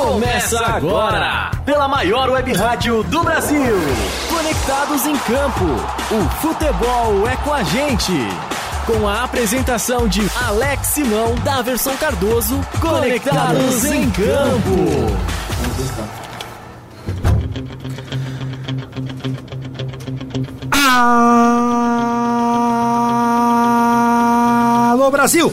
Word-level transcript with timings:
começa 0.00 0.58
agora 0.64 1.50
pela 1.64 1.86
maior 1.86 2.30
web 2.30 2.52
rádio 2.54 3.02
do 3.04 3.22
Brasil. 3.22 3.76
Conectados 4.30 5.04
em 5.06 5.16
campo, 5.18 5.66
o 6.10 6.28
futebol 6.40 7.28
é 7.28 7.36
com 7.36 7.52
a 7.52 7.62
gente. 7.62 8.12
Com 8.86 9.06
a 9.06 9.22
apresentação 9.24 10.08
de 10.08 10.26
Alex 10.46 10.86
Simão, 10.88 11.34
da 11.44 11.60
versão 11.60 11.94
Cardoso, 11.98 12.58
Conectados 12.80 13.84
em 13.84 14.10
Campo. 14.10 15.06
Alô 24.92 25.10
Brasil! 25.10 25.52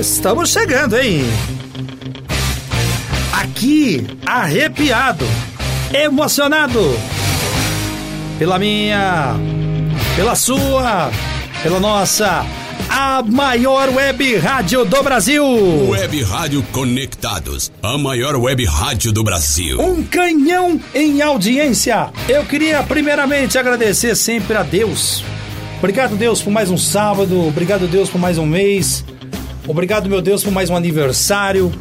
Estamos 0.00 0.50
chegando, 0.50 0.98
hein? 0.98 1.24
Aqui, 3.32 4.06
arrepiado, 4.24 5.26
emocionado 5.92 6.80
pela 8.38 8.58
minha, 8.58 9.34
pela 10.16 10.34
sua, 10.34 11.10
pela 11.62 11.78
nossa, 11.78 12.44
a 12.88 13.22
maior 13.22 13.88
web 13.88 14.36
rádio 14.36 14.84
do 14.84 15.02
Brasil. 15.02 15.44
Web 15.88 16.22
Rádio 16.22 16.62
Conectados, 16.72 17.72
a 17.82 17.96
maior 17.96 18.36
web 18.36 18.64
rádio 18.64 19.12
do 19.12 19.24
Brasil. 19.24 19.80
Um 19.80 20.02
canhão 20.02 20.80
em 20.94 21.22
audiência. 21.22 22.10
Eu 22.28 22.44
queria 22.44 22.82
primeiramente 22.82 23.58
agradecer 23.58 24.14
sempre 24.14 24.56
a 24.56 24.62
Deus. 24.62 25.24
Obrigado, 25.82 26.14
Deus, 26.14 26.40
por 26.40 26.52
mais 26.52 26.70
um 26.70 26.78
sábado. 26.78 27.44
Obrigado, 27.44 27.88
Deus, 27.88 28.08
por 28.08 28.20
mais 28.20 28.38
um 28.38 28.46
mês. 28.46 29.04
Obrigado, 29.66 30.08
meu 30.08 30.22
Deus, 30.22 30.44
por 30.44 30.52
mais 30.52 30.70
um 30.70 30.76
aniversário, 30.76 31.72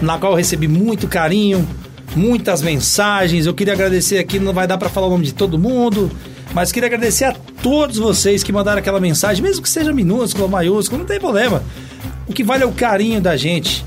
na 0.00 0.16
qual 0.16 0.30
eu 0.30 0.36
recebi 0.36 0.68
muito 0.68 1.08
carinho, 1.08 1.66
muitas 2.14 2.62
mensagens. 2.62 3.46
Eu 3.46 3.54
queria 3.54 3.72
agradecer 3.72 4.18
aqui, 4.18 4.38
não 4.38 4.52
vai 4.52 4.68
dar 4.68 4.78
para 4.78 4.88
falar 4.88 5.08
o 5.08 5.10
nome 5.10 5.24
de 5.24 5.34
todo 5.34 5.58
mundo, 5.58 6.08
mas 6.54 6.70
queria 6.70 6.86
agradecer 6.86 7.24
a 7.24 7.34
todos 7.60 7.98
vocês 7.98 8.44
que 8.44 8.52
mandaram 8.52 8.78
aquela 8.78 9.00
mensagem, 9.00 9.42
mesmo 9.42 9.60
que 9.60 9.68
seja 9.68 9.92
minúscula 9.92 10.44
ou 10.44 10.50
maiúscula, 10.50 11.00
não 11.00 11.06
tem 11.06 11.18
problema. 11.18 11.60
O 12.28 12.32
que 12.32 12.44
vale 12.44 12.62
é 12.62 12.66
o 12.66 12.70
carinho 12.70 13.20
da 13.20 13.36
gente. 13.36 13.84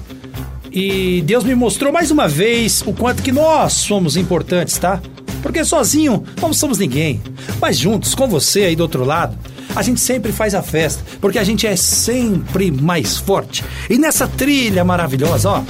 E 0.70 1.22
Deus 1.26 1.46
me 1.46 1.56
mostrou 1.56 1.94
mais 1.94 2.12
uma 2.12 2.28
vez 2.28 2.84
o 2.86 2.92
quanto 2.92 3.24
que 3.24 3.32
nós 3.32 3.72
somos 3.72 4.18
importantes, 4.18 4.78
tá? 4.78 5.02
Porque 5.42 5.64
sozinho 5.64 6.26
não 6.42 6.52
somos 6.52 6.78
ninguém. 6.78 7.22
Mas 7.62 7.78
juntos, 7.78 8.14
com 8.14 8.28
você 8.28 8.64
aí 8.64 8.76
do 8.76 8.84
outro 8.84 9.06
lado, 9.06 9.38
a 9.76 9.82
gente 9.82 10.00
sempre 10.00 10.32
faz 10.32 10.54
a 10.54 10.62
festa, 10.62 11.04
porque 11.20 11.40
a 11.40 11.44
gente 11.44 11.66
é 11.66 11.76
sempre 11.76 12.72
mais 12.72 13.18
forte. 13.18 13.64
E 13.90 13.98
nessa 13.98 14.28
trilha 14.28 14.84
maravilhosa, 14.84 15.50
ó, 15.50 15.64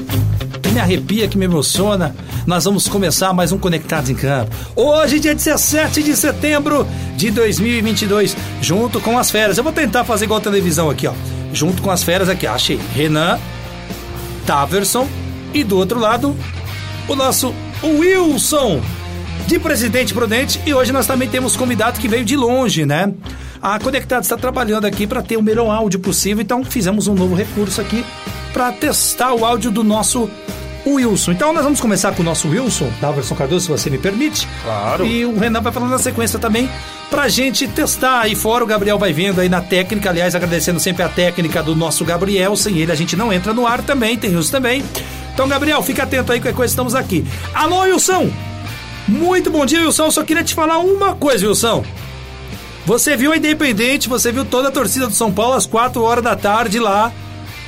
que 0.61 0.69
me 0.69 0.79
arrepia, 0.79 1.27
que 1.27 1.37
me 1.37 1.45
emociona, 1.45 2.15
nós 2.45 2.65
vamos 2.65 2.87
começar 2.87 3.33
mais 3.33 3.51
um 3.51 3.57
Conectados 3.57 4.09
em 4.09 4.15
Campo. 4.15 4.55
Hoje, 4.75 5.19
dia 5.19 5.35
17 5.35 6.03
de 6.03 6.15
setembro 6.15 6.87
de 7.15 7.29
2022, 7.31 8.35
junto 8.61 8.99
com 8.99 9.17
as 9.17 9.29
férias. 9.29 9.57
Eu 9.57 9.63
vou 9.63 9.73
tentar 9.73 10.03
fazer 10.03 10.25
igual 10.25 10.39
a 10.39 10.43
televisão 10.43 10.89
aqui, 10.89 11.07
ó. 11.07 11.13
Junto 11.53 11.81
com 11.81 11.91
as 11.91 12.01
férias 12.03 12.29
aqui, 12.29 12.47
achei 12.47 12.79
Renan, 12.95 13.37
Taverson 14.45 15.07
e 15.53 15.63
do 15.63 15.77
outro 15.77 15.99
lado, 15.99 16.35
o 17.07 17.15
nosso 17.15 17.53
Wilson 17.83 18.81
de 19.47 19.59
Presidente 19.59 20.13
Prudente. 20.13 20.61
E 20.65 20.73
hoje 20.73 20.91
nós 20.91 21.05
também 21.05 21.27
temos 21.27 21.57
convidado 21.57 21.99
que 21.99 22.07
veio 22.07 22.23
de 22.23 22.37
longe, 22.37 22.85
né? 22.85 23.13
A 23.61 23.77
Conectado 23.77 24.23
está 24.23 24.35
trabalhando 24.35 24.85
aqui 24.85 25.05
para 25.05 25.21
ter 25.21 25.37
o 25.37 25.41
melhor 25.43 25.69
áudio 25.69 25.99
possível, 25.99 26.41
então 26.41 26.63
fizemos 26.65 27.07
um 27.07 27.13
novo 27.13 27.35
recurso 27.35 27.79
aqui 27.79 28.03
para 28.51 28.71
testar 28.71 29.33
o 29.33 29.45
áudio 29.45 29.69
do 29.69 29.83
nosso 29.83 30.27
Wilson. 30.85 31.33
Então 31.33 31.53
nós 31.53 31.63
vamos 31.63 31.79
começar 31.79 32.11
com 32.13 32.23
o 32.23 32.25
nosso 32.25 32.49
Wilson, 32.49 32.89
da 32.99 33.11
versão 33.11 33.37
Cardoso, 33.37 33.65
se 33.65 33.71
você 33.71 33.89
me 33.91 33.99
permite. 33.99 34.47
Claro. 34.63 35.05
E 35.05 35.23
o 35.25 35.37
Renan 35.37 35.61
vai 35.61 35.71
falando 35.71 35.91
na 35.91 35.99
sequência 35.99 36.39
também 36.39 36.67
pra 37.07 37.29
gente 37.29 37.67
testar 37.67 38.21
aí 38.21 38.33
fora. 38.33 38.63
O 38.63 38.67
Gabriel 38.67 38.97
vai 38.97 39.13
vendo 39.13 39.39
aí 39.39 39.47
na 39.47 39.61
técnica, 39.61 40.09
aliás, 40.09 40.33
agradecendo 40.33 40.79
sempre 40.79 41.03
a 41.03 41.09
técnica 41.09 41.61
do 41.61 41.75
nosso 41.75 42.03
Gabriel. 42.03 42.55
Sem 42.55 42.79
ele 42.79 42.91
a 42.91 42.95
gente 42.95 43.15
não 43.15 43.31
entra 43.31 43.53
no 43.53 43.67
ar 43.67 43.83
também, 43.83 44.17
tem 44.17 44.35
Wilson 44.35 44.51
também. 44.51 44.83
Então, 45.35 45.47
Gabriel, 45.47 45.83
fica 45.83 46.01
atento 46.01 46.31
aí, 46.31 46.39
qualquer 46.39 46.55
coisa, 46.55 46.71
estamos 46.71 46.95
aqui. 46.95 47.23
Alô, 47.53 47.81
Wilson! 47.81 48.31
Muito 49.07 49.51
bom 49.51 49.67
dia, 49.67 49.81
Wilson. 49.81 50.05
Eu 50.05 50.11
só 50.11 50.23
queria 50.23 50.43
te 50.43 50.55
falar 50.55 50.79
uma 50.79 51.13
coisa, 51.13 51.47
Wilson. 51.47 51.83
Você 52.85 53.15
viu 53.15 53.31
a 53.31 53.37
Independente, 53.37 54.09
você 54.09 54.31
viu 54.31 54.43
toda 54.43 54.69
a 54.69 54.71
torcida 54.71 55.07
do 55.07 55.13
São 55.13 55.31
Paulo 55.31 55.53
às 55.53 55.65
4 55.65 56.03
horas 56.03 56.23
da 56.23 56.35
tarde 56.35 56.79
lá 56.79 57.11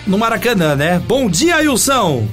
no 0.07 0.17
Maracanã, 0.17 0.75
né? 0.75 1.01
Bom 1.05 1.29
dia, 1.29 1.57
Wilson! 1.57 2.27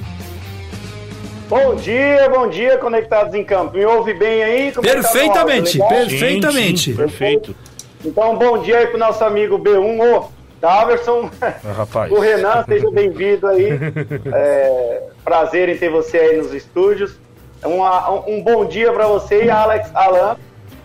Bom 1.47 1.75
dia, 1.75 2.29
bom 2.29 2.47
dia, 2.49 2.77
conectados 2.77 3.33
em 3.33 3.43
campo. 3.43 3.75
Me 3.77 3.85
ouve 3.85 4.13
bem 4.13 4.41
aí? 4.43 4.71
Como 4.71 4.87
é 4.87 4.89
tá 4.89 5.01
Perfeitamente, 5.01 5.73
legal? 5.77 5.89
perfeitamente. 5.89 6.79
Sim, 6.85 6.91
sim, 6.91 6.95
perfeito. 6.97 7.55
Então, 8.03 8.35
bom 8.37 8.57
dia 8.59 8.79
aí 8.79 8.87
pro 8.87 8.97
nosso 8.97 9.23
amigo 9.23 9.59
B1, 9.59 9.99
ô 10.01 10.25
Daverson, 10.61 11.29
Ah, 11.41 11.53
rapaz. 11.77 12.11
o 12.11 12.19
Renan, 12.19 12.63
seja 12.67 12.89
bem-vindo 12.89 13.47
aí. 13.47 13.69
É, 14.33 15.01
prazer 15.23 15.69
em 15.69 15.77
ter 15.77 15.89
você 15.89 16.17
aí 16.17 16.37
nos 16.37 16.53
estúdios. 16.53 17.13
Uma- 17.63 18.09
um, 18.11 18.35
um 18.37 18.43
bom 18.43 18.65
dia 18.65 18.91
para 18.91 19.05
você 19.07 19.43
e 19.45 19.49
Alex 19.51 19.89
Alan. 19.93 20.37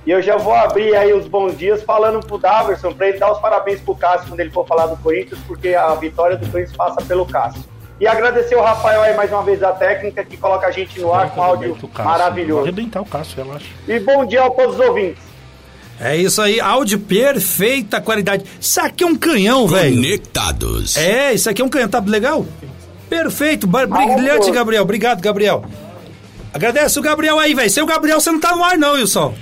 E 0.07 0.11
eu 0.13 0.23
já 0.23 0.37
vou 0.37 0.55
abrir 0.55 0.95
aí 0.95 1.13
os 1.13 1.27
bons 1.27 1.59
dias 1.59 1.83
falando 1.83 2.25
pro 2.25 2.39
Daverson 2.39 2.93
para 2.93 3.09
ele 3.09 3.19
dar 3.19 3.33
os 3.33 3.41
parabéns 3.41 3.81
pro 3.81 3.97
Cássio 3.97 4.29
quando 4.29 4.39
ele 4.39 4.51
for 4.51 4.65
falar 4.65 4.87
do 4.87 4.97
Corinthians, 4.99 5.41
porque 5.49 5.75
a 5.75 5.93
vitória 5.97 6.37
do 6.37 6.49
Corinthians 6.49 6.77
passa 6.77 7.03
pelo 7.03 7.27
Cássio. 7.27 7.65
E 7.99 8.07
agradecer 8.07 8.55
o 8.55 8.63
Rafael 8.63 9.03
aí 9.03 9.17
mais 9.17 9.33
uma 9.33 9.43
vez 9.43 9.59
da 9.59 9.73
técnica 9.73 10.23
que 10.25 10.37
coloca 10.37 10.67
a 10.67 10.71
gente 10.71 11.01
no 11.01 11.13
ar 11.13 11.31
com 11.31 11.43
áudio 11.43 11.71
Arrebenta 11.71 11.87
o 11.87 11.89
Cássio. 11.89 12.05
Vou 12.05 12.13
maravilhoso. 12.13 12.63
arrebentar 12.63 13.01
o 13.01 13.07
Cássio, 13.07 13.37
relaxa. 13.45 13.67
E 13.89 13.99
bom 13.99 14.25
dia 14.25 14.45
a 14.45 14.51
todos 14.51 14.79
os 14.79 14.81
ouvintes. 14.81 15.23
É 15.99 16.15
isso 16.15 16.41
aí, 16.41 16.61
áudio 16.61 17.01
perfeita 17.01 18.01
qualidade. 18.01 18.45
Isso 18.61 18.81
aqui 18.81 19.03
é 19.03 19.07
um 19.07 19.17
canhão, 19.17 19.67
velho. 19.67 19.97
Conectados. 19.97 20.97
É, 20.97 21.33
isso 21.33 21.51
aqui 21.51 21.63
é 21.63 21.65
um 21.65 21.71
canhão, 21.71 21.89
tá 21.89 22.01
legal? 22.07 22.47
Perfeito, 23.09 23.67
brilhante. 23.67 24.51
Gabriel. 24.53 24.83
Obrigado, 24.83 25.21
Gabriel. 25.21 25.65
Agradece 26.53 26.99
o 26.99 27.03
Gabriel 27.03 27.39
aí, 27.39 27.55
velho. 27.55 27.71
Sem 27.71 27.83
o 27.83 27.87
Gabriel 27.87 28.21
você 28.21 28.31
não 28.31 28.41
tá 28.41 28.55
no 28.55 28.63
ar, 28.63 28.77
não, 28.79 28.93
Wilson. 28.93 29.35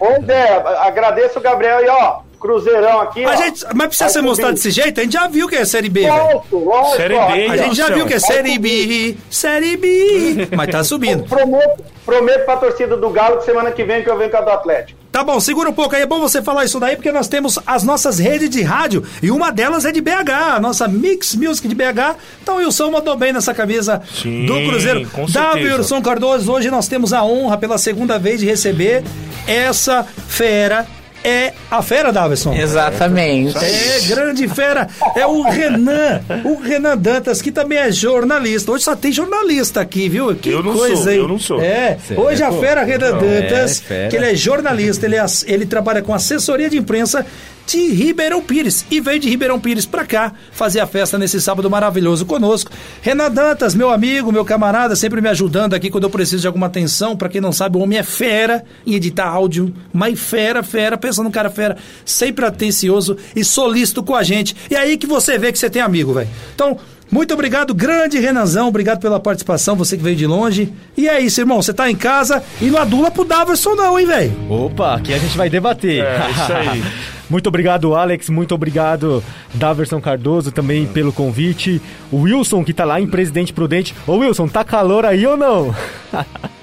Pois 0.00 0.26
é, 0.30 0.56
agradeço 0.78 1.38
o 1.38 1.42
Gabriel 1.42 1.84
e 1.84 1.88
ó, 1.90 2.22
Cruzeirão 2.40 3.02
aqui. 3.02 3.22
A 3.22 3.30
ó. 3.30 3.36
gente, 3.36 3.64
mas 3.74 3.88
precisa 3.88 4.08
ser 4.08 4.22
mostrado 4.22 4.54
desse 4.54 4.70
jeito? 4.70 4.98
A 4.98 5.02
gente 5.04 5.12
já 5.12 5.28
viu 5.28 5.46
que 5.46 5.56
é 5.56 5.64
Série 5.64 5.90
B. 5.90 6.08
Lógico, 6.08 6.58
lógico, 6.58 6.96
Série 6.96 7.14
B, 7.14 7.46
A 7.46 7.56
gente 7.58 7.76
já 7.76 7.88
viu 7.90 8.06
que 8.06 8.14
é 8.14 8.18
Série 8.18 8.58
B, 8.58 9.16
Série 9.28 9.76
B. 9.76 10.48
Mas 10.56 10.70
tá 10.70 10.82
subindo. 10.82 11.24
Prometo, 11.28 11.84
prometo 12.06 12.44
pra 12.46 12.56
torcida 12.56 12.96
do 12.96 13.10
Galo 13.10 13.38
que 13.38 13.44
semana 13.44 13.70
que 13.70 13.84
vem 13.84 14.02
que 14.02 14.10
eu 14.10 14.16
venho 14.16 14.30
com 14.30 14.38
a 14.38 14.40
do 14.40 14.50
Atlético. 14.50 14.98
Tá 15.12 15.24
bom, 15.24 15.40
segura 15.40 15.68
um 15.68 15.72
pouco 15.72 15.94
aí. 15.94 16.02
É 16.02 16.06
bom 16.06 16.20
você 16.20 16.40
falar 16.40 16.64
isso 16.64 16.78
daí, 16.78 16.94
porque 16.94 17.10
nós 17.10 17.26
temos 17.26 17.58
as 17.66 17.82
nossas 17.82 18.18
redes 18.18 18.48
de 18.48 18.62
rádio 18.62 19.04
e 19.20 19.30
uma 19.30 19.50
delas 19.50 19.84
é 19.84 19.92
de 19.92 20.00
BH, 20.00 20.30
a 20.54 20.60
nossa 20.60 20.86
Mix 20.86 21.34
Music 21.34 21.66
de 21.66 21.74
BH. 21.74 22.16
Então 22.42 22.56
o 22.56 22.58
Wilson 22.58 22.90
mandou 22.90 23.16
bem 23.16 23.32
nessa 23.32 23.52
camisa 23.52 24.00
Sim, 24.14 24.46
do 24.46 24.54
Cruzeiro. 24.54 25.08
com 25.10 25.26
Da. 25.26 25.52
Wilson 25.52 26.00
Cardoso, 26.00 26.52
hoje 26.52 26.70
nós 26.70 26.86
temos 26.86 27.12
a 27.12 27.24
honra 27.24 27.58
pela 27.58 27.76
segunda 27.76 28.18
vez 28.18 28.40
de 28.40 28.46
receber 28.46 29.02
essa 29.46 30.04
fera. 30.28 30.86
É 31.22 31.52
a 31.70 31.82
fera, 31.82 32.12
Davidson? 32.12 32.54
Exatamente. 32.54 33.56
É, 33.58 34.00
grande 34.06 34.48
fera. 34.48 34.88
É 35.14 35.26
o 35.26 35.42
Renan. 35.42 36.22
O 36.44 36.60
Renan 36.60 36.96
Dantas, 36.96 37.42
que 37.42 37.52
também 37.52 37.78
é 37.78 37.92
jornalista. 37.92 38.72
Hoje 38.72 38.84
só 38.84 38.96
tem 38.96 39.12
jornalista 39.12 39.80
aqui, 39.80 40.08
viu? 40.08 40.34
Que 40.34 40.50
Eu 40.50 40.62
não 40.62 40.74
coisa, 40.74 40.96
sou, 41.02 41.12
hein? 41.12 41.18
eu 41.18 41.28
não 41.28 41.38
sou. 41.38 41.60
É. 41.60 41.98
Hoje 42.16 42.42
a 42.42 42.50
fera 42.52 42.82
Renan 42.84 43.12
Dantas, 43.18 43.80
fera. 43.80 44.08
que 44.08 44.16
ele 44.16 44.26
é 44.30 44.34
jornalista, 44.34 45.06
ele, 45.06 45.16
é 45.16 45.24
ele 45.46 45.66
trabalha 45.66 46.00
com 46.02 46.14
assessoria 46.14 46.70
de 46.70 46.78
imprensa 46.78 47.24
de 47.70 47.92
Ribeirão 47.92 48.42
Pires. 48.42 48.84
E 48.90 49.00
veio 49.00 49.20
de 49.20 49.28
Ribeirão 49.28 49.60
Pires 49.60 49.86
pra 49.86 50.04
cá 50.04 50.32
fazer 50.50 50.80
a 50.80 50.86
festa 50.86 51.16
nesse 51.16 51.40
sábado 51.40 51.70
maravilhoso 51.70 52.26
conosco. 52.26 52.72
Renan 53.00 53.30
Dantas, 53.30 53.74
meu 53.74 53.90
amigo, 53.90 54.32
meu 54.32 54.44
camarada, 54.44 54.96
sempre 54.96 55.20
me 55.20 55.28
ajudando 55.28 55.74
aqui 55.74 55.88
quando 55.88 56.04
eu 56.04 56.10
preciso 56.10 56.40
de 56.40 56.46
alguma 56.46 56.66
atenção. 56.66 57.16
Pra 57.16 57.28
quem 57.28 57.40
não 57.40 57.52
sabe, 57.52 57.76
o 57.76 57.80
homem 57.80 57.98
é 57.98 58.02
fera 58.02 58.64
em 58.84 58.94
editar 58.94 59.28
áudio. 59.28 59.72
Mas 59.92 60.18
fera, 60.18 60.62
fera, 60.62 60.98
pensa 60.98 61.22
num 61.22 61.30
cara 61.30 61.50
fera, 61.50 61.76
sempre 62.04 62.44
atencioso 62.44 63.16
e 63.36 63.44
solícito 63.44 64.02
com 64.02 64.14
a 64.14 64.22
gente. 64.22 64.56
E 64.68 64.74
aí 64.74 64.96
que 64.96 65.06
você 65.06 65.38
vê 65.38 65.52
que 65.52 65.58
você 65.58 65.70
tem 65.70 65.80
amigo, 65.80 66.12
velho. 66.12 66.28
Então, 66.54 66.76
muito 67.10 67.34
obrigado, 67.34 67.72
grande 67.72 68.18
Renanzão. 68.18 68.66
Obrigado 68.66 69.00
pela 69.00 69.20
participação, 69.20 69.76
você 69.76 69.96
que 69.96 70.02
veio 70.02 70.16
de 70.16 70.26
longe. 70.26 70.72
E 70.96 71.08
é 71.08 71.20
isso, 71.20 71.40
irmão. 71.40 71.62
Você 71.62 71.72
tá 71.72 71.88
em 71.88 71.96
casa 71.96 72.42
e 72.60 72.66
não 72.66 72.80
adula 72.80 73.10
pro 73.10 73.24
Daverson, 73.24 73.74
não, 73.74 73.98
hein, 73.98 74.06
velho? 74.06 74.32
Opa, 74.48 74.96
aqui 74.96 75.14
a 75.14 75.18
gente 75.18 75.36
vai 75.36 75.48
debater. 75.48 76.04
É, 76.04 76.30
isso 76.30 76.52
aí. 76.52 76.82
muito 77.30 77.46
obrigado, 77.48 77.94
Alex. 77.94 78.28
Muito 78.28 78.54
obrigado, 78.54 79.22
Daverson 79.54 80.00
Cardoso, 80.00 80.50
também 80.50 80.86
pelo 80.86 81.12
convite. 81.12 81.80
O 82.10 82.22
Wilson, 82.22 82.64
que 82.64 82.74
tá 82.74 82.84
lá 82.84 83.00
em 83.00 83.06
Presidente 83.06 83.52
Prudente. 83.52 83.94
Ô, 84.06 84.16
Wilson, 84.16 84.48
tá 84.48 84.64
calor 84.64 85.06
aí 85.06 85.24
ou 85.26 85.36
não? 85.36 85.74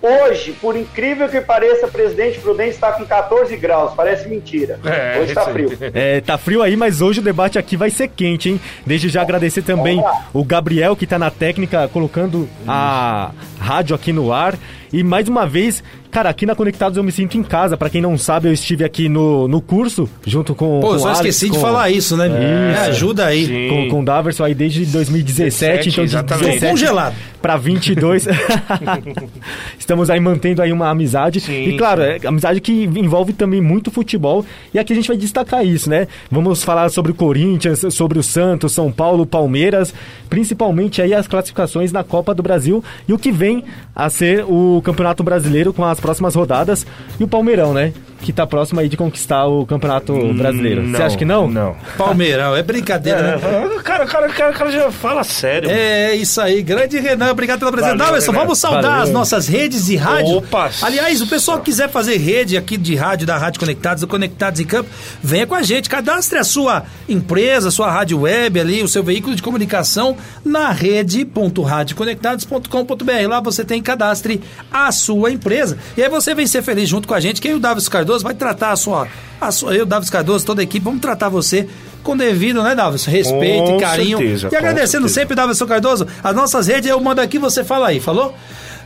Hoje, 0.00 0.52
por 0.60 0.76
incrível 0.76 1.28
que 1.28 1.40
pareça, 1.40 1.88
Presidente 1.88 2.38
Prudente 2.38 2.70
está 2.70 2.92
com 2.92 3.04
14 3.04 3.56
graus. 3.56 3.92
Parece 3.94 4.28
mentira. 4.28 4.78
É, 4.84 5.18
Hoje 5.18 5.30
está 5.30 5.44
frio. 5.46 5.78
É, 5.92 6.20
tá 6.20 6.38
frio 6.38 6.62
aí, 6.62 6.76
mas 6.76 7.02
hoje 7.02 7.18
o 7.18 7.22
debate 7.22 7.58
aqui 7.58 7.76
vai 7.76 7.90
ser 7.90 8.06
quente, 8.08 8.48
hein? 8.48 8.60
Desde 8.86 9.08
já 9.08 9.22
agradecer 9.22 9.62
também 9.62 10.02
o 10.32 10.44
Gabriel, 10.44 10.94
que 10.94 11.06
tá 11.06 11.18
na 11.18 11.30
técnica, 11.30 11.88
colocando 11.88 12.48
a 12.66 13.32
rádio 13.58 13.94
aqui 13.96 14.12
no 14.12 14.32
ar. 14.32 14.56
E 14.92 15.02
mais 15.02 15.28
uma 15.28 15.46
vez, 15.46 15.82
cara, 16.18 16.30
aqui 16.30 16.44
na 16.44 16.54
Conectados 16.54 16.96
eu 16.96 17.04
me 17.04 17.12
sinto 17.12 17.38
em 17.38 17.42
casa. 17.44 17.76
Pra 17.76 17.88
quem 17.88 18.00
não 18.02 18.18
sabe, 18.18 18.48
eu 18.48 18.52
estive 18.52 18.84
aqui 18.84 19.08
no, 19.08 19.46
no 19.46 19.60
curso, 19.60 20.08
junto 20.26 20.54
com. 20.54 20.80
Pô, 20.80 20.88
com 20.88 20.98
só 20.98 21.08
Alex, 21.08 21.20
esqueci 21.20 21.50
de 21.50 21.56
com- 21.56 21.62
falar 21.62 21.90
isso, 21.90 22.16
né? 22.16 22.26
Isso. 22.26 22.36
É, 22.36 22.88
ajuda 22.88 23.26
aí. 23.26 23.46
Sim. 23.46 23.68
Com, 23.68 23.88
com 23.88 24.00
o 24.00 24.04
Daverson 24.04 24.44
aí 24.44 24.54
desde 24.54 24.84
2017, 24.86 25.90
então 25.90 26.04
de 26.04 26.10
exatamente. 26.10 26.46
17 26.46 26.70
Congelado. 26.70 27.14
pra 27.40 27.56
22. 27.56 28.26
Estamos 29.78 30.10
aí 30.10 30.18
mantendo 30.18 30.60
aí 30.60 30.72
uma 30.72 30.88
amizade. 30.88 31.40
Sim, 31.40 31.68
e 31.68 31.76
claro, 31.76 32.02
é 32.02 32.18
amizade 32.26 32.60
que 32.60 32.72
envolve 32.72 33.32
também 33.32 33.60
muito 33.60 33.90
futebol. 33.90 34.44
E 34.74 34.78
aqui 34.78 34.92
a 34.92 34.96
gente 34.96 35.08
vai 35.08 35.16
destacar 35.16 35.64
isso, 35.64 35.88
né? 35.88 36.08
Vamos 36.30 36.64
falar 36.64 36.88
sobre 36.88 37.12
o 37.12 37.14
Corinthians, 37.14 37.84
sobre 37.90 38.18
o 38.18 38.22
Santos, 38.22 38.72
São 38.72 38.90
Paulo, 38.90 39.24
Palmeiras, 39.24 39.94
principalmente 40.28 41.00
aí 41.00 41.14
as 41.14 41.28
classificações 41.28 41.92
na 41.92 42.02
Copa 42.02 42.34
do 42.34 42.42
Brasil 42.42 42.82
e 43.06 43.12
o 43.12 43.18
que 43.18 43.30
vem 43.30 43.64
a 43.94 44.10
ser 44.10 44.44
o 44.44 44.82
Campeonato 44.84 45.22
Brasileiro 45.22 45.72
com 45.72 45.84
as 45.84 46.00
próximas 46.08 46.34
rodadas 46.34 46.86
e 47.20 47.24
o 47.24 47.28
Palmeirão, 47.28 47.74
né? 47.74 47.92
Que 48.20 48.32
tá 48.32 48.46
próximo 48.46 48.80
aí 48.80 48.88
de 48.88 48.96
conquistar 48.96 49.46
o 49.46 49.64
Campeonato 49.64 50.12
Brasileiro. 50.34 50.90
Você 50.90 51.02
acha 51.02 51.16
que 51.16 51.24
não? 51.24 51.48
Não. 51.48 51.76
Palmeirão, 51.96 52.56
é 52.56 52.62
brincadeira, 52.62 53.22
né? 53.22 53.34
É, 53.34 53.82
cara, 53.82 54.06
cara, 54.06 54.28
cara, 54.28 54.52
cara 54.52 54.70
já 54.70 54.90
fala 54.90 55.22
sério. 55.22 55.70
É 55.70 56.14
isso 56.14 56.40
aí, 56.40 56.62
grande 56.62 56.98
Renan, 56.98 57.30
obrigado 57.30 57.60
pela 57.60 57.70
presença. 57.70 57.96
Valeu, 57.96 58.20
Renan. 58.20 58.32
vamos 58.32 58.58
saudar 58.58 58.82
Valeu. 58.82 59.02
as 59.02 59.10
nossas 59.10 59.46
redes 59.46 59.86
de 59.86 59.96
rádio. 59.96 60.38
Opa. 60.38 60.70
Aliás, 60.82 61.22
o 61.22 61.26
pessoal 61.26 61.58
que 61.58 61.66
quiser 61.66 61.88
fazer 61.88 62.16
rede 62.16 62.56
aqui 62.56 62.76
de 62.76 62.96
rádio, 62.96 63.26
da 63.26 63.38
Rádio 63.38 63.60
Conectados, 63.60 64.00
do 64.00 64.08
Conectados 64.08 64.60
em 64.60 64.64
Campo, 64.64 64.90
venha 65.22 65.46
com 65.46 65.54
a 65.54 65.62
gente, 65.62 65.88
cadastre 65.88 66.38
a 66.38 66.44
sua 66.44 66.84
empresa, 67.08 67.70
sua 67.70 67.90
rádio 67.90 68.20
web 68.20 68.58
ali, 68.58 68.82
o 68.82 68.88
seu 68.88 69.04
veículo 69.04 69.36
de 69.36 69.42
comunicação 69.42 70.16
na 70.44 70.70
rede.radioconectados.com.br. 70.70 73.28
Lá 73.28 73.40
você 73.40 73.64
tem 73.64 73.80
cadastre 73.80 74.42
a 74.72 74.90
sua 74.90 75.30
empresa. 75.30 75.78
E 75.96 76.02
aí 76.02 76.08
você 76.08 76.34
vem 76.34 76.46
ser 76.46 76.62
feliz 76.62 76.88
junto 76.88 77.06
com 77.06 77.14
a 77.14 77.20
gente, 77.20 77.40
que 77.40 77.48
aí 77.48 77.54
o 77.54 77.60
Davis 77.60 77.88
Cardoso 77.88 78.07
vai 78.22 78.34
tratar 78.34 78.72
a 78.72 78.76
sua, 78.76 79.08
a 79.40 79.50
sua 79.50 79.74
eu, 79.74 79.84
Davis 79.86 80.10
Cardoso, 80.10 80.44
toda 80.44 80.62
a 80.62 80.64
equipe, 80.64 80.84
vamos 80.84 81.00
tratar 81.00 81.28
você 81.28 81.68
com 82.02 82.16
devido, 82.16 82.62
né, 82.62 82.74
Davis? 82.74 83.04
Respeito 83.04 83.64
Com 83.64 83.76
e 83.76 83.80
carinho. 83.80 84.18
certeza, 84.18 84.48
e 84.50 84.56
agradecendo 84.56 85.08
sempre, 85.08 85.34
Davidson 85.34 85.66
Cardoso. 85.66 86.06
As 86.22 86.34
nossas 86.34 86.66
redes, 86.66 86.88
eu 86.88 86.98
mando 87.00 87.20
aqui, 87.20 87.38
você 87.38 87.62
fala 87.62 87.88
aí, 87.88 88.00
falou? 88.00 88.34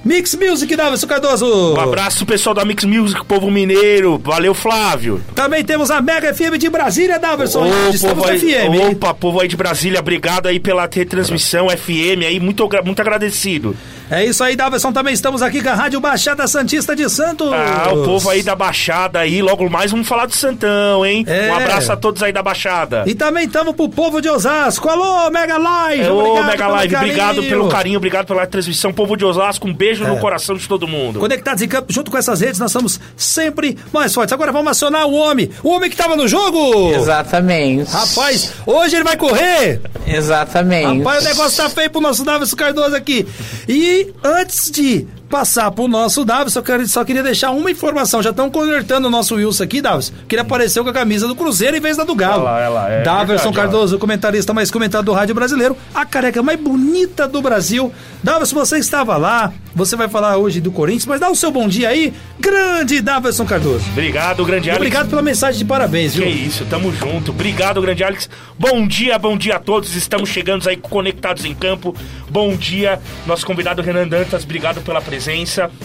Mix 0.04 0.34
Music, 0.34 0.74
Davidson 0.74 1.06
Cardoso. 1.06 1.74
Um 1.74 1.80
abraço 1.80 2.26
pessoal 2.26 2.54
da 2.54 2.64
Mix 2.64 2.84
Music, 2.84 3.24
povo 3.24 3.48
mineiro. 3.48 4.20
Valeu, 4.24 4.52
Flávio. 4.52 5.22
Também 5.32 5.62
temos 5.62 5.92
a 5.92 6.00
Mega 6.00 6.34
FM 6.34 6.58
de 6.58 6.68
Brasília, 6.68 7.20
Davidson. 7.20 7.64
Estamos 7.94 8.28
aí, 8.28 8.40
FM. 8.40 8.90
opa, 8.96 9.14
povo 9.14 9.40
aí 9.40 9.46
de 9.46 9.56
Brasília, 9.56 10.00
obrigado 10.00 10.46
aí 10.48 10.58
pela 10.58 10.88
retransmissão 10.92 11.68
FM 11.68 12.24
aí, 12.26 12.40
muito, 12.40 12.68
muito 12.84 13.00
agradecido. 13.00 13.76
É 14.12 14.26
isso 14.26 14.44
aí, 14.44 14.54
Davidson. 14.54 14.92
Também 14.92 15.14
estamos 15.14 15.40
aqui 15.40 15.62
com 15.62 15.70
a 15.70 15.74
Rádio 15.74 15.98
Baixada 15.98 16.46
Santista 16.46 16.94
de 16.94 17.08
Santos. 17.08 17.50
Ah, 17.50 17.88
o 17.94 18.04
povo 18.04 18.28
aí 18.28 18.42
da 18.42 18.54
Baixada 18.54 19.20
aí, 19.20 19.40
logo 19.40 19.70
mais 19.70 19.90
vamos 19.90 20.06
falar 20.06 20.26
do 20.26 20.34
Santão, 20.36 21.04
hein? 21.06 21.24
É. 21.26 21.48
Um 21.50 21.54
abraço 21.54 21.90
a 21.90 21.96
todos 21.96 22.22
aí 22.22 22.30
da 22.30 22.42
Baixada. 22.42 23.04
E 23.06 23.14
também 23.14 23.46
estamos 23.46 23.74
pro 23.74 23.88
povo 23.88 24.20
de 24.20 24.28
Osasco. 24.28 24.86
Alô, 24.86 25.30
Mega 25.30 25.56
Live. 25.56 26.02
É, 26.02 26.10
Ô, 26.10 26.18
obrigado 26.18 26.46
Mega 26.46 26.58
pelo 26.58 26.74
Live, 26.74 26.92
carinho. 26.92 27.10
obrigado 27.12 27.42
pelo 27.42 27.68
carinho, 27.70 27.96
obrigado 27.96 28.26
pela 28.26 28.46
transmissão. 28.46 28.92
Povo 28.92 29.16
de 29.16 29.24
Osasco, 29.24 29.66
um 29.66 29.72
beijo 29.72 30.06
no 30.06 30.18
coração 30.18 30.56
de 30.56 30.68
todo 30.68 30.86
mundo. 30.86 31.18
Conectados 31.18 31.62
em 31.62 31.68
campo, 31.68 31.90
junto 31.90 32.10
com 32.10 32.18
essas 32.18 32.42
redes, 32.42 32.60
nós 32.60 32.70
somos 32.70 33.00
sempre 33.16 33.78
mais 33.94 34.12
fortes. 34.12 34.34
Agora 34.34 34.52
vamos 34.52 34.72
acionar 34.72 35.06
o 35.06 35.14
homem. 35.14 35.48
O 35.62 35.70
homem 35.70 35.88
que 35.88 35.94
estava 35.94 36.16
no 36.16 36.28
jogo. 36.28 36.92
Exatamente. 36.92 37.90
Rapaz, 37.90 38.52
hoje 38.66 38.94
ele 38.96 39.04
vai 39.04 39.16
correr. 39.16 39.80
Exatamente. 40.06 40.98
Rapaz, 40.98 41.24
o 41.24 41.28
negócio 41.30 41.62
tá 41.62 41.70
feio 41.70 41.88
pro 41.88 42.02
nosso 42.02 42.22
Davidson 42.24 42.56
Cardoso 42.56 42.94
aqui. 42.94 43.26
E 43.66 44.01
antes 44.22 44.70
de 44.70 45.06
passar 45.32 45.70
pro 45.70 45.88
nosso 45.88 46.26
Davidson, 46.26 46.58
eu 46.58 46.62
quero- 46.62 46.86
só 46.86 47.02
queria 47.04 47.22
deixar 47.22 47.52
uma 47.52 47.70
informação. 47.70 48.22
Já 48.22 48.28
estão 48.28 48.50
convertendo 48.50 49.08
o 49.08 49.10
nosso 49.10 49.34
Wilson 49.36 49.64
aqui, 49.64 49.80
Davidson, 49.80 50.12
que 50.28 50.34
ele 50.34 50.42
apareceu 50.42 50.84
com 50.84 50.90
a 50.90 50.92
camisa 50.92 51.26
do 51.26 51.34
Cruzeiro 51.34 51.74
em 51.74 51.80
vez 51.80 51.96
da 51.96 52.04
do 52.04 52.14
Galo. 52.14 52.44
Olha 52.44 52.68
lá, 52.68 52.90
é 52.90 53.02
Davidson 53.02 53.44
verdade, 53.44 53.56
Cardoso, 53.56 53.96
o 53.96 53.98
comentarista 53.98 54.52
mais 54.52 54.70
comentado 54.70 55.06
do 55.06 55.12
rádio 55.14 55.34
brasileiro, 55.34 55.74
a 55.94 56.04
careca 56.04 56.42
mais 56.42 56.60
bonita 56.60 57.26
do 57.26 57.40
Brasil. 57.40 57.90
Davidson, 58.22 58.54
você 58.56 58.76
estava 58.76 59.16
lá, 59.16 59.50
você 59.74 59.96
vai 59.96 60.06
falar 60.06 60.36
hoje 60.36 60.60
do 60.60 60.70
Corinthians, 60.70 61.06
mas 61.06 61.18
dá 61.18 61.30
o 61.30 61.34
seu 61.34 61.50
bom 61.50 61.66
dia 61.66 61.88
aí, 61.88 62.12
grande 62.38 63.00
Davidson 63.00 63.46
Cardoso. 63.46 63.86
Obrigado, 63.90 64.44
grande 64.44 64.68
Alex. 64.68 64.76
Obrigado 64.76 65.08
pela 65.08 65.22
mensagem 65.22 65.58
de 65.58 65.64
parabéns, 65.64 66.12
Que 66.12 66.18
viu? 66.20 66.28
isso, 66.28 66.66
tamo 66.66 66.92
junto. 66.92 67.30
Obrigado, 67.30 67.80
grande 67.80 68.04
Alex. 68.04 68.28
Bom 68.58 68.86
dia, 68.86 69.18
bom 69.18 69.34
dia 69.38 69.56
a 69.56 69.58
todos. 69.58 69.96
Estamos 69.96 70.28
chegando 70.28 70.68
aí 70.68 70.76
conectados 70.76 71.46
em 71.46 71.54
campo. 71.54 71.96
Bom 72.28 72.54
dia, 72.54 73.00
nosso 73.26 73.46
convidado 73.46 73.80
Renan 73.80 74.06
Dantas. 74.06 74.44
Obrigado 74.44 74.82
pela 74.82 75.00
presença. 75.00 75.21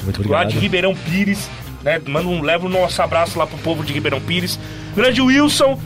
Muito 0.03 0.19
Lá 0.21 0.41
obrigado. 0.41 0.47
de 0.49 0.59
Ribeirão 0.59 0.95
Pires, 0.95 1.49
né? 1.83 2.01
Manda 2.05 2.27
um, 2.27 2.41
leva 2.41 2.65
o 2.65 2.69
nosso 2.69 3.01
abraço 3.01 3.37
lá 3.37 3.45
pro 3.45 3.57
povo 3.59 3.83
de 3.83 3.93
Ribeirão 3.93 4.19
Pires. 4.19 4.59
Grande 4.95 5.21
Wilson. 5.21 5.79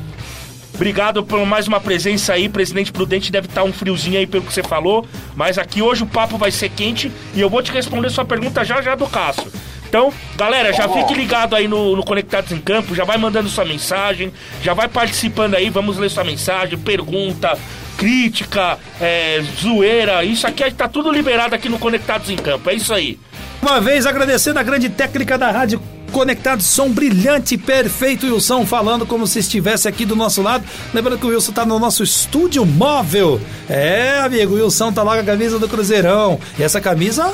Obrigado 0.74 1.24
por 1.24 1.46
mais 1.46 1.68
uma 1.68 1.80
presença 1.80 2.34
aí, 2.34 2.50
presidente 2.50 2.92
Prudente. 2.92 3.32
Deve 3.32 3.48
estar 3.48 3.64
um 3.64 3.74
friozinho 3.74 4.18
aí 4.18 4.26
pelo 4.26 4.44
que 4.44 4.54
você 4.54 4.64
falou, 4.64 5.06
mas 5.36 5.58
aqui 5.58 5.82
hoje 5.82 6.02
o 6.04 6.08
papo 6.08 6.38
vai 6.38 6.50
ser 6.50 6.70
quente 6.70 7.12
e 7.36 7.42
eu 7.42 7.50
vou 7.50 7.62
te 7.62 7.72
responder 7.72 8.10
sua 8.10 8.26
pergunta 8.26 8.64
já 8.66 8.82
já 8.82 8.96
do 8.96 9.06
Cássio. 9.06 9.52
Então, 9.88 10.12
galera, 10.38 10.72
já 10.72 10.88
fique 10.88 11.14
ligado 11.14 11.54
aí 11.54 11.68
no, 11.68 11.98
no 11.98 12.04
Conectados 12.04 12.52
em 12.54 12.60
Campo, 12.60 12.96
já 12.96 13.04
vai 13.04 13.18
mandando 13.18 13.50
sua 13.50 13.66
mensagem, 13.66 14.32
já 14.64 14.74
vai 14.74 14.88
participando 14.88 15.56
aí, 15.56 15.70
vamos 15.70 15.98
ler 15.98 16.10
sua 16.10 16.24
mensagem, 16.24 16.80
pergunta, 16.80 17.58
crítica, 17.98 18.80
é, 19.02 19.44
zoeira, 19.62 20.24
isso 20.24 20.48
aqui 20.48 20.72
tá 20.72 20.88
tudo 20.88 21.12
liberado 21.12 21.54
aqui 21.54 21.68
no 21.68 21.78
Conectados 21.78 22.30
em 22.30 22.38
Campo, 22.38 22.70
é 22.70 22.74
isso 22.74 22.94
aí. 22.94 23.20
Uma 23.62 23.80
vez 23.80 24.06
agradecendo 24.06 24.60
a 24.60 24.64
grande 24.64 24.90
técnica 24.90 25.38
da 25.38 25.52
rádio 25.52 25.82
Conectado, 26.12 26.62
som 26.62 26.90
brilhante, 26.90 27.58
perfeito, 27.58 28.26
Wilson 28.26 28.66
falando 28.66 29.06
como 29.06 29.26
se 29.26 29.40
estivesse 29.40 29.88
aqui 29.88 30.04
do 30.04 30.14
nosso 30.14 30.42
lado. 30.42 30.66
Lembrando 30.94 31.18
que 31.18 31.26
o 31.26 31.30
Wilson 31.30 31.54
tá 31.54 31.66
no 31.66 31.80
nosso 31.80 32.04
estúdio 32.04 32.66
móvel. 32.66 33.40
É, 33.70 34.18
amigo, 34.20 34.56
o 34.56 34.62
Wilson 34.62 34.92
tá 34.92 35.04
lá 35.04 35.14
com 35.16 35.22
a 35.22 35.24
camisa 35.24 35.58
do 35.58 35.70
Cruzeirão. 35.70 36.38
E 36.60 36.64
essa 36.64 36.82
camisa 36.82 37.34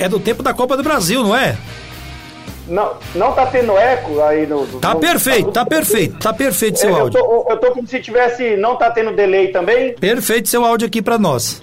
é 0.00 0.08
do 0.08 0.18
tempo 0.18 0.42
da 0.42 0.52
Copa 0.52 0.76
do 0.76 0.82
Brasil, 0.82 1.22
não 1.22 1.36
é? 1.36 1.56
Não, 2.66 2.96
não 3.14 3.32
tá 3.32 3.46
tendo 3.46 3.78
eco 3.78 4.20
aí 4.20 4.46
no. 4.48 4.66
Tá 4.80 4.94
no- 4.94 5.00
perfeito, 5.00 5.52
tá 5.52 5.64
perfeito, 5.64 6.18
tá 6.18 6.32
perfeito 6.32 6.78
seu 6.78 6.90
eu, 6.90 6.96
áudio. 6.96 7.20
tô, 7.20 7.46
eu 7.48 7.56
tô 7.56 7.70
como 7.70 7.86
se 7.86 8.00
tivesse. 8.00 8.56
Não 8.56 8.74
tá 8.76 8.90
tendo 8.90 9.12
delay 9.12 9.48
também. 9.52 9.94
Perfeito 9.94 10.48
seu 10.48 10.64
áudio 10.64 10.88
aqui 10.88 11.00
pra 11.00 11.18
nós. 11.18 11.62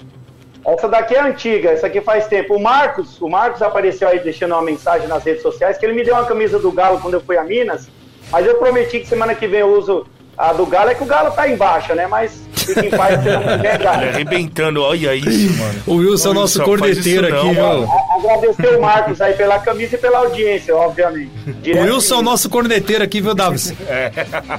Essa 0.66 0.88
daqui 0.88 1.14
é 1.14 1.20
antiga, 1.20 1.70
essa 1.70 1.86
aqui 1.86 2.00
faz 2.00 2.26
tempo. 2.26 2.56
O 2.56 2.60
Marcos, 2.60 3.20
o 3.20 3.28
Marcos 3.28 3.62
apareceu 3.62 4.08
aí 4.08 4.18
deixando 4.18 4.50
uma 4.50 4.62
mensagem 4.62 5.06
nas 5.06 5.22
redes 5.22 5.40
sociais 5.40 5.78
que 5.78 5.86
ele 5.86 5.92
me 5.92 6.02
deu 6.02 6.14
uma 6.14 6.26
camisa 6.26 6.58
do 6.58 6.72
Galo 6.72 6.98
quando 6.98 7.14
eu 7.14 7.20
fui 7.20 7.38
a 7.38 7.44
Minas, 7.44 7.88
mas 8.32 8.44
eu 8.44 8.58
prometi 8.58 8.98
que 8.98 9.06
semana 9.06 9.32
que 9.32 9.46
vem 9.46 9.60
eu 9.60 9.68
uso 9.68 10.04
a 10.36 10.52
do 10.52 10.66
Galo, 10.66 10.90
é 10.90 10.94
que 10.96 11.04
o 11.04 11.06
Galo 11.06 11.30
tá 11.30 11.48
em 11.48 11.56
baixa, 11.56 11.94
né? 11.94 12.08
Mas 12.08 12.45
fica 12.66 12.86
em 12.86 12.90
paz, 12.90 13.22
você 13.22 13.30
não 13.30 13.40
quiser 13.42 13.58
Olha, 13.58 13.78
Galo. 13.78 14.02
arrebentando, 14.08 14.82
olha 14.82 15.14
isso, 15.14 15.58
mano. 15.58 15.82
O 15.86 15.94
Wilson 15.96 16.28
é 16.28 16.30
o 16.30 16.34
nosso 16.34 16.62
corneteiro 16.62 17.26
aqui, 17.26 17.52
não, 17.54 17.54
viu? 17.80 17.88
Agradecer 18.18 18.76
o 18.76 18.80
Marcos 18.80 19.20
aí 19.20 19.34
pela 19.34 19.58
camisa 19.58 19.94
e 19.94 19.98
pela 19.98 20.18
audiência, 20.18 20.74
obviamente. 20.76 21.30
O 21.46 21.52
Direto 21.54 21.84
Wilson 21.84 22.14
é 22.14 22.16
o 22.16 22.20
de- 22.20 22.24
nosso 22.24 22.48
corneteiro 22.50 23.04
aqui, 23.04 23.20
viu, 23.20 23.34
Davis? 23.34 23.72
É. 23.88 24.10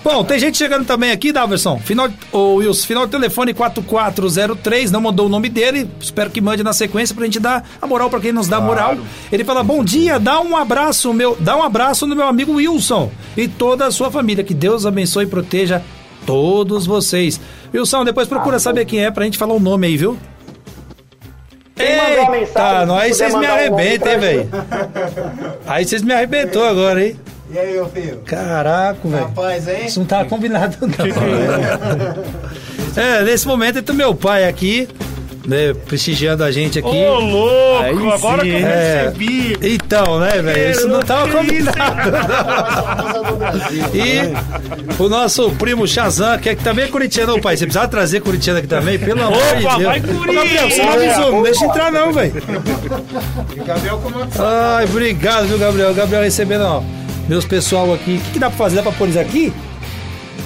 Bom, 0.03 0.23
tem 0.23 0.39
gente 0.39 0.57
chegando 0.57 0.85
também 0.85 1.11
aqui, 1.11 1.31
Daverson. 1.31 1.77
Final, 1.79 2.09
o 2.31 2.55
Wilson, 2.55 2.87
final 2.87 3.05
do 3.05 3.11
telefone 3.11 3.53
4403, 3.53 4.91
não 4.91 5.01
mandou 5.01 5.25
o 5.25 5.29
nome 5.29 5.49
dele. 5.49 5.89
Espero 5.99 6.29
que 6.29 6.39
mande 6.41 6.63
na 6.63 6.73
sequência 6.73 7.15
pra 7.15 7.25
gente 7.25 7.39
dar 7.39 7.67
a 7.81 7.87
moral 7.87 8.09
pra 8.09 8.19
quem 8.19 8.31
nos 8.31 8.47
dá 8.47 8.59
moral. 8.61 8.95
Ele 9.31 9.43
fala: 9.43 9.63
"Bom 9.63 9.83
dia, 9.83 10.19
dá 10.19 10.39
um 10.39 10.55
abraço, 10.55 11.13
meu, 11.13 11.35
dá 11.39 11.55
um 11.57 11.63
abraço 11.63 12.05
no 12.07 12.15
meu 12.15 12.27
amigo 12.27 12.53
Wilson 12.53 13.11
e 13.35 13.47
toda 13.47 13.85
a 13.85 13.91
sua 13.91 14.09
família. 14.11 14.43
Que 14.43 14.53
Deus 14.53 14.85
abençoe 14.85 15.25
e 15.25 15.27
proteja 15.27 15.81
todos 16.25 16.85
vocês." 16.85 17.39
Wilson, 17.73 18.05
depois 18.05 18.27
procura 18.27 18.59
saber 18.59 18.85
quem 18.85 19.03
é 19.03 19.11
pra 19.11 19.25
gente 19.25 19.37
falar 19.37 19.53
o 19.53 19.59
nome 19.59 19.87
aí, 19.87 19.97
viu? 19.97 20.17
Eita, 21.79 22.85
não, 22.85 22.97
aí 22.97 23.13
vocês 23.13 23.35
me 23.35 23.45
arrebentam, 23.45 24.11
hein, 24.11 24.19
velho? 24.19 24.49
Aí 25.67 25.85
vocês 25.85 26.01
me 26.01 26.11
arrebentou 26.13 26.65
agora, 26.65 27.05
hein? 27.05 27.15
E 27.51 27.57
aí, 27.57 27.73
meu 27.73 27.87
filho? 27.89 28.17
Caraca, 28.25 28.99
velho. 29.07 29.23
Rapaz, 29.23 29.67
hein? 29.67 29.85
Isso 29.85 29.99
não 29.99 30.07
tá 30.07 30.25
combinado, 30.25 30.75
não. 30.81 30.87
É, 32.97 33.21
nesse 33.21 33.45
momento 33.47 33.77
entra 33.77 33.93
meu 33.93 34.15
pai 34.15 34.49
aqui. 34.49 34.89
Né, 35.47 35.73
prestigiando 35.73 36.43
a 36.43 36.51
gente 36.51 36.77
aqui. 36.77 36.87
Ô, 36.87 37.19
louco, 37.19 37.83
Aí 37.83 38.11
agora 38.11 38.43
sim, 38.43 38.49
que 38.49 38.55
eu 38.55 38.67
é. 38.67 39.03
percebi. 39.03 39.57
Então, 39.61 40.19
né, 40.19 40.41
velho? 40.41 40.71
Isso 40.71 40.87
não 40.89 40.99
tava 40.99 41.31
combinado. 41.31 41.77
e 43.95 45.01
o 45.01 45.07
nosso 45.07 45.49
primo 45.51 45.87
Shazam, 45.87 46.37
que, 46.37 46.49
é, 46.49 46.55
que 46.55 46.63
também 46.63 46.85
é 46.85 46.87
corintiano, 46.89 47.35
Ô, 47.35 47.39
pai. 47.39 47.55
Você 47.55 47.65
precisava 47.65 47.87
trazer 47.87 48.19
corintiano 48.19 48.59
aqui 48.59 48.67
também, 48.67 48.99
pelo 48.99 49.23
amor 49.23 49.37
de 49.57 49.65
Opa, 49.65 49.77
Deus. 49.77 49.83
vai, 49.83 49.99
Ô! 49.99 50.33
Gabriel, 50.33 50.69
você 50.69 50.83
não 50.83 50.91
avisou, 50.93 51.31
não 51.31 51.43
deixa 51.43 51.65
entrar 51.65 51.91
não, 51.93 52.11
velho. 52.11 52.33
Ai, 54.37 54.83
obrigado, 54.83 55.47
viu, 55.47 55.57
Gabriel? 55.57 55.93
Gabriel 55.93 56.23
recebendo, 56.23 56.63
ó, 56.63 56.83
meus 57.29 57.45
pessoal 57.45 57.93
aqui. 57.93 58.15
O 58.15 58.19
que, 58.19 58.31
que 58.31 58.39
dá 58.39 58.49
pra 58.49 58.57
fazer? 58.57 58.75
Dá 58.75 58.83
pra 58.83 58.91
pôr 58.91 59.07
isso 59.07 59.19
aqui? 59.19 59.53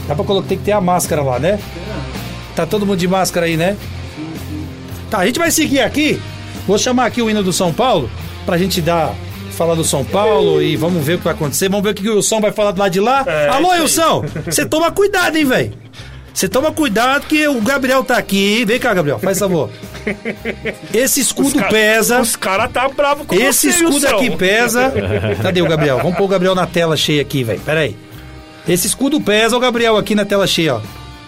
Dá 0.08 0.14
pra 0.14 0.24
colocar, 0.24 0.48
tem 0.48 0.60
que 0.60 0.64
ter 0.64 0.74
a 0.74 0.82
máscara 0.82 1.24
lá, 1.24 1.40
né? 1.40 1.58
Tá 2.56 2.68
todo 2.68 2.86
mundo 2.86 3.00
de 3.00 3.08
máscara 3.08 3.48
aí, 3.48 3.58
né? 3.58 3.76
Tá, 5.12 5.20
a 5.20 5.26
gente 5.28 5.38
vai 5.38 5.52
seguir 5.52 5.82
aqui. 5.82 6.20
Vou 6.66 6.78
chamar 6.80 7.06
aqui 7.06 7.22
o 7.22 7.30
hino 7.30 7.44
do 7.44 7.54
São 7.54 7.72
Paulo 7.72 8.10
pra 8.46 8.58
gente 8.58 8.82
dar. 8.82 9.14
Falar 9.52 9.76
do 9.76 9.84
São 9.84 10.04
Paulo 10.04 10.60
e 10.62 10.76
vamos 10.76 11.06
ver 11.06 11.16
o 11.16 11.18
que 11.20 11.26
vai 11.26 11.34
acontecer. 11.34 11.70
Vamos 11.70 11.84
ver 11.84 11.92
o 11.92 11.94
que 11.94 12.10
o 12.10 12.16
Wilson 12.16 12.40
vai 12.40 12.52
falar 12.52 12.72
do 12.72 12.80
lado 12.80 12.92
de 12.92 13.00
lá. 13.02 13.24
É, 13.28 13.50
Alô, 13.50 13.70
Wilson! 13.74 14.24
Você 14.46 14.66
toma 14.66 14.90
cuidado, 14.92 15.36
hein, 15.38 15.46
velho? 15.46 15.74
Você 16.34 16.48
toma 16.48 16.72
cuidado 16.72 17.28
que 17.28 17.46
o 17.48 17.60
Gabriel 17.62 18.04
tá 18.04 18.16
aqui. 18.18 18.64
Vem 18.66 18.80
cá, 18.80 18.94
Gabriel, 18.94 19.20
faz 19.20 19.38
favor. 19.38 19.70
Esse 20.94 21.20
escudo 21.20 21.60
ca- 21.60 21.68
pesa. 21.68 22.22
Os 22.22 22.36
caras 22.36 22.72
tá 22.72 22.88
bravo 22.90 23.26
com 23.26 23.36
Esse 23.36 23.70
você, 23.72 23.78
escudo 23.84 23.96
Wilson. 23.96 24.16
aqui 24.16 24.32
pesa. 24.38 24.94
Cadê 25.44 25.62
o 25.62 25.68
Gabriel? 25.68 25.98
Vamos 25.98 26.16
pôr 26.18 26.24
o 26.24 26.28
Gabriel 26.30 26.56
na 26.56 26.66
tela 26.66 26.96
cheia 26.98 27.22
aqui, 27.22 27.44
velho. 27.44 27.60
Pera 27.60 27.82
aí. 27.82 27.96
Esse 28.68 28.88
escudo 28.88 29.20
pesa, 29.20 29.56
o 29.56 29.60
Gabriel 29.60 29.98
aqui 29.98 30.16
na 30.16 30.24
tela 30.26 30.48
cheia, 30.48 30.76
ó. 30.76 30.82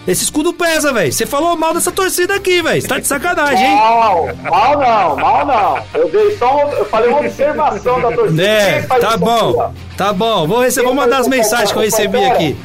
Esse 0.06 0.24
escudo 0.24 0.54
pesa, 0.54 0.92
velho. 0.92 1.12
Você 1.12 1.26
falou 1.26 1.56
mal 1.56 1.74
dessa 1.74 1.92
torcida 1.92 2.36
aqui, 2.36 2.62
velho. 2.62 2.82
Você 2.82 2.88
tá 2.88 3.00
de 3.00 3.08
sacanagem, 3.08 3.66
hein? 3.66 3.76
Mal, 3.76 4.30
mal 4.44 4.78
não, 4.78 5.16
mal 5.16 5.46
não. 5.46 6.02
Eu 6.02 6.10
dei 6.10 6.38
só 6.38 6.56
uma, 6.56 6.74
eu 6.74 6.86
falei 6.86 7.10
uma 7.10 7.20
observação 7.22 8.02
da 8.02 8.12
torcida. 8.12 8.44
É, 8.44 8.82
tá 8.82 8.96
aqui, 8.96 9.18
bom. 9.20 9.74
Tá 9.96 10.14
bom. 10.14 10.46
Vou, 10.46 10.60
receber, 10.62 10.88
vou 10.88 10.94
mandar 10.94 11.20
as 11.20 11.28
mensagens 11.28 11.72
que 11.72 11.78
eu 11.78 11.84
recebi 11.84 12.24
aqui. 12.26 12.58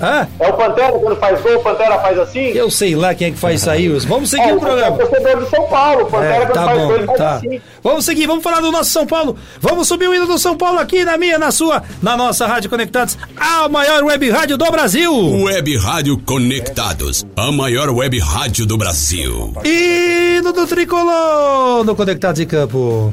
Hã? 0.00 0.26
É 0.40 0.48
o 0.48 0.52
Pantera 0.54 0.92
quando 0.92 1.16
faz 1.16 1.40
gol, 1.40 1.56
o 1.56 1.62
Pantera 1.62 1.98
faz 2.00 2.18
assim? 2.18 2.40
Eu 2.48 2.70
sei 2.70 2.94
lá 2.94 3.14
quem 3.14 3.28
é 3.28 3.30
que 3.30 3.36
faz 3.38 3.60
isso 3.60 3.70
aí, 3.70 3.88
Wilson. 3.88 4.08
Vamos 4.08 4.30
seguir 4.30 4.48
É, 4.48 4.54
o 4.54 4.60
programa. 4.60 5.00
É 5.00 5.04
o 5.04 5.08
torcedor 5.08 5.40
do 5.40 5.50
São 5.50 5.66
Paulo, 5.68 6.02
o 6.02 6.06
Pantera 6.06 6.34
É, 6.34 6.40
quando 6.46 6.52
tá 6.54 6.64
faz 6.64 6.78
gol, 6.78 6.88
bom, 6.88 6.94
ele 6.94 7.06
faz 7.06 7.18
tá. 7.18 7.34
assim. 7.36 7.60
Vamos 7.82 8.04
seguir, 8.04 8.26
vamos 8.26 8.42
falar 8.42 8.60
do 8.60 8.70
nosso 8.72 8.90
São 8.90 9.06
Paulo. 9.06 9.36
Vamos 9.60 9.86
subir 9.88 10.08
o 10.08 10.14
hino 10.14 10.26
do 10.26 10.38
São 10.38 10.56
Paulo 10.56 10.78
aqui 10.78 11.04
na 11.04 11.16
minha, 11.16 11.38
na 11.38 11.50
sua, 11.50 11.82
na 12.02 12.16
nossa 12.16 12.46
Rádio 12.46 12.70
Conectados, 12.70 13.16
a 13.36 13.68
maior 13.68 14.02
web 14.04 14.30
rádio 14.30 14.56
do 14.56 14.70
Brasil. 14.70 15.12
Web 15.44 15.76
Rádio 15.78 16.18
Conectados, 16.18 17.24
a 17.36 17.52
maior 17.52 17.90
web 17.90 18.18
rádio 18.18 18.66
do 18.66 18.76
Brasil. 18.78 19.52
Hino 19.64 20.52
do 20.52 20.66
Tricolor 20.66 21.84
no 21.84 21.94
Conectados 21.94 22.40
em 22.40 22.46
Campo. 22.46 23.12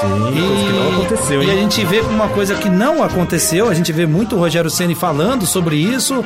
Sim, 0.00 0.08
coisa 0.08 0.64
que 0.66 0.72
não 0.72 0.92
aconteceu, 0.92 1.42
E 1.42 1.50
a 1.50 1.54
hein? 1.54 1.60
gente 1.60 1.84
vê 1.84 2.00
uma 2.00 2.28
coisa 2.28 2.54
que 2.54 2.68
não 2.68 3.02
aconteceu. 3.02 3.68
A 3.68 3.74
gente 3.74 3.92
vê 3.92 4.06
muito 4.06 4.36
o 4.36 4.38
Rogério 4.38 4.70
Ceni 4.70 4.94
falando 4.94 5.46
sobre 5.46 5.76
isso. 5.76 6.24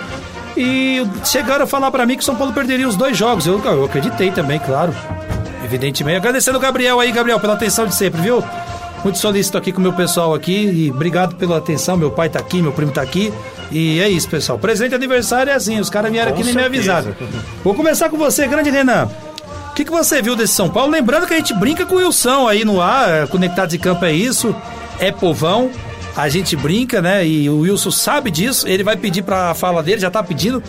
E 0.57 1.05
chegaram 1.25 1.65
a 1.65 1.67
falar 1.67 1.91
pra 1.91 2.07
mim 2.07 2.15
que 2.17 2.23
o 2.23 2.25
São 2.25 2.37
Paulo 2.37 2.53
perderia 2.53 2.87
os 2.89 2.95
dois 2.97 3.17
jogos. 3.17 3.47
Eu, 3.47 3.61
eu 3.65 3.85
acreditei 3.85 4.31
também, 4.31 4.59
claro. 4.61 4.95
Evidentemente. 5.65 6.17
Agradecendo 6.17 6.59
o 6.59 6.61
Gabriel 6.61 7.01
aí, 7.01 7.11
Gabriel, 7.11 7.41
pela 7.41 7.55
atenção 7.55 7.87
de 7.87 7.95
sempre, 7.95 8.21
viu? 8.21 8.43
Muito 9.03 9.19
solícito 9.19 9.59
aqui 9.59 9.73
com 9.73 9.81
o 9.81 9.83
meu 9.83 9.93
pessoal 9.93 10.33
aqui. 10.33 10.53
E 10.53 10.91
obrigado 10.91 11.35
pela 11.35 11.59
atenção. 11.59 11.97
Meu 11.97 12.11
pai 12.11 12.29
tá 12.29 12.39
aqui, 12.39 12.63
meu 12.63 12.73
primo 12.73 12.93
tá 12.93 13.03
aqui. 13.03 13.33
E 13.73 13.99
é 14.01 14.09
isso, 14.09 14.29
pessoal. 14.29 14.59
Presente 14.59 14.95
aniversário 14.95 15.51
é 15.51 15.55
assim. 15.55 15.81
Os 15.81 15.91
caras 15.91 16.13
vieram 16.13 16.33
Com 16.33 16.39
aqui 16.39 16.43
e 16.43 16.47
nem 16.47 16.55
me 16.55 16.65
avisaram. 16.65 17.13
Vou 17.65 17.75
começar 17.75 18.09
com 18.09 18.17
você, 18.17 18.47
grande 18.47 18.71
Renan. 18.71 19.09
O 19.75 19.77
que, 19.77 19.85
que 19.85 19.91
você 19.91 20.23
viu 20.23 20.37
desse 20.37 20.55
São 20.55 20.71
Paulo? 20.71 20.93
Lembrando 20.93 21.27
que 21.27 21.35
a 21.35 21.37
gente 21.37 21.53
brinca 21.53 21.85
com 21.85 21.97
o 21.97 21.99
Wilson 21.99 22.47
aí 22.47 22.65
no 22.65 22.81
ar, 22.81 23.11
é, 23.11 23.27
Conectados 23.27 23.73
de 23.73 23.79
Campo 23.79 24.05
é 24.05 24.13
isso, 24.13 24.55
é 25.01 25.11
povão, 25.11 25.69
a 26.17 26.29
gente 26.29 26.55
brinca, 26.55 27.03
né? 27.03 27.27
E 27.27 27.51
o 27.51 27.59
Wilson 27.63 27.91
sabe 27.91 28.31
disso, 28.31 28.69
ele 28.69 28.85
vai 28.85 28.97
pedir 28.97 29.23
pra 29.23 29.53
fala 29.53 29.83
dele, 29.83 30.01
já 30.01 30.09
tá 30.13 30.23
pedindo. 30.23 30.63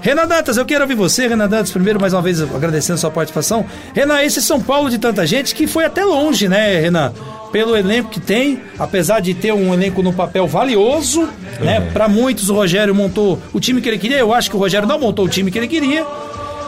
Renan 0.00 0.26
Dantas, 0.26 0.56
eu 0.56 0.64
quero 0.66 0.82
ouvir 0.82 0.96
você, 0.96 1.28
Renan 1.28 1.46
Dantas, 1.48 1.70
primeiro 1.70 2.00
mais 2.00 2.12
uma 2.12 2.20
vez 2.20 2.42
agradecendo 2.42 2.94
a 2.94 2.98
sua 2.98 3.10
participação. 3.12 3.64
Renan, 3.94 4.20
esse 4.20 4.42
São 4.42 4.60
Paulo 4.60 4.90
de 4.90 4.98
tanta 4.98 5.24
gente 5.24 5.54
que 5.54 5.68
foi 5.68 5.84
até 5.84 6.04
longe, 6.04 6.48
né, 6.48 6.80
Renan? 6.80 7.12
Pelo 7.52 7.76
elenco 7.76 8.10
que 8.10 8.18
tem, 8.18 8.60
apesar 8.80 9.20
de 9.20 9.32
ter 9.32 9.52
um 9.52 9.72
elenco 9.72 10.02
no 10.02 10.12
papel 10.12 10.48
valioso, 10.48 11.28
né? 11.60 11.80
Pra 11.92 12.08
muitos 12.08 12.50
o 12.50 12.54
Rogério 12.54 12.92
montou 12.96 13.40
o 13.52 13.60
time 13.60 13.80
que 13.80 13.88
ele 13.88 13.98
queria, 13.98 14.18
eu 14.18 14.34
acho 14.34 14.50
que 14.50 14.56
o 14.56 14.58
Rogério 14.58 14.88
não 14.88 14.98
montou 14.98 15.24
o 15.24 15.28
time 15.28 15.52
que 15.52 15.58
ele 15.58 15.68
queria. 15.68 16.04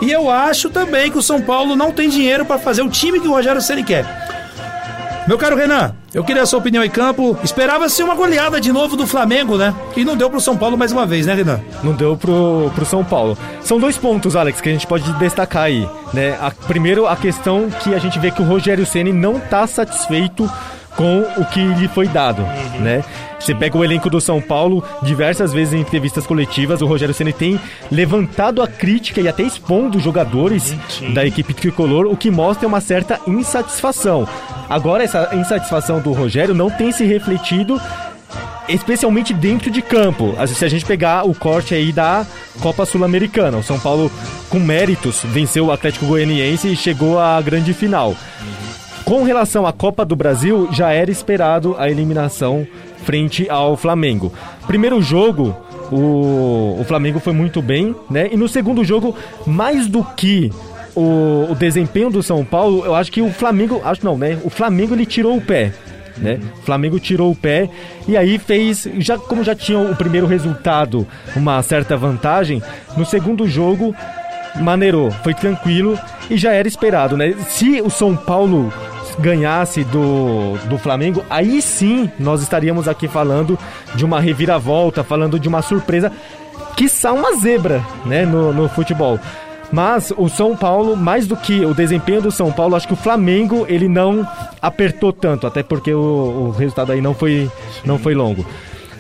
E 0.02 0.10
eu 0.10 0.28
acho 0.28 0.68
também 0.68 1.12
que 1.12 1.16
o 1.16 1.22
São 1.22 1.40
Paulo 1.40 1.76
não 1.76 1.92
tem 1.92 2.08
dinheiro 2.08 2.44
para 2.44 2.58
fazer 2.58 2.82
o 2.82 2.90
time 2.90 3.20
que 3.20 3.28
o 3.28 3.30
Rogério 3.30 3.62
Ceni 3.62 3.84
quer. 3.84 4.04
Meu 5.28 5.38
caro 5.38 5.54
Renan, 5.54 5.94
eu 6.12 6.24
queria 6.24 6.42
a 6.42 6.46
sua 6.46 6.58
opinião 6.58 6.82
em 6.82 6.90
campo. 6.90 7.38
Esperava-se 7.44 8.02
uma 8.02 8.16
goleada 8.16 8.60
de 8.60 8.72
novo 8.72 8.96
do 8.96 9.06
Flamengo, 9.06 9.56
né? 9.56 9.72
E 9.96 10.04
não 10.04 10.16
deu 10.16 10.28
pro 10.28 10.40
São 10.40 10.56
Paulo 10.56 10.76
mais 10.76 10.90
uma 10.90 11.06
vez, 11.06 11.26
né, 11.26 11.34
Renan? 11.34 11.60
Não 11.84 11.92
deu 11.92 12.16
pro, 12.16 12.72
pro 12.74 12.84
São 12.84 13.04
Paulo. 13.04 13.38
São 13.60 13.78
dois 13.78 13.96
pontos, 13.96 14.34
Alex, 14.34 14.60
que 14.60 14.68
a 14.68 14.72
gente 14.72 14.88
pode 14.88 15.10
destacar 15.14 15.62
aí. 15.62 15.88
Né? 16.12 16.36
A, 16.40 16.50
primeiro, 16.50 17.06
a 17.06 17.14
questão 17.14 17.70
que 17.70 17.94
a 17.94 17.98
gente 17.98 18.18
vê 18.18 18.32
que 18.32 18.42
o 18.42 18.44
Rogério 18.44 18.84
Ceni 18.84 19.12
não 19.12 19.38
tá 19.38 19.64
satisfeito 19.68 20.50
com 20.96 21.20
o 21.36 21.44
que 21.46 21.60
lhe 21.60 21.88
foi 21.88 22.06
dado, 22.06 22.42
né? 22.80 23.02
Você 23.38 23.54
pega 23.54 23.76
o 23.76 23.84
elenco 23.84 24.08
do 24.08 24.20
São 24.20 24.40
Paulo, 24.40 24.84
diversas 25.02 25.52
vezes 25.52 25.74
em 25.74 25.80
entrevistas 25.80 26.26
coletivas, 26.26 26.80
o 26.80 26.86
Rogério 26.86 27.14
Ceni 27.14 27.32
tem 27.32 27.58
levantado 27.90 28.62
a 28.62 28.68
crítica 28.68 29.20
e 29.20 29.26
até 29.26 29.42
expondo 29.42 29.98
os 29.98 30.04
jogadores 30.04 30.76
da 31.12 31.26
equipe 31.26 31.52
tricolor, 31.52 32.06
o 32.06 32.16
que 32.16 32.30
mostra 32.30 32.68
uma 32.68 32.80
certa 32.80 33.18
insatisfação. 33.26 34.28
Agora, 34.68 35.02
essa 35.02 35.34
insatisfação 35.34 35.98
do 35.98 36.12
Rogério 36.12 36.54
não 36.54 36.70
tem 36.70 36.92
se 36.92 37.04
refletido 37.04 37.80
especialmente 38.68 39.34
dentro 39.34 39.70
de 39.70 39.82
campo. 39.82 40.34
Se 40.46 40.64
a 40.64 40.68
gente 40.68 40.84
pegar 40.84 41.26
o 41.26 41.34
corte 41.34 41.74
aí 41.74 41.92
da 41.92 42.24
Copa 42.60 42.86
Sul-Americana, 42.86 43.58
o 43.58 43.62
São 43.62 43.78
Paulo, 43.78 44.10
com 44.48 44.60
méritos, 44.60 45.22
venceu 45.24 45.66
o 45.66 45.72
Atlético 45.72 46.06
Goianiense 46.06 46.68
e 46.68 46.76
chegou 46.76 47.18
à 47.18 47.40
grande 47.42 47.74
final. 47.74 48.14
Com 49.04 49.24
relação 49.24 49.66
à 49.66 49.72
Copa 49.72 50.04
do 50.04 50.16
Brasil, 50.16 50.68
já 50.72 50.92
era 50.92 51.10
esperado 51.10 51.74
a 51.78 51.90
eliminação 51.90 52.66
frente 53.04 53.48
ao 53.50 53.76
Flamengo. 53.76 54.32
Primeiro 54.66 55.02
jogo, 55.02 55.56
o, 55.90 56.78
o 56.80 56.84
Flamengo 56.84 57.18
foi 57.18 57.32
muito 57.32 57.60
bem, 57.60 57.94
né? 58.08 58.28
E 58.32 58.36
no 58.36 58.48
segundo 58.48 58.84
jogo, 58.84 59.14
mais 59.46 59.86
do 59.86 60.04
que 60.04 60.50
o, 60.94 61.48
o 61.50 61.54
desempenho 61.54 62.10
do 62.10 62.22
São 62.22 62.44
Paulo, 62.44 62.84
eu 62.84 62.94
acho 62.94 63.10
que 63.10 63.20
o 63.20 63.30
Flamengo, 63.30 63.80
acho 63.84 64.04
não, 64.04 64.16
né? 64.16 64.38
O 64.44 64.50
Flamengo 64.50 64.94
ele 64.94 65.06
tirou 65.06 65.36
o 65.36 65.40
pé. 65.40 65.72
Né? 66.16 66.38
O 66.60 66.62
Flamengo 66.62 67.00
tirou 67.00 67.32
o 67.32 67.36
pé 67.36 67.70
e 68.06 68.16
aí 68.18 68.38
fez, 68.38 68.86
já 68.98 69.16
como 69.16 69.42
já 69.42 69.54
tinha 69.54 69.78
o 69.78 69.96
primeiro 69.96 70.26
resultado, 70.26 71.06
uma 71.34 71.60
certa 71.62 71.96
vantagem, 71.96 72.62
no 72.96 73.04
segundo 73.04 73.48
jogo 73.48 73.94
maneirou, 74.60 75.10
foi 75.10 75.32
tranquilo 75.32 75.98
e 76.30 76.36
já 76.36 76.52
era 76.52 76.68
esperado, 76.68 77.16
né? 77.16 77.34
Se 77.48 77.80
o 77.80 77.88
São 77.88 78.14
Paulo 78.14 78.70
ganhasse 79.18 79.84
do, 79.84 80.56
do 80.68 80.78
Flamengo, 80.78 81.24
aí 81.28 81.60
sim 81.60 82.10
nós 82.18 82.42
estaríamos 82.42 82.88
aqui 82.88 83.08
falando 83.08 83.58
de 83.94 84.04
uma 84.04 84.20
reviravolta, 84.20 85.04
falando 85.04 85.38
de 85.38 85.48
uma 85.48 85.62
surpresa, 85.62 86.10
quiçá 86.76 87.12
uma 87.12 87.36
zebra, 87.36 87.84
né, 88.04 88.24
no, 88.24 88.52
no 88.52 88.68
futebol. 88.68 89.18
Mas 89.72 90.12
o 90.16 90.28
São 90.28 90.54
Paulo, 90.54 90.94
mais 90.96 91.26
do 91.26 91.34
que 91.34 91.64
o 91.64 91.74
desempenho 91.74 92.20
do 92.20 92.30
São 92.30 92.52
Paulo, 92.52 92.76
acho 92.76 92.86
que 92.86 92.92
o 92.92 92.96
Flamengo 92.96 93.64
ele 93.68 93.88
não 93.88 94.26
apertou 94.60 95.12
tanto, 95.12 95.46
até 95.46 95.62
porque 95.62 95.94
o, 95.94 95.98
o 95.98 96.50
resultado 96.50 96.92
aí 96.92 97.00
não 97.00 97.14
foi, 97.14 97.50
não 97.84 97.98
foi 97.98 98.14
longo. 98.14 98.44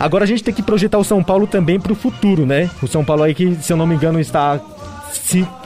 Agora 0.00 0.24
a 0.24 0.26
gente 0.26 0.42
tem 0.42 0.54
que 0.54 0.62
projetar 0.62 0.98
o 0.98 1.04
São 1.04 1.22
Paulo 1.22 1.46
também 1.46 1.78
para 1.78 1.92
o 1.92 1.96
futuro, 1.96 2.46
né? 2.46 2.70
O 2.82 2.88
São 2.88 3.04
Paulo 3.04 3.22
aí 3.22 3.34
que, 3.34 3.54
se 3.56 3.72
eu 3.72 3.76
não 3.76 3.86
me 3.86 3.94
engano, 3.94 4.18
está 4.18 4.58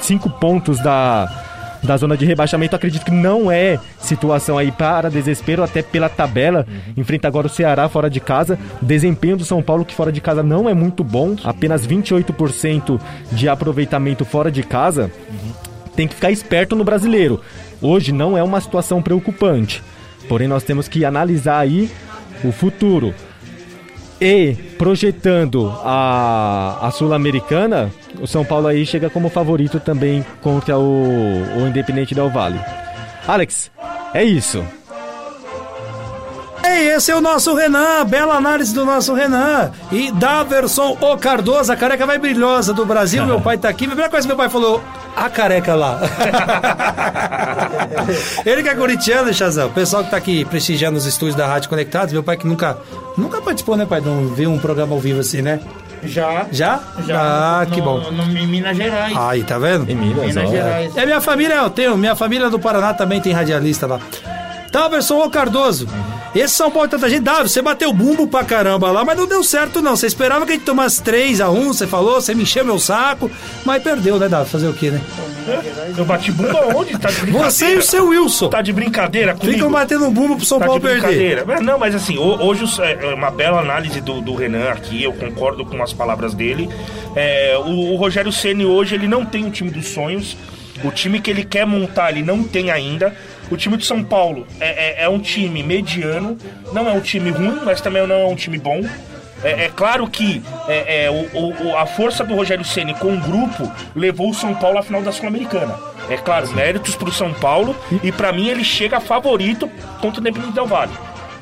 cinco 0.00 0.28
pontos 0.28 0.80
da, 0.80 1.45
da 1.82 1.96
zona 1.96 2.16
de 2.16 2.24
rebaixamento. 2.24 2.76
Acredito 2.76 3.04
que 3.04 3.10
não 3.10 3.50
é 3.50 3.78
situação 3.98 4.58
aí 4.58 4.70
para 4.70 5.10
desespero, 5.10 5.62
até 5.62 5.82
pela 5.82 6.08
tabela. 6.08 6.66
Enfrenta 6.96 7.28
agora 7.28 7.46
o 7.46 7.50
Ceará 7.50 7.88
fora 7.88 8.10
de 8.10 8.20
casa. 8.20 8.58
Desempenho 8.80 9.36
do 9.36 9.44
São 9.44 9.62
Paulo, 9.62 9.84
que 9.84 9.94
fora 9.94 10.12
de 10.12 10.20
casa 10.20 10.42
não 10.42 10.68
é 10.68 10.74
muito 10.74 11.02
bom, 11.04 11.36
apenas 11.44 11.86
28% 11.86 13.00
de 13.32 13.48
aproveitamento 13.48 14.24
fora 14.24 14.50
de 14.50 14.62
casa. 14.62 15.10
Tem 15.94 16.06
que 16.06 16.14
ficar 16.14 16.30
esperto 16.30 16.76
no 16.76 16.84
brasileiro. 16.84 17.40
Hoje 17.80 18.12
não 18.12 18.36
é 18.36 18.42
uma 18.42 18.60
situação 18.60 19.02
preocupante. 19.02 19.82
Porém, 20.28 20.48
nós 20.48 20.62
temos 20.62 20.88
que 20.88 21.04
analisar 21.04 21.58
aí 21.58 21.90
o 22.44 22.52
futuro. 22.52 23.14
E 24.20 24.54
projetando 24.78 25.68
a, 25.84 26.78
a 26.86 26.90
Sul-Americana, 26.90 27.90
o 28.20 28.26
São 28.26 28.44
Paulo 28.44 28.66
aí 28.66 28.86
chega 28.86 29.10
como 29.10 29.28
favorito 29.28 29.78
também 29.78 30.24
contra 30.40 30.78
o, 30.78 31.42
o 31.58 31.68
Independente 31.68 32.14
Del 32.14 32.30
Vale. 32.30 32.58
Alex, 33.26 33.70
é 34.14 34.24
isso. 34.24 34.64
Ei, 36.76 36.88
esse 36.88 37.10
é 37.10 37.16
o 37.16 37.22
nosso 37.22 37.54
Renan, 37.54 38.04
bela 38.04 38.34
análise 38.34 38.74
do 38.74 38.84
nosso 38.84 39.14
Renan. 39.14 39.72
E 39.90 40.12
Daverson 40.12 40.94
O 41.00 41.16
Cardoso, 41.16 41.72
a 41.72 41.76
careca 41.76 42.04
vai 42.04 42.18
brilhosa 42.18 42.74
do 42.74 42.84
Brasil. 42.84 43.24
Meu 43.24 43.40
pai 43.40 43.56
tá 43.56 43.70
aqui. 43.70 43.86
A 43.86 43.88
primeira 43.88 44.10
coisa 44.10 44.26
que 44.26 44.28
meu 44.28 44.36
pai 44.36 44.50
falou, 44.50 44.84
a 45.16 45.30
careca 45.30 45.74
lá. 45.74 45.98
Ele 48.44 48.62
que 48.62 48.68
é 48.68 48.74
corintiano, 48.74 49.32
Chazão. 49.32 49.68
O 49.68 49.72
pessoal 49.72 50.04
que 50.04 50.10
tá 50.10 50.18
aqui 50.18 50.44
prestigiando 50.44 50.98
os 50.98 51.06
estúdios 51.06 51.34
da 51.34 51.46
Rádio 51.46 51.70
Conectados, 51.70 52.12
meu 52.12 52.22
pai 52.22 52.36
que 52.36 52.46
nunca, 52.46 52.76
nunca 53.16 53.40
participou, 53.40 53.74
né, 53.74 53.86
pai? 53.86 54.02
Não 54.02 54.28
viu 54.28 54.52
um 54.52 54.58
programa 54.58 54.94
ao 54.94 55.00
vivo 55.00 55.20
assim, 55.20 55.40
né? 55.40 55.60
Já. 56.02 56.44
Já? 56.52 56.80
Já. 57.06 57.18
Ah, 57.18 57.64
no, 57.66 57.74
que 57.74 57.80
bom. 57.80 58.00
No, 58.10 58.22
em 58.38 58.46
Minas 58.46 58.76
Gerais. 58.76 59.16
Aí, 59.16 59.42
tá 59.44 59.58
vendo? 59.58 59.90
Em 59.90 59.94
Minas, 59.94 60.26
Minas. 60.26 60.50
Gerais. 60.50 60.94
É 60.94 61.06
minha 61.06 61.22
família, 61.22 61.54
eu 61.54 61.70
tenho. 61.70 61.96
Minha 61.96 62.14
família 62.14 62.50
do 62.50 62.58
Paraná 62.58 62.92
também 62.92 63.18
tem 63.18 63.32
radialista 63.32 63.86
lá. 63.86 63.98
Daverson 64.80 65.24
O 65.24 65.30
Cardoso. 65.30 65.88
Esse 66.34 66.54
São 66.54 66.70
Paulo 66.70 66.86
tanta 66.86 67.08
gente. 67.08 67.22
Davi, 67.22 67.48
você 67.48 67.62
bateu 67.62 67.90
bumbo 67.94 68.26
pra 68.26 68.44
caramba 68.44 68.90
lá, 68.90 69.06
mas 69.06 69.16
não 69.16 69.26
deu 69.26 69.42
certo, 69.42 69.80
não. 69.80 69.96
Você 69.96 70.06
esperava 70.06 70.44
que 70.44 70.52
a 70.52 70.54
gente 70.54 70.66
tomasse 70.66 71.00
3x1, 71.02 71.66
você 71.68 71.86
falou, 71.86 72.20
você 72.20 72.34
me 72.34 72.42
encheu 72.42 72.62
meu 72.62 72.78
saco, 72.78 73.30
mas 73.64 73.82
perdeu, 73.82 74.18
né, 74.18 74.28
Davi? 74.28 74.50
Fazer 74.50 74.68
o 74.68 74.74
quê, 74.74 74.90
né? 74.90 75.00
Eu 75.96 76.04
bati 76.04 76.30
bumbo 76.30 76.54
aonde? 76.58 76.98
Tá 76.98 77.08
de 77.08 77.20
brincadeira? 77.22 77.50
Você 77.50 77.74
e 77.74 77.76
o 77.78 77.82
seu 77.82 78.08
Wilson. 78.08 78.48
Tá 78.50 78.60
de 78.60 78.70
brincadeira 78.70 79.34
comigo? 79.34 79.54
Ficam 79.56 79.70
batendo 79.72 80.10
bumbo 80.10 80.36
pro 80.36 80.44
São 80.44 80.58
Tá 80.58 80.66
Paulo 80.66 80.78
perder. 80.80 81.46
Mas 81.46 81.62
Não, 81.62 81.78
mas 81.78 81.94
assim, 81.94 82.18
ho- 82.18 82.42
hoje 82.44 82.64
é 82.82 83.06
é 83.10 83.14
uma 83.14 83.30
bela 83.30 83.60
análise 83.60 84.02
do, 84.02 84.20
do 84.20 84.34
Renan 84.34 84.68
aqui, 84.68 85.02
eu 85.02 85.14
concordo 85.14 85.64
com 85.64 85.82
as 85.82 85.94
palavras 85.94 86.34
dele. 86.34 86.68
É, 87.14 87.56
o, 87.64 87.92
o 87.94 87.96
Rogério 87.96 88.30
Ceni 88.30 88.66
hoje 88.66 88.94
ele 88.94 89.08
não 89.08 89.24
tem 89.24 89.46
o 89.46 89.50
time 89.50 89.70
dos 89.70 89.86
sonhos. 89.88 90.36
O 90.84 90.90
time 90.90 91.18
que 91.22 91.30
ele 91.30 91.42
quer 91.42 91.64
montar, 91.66 92.10
ele 92.10 92.22
não 92.22 92.42
tem 92.44 92.70
ainda. 92.70 93.16
O 93.50 93.56
time 93.56 93.76
de 93.76 93.84
São 93.84 94.02
Paulo 94.02 94.46
é, 94.60 95.02
é- 95.02 95.04
é 95.04 95.08
um 95.08 95.18
time 95.18 95.62
mediano, 95.62 96.36
não 96.72 96.88
é 96.88 96.92
um 96.92 97.00
time 97.00 97.30
ruim, 97.30 97.60
mas 97.64 97.80
também 97.80 98.06
não 98.06 98.14
é 98.16 98.26
um 98.26 98.34
time 98.34 98.58
bom. 98.58 98.82
É, 99.44 99.66
é 99.66 99.68
claro 99.74 100.08
que 100.08 100.42
é, 100.66 101.04
é, 101.04 101.10
o- 101.10 101.38
o- 101.38 101.68
o- 101.68 101.76
a 101.76 101.86
força 101.86 102.24
do 102.24 102.34
Rogério 102.34 102.64
Ceni 102.64 102.94
com 102.94 103.14
o 103.14 103.18
grupo 103.20 103.70
levou 103.94 104.30
o 104.30 104.34
São 104.34 104.54
Paulo 104.54 104.78
à 104.78 104.82
final 104.82 105.02
da 105.02 105.12
Sul-Americana. 105.12 105.74
É 106.08 106.16
claro, 106.16 106.50
méritos 106.52 106.94
pro 106.96 107.12
São 107.12 107.32
Paulo 107.34 107.76
e 108.02 108.10
pra 108.10 108.32
mim 108.32 108.48
ele 108.48 108.64
chega 108.64 108.98
favorito 109.00 109.70
contra 110.00 110.18
o 110.18 110.20
Independente 110.20 110.52
Del 110.54 110.66
Vale. 110.66 110.92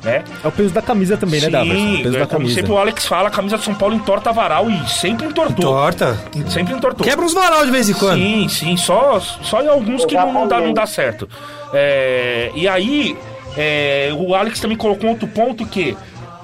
Né? 0.03 0.23
É 0.43 0.47
o 0.47 0.51
peso 0.51 0.71
da 0.71 0.83
camisa 0.83 1.17
também, 1.17 1.41
né, 1.41 1.49
Daverson? 1.49 1.93
O 1.95 1.97
peso 2.03 2.15
é, 2.15 2.19
da 2.19 2.27
como 2.27 2.39
camisa. 2.41 2.53
sempre 2.55 2.71
o 2.71 2.77
Alex 2.77 3.05
fala, 3.07 3.29
a 3.29 3.31
camisa 3.31 3.57
de 3.57 3.63
São 3.63 3.73
Paulo 3.73 3.95
entorta 3.95 4.31
varal 4.31 4.69
e 4.69 4.87
sempre 4.87 5.25
entortou. 5.25 5.65
Torta. 5.65 6.15
Sempre 6.47 6.75
entortou. 6.75 7.03
Quebra 7.03 7.25
uns 7.25 7.33
varal 7.33 7.65
de 7.65 7.71
vez 7.71 7.89
em 7.89 7.93
quando. 7.93 8.19
Sim, 8.19 8.47
sim, 8.47 8.77
só, 8.77 9.19
só 9.19 9.63
em 9.63 9.67
alguns 9.67 10.05
que 10.05 10.13
não, 10.13 10.31
não 10.31 10.47
dá, 10.47 10.59
não 10.59 10.73
dá 10.73 10.85
certo. 10.85 11.27
É, 11.77 12.51
e 12.55 12.67
aí, 12.67 13.17
é, 13.57 14.09
o 14.17 14.33
Alex 14.33 14.59
também 14.59 14.77
colocou 14.77 15.09
outro 15.09 15.27
ponto 15.27 15.65
que 15.65 15.95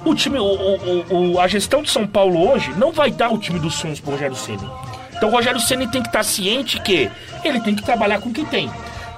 o 0.05 0.13
time, 0.13 0.37
o, 0.39 0.43
o- 0.43 1.33
o- 1.33 1.39
a 1.39 1.47
gestão 1.47 1.81
de 1.81 1.89
São 1.89 2.05
Paulo 2.05 2.51
hoje 2.51 2.71
não 2.77 2.91
vai 2.91 3.11
dar 3.11 3.29
o 3.31 3.37
time 3.37 3.59
dos 3.59 3.75
sonhos 3.75 3.99
pro 3.99 4.11
Rogério 4.11 4.35
Ceni. 4.35 4.67
Então 5.15 5.29
o 5.29 5.31
Rogério 5.31 5.59
Ceni 5.59 5.87
tem 5.87 6.01
que 6.01 6.07
estar 6.09 6.23
ciente 6.23 6.79
que 6.81 7.09
ele 7.43 7.59
tem 7.61 7.75
que 7.75 7.83
trabalhar 7.83 8.19
com 8.19 8.29
o 8.29 8.33
que 8.33 8.43
tem. 8.45 8.69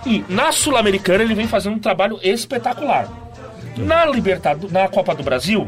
E 0.06 0.24
na 0.28 0.52
Sul-Americana 0.52 1.24
ele 1.24 1.34
vem 1.34 1.48
fazendo 1.48 1.78
um 1.78 1.80
trabalho 1.80 2.20
espetacular. 2.22 3.08
Na 3.78 4.06
Libertadores, 4.06 4.72
na 4.72 4.88
Copa 4.90 5.16
do 5.16 5.24
Brasil, 5.24 5.68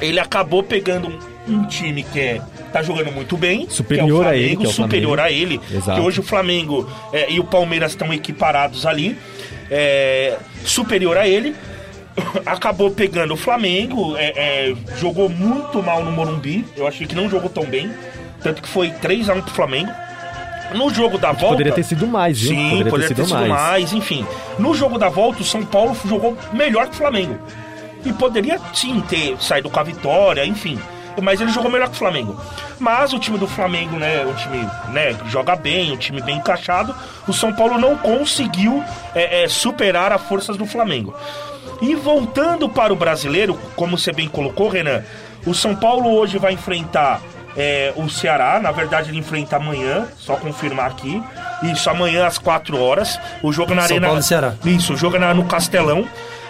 ele 0.00 0.20
acabou 0.20 0.62
pegando 0.62 1.08
um, 1.48 1.54
um 1.54 1.64
time 1.66 2.04
que 2.04 2.20
é, 2.20 2.40
tá 2.72 2.80
jogando 2.82 3.10
muito 3.12 3.36
bem, 3.36 3.68
Superior 3.68 4.06
que 4.06 4.12
é 4.12 4.14
o 4.14 4.28
a 4.30 4.36
ele, 4.36 4.46
Flamengo, 4.54 4.62
é 4.70 4.72
superior 4.72 5.18
Flamengo. 5.18 5.20
a 5.20 5.32
ele, 5.32 5.60
Exato. 5.70 6.00
que 6.00 6.06
hoje 6.06 6.20
o 6.20 6.22
Flamengo 6.22 6.88
é, 7.12 7.30
e 7.32 7.40
o 7.40 7.44
Palmeiras 7.44 7.90
estão 7.92 8.12
equiparados 8.14 8.86
ali, 8.86 9.18
é, 9.70 10.36
superior 10.64 11.16
a 11.16 11.26
ele. 11.26 11.54
Acabou 12.44 12.90
pegando 12.90 13.34
o 13.34 13.36
Flamengo, 13.36 14.16
é, 14.16 14.32
é, 14.70 14.74
jogou 14.98 15.28
muito 15.28 15.82
mal 15.82 16.04
no 16.04 16.10
Morumbi. 16.10 16.64
Eu 16.76 16.86
achei 16.86 17.06
que 17.06 17.14
não 17.14 17.28
jogou 17.28 17.48
tão 17.48 17.64
bem. 17.64 17.90
Tanto 18.42 18.62
que 18.62 18.68
foi 18.68 18.90
3x1 18.90 19.42
pro 19.42 19.54
Flamengo. 19.54 19.90
No 20.74 20.92
jogo 20.92 21.16
da 21.16 21.32
volta. 21.32 21.48
Poderia 21.48 21.72
ter 21.72 21.82
sido 21.82 22.06
mais, 22.06 22.38
viu? 22.38 22.50
Sim, 22.50 22.84
poderia, 22.84 23.14
ter, 23.14 23.24
sido, 23.24 23.48
mais. 23.48 23.92
enfim. 23.92 24.26
No 24.58 24.74
jogo 24.74 24.98
da 24.98 25.08
volta, 25.08 25.40
o 25.40 25.44
São 25.44 25.64
Paulo 25.64 25.96
jogou 26.04 26.36
melhor 26.52 26.86
que 26.86 26.92
o 26.92 26.96
Flamengo. 26.96 27.38
E 28.04 28.12
poderia 28.12 28.60
sim 28.74 29.00
ter 29.00 29.36
saído 29.40 29.70
com 29.70 29.80
a 29.80 29.82
vitória, 29.82 30.44
enfim. 30.44 30.78
Mas 31.22 31.40
ele 31.40 31.50
jogou 31.50 31.70
melhor 31.70 31.88
que 31.88 31.94
o 31.94 31.98
Flamengo. 31.98 32.40
Mas 32.78 33.12
o 33.12 33.18
time 33.18 33.38
do 33.38 33.46
Flamengo, 33.46 33.96
né, 33.96 34.24
o 34.24 34.34
time 34.34 34.68
né, 34.88 35.16
joga 35.26 35.56
bem, 35.56 35.92
o 35.92 35.96
time 35.96 36.20
bem 36.22 36.36
encaixado, 36.36 36.94
o 37.26 37.32
São 37.32 37.52
Paulo 37.52 37.78
não 37.78 37.96
conseguiu 37.96 38.82
é, 39.14 39.44
é, 39.44 39.48
superar 39.48 40.12
as 40.12 40.22
forças 40.22 40.56
do 40.56 40.64
Flamengo. 40.66 41.14
E 41.80 41.94
voltando 41.94 42.68
para 42.68 42.92
o 42.92 42.96
brasileiro, 42.96 43.58
como 43.76 43.96
você 43.96 44.12
bem 44.12 44.28
colocou, 44.28 44.68
Renan, 44.68 45.02
o 45.46 45.54
São 45.54 45.74
Paulo 45.74 46.10
hoje 46.12 46.36
vai 46.38 46.52
enfrentar 46.52 47.20
é, 47.56 47.92
o 47.96 48.08
Ceará. 48.08 48.58
Na 48.60 48.70
verdade, 48.72 49.10
ele 49.10 49.18
enfrenta 49.18 49.56
amanhã, 49.56 50.06
só 50.16 50.34
confirmar 50.36 50.86
aqui. 50.86 51.22
Isso, 51.62 51.88
amanhã 51.88 52.26
às 52.26 52.36
4 52.38 52.80
horas. 52.80 53.18
O 53.42 53.52
jogo 53.52 53.74
na 53.74 53.82
São 53.82 53.96
Arena. 53.96 54.06
Paulo 54.08 54.20
e 54.20 54.24
Ceará. 54.24 54.54
Isso, 54.64 54.94
o 54.94 54.96
jogo 54.96 55.16
é 55.16 55.18
na- 55.18 55.34
no 55.34 55.44
Castelão. 55.44 56.06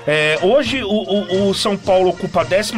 É, 0.07 0.39
hoje 0.43 0.83
o, 0.83 0.89
o- 0.89 1.51
o 1.51 1.55
São 1.55 1.77
Paulo 1.77 2.09
ocupa 2.11 2.41
a 2.41 2.45
13 2.45 2.73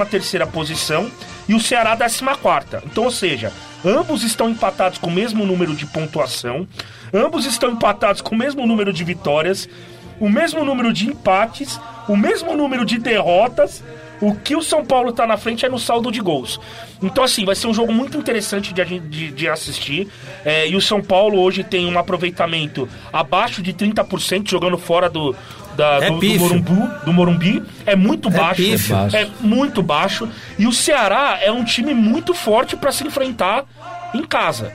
posição 0.53 1.09
e 1.51 1.55
o 1.55 1.59
Ceará 1.59 1.95
a 1.95 1.97
14. 1.97 2.87
Então, 2.87 3.03
ou 3.03 3.11
seja, 3.11 3.53
ambos 3.85 4.23
estão 4.23 4.49
empatados 4.49 4.99
com 4.99 5.09
o 5.09 5.13
mesmo 5.13 5.45
número 5.45 5.75
de 5.75 5.85
pontuação, 5.85 6.65
ambos 7.13 7.45
estão 7.45 7.73
empatados 7.73 8.21
com 8.21 8.37
o 8.37 8.39
mesmo 8.39 8.65
número 8.65 8.93
de 8.93 9.03
vitórias, 9.03 9.69
o 10.21 10.29
mesmo 10.29 10.65
número 10.65 10.93
de 10.93 11.09
empates, 11.09 11.81
o 12.09 12.17
mesmo 12.17 12.57
número 12.57 12.85
de 12.85 12.99
derrotas. 12.99 13.83
O 14.21 14.35
que 14.35 14.55
o 14.55 14.63
São 14.63 14.85
Paulo 14.85 15.13
tá 15.13 15.27
na 15.27 15.39
frente 15.39 15.65
é 15.65 15.69
no 15.69 15.79
saldo 15.79 16.13
de 16.13 16.21
gols. 16.21 16.61
Então, 17.03 17.25
assim, 17.25 17.43
vai 17.47 17.55
ser 17.55 17.69
um 17.69 17.73
jogo 17.73 17.91
muito 17.91 18.19
interessante 18.19 18.73
de, 18.75 19.01
de, 19.01 19.31
de 19.31 19.49
assistir. 19.49 20.09
É, 20.45 20.69
e 20.69 20.77
o 20.77 20.81
São 20.81 21.03
Paulo 21.03 21.41
hoje 21.41 21.65
tem 21.65 21.87
um 21.87 21.99
aproveitamento 21.99 22.87
abaixo 23.11 23.63
de 23.63 23.73
30% 23.73 24.51
jogando 24.51 24.77
fora 24.77 25.09
do, 25.09 25.35
da- 25.81 26.05
É 26.05 26.09
do, 26.09 26.15
do 26.15 26.21
pífio. 26.21 26.41
Morumbi, 26.41 26.95
do 27.05 27.13
Morumbi. 27.13 27.63
É 27.87 27.97
muito 27.97 28.29
baixo. 28.31 28.57
pífio. 28.63 28.97
É 29.13 29.27
muito 29.41 29.83
baixo. 29.83 30.29
E 30.59 30.67
o 30.67 30.73
Ceará 30.73 31.39
é 31.43 31.51
um 31.51 31.65
time 31.65 31.95
muito 31.95 32.35
forte 32.35 32.77
para 32.77 32.93
se 32.93 33.07
enfrentar 33.07 33.65
em 34.15 34.23
casa. 34.23 34.73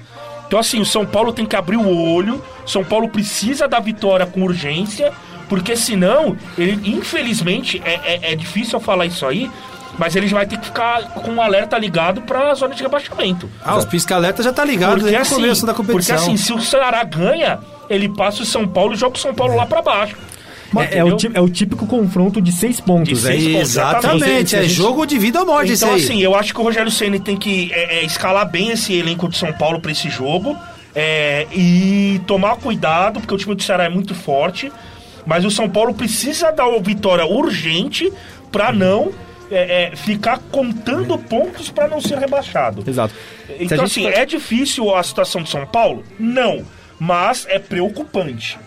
Então, 0.48 0.60
assim, 0.60 0.80
o 0.80 0.86
São 0.86 1.06
Paulo 1.06 1.32
tem 1.34 1.46
que 1.46 1.56
abrir 1.56 1.78
o 1.78 1.88
olho. 2.13 2.44
O 2.65 2.70
São 2.70 2.84
Paulo 2.84 3.08
precisa 3.10 3.68
da 3.68 3.80
vitória 3.80 4.26
com 4.26 4.41
urgência. 4.44 5.12
Porque 5.48 5.76
senão, 5.76 6.36
ele, 6.58 6.89
infelizmente, 6.89 7.82
é, 7.86 7.94
é, 8.30 8.32
é 8.34 8.36
difícil 8.36 8.78
eu 8.78 8.84
falar 8.84 9.06
isso 9.06 9.26
aí. 9.26 9.50
Mas 9.98 10.13
ele 10.15 10.28
vai 10.28 10.46
ter 10.46 10.58
que 10.58 10.65
ficar 10.65 11.04
com 11.13 11.32
um 11.32 11.41
alerta 11.41 11.78
ligado 11.78 12.22
para 12.24 12.52
a 12.52 12.54
zona 12.54 12.76
de 12.76 12.84
rebaixamento. 12.84 13.50
Ah, 13.63 13.78
os 13.78 13.86
pisca-alerta 13.86 14.44
já 14.44 14.52
tá 14.52 14.65
ligado 14.65 15.02
desde 15.02 15.34
o 15.34 15.36
começo 15.38 15.65
da 15.65 15.74
competição. 15.74 16.18
Porque 16.18 16.32
assim, 16.34 16.36
se 16.38 16.52
o 16.52 16.60
Ceará 16.62 17.02
ganha, 17.06 17.60
ele 17.89 18.10
passa 18.10 18.44
o 18.44 18.46
São 18.46 18.68
Paulo 18.68 18.94
e 18.94 18.98
joga 18.98 19.15
o 19.15 19.20
São 19.20 19.34
Paulo 19.34 19.56
lá 19.56 19.65
para 19.65 19.82
baixo. 19.82 20.18
É, 20.82 20.98
é 20.98 21.04
o, 21.04 21.18
é 21.34 21.42
o 21.42 21.50
típico 21.50 21.86
confronto 21.86 22.42
de 22.42 22.52
seis 22.52 22.80
pontos, 22.80 23.22
De 23.22 23.28
é 23.28 23.32
seis 23.32 23.44
pontos. 23.48 23.70
Exatamente, 23.70 24.56
a 24.56 24.64
é 24.64 24.68
jogo 24.68 25.06
de 25.06 25.18
vida 25.18 25.40
ou 25.40 25.46
morte 25.46 25.74
isso 25.74 25.86
Então, 25.86 25.96
aí. 25.96 26.04
assim, 26.04 26.22
eu 26.22 26.36
acho 26.36 26.54
que 26.54 26.60
o 26.60 26.64
Rogério 26.64 26.92
Ceni 26.92 27.20
tem 27.20 27.38
que 27.38 27.72
é, 27.74 27.98
é, 27.98 28.06
escalar 28.06 28.50
bem 28.50 28.72
esse 28.72 28.94
elenco 28.94 29.30
de 29.30 29.38
São 29.38 29.52
Paulo 29.54 29.80
para 29.80 29.92
esse 29.92 30.10
jogo 30.10 30.58
é, 30.96 31.46
e 31.54 32.22
tomar 32.26 32.56
cuidado, 32.58 33.20
porque 33.20 33.34
o 33.34 33.38
time 33.38 33.56
do 33.56 33.64
Ceará 33.64 33.86
é 33.86 33.90
muito 33.90 34.16
forte. 34.16 34.72
Mas 35.26 35.44
o 35.44 35.50
São 35.50 35.68
Paulo 35.68 35.94
precisa 35.94 36.52
dar 36.52 36.68
uma 36.68 36.80
vitória 36.80 37.26
urgente 37.26 38.14
para 38.52 38.72
não 38.72 39.12
é, 39.52 39.92
é, 39.92 39.96
ficar 39.96 40.40
contando 40.52 41.18
pontos 41.18 41.70
para 41.70 41.88
não 41.88 42.00
ser 42.00 42.18
rebaixado. 42.18 42.84
Exato. 42.88 43.14
Então, 43.60 43.84
assim, 43.84 44.06
é 44.08 44.26
difícil 44.26 44.96
a 44.96 45.02
situação 45.04 45.42
de 45.42 45.50
São 45.50 45.66
Paulo? 45.66 46.04
Não. 46.20 46.64
Mas 47.00 47.46
é 47.50 47.60
preocupante. 47.60 48.58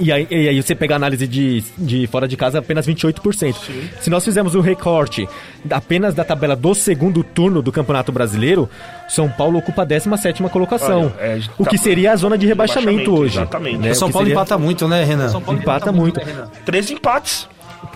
E 0.00 0.10
aí, 0.10 0.26
e 0.30 0.48
aí 0.48 0.62
você 0.62 0.74
pega 0.74 0.94
a 0.94 0.96
análise 0.96 1.26
de, 1.26 1.62
de 1.76 2.06
fora 2.06 2.26
de 2.26 2.36
casa 2.36 2.58
apenas 2.58 2.86
28%. 2.86 3.54
Se 4.00 4.08
nós 4.08 4.24
fizermos 4.24 4.54
o 4.54 4.60
recorte 4.60 5.28
apenas 5.70 6.14
da 6.14 6.24
tabela 6.24 6.56
do 6.56 6.74
segundo 6.74 7.22
turno 7.22 7.60
do 7.60 7.70
Campeonato 7.70 8.10
Brasileiro, 8.10 8.68
São 9.08 9.28
Paulo 9.28 9.58
ocupa 9.58 9.82
a 9.82 9.86
17ª 9.86 10.48
colocação. 10.48 11.12
Olha, 11.18 11.22
é, 11.22 11.40
o 11.58 11.64
tá- 11.64 11.70
que 11.70 11.76
seria 11.78 12.12
a 12.12 12.16
zona 12.16 12.38
de 12.38 12.46
rebaixamento, 12.46 12.90
rebaixamento, 12.90 13.20
hoje. 13.22 13.36
exatamente. 13.36 13.78
né? 13.78 13.90
O 13.90 13.94
São 13.94 14.10
Paulo 14.10 14.26
seria- 14.26 14.40
empata 14.40 14.56
muito, 14.58 14.88
né, 14.88 15.04
Renan? 15.04 15.30
empata 15.52 15.92
muito. 15.92 16.20
Três 16.64 16.90
empates. 16.90 17.46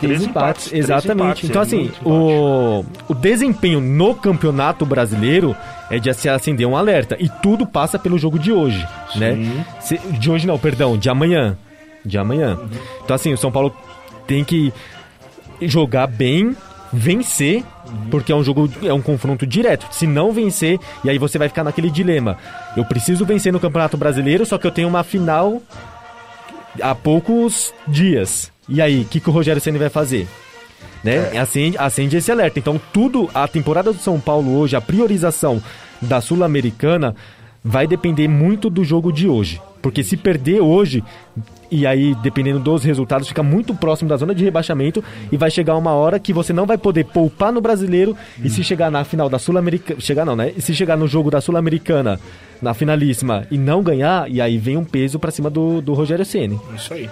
Três 0.00 0.22
empates, 0.22 0.66
três 0.70 0.84
exatamente. 0.84 1.46
empates, 1.46 1.50
então, 1.50 1.62
é 1.62 1.64
assim, 1.64 1.76
muito 1.78 2.08
o, 2.08 2.84
o 3.08 3.14
desempenho 3.14 3.80
no 3.80 4.14
campeonato 4.14 4.84
brasileiro 4.84 5.54
é 5.90 5.98
de 5.98 6.12
se 6.14 6.28
acender 6.28 6.66
um 6.66 6.74
alerta. 6.76 7.16
E 7.20 7.28
tudo 7.42 7.66
passa 7.66 7.98
pelo 7.98 8.18
jogo 8.18 8.38
de 8.38 8.50
hoje, 8.50 8.84
né? 9.16 9.36
Se- 9.80 9.98
de 9.98 10.30
hoje 10.30 10.46
não, 10.46 10.58
perdão, 10.58 10.96
de 10.98 11.08
amanhã. 11.08 11.56
De 12.04 12.18
amanhã. 12.18 12.58
Então, 13.02 13.14
assim, 13.14 13.32
o 13.32 13.38
São 13.38 13.50
Paulo 13.50 13.74
tem 14.26 14.44
que 14.44 14.72
jogar 15.62 16.06
bem, 16.06 16.56
vencer, 16.92 17.64
porque 18.10 18.32
é 18.32 18.36
um 18.36 18.44
jogo, 18.44 18.70
é 18.82 18.92
um 18.92 19.02
confronto 19.02 19.46
direto. 19.46 19.86
Se 19.90 20.06
não 20.06 20.32
vencer, 20.32 20.78
e 21.02 21.10
aí 21.10 21.18
você 21.18 21.38
vai 21.38 21.48
ficar 21.48 21.64
naquele 21.64 21.90
dilema. 21.90 22.36
Eu 22.76 22.84
preciso 22.84 23.24
vencer 23.24 23.52
no 23.52 23.60
Campeonato 23.60 23.96
Brasileiro, 23.96 24.44
só 24.46 24.58
que 24.58 24.66
eu 24.66 24.70
tenho 24.70 24.88
uma 24.88 25.02
final 25.02 25.60
há 26.80 26.94
poucos 26.94 27.72
dias. 27.86 28.52
E 28.68 28.80
aí, 28.80 29.02
o 29.02 29.04
que, 29.04 29.20
que 29.20 29.28
o 29.28 29.32
Rogério 29.32 29.60
Ceni 29.60 29.78
vai 29.78 29.90
fazer? 29.90 30.26
Né? 31.02 31.38
Acende, 31.38 31.76
acende 31.76 32.16
esse 32.16 32.32
alerta. 32.32 32.58
Então, 32.58 32.80
tudo, 32.92 33.28
a 33.34 33.46
temporada 33.46 33.92
do 33.92 33.98
São 33.98 34.18
Paulo 34.18 34.56
hoje, 34.56 34.74
a 34.74 34.80
priorização 34.80 35.62
da 36.00 36.20
Sul-Americana 36.20 37.14
vai 37.62 37.86
depender 37.86 38.28
muito 38.28 38.70
do 38.70 38.84
jogo 38.84 39.12
de 39.12 39.28
hoje. 39.28 39.60
Porque 39.82 40.02
se 40.02 40.16
perder 40.16 40.60
hoje, 40.60 41.04
e 41.74 41.87
aí, 41.87 42.14
dependendo 42.16 42.58
dos 42.58 42.84
resultados, 42.84 43.26
fica 43.26 43.42
muito 43.42 43.74
próximo 43.74 44.08
da 44.08 44.16
zona 44.16 44.34
de 44.34 44.44
rebaixamento 44.44 45.02
e 45.32 45.37
vai 45.37 45.50
chegar 45.50 45.76
uma 45.76 45.92
hora 45.92 46.20
que 46.20 46.32
você 46.32 46.52
não 46.52 46.66
vai 46.66 46.78
poder 46.78 47.04
poupar 47.04 47.52
no 47.52 47.60
brasileiro 47.60 48.16
e 48.42 48.48
se 48.48 48.62
chegar 48.62 48.90
na 48.90 49.04
final 49.04 49.28
da 49.28 49.38
Sul-Americana. 49.38 50.00
Chegar 50.00 50.24
não, 50.24 50.37
né? 50.37 50.52
E 50.56 50.62
se 50.62 50.74
chegar 50.74 50.96
no 50.96 51.08
jogo 51.08 51.30
da 51.30 51.40
Sul-Americana, 51.40 52.20
na 52.62 52.74
finalíssima, 52.74 53.46
e 53.50 53.58
não 53.58 53.82
ganhar, 53.82 54.30
e 54.30 54.40
aí 54.40 54.56
vem 54.56 54.76
um 54.76 54.84
peso 54.84 55.18
pra 55.18 55.30
cima 55.30 55.50
do, 55.50 55.80
do 55.80 55.94
Rogério 55.94 56.24
Ceni. 56.24 56.60
Isso 56.76 56.94
aí. 56.94 57.10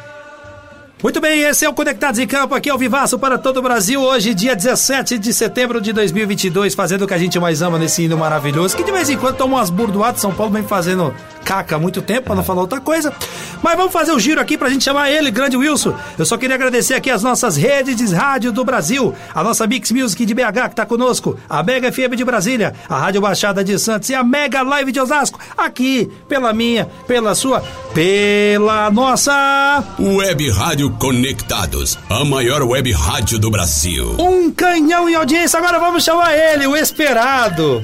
Muito 1.03 1.21
bem, 1.21 1.43
esse 1.43 1.65
é 1.65 1.69
o 1.69 1.75
Conectados 1.75 2.21
em 2.21 2.29
Campo 2.29 2.55
aqui 2.55 2.71
ao 2.71 2.79
Vivaço 2.79 3.19
para 3.19 3.37
todo 3.37 3.57
o 3.57 3.63
Brasil. 3.63 4.01
Hoje, 4.01 4.33
dia 4.33 4.55
17 4.55 5.19
de 5.19 5.35
setembro 5.35 5.81
de 5.81 5.93
2022, 5.93 6.77
fazendo 6.77 7.03
o 7.03 7.09
que 7.09 7.15
a 7.15 7.19
gente 7.19 7.41
mais 7.41 7.61
ama 7.61 7.77
nesse 7.77 8.05
hino 8.05 8.17
maravilhoso, 8.17 8.77
que 8.77 8.85
de 8.85 8.93
vez 8.93 9.11
em 9.11 9.17
quando 9.17 9.37
toma 9.37 9.57
umas 9.57 9.69
burdoadas. 9.69 10.21
São 10.21 10.33
Paulo 10.33 10.53
vem 10.53 10.63
fazendo 10.63 11.13
caca 11.45 11.75
há 11.75 11.79
muito 11.79 12.01
tempo, 12.01 12.27
para 12.27 12.37
não 12.37 12.45
falar 12.45 12.61
outra 12.61 12.81
coisa. 12.81 13.13
Mas 13.61 13.77
vamos 13.77 13.93
fazer 13.93 14.13
o 14.13 14.19
giro 14.21 14.41
aqui 14.41 14.57
pra 14.57 14.69
gente 14.69 14.85
chamar 14.85 15.11
ele, 15.11 15.29
grande 15.33 15.57
Wilson. 15.57 15.93
Eu 16.17 16.25
só 16.25 16.37
queria 16.37 16.55
agradecer 16.55 16.95
aqui 16.95 17.11
as 17.11 17.25
nossas 17.25 17.57
redes 17.57 17.97
de 17.97 18.15
rádio 18.15 18.53
do 18.53 18.65
Brasil, 18.65 19.13
a 19.35 19.43
nossa 19.43 19.67
Mix 19.67 19.91
Music 19.91 20.25
de 20.25 20.35
BH 20.35 20.69
que 20.71 20.77
tá 20.77 20.87
conosco, 20.87 21.37
a 21.49 21.65
Mega 21.65 21.91
FM 21.91 22.15
de 22.17 22.25
Brasília, 22.25 22.75
a 22.89 22.97
Rádio 22.97 23.21
Baixada 23.21 23.65
de 23.65 23.77
Santos 23.77 24.09
e 24.09 24.15
a 24.15 24.23
Mega 24.23 24.63
Live 24.63 24.93
de 24.93 25.01
Osasco, 25.01 25.41
aqui 25.59 26.09
pela 26.29 26.53
minha, 26.53 26.89
pela 27.09 27.35
sua, 27.35 27.61
pela 27.93 28.89
nossa. 28.91 29.85
Web 29.99 30.49
Rádio 30.51 30.92
Conectados, 30.99 31.99
a 32.09 32.25
maior 32.25 32.63
web 32.63 32.93
rádio 32.93 33.39
do 33.39 33.51
Brasil. 33.51 34.15
Um 34.19 34.51
canhão 34.51 35.09
em 35.09 35.15
audiência. 35.15 35.59
Agora 35.59 35.79
vamos 35.79 36.05
chamar 36.05 36.37
ele, 36.37 36.67
o 36.67 36.77
esperado, 36.77 37.83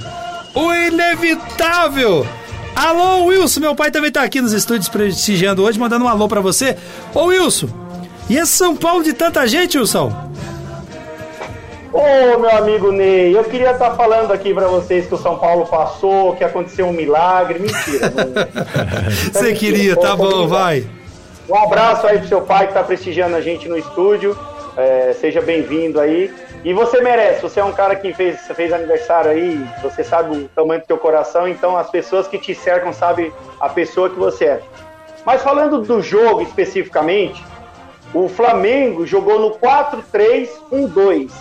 o 0.55 0.73
inevitável. 0.73 2.27
Alô, 2.75 3.25
Wilson. 3.27 3.61
Meu 3.61 3.75
pai 3.75 3.90
também 3.90 4.12
tá 4.12 4.23
aqui 4.23 4.40
nos 4.40 4.53
estúdios 4.53 4.88
prestigiando 4.88 5.62
hoje, 5.62 5.79
mandando 5.79 6.05
um 6.05 6.09
alô 6.09 6.29
pra 6.29 6.40
você. 6.40 6.77
Ô, 7.14 7.25
Wilson. 7.27 7.68
E 8.31 8.37
esse 8.37 8.53
São 8.53 8.77
Paulo 8.77 9.03
de 9.03 9.12
tanta 9.12 9.47
gente, 9.47 9.79
Wilson? 9.79 10.12
Ô, 11.92 12.38
meu 12.38 12.51
amigo 12.51 12.92
Ney, 12.92 13.37
eu 13.37 13.42
queria 13.44 13.73
estar 13.73 13.92
falando 13.97 14.33
aqui 14.33 14.53
pra 14.53 14.68
vocês 14.68 15.07
que 15.07 15.14
o 15.14 15.18
São 15.18 15.38
Paulo 15.38 15.66
passou, 15.66 16.37
que 16.37 16.44
aconteceu 16.44 16.87
um 16.87 16.92
milagre. 16.92 17.59
Mentira. 17.59 18.12
Você 19.33 19.55
queria, 19.55 19.97
tá 19.97 20.14
bom, 20.14 20.47
vai. 20.47 20.98
Um 21.49 21.57
abraço 21.57 22.07
aí 22.07 22.19
pro 22.19 22.29
seu 22.29 22.43
pai 22.43 22.67
que 22.67 22.75
tá 22.75 22.85
prestigiando 22.85 23.35
a 23.35 23.41
gente 23.41 23.69
no 23.69 23.79
estúdio. 23.79 24.37
É, 24.77 25.15
seja 25.15 25.41
bem-vindo 25.41 25.99
aí. 25.99 26.33
E 26.63 26.75
você 26.75 27.01
merece, 27.01 27.41
você 27.41 27.59
é 27.59 27.65
um 27.65 27.73
cara 27.73 27.97
que 27.97 28.13
fez, 28.13 28.39
fez 28.49 28.73
aniversário 28.73 29.31
aí, 29.31 29.67
você 29.83 30.05
sabe 30.05 30.37
o 30.37 30.49
tamanho 30.49 30.81
do 30.81 30.87
teu 30.87 30.99
coração, 30.99 31.49
então 31.49 31.77
as 31.77 31.91
pessoas 31.91 32.29
que 32.29 32.39
te 32.39 32.55
cercam 32.55 32.93
sabem 32.93 33.33
a 33.61 33.69
pessoa 33.69 34.11
que 34.11 34.19
você 34.19 34.45
é. 34.45 34.61
Mas 35.25 35.43
falando 35.43 35.81
do 35.81 36.03
jogo 36.03 36.43
especificamente, 36.43 37.43
o 38.13 38.29
Flamengo 38.29 39.07
jogou 39.07 39.39
no 39.39 39.53
4-3-1-2. 39.53 41.33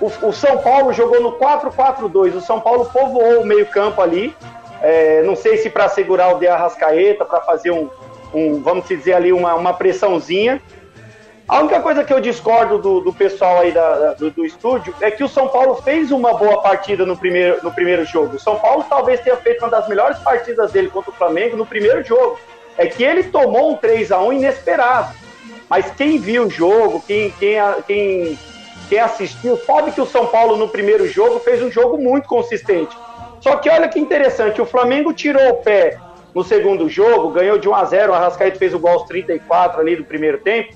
O, 0.00 0.28
o 0.28 0.32
São 0.32 0.58
Paulo 0.58 0.92
jogou 0.92 1.20
no 1.20 1.32
4-4-2. 1.32 2.36
O 2.36 2.40
São 2.40 2.60
Paulo 2.60 2.86
povoou 2.86 3.42
o 3.42 3.46
meio-campo 3.46 4.00
ali. 4.00 4.34
É, 4.80 5.22
não 5.22 5.34
sei 5.34 5.56
se 5.56 5.68
para 5.68 5.88
segurar 5.88 6.34
o 6.34 6.38
De 6.38 6.46
Arrascaeta, 6.46 7.24
para 7.24 7.40
fazer 7.40 7.72
um, 7.72 7.90
um, 8.32 8.60
vamos 8.62 8.86
dizer 8.86 9.14
ali, 9.14 9.32
uma, 9.32 9.54
uma 9.54 9.72
pressãozinha. 9.74 10.60
A 11.48 11.60
única 11.60 11.80
coisa 11.80 12.04
que 12.04 12.12
eu 12.12 12.20
discordo 12.20 12.78
do, 12.78 13.00
do 13.00 13.12
pessoal 13.12 13.60
aí 13.60 13.72
da- 13.72 13.98
da- 13.98 14.12
do, 14.14 14.30
do 14.30 14.44
estúdio 14.44 14.94
é 15.00 15.10
que 15.10 15.24
o 15.24 15.28
São 15.28 15.48
Paulo 15.48 15.76
fez 15.76 16.10
uma 16.10 16.34
boa 16.34 16.60
partida 16.60 17.06
no 17.06 17.16
primeiro, 17.16 17.58
no 17.62 17.72
primeiro 17.72 18.04
jogo. 18.04 18.36
O 18.36 18.40
São 18.40 18.56
Paulo 18.56 18.84
talvez 18.88 19.20
tenha 19.20 19.36
feito 19.36 19.60
uma 19.64 19.70
das 19.70 19.88
melhores 19.88 20.18
partidas 20.18 20.72
dele 20.72 20.90
contra 20.90 21.10
o 21.10 21.14
Flamengo 21.14 21.56
no 21.56 21.64
primeiro 21.64 22.04
jogo. 22.04 22.38
É 22.76 22.86
que 22.86 23.02
ele 23.02 23.24
tomou 23.24 23.72
um 23.72 23.76
3 23.76 24.12
a 24.12 24.20
1 24.20 24.32
inesperado. 24.34 25.14
Mas 25.70 25.90
quem 25.92 26.18
viu 26.18 26.44
o 26.46 26.50
jogo, 26.50 27.02
quem, 27.06 27.30
quem, 27.32 27.56
quem, 27.86 28.38
quem 28.88 28.98
assistiu, 28.98 29.56
sabe 29.66 29.90
que 29.92 30.00
o 30.02 30.06
São 30.06 30.26
Paulo 30.26 30.56
no 30.56 30.68
primeiro 30.68 31.06
jogo 31.08 31.40
fez 31.40 31.62
um 31.62 31.70
jogo 31.70 31.96
muito 31.96 32.28
consistente. 32.28 32.94
Só 33.40 33.56
que 33.56 33.70
olha 33.70 33.88
que 33.88 33.98
interessante, 33.98 34.60
o 34.60 34.66
Flamengo 34.66 35.12
tirou 35.14 35.48
o 35.48 35.54
pé 35.62 35.98
no 36.38 36.44
segundo 36.44 36.88
jogo, 36.88 37.32
ganhou 37.32 37.58
de 37.58 37.68
1 37.68 37.74
a 37.74 37.84
0 37.84 38.12
o 38.12 38.14
Arrascaeta 38.14 38.60
fez 38.60 38.72
o 38.72 38.78
gol 38.78 38.92
aos 38.92 39.02
34 39.08 39.80
ali 39.80 39.96
do 39.96 40.04
primeiro 40.04 40.38
tempo. 40.38 40.72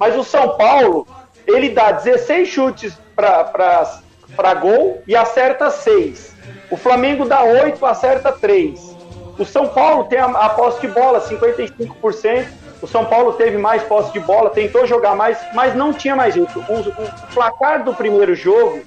Mas 0.00 0.16
o 0.16 0.24
São 0.24 0.56
Paulo, 0.56 1.06
ele 1.46 1.68
dá 1.68 1.92
16 1.92 2.48
chutes 2.48 2.98
para 3.14 4.54
gol 4.54 5.02
e 5.06 5.14
acerta 5.14 5.70
6. 5.70 6.34
O 6.70 6.78
Flamengo 6.78 7.26
dá 7.26 7.42
8, 7.42 7.84
acerta 7.84 8.32
3. 8.32 8.96
O 9.38 9.44
São 9.44 9.68
Paulo 9.68 10.04
tem 10.04 10.18
a, 10.18 10.24
a 10.24 10.48
posse 10.48 10.80
de 10.80 10.88
bola, 10.88 11.20
55%. 11.20 12.46
O 12.80 12.86
São 12.86 13.04
Paulo 13.04 13.34
teve 13.34 13.58
mais 13.58 13.82
posse 13.82 14.14
de 14.14 14.20
bola, 14.20 14.48
tentou 14.48 14.86
jogar 14.86 15.14
mais, 15.14 15.38
mas 15.52 15.74
não 15.74 15.92
tinha 15.92 16.16
mais 16.16 16.32
jeito. 16.32 16.58
O, 16.58 16.62
o 16.62 17.34
placar 17.34 17.84
do 17.84 17.94
primeiro 17.94 18.34
jogo 18.34 18.80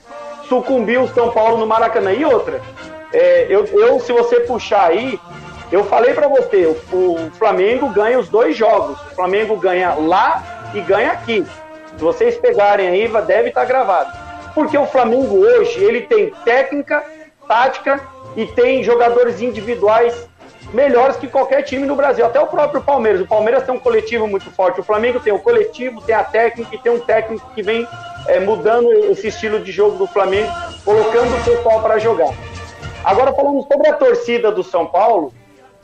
sucumbiu 0.49 1.03
o 1.03 1.13
São 1.13 1.29
Paulo 1.29 1.59
no 1.59 1.67
Maracanã. 1.67 2.11
E 2.11 2.25
outra, 2.25 2.59
é, 3.13 3.45
eu, 3.47 3.63
eu, 3.65 3.99
se 3.99 4.11
você 4.11 4.39
puxar 4.39 4.87
aí, 4.87 5.19
eu 5.71 5.83
falei 5.85 6.13
pra 6.13 6.27
você, 6.27 6.65
o, 6.91 6.95
o 6.95 7.31
Flamengo 7.31 7.89
ganha 7.89 8.19
os 8.19 8.29
dois 8.29 8.55
jogos. 8.55 8.99
O 9.11 9.15
Flamengo 9.15 9.55
ganha 9.57 9.93
lá 9.95 10.69
e 10.73 10.81
ganha 10.81 11.11
aqui. 11.11 11.45
Se 11.97 12.03
vocês 12.03 12.37
pegarem 12.37 12.87
aí, 12.87 13.07
deve 13.25 13.49
estar 13.49 13.65
gravado. 13.65 14.11
Porque 14.53 14.77
o 14.77 14.85
Flamengo 14.85 15.37
hoje, 15.37 15.83
ele 15.83 16.01
tem 16.01 16.31
técnica, 16.43 17.03
tática 17.47 18.01
e 18.35 18.45
tem 18.45 18.83
jogadores 18.83 19.41
individuais 19.41 20.27
melhores 20.73 21.15
que 21.15 21.27
qualquer 21.27 21.61
time 21.63 21.85
no 21.85 21.95
Brasil. 21.95 22.25
Até 22.25 22.39
o 22.39 22.47
próprio 22.47 22.81
Palmeiras. 22.81 23.21
O 23.21 23.27
Palmeiras 23.27 23.63
tem 23.63 23.73
um 23.73 23.79
coletivo 23.79 24.27
muito 24.27 24.51
forte. 24.51 24.79
O 24.79 24.83
Flamengo 24.83 25.19
tem 25.19 25.33
o 25.33 25.39
coletivo, 25.39 26.01
tem 26.01 26.15
a 26.15 26.23
técnica 26.23 26.75
e 26.75 26.77
tem 26.77 26.91
um 26.91 26.99
técnico 26.99 27.49
que 27.53 27.61
vem 27.61 27.87
é, 28.27 28.39
mudando 28.39 28.91
esse 28.91 29.27
estilo 29.27 29.59
de 29.59 29.71
jogo 29.71 29.97
do 29.97 30.07
Flamengo, 30.07 30.51
colocando 30.83 31.35
o 31.35 31.43
pessoal 31.43 31.81
para 31.81 31.97
jogar. 31.97 32.33
Agora, 33.03 33.33
falando 33.33 33.61
sobre 33.71 33.87
a 33.87 33.93
torcida 33.93 34.51
do 34.51 34.63
São 34.63 34.85
Paulo, 34.87 35.31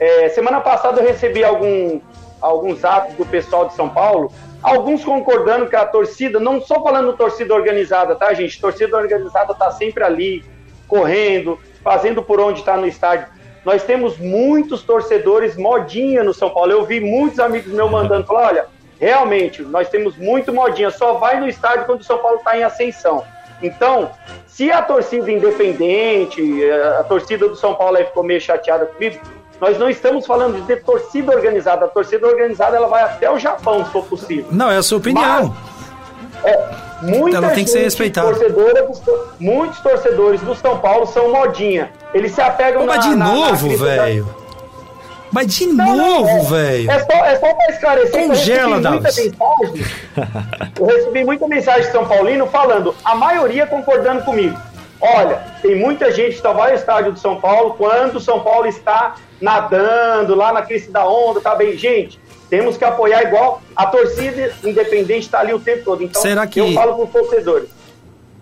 é, 0.02 0.30
semana 0.30 0.60
passada 0.60 1.00
eu 1.00 1.06
recebi 1.06 1.44
algum, 1.44 2.02
alguns 2.42 2.84
atos 2.84 3.14
do 3.14 3.24
pessoal 3.24 3.68
de 3.68 3.76
São 3.76 3.88
Paulo, 3.88 4.34
alguns 4.64 5.06
concordando 5.06 5.70
que 5.70 5.76
a 5.76 5.86
torcida, 5.86 6.40
não 6.40 6.60
só 6.60 6.82
falando 6.82 7.14
torcida 7.16 7.54
organizada, 7.54 8.16
tá, 8.16 8.34
gente? 8.34 8.60
Torcida 8.60 8.98
organizada 8.98 9.54
tá 9.54 9.70
sempre 9.70 10.04
ali, 10.04 10.44
correndo, 10.88 11.60
fazendo 11.84 12.24
por 12.24 12.40
onde 12.40 12.62
está 12.62 12.76
no 12.76 12.88
estádio. 12.88 13.28
Nós 13.64 13.84
temos 13.84 14.18
muitos 14.18 14.82
torcedores 14.82 15.56
modinha 15.56 16.24
no 16.24 16.34
São 16.34 16.50
Paulo. 16.50 16.72
Eu 16.72 16.84
vi 16.84 17.00
muitos 17.00 17.40
amigos 17.40 17.72
meus 17.72 17.92
mandando 17.92 18.26
falar: 18.26 18.48
olha, 18.48 18.66
realmente, 19.00 19.62
nós 19.62 19.88
temos 19.88 20.18
muito 20.18 20.52
modinha, 20.52 20.90
só 20.90 21.14
vai 21.14 21.40
no 21.40 21.48
estádio 21.48 21.86
quando 21.86 22.02
o 22.02 22.04
São 22.04 22.18
Paulo 22.18 22.38
está 22.38 22.58
em 22.58 22.64
ascensão. 22.64 23.24
Então, 23.62 24.10
se 24.48 24.72
a 24.72 24.82
torcida 24.82 25.32
independente, 25.32 26.64
eh, 26.64 26.98
a 27.00 27.04
torcida 27.04 27.48
do 27.48 27.56
São 27.56 27.76
Paulo 27.76 27.98
aí 27.98 28.06
ficou 28.06 28.24
meio 28.24 28.42
chateada 28.42 28.88
comigo, 28.88 29.20
nós 29.62 29.78
não 29.78 29.90
estamos 29.90 30.26
falando 30.26 30.66
de 30.66 30.76
torcida 30.78 31.32
organizada. 31.34 31.86
A 31.86 31.88
torcida 31.88 32.26
organizada 32.28 32.76
ela 32.76 32.88
vai 32.88 33.04
até 33.04 33.30
o 33.30 33.38
Japão, 33.38 33.86
se 33.86 33.92
for 33.92 34.04
possível. 34.06 34.48
Não, 34.52 34.70
é 34.72 34.78
a 34.78 34.84
sua 34.84 34.98
opinião. 34.98 35.56
Muita 37.04 37.38
Ela 37.38 37.50
tem 37.50 37.64
que 37.64 37.70
ser 37.70 37.84
respeitada. 37.84 38.28
torcedora 38.28 38.88
muitos 39.40 39.80
torcedores 39.80 40.42
do 40.42 40.54
São 40.56 40.78
Paulo 40.80 41.06
são 41.08 41.32
modinha. 41.32 41.92
Eles 42.14 42.32
se 42.34 42.42
apegam 42.42 42.82
Pô, 42.82 42.88
mas 42.88 43.04
de 43.04 43.10
na- 43.12 43.16
na 43.26 43.34
novo, 43.34 43.70
da- 43.78 43.86
velho. 43.86 44.36
Mas 45.32 45.48
de 45.48 45.66
novo, 45.68 46.44
velho. 46.44 46.92
É 46.92 47.00
só, 47.00 47.26
é 47.26 47.36
só 47.40 47.54
pra 47.54 47.66
esclarecer 47.70 48.12
que 48.12 48.18
eu 48.20 48.28
Congela, 48.28 48.76
recebi 48.76 48.90
muita 48.90 48.92
mensagem. 48.92 49.32
Eu 50.80 50.86
recebi 50.88 51.24
muita 51.24 51.48
mensagem 51.48 51.82
de 51.84 51.92
São 51.92 52.06
Paulino 52.06 52.48
falando, 52.48 52.94
a 53.06 53.16
maioria 53.16 53.66
concordando 53.66 54.24
comigo. 54.24 54.58
Olha, 55.02 55.42
tem 55.62 55.76
muita 55.76 56.12
gente 56.12 56.36
que 56.36 56.42
só 56.42 56.54
vai 56.54 56.72
ao 56.72 56.76
estádio 56.78 57.12
do 57.14 57.20
São 57.20 57.40
Paulo 57.42 57.74
quando 57.78 58.18
o 58.18 58.20
São 58.22 58.40
Paulo 58.42 58.68
está 58.68 59.16
nadando 59.42 60.36
lá 60.36 60.54
na 60.54 60.62
crista 60.62 60.92
da 60.92 61.08
onda, 61.08 61.42
tá 61.42 61.56
bem. 61.56 61.76
Gente, 61.78 62.20
temos 62.50 62.78
que 62.78 62.84
apoiar 62.86 63.24
igual 63.24 63.62
a 63.76 63.86
torcida 63.88 64.52
independente 64.64 65.22
está 65.26 65.40
ali 65.40 65.54
o 65.54 65.60
tempo 65.60 65.84
todo. 65.84 66.04
Então, 66.04 66.22
Será 66.22 66.46
que- 66.46 66.60
eu 66.60 66.72
falo 66.74 66.96
para 66.96 67.04
os 67.06 67.12
torcedores. 67.12 67.70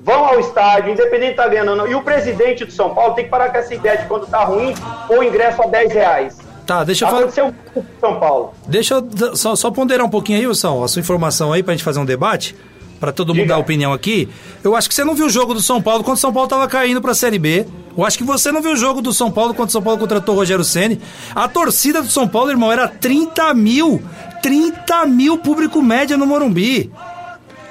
Vão 0.01 0.25
ao 0.25 0.39
estádio, 0.39 0.91
independente 0.93 1.35
tá 1.35 1.47
ganhando 1.47 1.71
ou 1.71 1.75
não. 1.75 1.87
E 1.87 1.93
o 1.93 2.01
presidente 2.01 2.63
do 2.65 2.71
São 2.71 2.93
Paulo 2.93 3.13
tem 3.15 3.25
que 3.25 3.29
parar 3.29 3.49
com 3.49 3.57
essa 3.57 3.73
ideia 3.73 3.97
de 3.97 4.05
quando 4.07 4.27
tá 4.27 4.43
ruim, 4.45 4.73
o 5.09 5.21
ingresso 5.23 5.61
a 5.61 5.67
10 5.67 5.91
reais. 5.93 6.37
Tá, 6.65 6.83
deixa 6.83 7.03
eu 7.03 7.09
falar. 7.09 7.19
Aconteceu 7.21 7.53
com 7.73 7.83
São 7.99 8.19
Paulo. 8.19 8.53
Deixa 8.65 8.93
eu 8.95 9.35
só, 9.35 9.55
só 9.55 9.69
ponderar 9.71 10.05
um 10.05 10.09
pouquinho 10.09 10.39
aí, 10.39 10.47
Wilson, 10.47 10.83
a 10.83 10.87
sua 10.87 10.99
informação 11.01 11.51
aí 11.51 11.61
pra 11.63 11.73
gente 11.73 11.83
fazer 11.83 11.99
um 11.99 12.05
debate, 12.05 12.55
pra 12.99 13.11
todo 13.11 13.29
mundo 13.29 13.43
Diga. 13.43 13.53
dar 13.55 13.59
opinião 13.59 13.93
aqui. 13.93 14.27
Eu 14.63 14.75
acho 14.75 14.89
que 14.89 14.95
você 14.95 15.03
não 15.03 15.15
viu 15.15 15.27
o 15.27 15.29
jogo 15.29 15.53
do 15.53 15.61
São 15.61 15.81
Paulo 15.81 16.03
quando 16.03 16.17
o 16.17 16.19
São 16.19 16.33
Paulo 16.33 16.47
tava 16.49 16.67
caindo 16.67 17.01
pra 17.01 17.13
Série 17.13 17.39
B. 17.39 17.65
Eu 17.97 18.05
acho 18.05 18.17
que 18.17 18.23
você 18.23 18.51
não 18.51 18.61
viu 18.61 18.71
o 18.73 18.75
jogo 18.75 19.01
do 19.01 19.11
São 19.13 19.31
Paulo 19.31 19.53
quando 19.53 19.69
o 19.69 19.71
São 19.71 19.81
Paulo 19.81 19.99
contratou 19.99 20.35
o 20.35 20.37
Rogério 20.37 20.63
Ceni. 20.63 21.01
A 21.35 21.47
torcida 21.47 22.01
do 22.01 22.09
São 22.09 22.27
Paulo, 22.27 22.49
irmão, 22.51 22.71
era 22.71 22.87
30 22.87 23.53
mil. 23.53 24.01
30 24.41 25.05
mil 25.05 25.37
público 25.37 25.81
média 25.81 26.15
no 26.17 26.25
Morumbi. 26.25 26.91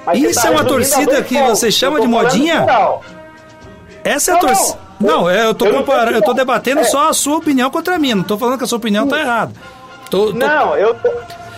Mas 0.05 0.23
Isso 0.23 0.41
tá 0.43 0.49
é 0.49 0.51
uma 0.51 0.61
a 0.63 0.65
torcida 0.65 1.23
que 1.23 1.35
pontos. 1.35 1.59
você 1.59 1.71
chama 1.71 2.01
de 2.01 2.07
modinha? 2.07 2.67
Essa 4.05 4.33
é 4.33 4.35
a 4.35 4.39
torcida. 4.39 4.79
não. 4.79 4.89
Não, 5.01 5.31
é, 5.31 5.45
eu 5.47 5.55
tô 5.55 5.65
Eu 5.67 5.75
comparando, 5.75 6.17
eu 6.17 6.23
tô 6.23 6.33
debatendo 6.35 6.81
é. 6.81 6.85
só 6.85 7.09
a 7.09 7.13
sua 7.13 7.37
opinião 7.37 7.71
contra 7.71 7.95
a 7.95 7.99
minha. 7.99 8.17
Não 8.17 8.25
tô 8.25 8.37
falando 8.37 8.59
que 8.59 8.65
a 8.65 8.67
sua 8.67 8.79
opinião 8.79 9.07
tá 9.07 9.21
errada. 9.21 9.53
Tô, 10.11 10.33
tô- 10.33 10.33
Não, 10.33 10.75
eu, 10.77 10.93
tô- 10.95 11.11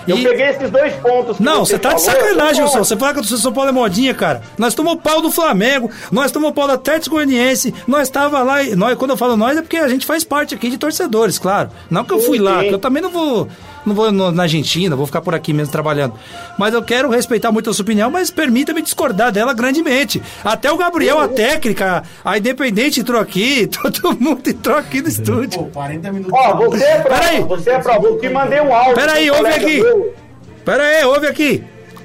eu 0.06 0.16
E- 0.18 0.24
peguei 0.24 0.46
esses 0.48 0.70
dois 0.70 0.92
pontos. 0.94 1.38
Não, 1.38 1.64
você 1.64 1.78
tá 1.78 1.94
de 1.94 2.04
falou, 2.04 2.20
sacanagem, 2.20 2.60
eu 2.60 2.64
Wilson. 2.66 2.78
Você 2.84 2.96
fala 2.96 3.14
que 3.14 3.20
do 3.20 3.26
São 3.38 3.52
Paulo 3.52 3.70
é 3.70 3.72
modinha, 3.72 4.14
cara. 4.14 4.42
Nós 4.58 4.74
tomamos 4.74 5.02
pau 5.02 5.20
do 5.20 5.30
Flamengo, 5.30 5.90
nós 6.10 6.30
tomamos 6.32 6.54
pau 6.54 6.66
do 6.66 6.72
Atlético 6.74 7.16
Goianiense, 7.16 7.74
nós 7.86 8.08
tava 8.08 8.42
lá, 8.42 8.62
e 8.62 8.74
nós, 8.76 8.96
quando 8.96 9.10
eu 9.12 9.16
falo 9.16 9.36
nós 9.36 9.56
é 9.56 9.62
porque 9.62 9.76
a 9.76 9.88
gente 9.88 10.06
faz 10.06 10.24
parte 10.24 10.54
aqui 10.54 10.70
de 10.70 10.78
torcedores, 10.78 11.38
claro. 11.38 11.70
Não 11.90 12.04
que 12.04 12.12
eu 12.12 12.20
fui 12.20 12.38
Sim, 12.38 12.44
lá, 12.44 12.60
sim. 12.60 12.68
que 12.68 12.74
eu 12.74 12.78
também 12.78 13.02
não 13.02 13.10
vou, 13.10 13.48
não 13.84 13.94
vou 13.94 14.10
na 14.12 14.42
Argentina, 14.42 14.94
vou 14.94 15.06
ficar 15.06 15.20
por 15.20 15.34
aqui 15.34 15.52
mesmo 15.52 15.72
trabalhando. 15.72 16.14
Mas 16.58 16.74
eu 16.74 16.82
quero 16.82 17.08
respeitar 17.10 17.50
muito 17.50 17.70
a 17.70 17.74
sua 17.74 17.82
opinião, 17.82 18.10
mas 18.10 18.30
permita-me 18.30 18.82
discordar 18.82 19.32
dela 19.32 19.52
grandemente. 19.52 20.22
Até 20.44 20.70
o 20.70 20.76
Gabriel, 20.76 21.18
a 21.18 21.28
técnica, 21.28 22.02
a 22.24 22.38
Independente 22.38 23.00
entrou 23.00 23.20
aqui, 23.20 23.66
todo 23.92 24.18
mundo 24.20 24.48
entrou 24.48 24.76
aqui 24.76 25.00
no 25.00 25.08
estúdio. 25.08 25.64
40 25.72 26.12
minutos. 26.12 26.38
Ó, 26.38 26.56
você 26.56 26.84
é 26.84 27.00
pra, 27.00 27.18
Peraí. 27.18 27.40
você 27.42 27.70
é 27.70 27.78
pra, 27.78 27.96
eu 27.96 28.18
te 28.18 28.28
mandei 28.28 28.60
um 28.60 28.74
áudio. 28.74 28.94
Peraí, 28.94 29.30
ouve 29.30 29.48
aqui. 29.48 29.80
meu. 29.82 30.14
Pera 30.64 30.84
aí, 30.84 31.04
ouve 31.04 31.26
aqui. 31.26 31.64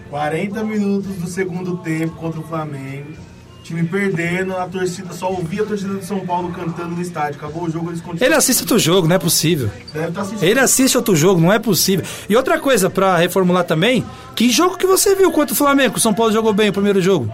40 0.09 0.63
minutos 0.63 1.15
do 1.17 1.27
segundo 1.27 1.77
tempo 1.77 2.15
contra 2.15 2.39
o 2.39 2.43
Flamengo. 2.43 3.24
Time 3.65 3.83
perdendo, 3.83 4.55
a 4.55 4.67
torcida 4.67 5.11
só 5.11 5.27
ouvia 5.31 5.63
a 5.63 5.65
torcida 5.65 5.95
do 5.95 6.03
São 6.05 6.19
Paulo 6.19 6.51
cantando 6.53 6.89
no 6.89 7.01
estádio. 7.01 7.39
Acabou 7.39 7.63
o 7.63 7.69
jogo, 7.69 7.89
eles 7.89 7.99
continuam. 7.99 8.23
Ele 8.23 8.35
assiste 8.35 8.61
outro 8.61 8.77
jogo, 8.77 9.07
não 9.07 9.15
é 9.15 9.19
possível. 9.19 9.71
Deve 9.91 10.09
estar 10.09 10.21
assistindo. 10.21 10.43
Ele 10.47 10.59
assiste 10.59 10.95
outro 10.95 11.15
jogo, 11.15 11.41
não 11.41 11.51
é 11.51 11.57
possível. 11.57 12.05
E 12.29 12.35
outra 12.35 12.59
coisa, 12.59 12.91
pra 12.91 13.17
reformular 13.17 13.63
também, 13.63 14.05
que 14.35 14.51
jogo 14.51 14.77
que 14.77 14.85
você 14.85 15.15
viu 15.15 15.31
contra 15.31 15.53
o 15.53 15.57
Flamengo? 15.57 15.97
O 15.97 15.99
São 15.99 16.13
Paulo 16.13 16.31
jogou 16.31 16.53
bem 16.53 16.69
o 16.69 16.73
primeiro 16.73 17.01
jogo? 17.01 17.27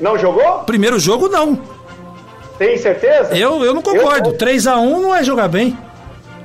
Não 0.00 0.18
jogou? 0.18 0.64
Primeiro 0.64 0.98
jogo, 0.98 1.28
não. 1.28 1.56
Tem 2.58 2.76
certeza? 2.76 3.36
Eu, 3.36 3.64
eu 3.64 3.72
não 3.72 3.82
concordo. 3.82 4.30
Eu- 4.30 4.36
3x1 4.36 5.00
não 5.00 5.14
é 5.14 5.22
jogar 5.22 5.46
bem. 5.46 5.78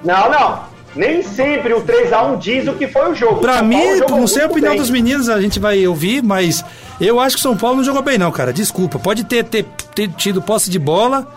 Não, 0.04 0.30
não. 0.30 0.60
Nem 0.96 1.24
sempre 1.24 1.74
o 1.74 1.82
3x1 1.82 2.38
diz 2.38 2.68
o 2.68 2.74
que 2.74 2.86
foi 2.88 3.10
o 3.12 3.16
jogo. 3.16 3.40
Pra 3.40 3.60
São 3.60 3.66
mim, 3.66 3.96
não 4.10 4.28
sei 4.28 4.44
a 4.44 4.48
opinião 4.48 4.74
bem. 4.74 4.80
dos 4.82 4.90
meninos, 4.90 5.28
a 5.30 5.40
gente 5.42 5.58
vai 5.58 5.88
ouvir, 5.88 6.22
mas 6.22 6.64
eu 7.08 7.20
acho 7.20 7.36
que 7.36 7.40
o 7.40 7.44
São 7.44 7.58
Paulo 7.58 7.78
não 7.78 7.84
jogou 7.84 8.02
bem, 8.02 8.18
não, 8.18 8.32
cara. 8.32 8.52
Desculpa. 8.54 9.00
Pode 9.00 9.24
ter, 9.24 9.44
ter, 9.44 9.64
ter 9.96 10.08
tido 10.10 10.42
posse 10.42 10.70
de 10.70 10.80
bola, 10.80 11.28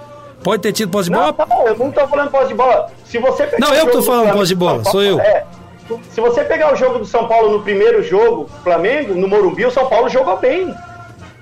pode 0.43 0.63
ter 0.63 0.73
tido 0.73 0.91
posse 0.91 1.09
de 1.09 1.15
Não, 1.17 1.21
bola. 1.21 1.33
tá 1.33 1.47
bom, 1.47 1.67
eu 1.67 1.77
não 1.77 1.91
tô 1.91 2.07
falando 2.07 2.31
posse 2.31 2.49
de 2.49 2.55
bola. 2.55 2.91
Se 3.05 3.19
você 3.19 3.47
pegar 3.47 3.67
Não, 3.67 3.75
eu 3.75 3.87
que 3.87 3.93
tô 3.93 4.03
falando 4.03 4.33
posse 4.33 4.49
de 4.49 4.55
bola, 4.55 4.85
sou 4.85 5.03
eu. 5.03 5.21
É. 5.21 5.45
Se 6.11 6.21
você 6.21 6.43
pegar 6.45 6.73
o 6.73 6.77
jogo 6.77 6.99
do 6.99 7.05
São 7.05 7.29
Paulo 7.29 7.51
no 7.53 7.63
primeiro 7.63 8.03
jogo, 8.03 8.49
Flamengo, 8.63 9.15
no 9.15 9.29
Morumbi, 9.29 9.67
o 9.67 9.71
São 9.71 9.87
Paulo 9.87 10.09
jogou 10.09 10.39
bem. 10.39 10.75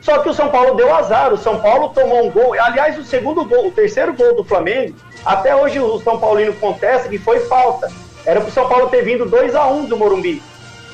Só 0.00 0.18
que 0.18 0.28
o 0.28 0.34
São 0.34 0.48
Paulo 0.48 0.74
deu 0.74 0.92
azar. 0.92 1.32
O 1.32 1.38
São 1.38 1.60
Paulo 1.60 1.90
tomou 1.90 2.26
um 2.26 2.30
gol. 2.30 2.52
Aliás, 2.60 2.98
o 2.98 3.04
segundo 3.04 3.44
gol, 3.44 3.68
o 3.68 3.70
terceiro 3.70 4.12
gol 4.12 4.34
do 4.34 4.42
Flamengo, 4.42 4.96
até 5.24 5.54
hoje 5.54 5.78
o 5.78 6.00
São 6.00 6.18
Paulino 6.18 6.52
contesta 6.54 7.08
que 7.08 7.18
foi 7.18 7.38
falta. 7.40 7.88
Era 8.26 8.40
pro 8.40 8.50
São 8.50 8.68
Paulo 8.68 8.88
ter 8.88 9.02
vindo 9.02 9.26
2 9.26 9.54
a 9.54 9.66
1 9.68 9.84
do 9.84 9.96
Morumbi. 9.96 10.42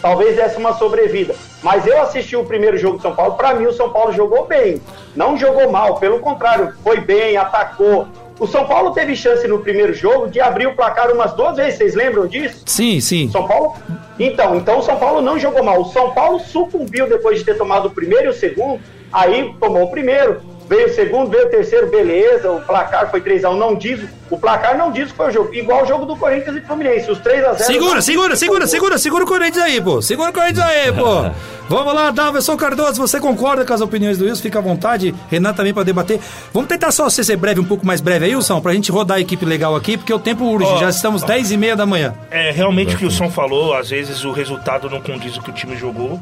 Talvez 0.01 0.37
desse 0.37 0.57
uma 0.57 0.75
sobrevida. 0.75 1.35
Mas 1.63 1.87
eu 1.87 2.01
assisti 2.01 2.37
o 2.37 2.45
primeiro 2.45 2.79
jogo 2.79 2.99
do 2.99 3.03
São 3.03 3.15
Paulo. 3.15 3.35
Pra 3.35 3.55
mim, 3.55 3.67
o 3.67 3.73
São 3.73 3.91
Paulo 3.91 4.13
jogou 4.13 4.47
bem. 4.47 4.81
Não 5.17 5.37
jogou 5.37 5.71
mal. 5.71 5.97
Pelo 5.97 6.21
contrário, 6.21 6.75
foi 6.85 7.01
bem, 7.01 7.37
atacou. 7.37 8.07
O 8.39 8.47
São 8.47 8.67
Paulo 8.67 8.93
teve 8.93 9.17
chance 9.17 9.47
no 9.49 9.59
primeiro 9.59 9.93
jogo 9.93 10.29
de 10.29 10.41
abrir 10.41 10.69
o 10.69 10.75
placar 10.75 11.11
umas 11.11 11.33
duas 11.33 11.57
vezes. 11.57 11.75
Vocês 11.79 11.95
lembram 11.95 12.27
disso? 12.27 12.63
Sim, 12.67 13.01
sim. 13.01 13.29
São 13.31 13.47
Paulo. 13.49 13.75
Então, 14.19 14.57
então 14.57 14.79
o 14.79 14.83
São 14.83 14.97
Paulo 14.97 15.21
não 15.21 15.39
jogou 15.39 15.65
mal. 15.65 15.81
O 15.81 15.87
São 15.87 16.13
Paulo 16.13 16.39
sucumbiu 16.39 17.09
depois 17.09 17.39
de 17.39 17.45
ter 17.45 17.57
tomado 17.57 17.89
o 17.89 17.91
primeiro 17.91 18.27
e 18.27 18.29
o 18.29 18.33
segundo. 18.33 18.81
Aí 19.13 19.55
tomou 19.59 19.85
o 19.85 19.91
primeiro, 19.91 20.41
veio 20.69 20.87
o 20.87 20.95
segundo, 20.95 21.31
veio 21.31 21.47
o 21.47 21.51
terceiro, 21.51 21.89
beleza. 21.89 22.51
O 22.51 22.61
placar 22.61 23.11
foi 23.11 23.21
3x1. 23.21 23.57
Não 23.57 23.75
diz. 23.75 24.01
O 24.31 24.39
placar 24.39 24.77
não 24.77 24.93
diz 24.93 25.11
que 25.11 25.17
foi 25.17 25.29
o 25.29 25.31
jogo. 25.31 25.55
Igual 25.55 25.83
o 25.83 25.87
jogo 25.87 26.05
do 26.05 26.17
Corinthians 26.17 26.57
e 26.57 26.61
Fluminense. 26.61 27.11
Os 27.11 27.19
3x0. 27.19 27.57
Segura, 27.59 28.03
segura, 28.03 28.37
segura, 28.37 28.67
segura, 28.67 28.99
segura 28.99 29.25
o 29.25 29.27
Corinthians 29.27 29.65
aí, 29.65 29.81
pô. 29.81 30.03
Segura 30.03 30.31
o 30.31 30.33
Corinthians 30.33 30.67
aí, 30.67 30.93
pô. 30.93 31.31
Vamos 31.69 31.93
lá, 31.93 32.11
Davidson 32.11 32.57
Cardoso, 32.57 32.95
você 32.95 33.21
concorda 33.21 33.63
com 33.63 33.75
as 33.75 33.83
opiniões 33.83 34.17
do 34.17 34.25
Wilson? 34.25 34.41
Fica 34.41 34.59
à 34.59 34.63
vontade. 34.63 35.15
Renan 35.31 35.53
também 35.53 35.75
para 35.75 35.83
debater. 35.83 36.19
Vamos 36.51 36.67
tentar 36.67 36.91
só 36.91 37.11
ser 37.11 37.37
breve, 37.37 37.61
um 37.61 37.65
pouco 37.65 37.87
mais 37.87 38.01
breve 38.01 38.25
aí, 38.25 38.35
Wilson, 38.35 38.59
pra 38.63 38.73
gente 38.73 38.91
rodar 38.91 39.19
a 39.19 39.21
equipe 39.21 39.45
legal 39.45 39.77
aqui, 39.77 39.99
porque 39.99 40.13
o 40.13 40.19
tempo 40.19 40.45
urge. 40.45 40.67
Ó, 40.67 40.79
Já 40.79 40.89
estamos 40.89 41.23
10 41.23 41.53
e 41.53 41.57
meia 41.59 41.77
da 41.77 41.85
manhã. 41.85 42.15
É, 42.31 42.51
realmente 42.51 42.95
o 42.95 42.99
que 42.99 43.05
o 43.05 43.11
São 43.11 43.31
falou, 43.31 43.75
às 43.75 43.91
vezes 43.91 44.25
o 44.25 44.33
resultado 44.33 44.89
não 44.89 45.03
condiz 45.03 45.37
o 45.37 45.43
que 45.43 45.51
o 45.51 45.53
time 45.53 45.77
jogou. 45.77 46.19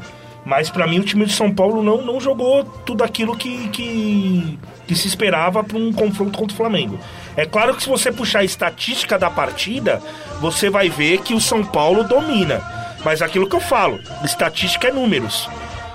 Mas 0.47 0.69
pra 0.69 0.87
mim 0.87 0.99
o 0.99 1.03
time 1.03 1.25
de 1.25 1.33
São 1.33 1.53
Paulo 1.53 1.83
não, 1.83 2.01
não 2.01 2.21
jogou 2.21 2.63
tudo 2.63 3.03
aquilo 3.03 3.35
que, 3.35 3.67
que, 3.67 4.57
que 4.87 4.95
se 4.95 5.05
esperava 5.05 5.61
para 5.61 5.77
um 5.77 5.91
confronto 5.91 6.37
contra 6.37 6.53
o 6.53 6.57
Flamengo. 6.57 6.97
É 7.35 7.45
claro 7.45 7.75
que 7.75 7.83
se 7.83 7.89
você 7.89 8.13
puxar 8.13 8.39
a 8.39 8.43
estatística 8.45 9.19
da 9.19 9.29
partida, 9.29 10.01
você 10.39 10.69
vai 10.69 10.87
ver 10.87 11.17
que 11.17 11.33
o 11.33 11.41
São 11.41 11.65
Paulo 11.65 12.05
domina. 12.05 12.61
Mas 13.03 13.21
aquilo 13.21 13.49
que 13.49 13.57
eu 13.57 13.59
falo, 13.59 13.99
estatística 14.23 14.87
é 14.87 14.91
números. 14.91 15.49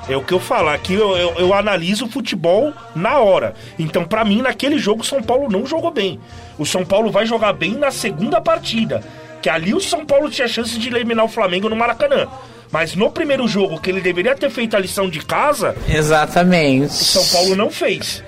É 0.07 0.15
o 0.19 0.23
que 0.23 0.35
eu 0.35 0.41
falo, 0.41 0.69
aqui 0.69 0.93
eu, 0.93 1.17
eu, 1.17 1.31
eu 1.39 1.55
analiso 1.55 2.05
o 2.05 2.11
futebol 2.11 2.75
na 2.95 3.21
hora. 3.21 3.55
Então, 3.79 4.05
pra 4.05 4.23
mim, 4.23 4.43
naquele 4.43 4.77
jogo, 4.77 5.01
o 5.01 5.07
São 5.07 5.23
Paulo 5.23 5.51
não 5.51 5.65
jogou 5.65 5.91
bem. 5.91 6.21
O 6.59 6.67
São 6.67 6.85
Paulo 6.85 7.11
vai 7.11 7.25
jogar 7.25 7.55
bem 7.55 7.73
na 7.73 7.91
segunda 7.91 8.39
partida. 8.39 9.03
Que 9.41 9.49
ali 9.49 9.73
o 9.73 9.81
São 9.81 10.05
Paulo 10.05 10.29
tinha 10.29 10.47
chance 10.47 10.79
de 10.79 10.89
eliminar 10.89 11.25
o 11.25 11.29
Flamengo 11.29 11.71
no 11.71 11.77
Maracanã. 11.77 12.29
Mas 12.73 12.97
no 12.97 13.11
primeiro 13.11 13.47
jogo, 13.47 13.79
que 13.79 13.91
ele 13.91 14.01
deveria 14.01 14.35
ter 14.35 14.51
feito 14.51 14.75
a 14.75 14.81
lição 14.81 15.09
de 15.09 15.21
casa, 15.21 15.77
Exatamente. 15.87 16.87
o 16.87 16.91
São 16.91 17.27
Paulo 17.29 17.55
não 17.55 17.71
fez. 17.71 18.25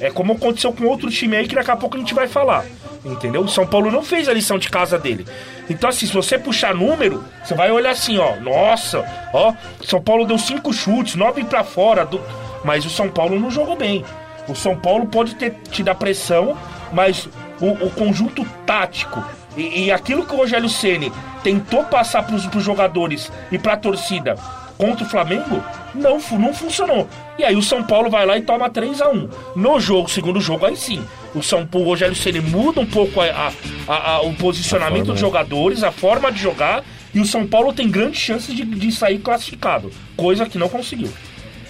É 0.00 0.10
como 0.10 0.32
aconteceu 0.32 0.72
com 0.72 0.84
outro 0.86 1.10
time 1.10 1.36
aí 1.36 1.46
que 1.46 1.54
daqui 1.54 1.70
a 1.70 1.76
pouco 1.76 1.96
a 1.96 2.00
gente 2.00 2.14
vai 2.14 2.26
falar. 2.26 2.64
Entendeu? 3.04 3.42
O 3.42 3.48
São 3.48 3.66
Paulo 3.66 3.90
não 3.90 4.02
fez 4.02 4.28
a 4.28 4.32
lição 4.32 4.58
de 4.58 4.68
casa 4.70 4.98
dele. 4.98 5.26
Então, 5.68 5.90
assim, 5.90 6.06
se 6.06 6.12
você 6.12 6.38
puxar 6.38 6.74
número, 6.74 7.22
você 7.44 7.54
vai 7.54 7.70
olhar 7.70 7.90
assim, 7.90 8.16
ó. 8.18 8.36
Nossa, 8.36 9.04
ó. 9.32 9.52
São 9.84 10.00
Paulo 10.00 10.24
deu 10.24 10.38
cinco 10.38 10.72
chutes, 10.72 11.14
nove 11.14 11.44
pra 11.44 11.62
fora. 11.64 12.04
do- 12.06 12.20
Mas 12.64 12.84
o 12.86 12.90
São 12.90 13.08
Paulo 13.08 13.38
não 13.38 13.50
jogou 13.50 13.76
bem. 13.76 14.04
O 14.48 14.54
São 14.54 14.76
Paulo 14.76 15.06
pode 15.06 15.34
ter 15.34 15.54
te 15.70 15.82
dar 15.82 15.94
pressão, 15.96 16.56
mas 16.92 17.28
o, 17.60 17.86
o 17.86 17.90
conjunto 17.90 18.44
tático 18.66 19.22
e, 19.56 19.84
e 19.84 19.92
aquilo 19.92 20.24
que 20.26 20.34
o 20.34 20.38
Rogério 20.38 20.68
Ceni 20.68 21.12
tentou 21.42 21.84
passar 21.84 22.22
pros, 22.24 22.46
pros 22.46 22.62
jogadores 22.64 23.30
e 23.50 23.58
pra 23.58 23.76
torcida 23.76 24.36
contra 24.78 25.04
o 25.04 25.08
Flamengo, 25.08 25.62
não, 25.94 26.18
não 26.38 26.52
funcionou. 26.52 27.08
E 27.38 27.44
aí 27.44 27.54
o 27.54 27.62
São 27.62 27.84
Paulo 27.84 28.10
vai 28.10 28.26
lá 28.26 28.36
e 28.36 28.42
toma 28.42 28.68
3 28.68 29.00
a 29.00 29.10
1 29.10 29.28
No 29.54 29.78
jogo, 29.78 30.10
segundo 30.10 30.40
jogo, 30.40 30.66
aí 30.66 30.76
sim. 30.76 31.04
O 31.34 31.42
São 31.42 31.64
Paulo, 31.66 31.86
o 31.86 31.90
Rogério 31.90 32.16
Ceni 32.16 32.40
muda 32.40 32.80
um 32.80 32.86
pouco 32.86 33.20
a- 33.20 33.26
a- 33.26 33.52
a- 33.86 34.10
a- 34.16 34.20
o 34.22 34.34
posicionamento 34.34 35.06
dos 35.06 35.20
jogadores, 35.20 35.82
a 35.84 35.92
forma 35.92 36.32
de 36.32 36.40
jogar, 36.40 36.82
e 37.14 37.20
o 37.20 37.26
São 37.26 37.46
Paulo 37.46 37.72
tem 37.72 37.88
grandes 37.88 38.18
chances 38.20 38.54
de, 38.56 38.64
de 38.64 38.90
sair 38.90 39.18
classificado. 39.18 39.90
Coisa 40.16 40.46
que 40.46 40.58
não 40.58 40.68
conseguiu. 40.68 41.12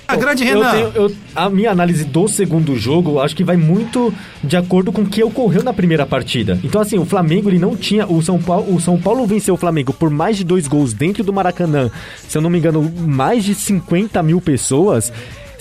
A 0.06 0.16
grande 0.16 0.46
Eu 0.46 0.58
Renan. 0.58 0.70
tenho- 0.72 0.92
eu- 0.94 1.12
a 1.34 1.48
minha 1.48 1.70
análise 1.70 2.04
do 2.04 2.28
segundo 2.28 2.76
jogo, 2.76 3.20
acho 3.20 3.34
que 3.34 3.44
vai 3.44 3.56
muito 3.56 4.12
de 4.44 4.56
acordo 4.56 4.92
com 4.92 5.02
o 5.02 5.06
que 5.06 5.22
ocorreu 5.22 5.62
na 5.62 5.72
primeira 5.72 6.04
partida. 6.04 6.58
Então, 6.62 6.80
assim, 6.80 6.98
o 6.98 7.04
Flamengo, 7.04 7.48
ele 7.48 7.58
não 7.58 7.76
tinha. 7.76 8.06
O 8.06 8.20
São 8.20 8.38
Paulo, 8.40 8.74
o 8.74 8.80
São 8.80 8.98
Paulo 9.00 9.26
venceu 9.26 9.54
o 9.54 9.56
Flamengo 9.56 9.92
por 9.92 10.10
mais 10.10 10.36
de 10.36 10.44
dois 10.44 10.66
gols 10.68 10.92
dentro 10.92 11.22
do 11.24 11.32
Maracanã. 11.32 11.90
Se 12.28 12.36
eu 12.36 12.42
não 12.42 12.50
me 12.50 12.58
engano, 12.58 12.82
mais 13.06 13.44
de 13.44 13.54
50 13.54 14.22
mil 14.22 14.40
pessoas. 14.40 15.12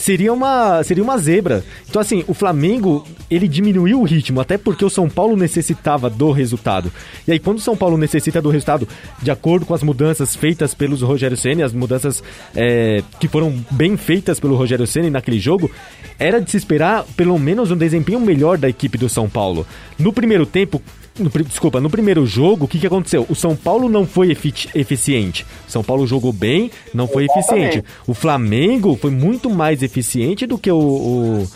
Seria 0.02 0.34
uma, 0.34 0.84
seria 0.84 1.04
uma 1.04 1.18
zebra. 1.18 1.64
Então, 1.88 2.02
assim, 2.02 2.24
o 2.28 2.34
Flamengo, 2.34 3.06
ele 3.30 3.48
diminuiu 3.48 4.02
o 4.02 4.04
ritmo, 4.04 4.42
até 4.42 4.58
porque 4.58 4.84
o 4.84 4.90
São 4.90 5.08
Paulo 5.08 5.38
necessitava 5.38 6.10
do 6.10 6.32
resultado. 6.32 6.92
E 7.28 7.32
aí, 7.32 7.40
quando 7.40 7.60
o 7.60 7.62
São 7.62 7.78
Paulo 7.78 7.98
necessita 7.98 8.42
do 8.42 8.50
resultado, 8.50 8.88
de 9.22 9.30
acordo 9.30 9.66
com 9.66 9.76
as 9.76 9.84
mudanças 9.84 10.36
feitas 10.36 10.74
pelos 10.74 11.02
Rogério 11.02 11.38
Ceni, 11.38 11.62
as 11.62 11.72
mudanças 11.72 12.24
é, 12.56 13.04
que 13.20 13.28
foram 13.28 13.64
bem 13.70 13.96
feitas 13.96 14.40
pelo 14.40 14.56
Rogério 14.56 14.88
Ceni 14.88 15.12
naquele 15.12 15.40
jogo, 15.40 15.70
era 16.18 16.42
de 16.42 16.50
se 16.50 16.58
esperar 16.58 17.06
pelo 17.16 17.38
menos 17.38 17.70
um 17.70 17.78
desempenho 17.78 18.20
melhor 18.20 18.58
da 18.58 18.68
equipe 18.68 18.98
do 18.98 19.08
São 19.08 19.30
Paulo. 19.30 19.68
No 20.00 20.12
primeiro 20.12 20.48
tempo, 20.48 20.82
no, 21.20 21.30
desculpa, 21.44 21.80
no 21.82 21.90
primeiro 21.90 22.26
jogo, 22.26 22.66
o 22.66 22.68
que, 22.68 22.80
que 22.80 22.88
aconteceu? 22.88 23.26
O 23.30 23.36
São 23.36 23.56
Paulo 23.56 23.90
não 23.90 24.06
foi 24.06 24.32
efi- 24.32 24.70
eficiente. 24.74 25.46
O 25.68 25.72
São 25.72 25.84
Paulo 25.84 26.08
jogou 26.08 26.32
bem, 26.34 26.72
não 26.94 27.08
foi 27.08 27.26
eficiente. 27.26 27.84
O 28.08 28.14
Flamengo 28.14 28.98
foi 29.00 29.12
muito 29.12 29.50
mais 29.50 29.84
eficiente 29.84 30.46
do 30.48 30.58
que 30.58 30.72
o, 30.72 30.78
o, 30.78 31.48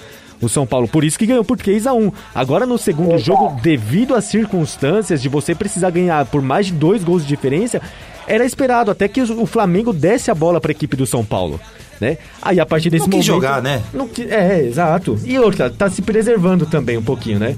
o 0.42 0.50
São 0.50 0.66
Paulo. 0.68 0.88
Por 0.88 1.04
isso 1.04 1.18
que 1.18 1.26
ganhou 1.26 1.44
por 1.44 1.58
3 1.58 1.88
a 1.88 1.94
1 1.94 2.12
Agora 2.34 2.66
no 2.66 2.78
segundo 2.78 3.18
jogo, 3.18 3.60
devido 3.62 4.14
às 4.14 4.26
circunstâncias 4.26 5.22
de 5.22 5.30
você 5.30 5.56
precisar 5.56 5.90
ganhar 5.90 6.26
por 6.26 6.42
mais 6.42 6.68
de 6.68 6.74
dois 6.74 7.04
gols 7.04 7.22
de 7.24 7.28
diferença, 7.30 7.82
era 8.28 8.44
esperado 8.46 8.92
até 8.92 9.08
que 9.08 9.22
o 9.22 9.46
Flamengo 9.46 9.94
desse 9.94 10.30
a 10.32 10.36
bola 10.36 10.60
para 10.60 10.72
a 10.72 10.74
equipe 10.74 10.96
do 10.98 11.06
São 11.06 11.24
Paulo. 11.24 11.60
Né? 12.02 12.18
Aí 12.42 12.60
a 12.60 12.66
partir 12.66 12.90
desse 12.90 13.04
Não 13.06 13.12
momento. 13.12 13.26
jogar, 13.26 13.62
né? 13.62 13.82
Não 13.94 14.06
qui- 14.06 14.28
é, 14.30 14.60
exato. 14.66 15.18
E 15.24 15.40
outra, 15.40 15.70
tá 15.70 15.90
se 15.90 16.02
preservando 16.02 16.66
também 16.66 16.98
um 16.98 17.02
pouquinho, 17.02 17.40
né? 17.40 17.56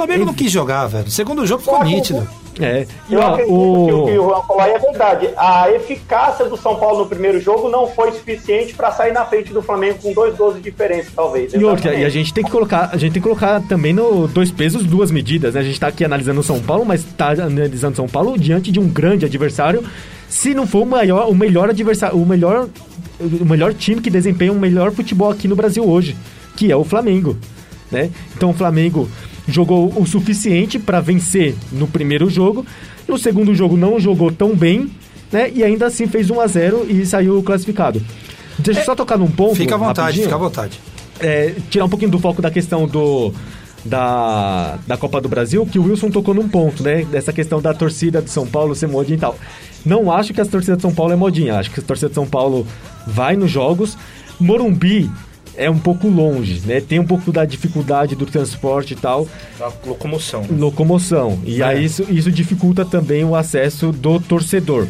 O 0.00 0.06
Flamengo 0.06 0.24
não 0.24 0.34
quis 0.34 0.50
jogar, 0.50 0.86
velho. 0.86 1.06
O 1.06 1.10
segundo 1.10 1.46
jogo 1.46 1.62
ficou 1.62 1.84
nítido. 1.84 2.26
É. 2.58 2.86
E 3.08 3.14
Eu 3.14 3.20
ó, 3.20 3.34
acredito 3.34 3.46
que 3.46 3.52
o 3.52 4.04
que 4.06 4.18
o. 4.18 4.22
o 4.22 4.28
Juan 4.28 4.42
falou 4.42 4.62
aí 4.62 4.72
é 4.72 4.78
verdade. 4.78 5.30
A 5.36 5.70
eficácia 5.70 6.46
do 6.46 6.56
São 6.56 6.76
Paulo 6.76 7.00
no 7.00 7.06
primeiro 7.06 7.40
jogo 7.40 7.68
não 7.68 7.86
foi 7.86 8.12
suficiente 8.12 8.74
para 8.74 8.90
sair 8.92 9.12
na 9.12 9.24
frente 9.24 9.52
do 9.52 9.62
Flamengo 9.62 9.98
com 10.02 10.12
dois 10.12 10.36
gols 10.36 10.56
de 10.56 10.62
diferença, 10.62 11.10
talvez. 11.14 11.52
E 11.52 11.62
outra, 11.64 11.94
e 11.94 12.04
a 12.04 12.08
gente 12.08 12.32
tem 12.32 12.42
que 12.42 12.50
colocar, 12.50 12.90
a 12.92 12.96
gente 12.96 13.12
tem 13.12 13.22
que 13.22 13.28
colocar 13.28 13.60
também 13.62 13.92
no 13.92 14.26
dois 14.26 14.50
pesos, 14.50 14.84
duas 14.84 15.10
medidas, 15.10 15.54
né? 15.54 15.60
A 15.60 15.64
gente 15.64 15.78
tá 15.78 15.88
aqui 15.88 16.04
analisando 16.04 16.40
o 16.40 16.44
São 16.44 16.60
Paulo, 16.60 16.84
mas 16.84 17.04
tá 17.16 17.30
analisando 17.30 17.92
o 17.92 17.96
São 17.96 18.08
Paulo 18.08 18.38
diante 18.38 18.72
de 18.72 18.80
um 18.80 18.88
grande 18.88 19.24
adversário, 19.24 19.84
se 20.28 20.54
não 20.54 20.66
for 20.66 20.82
o 20.82 20.86
maior, 20.86 21.28
o 21.28 21.34
melhor 21.34 21.70
adversário, 21.70 22.16
o 22.16 22.26
melhor 22.26 22.68
o 23.20 23.44
melhor 23.44 23.74
time 23.74 24.00
que 24.00 24.08
desempenha 24.08 24.50
o 24.50 24.58
melhor 24.58 24.92
futebol 24.92 25.30
aqui 25.30 25.46
no 25.46 25.54
Brasil 25.54 25.86
hoje, 25.86 26.16
que 26.56 26.72
é 26.72 26.76
o 26.76 26.84
Flamengo, 26.84 27.36
né? 27.90 28.10
Então 28.34 28.50
o 28.50 28.54
Flamengo 28.54 29.08
jogou 29.50 29.92
o 29.96 30.06
suficiente 30.06 30.78
para 30.78 31.00
vencer 31.00 31.54
no 31.72 31.86
primeiro 31.86 32.30
jogo, 32.30 32.64
no 33.06 33.18
segundo 33.18 33.54
jogo 33.54 33.76
não 33.76 33.98
jogou 34.00 34.30
tão 34.30 34.54
bem, 34.54 34.90
né? 35.32 35.50
E 35.54 35.62
ainda 35.62 35.86
assim 35.86 36.06
fez 36.06 36.30
1 36.30 36.40
a 36.40 36.46
0 36.46 36.86
e 36.88 37.04
saiu 37.04 37.42
classificado. 37.42 38.02
Deixa 38.58 38.80
eu 38.80 38.84
só 38.84 38.94
tocar 38.94 39.18
num 39.18 39.30
ponto. 39.30 39.56
Fica 39.56 39.74
à 39.74 39.78
vontade, 39.78 40.00
rapidinho 40.00 40.24
fica 40.24 40.36
à 40.36 40.38
vontade. 40.38 40.80
é, 41.20 41.54
tirar 41.70 41.84
um 41.84 41.88
pouquinho 41.88 42.10
do 42.10 42.18
foco 42.18 42.40
da 42.42 42.50
questão 42.50 42.86
do 42.86 43.32
da, 43.84 44.78
da 44.86 44.96
Copa 44.96 45.20
do 45.20 45.28
Brasil, 45.28 45.66
que 45.66 45.78
o 45.78 45.84
Wilson 45.84 46.10
tocou 46.10 46.34
num 46.34 46.48
ponto, 46.48 46.82
né? 46.82 47.04
Dessa 47.04 47.32
questão 47.32 47.62
da 47.62 47.72
torcida 47.72 48.20
de 48.20 48.30
São 48.30 48.46
Paulo 48.46 48.74
ser 48.74 48.86
modinha 48.88 49.16
e 49.16 49.20
tal. 49.20 49.36
Não 49.84 50.12
acho 50.12 50.34
que 50.34 50.40
a 50.40 50.44
torcida 50.44 50.76
de 50.76 50.82
São 50.82 50.92
Paulo 50.92 51.12
é 51.12 51.16
modinha, 51.16 51.58
acho 51.58 51.70
que 51.70 51.80
a 51.80 51.82
torcida 51.82 52.08
de 52.08 52.14
São 52.14 52.26
Paulo 52.26 52.66
vai 53.06 53.36
nos 53.36 53.50
jogos. 53.50 53.96
Morumbi 54.38 55.10
é 55.56 55.68
um 55.70 55.78
pouco 55.78 56.08
longe, 56.08 56.62
né? 56.64 56.80
Tem 56.80 56.98
um 56.98 57.04
pouco 57.06 57.32
da 57.32 57.44
dificuldade 57.44 58.14
do 58.16 58.26
transporte 58.26 58.92
e 58.94 58.96
tal, 58.96 59.26
Da 59.58 59.70
locomoção. 59.86 60.44
locomoção. 60.50 61.38
E 61.44 61.62
aí 61.62 61.84
isso, 61.84 62.06
isso 62.08 62.30
dificulta 62.30 62.84
também 62.84 63.24
o 63.24 63.34
acesso 63.34 63.92
do 63.92 64.18
torcedor. 64.20 64.86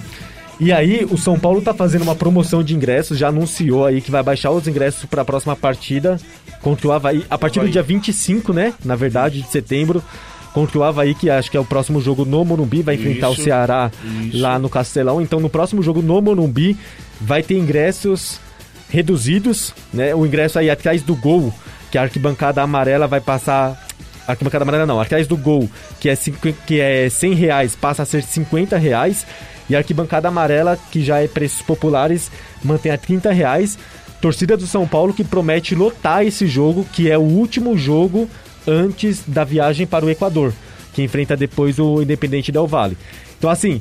E 0.58 0.70
aí 0.72 1.06
o 1.10 1.16
São 1.16 1.38
Paulo 1.38 1.62
tá 1.62 1.72
fazendo 1.72 2.02
uma 2.02 2.14
promoção 2.14 2.62
de 2.62 2.74
ingressos, 2.74 3.16
já 3.16 3.28
anunciou 3.28 3.86
aí 3.86 4.00
que 4.02 4.10
vai 4.10 4.22
baixar 4.22 4.50
os 4.50 4.68
ingressos 4.68 5.06
para 5.06 5.22
a 5.22 5.24
próxima 5.24 5.56
partida 5.56 6.20
contra 6.60 6.86
o 6.86 6.92
Havaí, 6.92 7.24
a 7.30 7.38
partir 7.38 7.60
do 7.60 7.68
dia 7.70 7.82
25, 7.82 8.52
né, 8.52 8.74
na 8.84 8.94
verdade, 8.94 9.40
de 9.40 9.48
setembro, 9.48 10.02
contra 10.52 10.78
o 10.78 10.82
Havaí, 10.84 11.14
que 11.14 11.30
acho 11.30 11.50
que 11.50 11.56
é 11.56 11.60
o 11.60 11.64
próximo 11.64 11.98
jogo 12.00 12.26
no 12.26 12.44
Morumbi, 12.44 12.82
vai 12.82 12.96
enfrentar 12.96 13.30
Isso, 13.30 13.40
o 13.40 13.44
Ceará 13.44 13.90
isso. 14.26 14.38
lá 14.38 14.58
no 14.58 14.68
Castelão. 14.68 15.22
Então 15.22 15.40
no 15.40 15.48
próximo 15.48 15.82
jogo 15.82 16.02
no 16.02 16.20
Morumbi 16.20 16.76
vai 17.20 17.42
ter 17.42 17.56
ingressos 17.56 18.38
reduzidos, 18.90 19.72
né? 19.92 20.14
O 20.14 20.26
ingresso 20.26 20.58
aí 20.58 20.68
atrás 20.68 21.02
do 21.02 21.14
gol, 21.14 21.52
que 21.90 21.96
a 21.98 22.02
arquibancada 22.02 22.60
amarela 22.62 23.06
vai 23.06 23.20
passar. 23.20 23.88
Arquibancada 24.26 24.62
amarela 24.64 24.86
não, 24.86 25.00
atrás 25.00 25.26
do 25.26 25.36
gol, 25.36 25.68
que 25.98 26.08
é, 26.08 26.14
cinqu- 26.14 26.54
que 26.66 26.80
é 26.80 27.08
100 27.08 27.34
reais, 27.34 27.74
passa 27.74 28.02
a 28.02 28.06
ser 28.06 28.22
50 28.22 28.76
reais. 28.76 29.26
E 29.68 29.74
a 29.74 29.78
arquibancada 29.78 30.28
amarela, 30.28 30.76
que 30.90 31.02
já 31.02 31.20
é 31.22 31.28
preços 31.28 31.62
populares, 31.62 32.30
mantém 32.62 32.90
a 32.92 32.98
30 32.98 33.32
reais. 33.32 33.78
Torcida 34.20 34.56
do 34.56 34.66
São 34.66 34.86
Paulo 34.86 35.14
que 35.14 35.24
promete 35.24 35.74
lotar 35.74 36.24
esse 36.26 36.46
jogo, 36.46 36.84
que 36.92 37.10
é 37.10 37.16
o 37.16 37.22
último 37.22 37.78
jogo 37.78 38.28
antes 38.66 39.22
da 39.26 39.44
viagem 39.44 39.86
para 39.86 40.04
o 40.04 40.10
Equador, 40.10 40.52
que 40.92 41.02
enfrenta 41.02 41.36
depois 41.36 41.78
o 41.78 42.02
Independente 42.02 42.52
Del 42.52 42.66
Vale. 42.66 42.98
Então, 43.38 43.48
assim, 43.48 43.80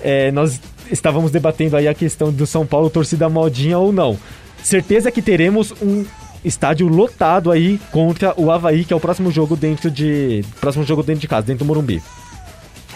é, 0.00 0.30
nós 0.30 0.60
estávamos 0.90 1.30
debatendo 1.30 1.76
aí 1.76 1.88
a 1.88 1.94
questão 1.94 2.30
do 2.30 2.46
São 2.46 2.64
Paulo 2.64 2.88
torcida 2.90 3.28
modinha 3.28 3.78
ou 3.78 3.92
não. 3.92 4.16
Certeza 4.62 5.10
que 5.10 5.20
teremos 5.20 5.72
um 5.82 6.04
estádio 6.44 6.88
lotado 6.88 7.50
aí 7.50 7.80
contra 7.90 8.34
o 8.36 8.50
Havaí, 8.50 8.84
que 8.84 8.92
é 8.92 8.96
o 8.96 9.00
próximo 9.00 9.30
jogo 9.30 9.56
dentro 9.56 9.90
de. 9.90 10.44
Próximo 10.60 10.84
jogo 10.84 11.02
dentro 11.02 11.20
de 11.20 11.28
casa, 11.28 11.46
dentro 11.46 11.64
do 11.64 11.68
Morumbi. 11.68 12.02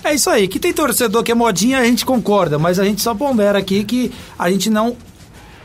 É 0.04 0.14
isso 0.14 0.30
aí. 0.30 0.46
Que 0.46 0.58
tem 0.58 0.72
torcedor 0.72 1.22
que 1.22 1.32
é 1.32 1.34
modinha, 1.34 1.78
a 1.78 1.84
gente 1.84 2.04
concorda, 2.04 2.58
mas 2.58 2.78
a 2.78 2.84
gente 2.84 3.00
só 3.00 3.14
pondera 3.14 3.58
aqui 3.58 3.84
que 3.84 4.12
a 4.38 4.50
gente 4.50 4.70
não 4.70 4.96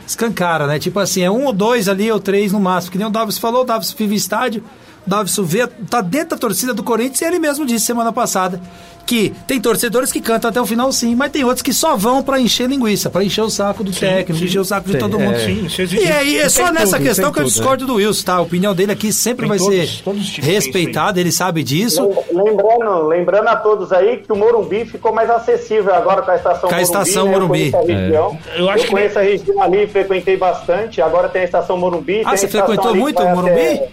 escancara, 0.06 0.66
né? 0.66 0.78
Tipo 0.78 0.98
assim, 0.98 1.22
é 1.22 1.30
um 1.30 1.44
ou 1.44 1.52
dois 1.52 1.88
ali, 1.88 2.10
ou 2.10 2.18
três 2.18 2.52
no 2.52 2.60
máximo. 2.60 2.92
Que 2.92 2.98
nem 2.98 3.06
o 3.06 3.10
Davis 3.10 3.38
falou, 3.38 3.62
o 3.62 3.64
Davis 3.64 3.92
vive 3.92 4.14
estádio, 4.16 4.64
o 5.06 5.10
Davis 5.10 5.36
vê, 5.44 5.66
tá 5.66 6.00
dentro 6.00 6.30
da 6.30 6.36
torcida 6.36 6.74
do 6.74 6.82
Corinthians 6.82 7.20
e 7.20 7.24
ele 7.24 7.38
mesmo 7.38 7.64
disse 7.64 7.86
semana 7.86 8.12
passada 8.12 8.60
que 9.06 9.30
tem 9.46 9.60
torcedores 9.60 10.10
que 10.12 10.20
cantam 10.20 10.48
até 10.50 10.60
o 10.60 10.66
final 10.66 10.90
sim, 10.92 11.14
mas 11.14 11.30
tem 11.30 11.44
outros 11.44 11.62
que 11.62 11.72
só 11.72 11.96
vão 11.96 12.22
pra 12.22 12.40
encher 12.40 12.68
linguiça, 12.68 13.10
pra 13.10 13.22
encher 13.24 13.42
o 13.42 13.50
saco 13.50 13.84
do 13.84 13.92
técnico, 13.92 14.38
sim. 14.38 14.44
encher 14.46 14.58
o 14.60 14.64
saco 14.64 14.86
de 14.86 14.92
Tem, 14.92 15.00
todo 15.00 15.20
é. 15.20 15.24
mundo. 15.24 15.38
Sim, 15.38 15.66
isso 15.66 15.82
existe. 15.82 16.06
E 16.06 16.10
aí, 16.12 16.38
é 16.38 16.48
só 16.48 16.72
nessa 16.72 16.96
tudo, 16.96 17.06
questão 17.06 17.32
que 17.32 17.38
eu 17.40 17.44
tudo, 17.44 17.52
discordo 17.52 17.86
do 17.86 17.94
Wilson, 17.96 18.24
tá? 18.24 18.34
A 18.34 18.40
opinião 18.40 18.74
dele 18.74 18.92
aqui 18.92 19.12
sempre 19.12 19.42
Tem 19.42 19.48
vai 19.50 19.58
todos- 19.58 19.96
ser 19.98 20.02
todos 20.02 20.36
respeitada, 20.38 21.20
ele 21.20 21.30
sabe 21.32 21.62
disso. 21.62 22.08
Lembrando, 22.32 23.06
lembrando 23.08 23.48
a 23.48 23.56
todos 23.56 23.92
aí 23.92 24.18
que 24.18 24.32
o 24.32 24.36
Morumbi 24.36 24.84
ficou 24.86 25.12
mais 25.12 25.28
acessível 25.30 25.94
agora 25.94 26.22
com 26.22 26.30
a 26.30 26.36
estação 26.36 26.68
Com 26.68 26.74
a 26.74 26.78
Morumbi. 26.78 26.82
estação 26.82 27.24
né? 27.26 27.30
Morumbi. 27.32 27.66
Eu 27.66 27.72
conheço 27.72 27.92
a 27.92 27.94
região, 28.00 28.38
Eu 28.56 28.70
acho 28.70 28.78
eu 28.78 28.84
que- 28.84 28.90
conheço 28.90 29.18
a 29.18 29.22
região 29.22 29.62
ali, 29.62 29.86
frequentei 29.86 30.36
bastante. 30.36 31.00
Agora 31.02 31.28
tem 31.28 31.42
a 31.42 31.44
estação 31.44 31.76
Morumbi. 31.76 32.22
Ah, 32.24 32.36
você 32.36 32.48
frequentou 32.48 32.92
que 32.92 32.98
muito 32.98 33.22
o 33.22 33.28
Morumbi? 33.34 33.50
até- 33.60 33.88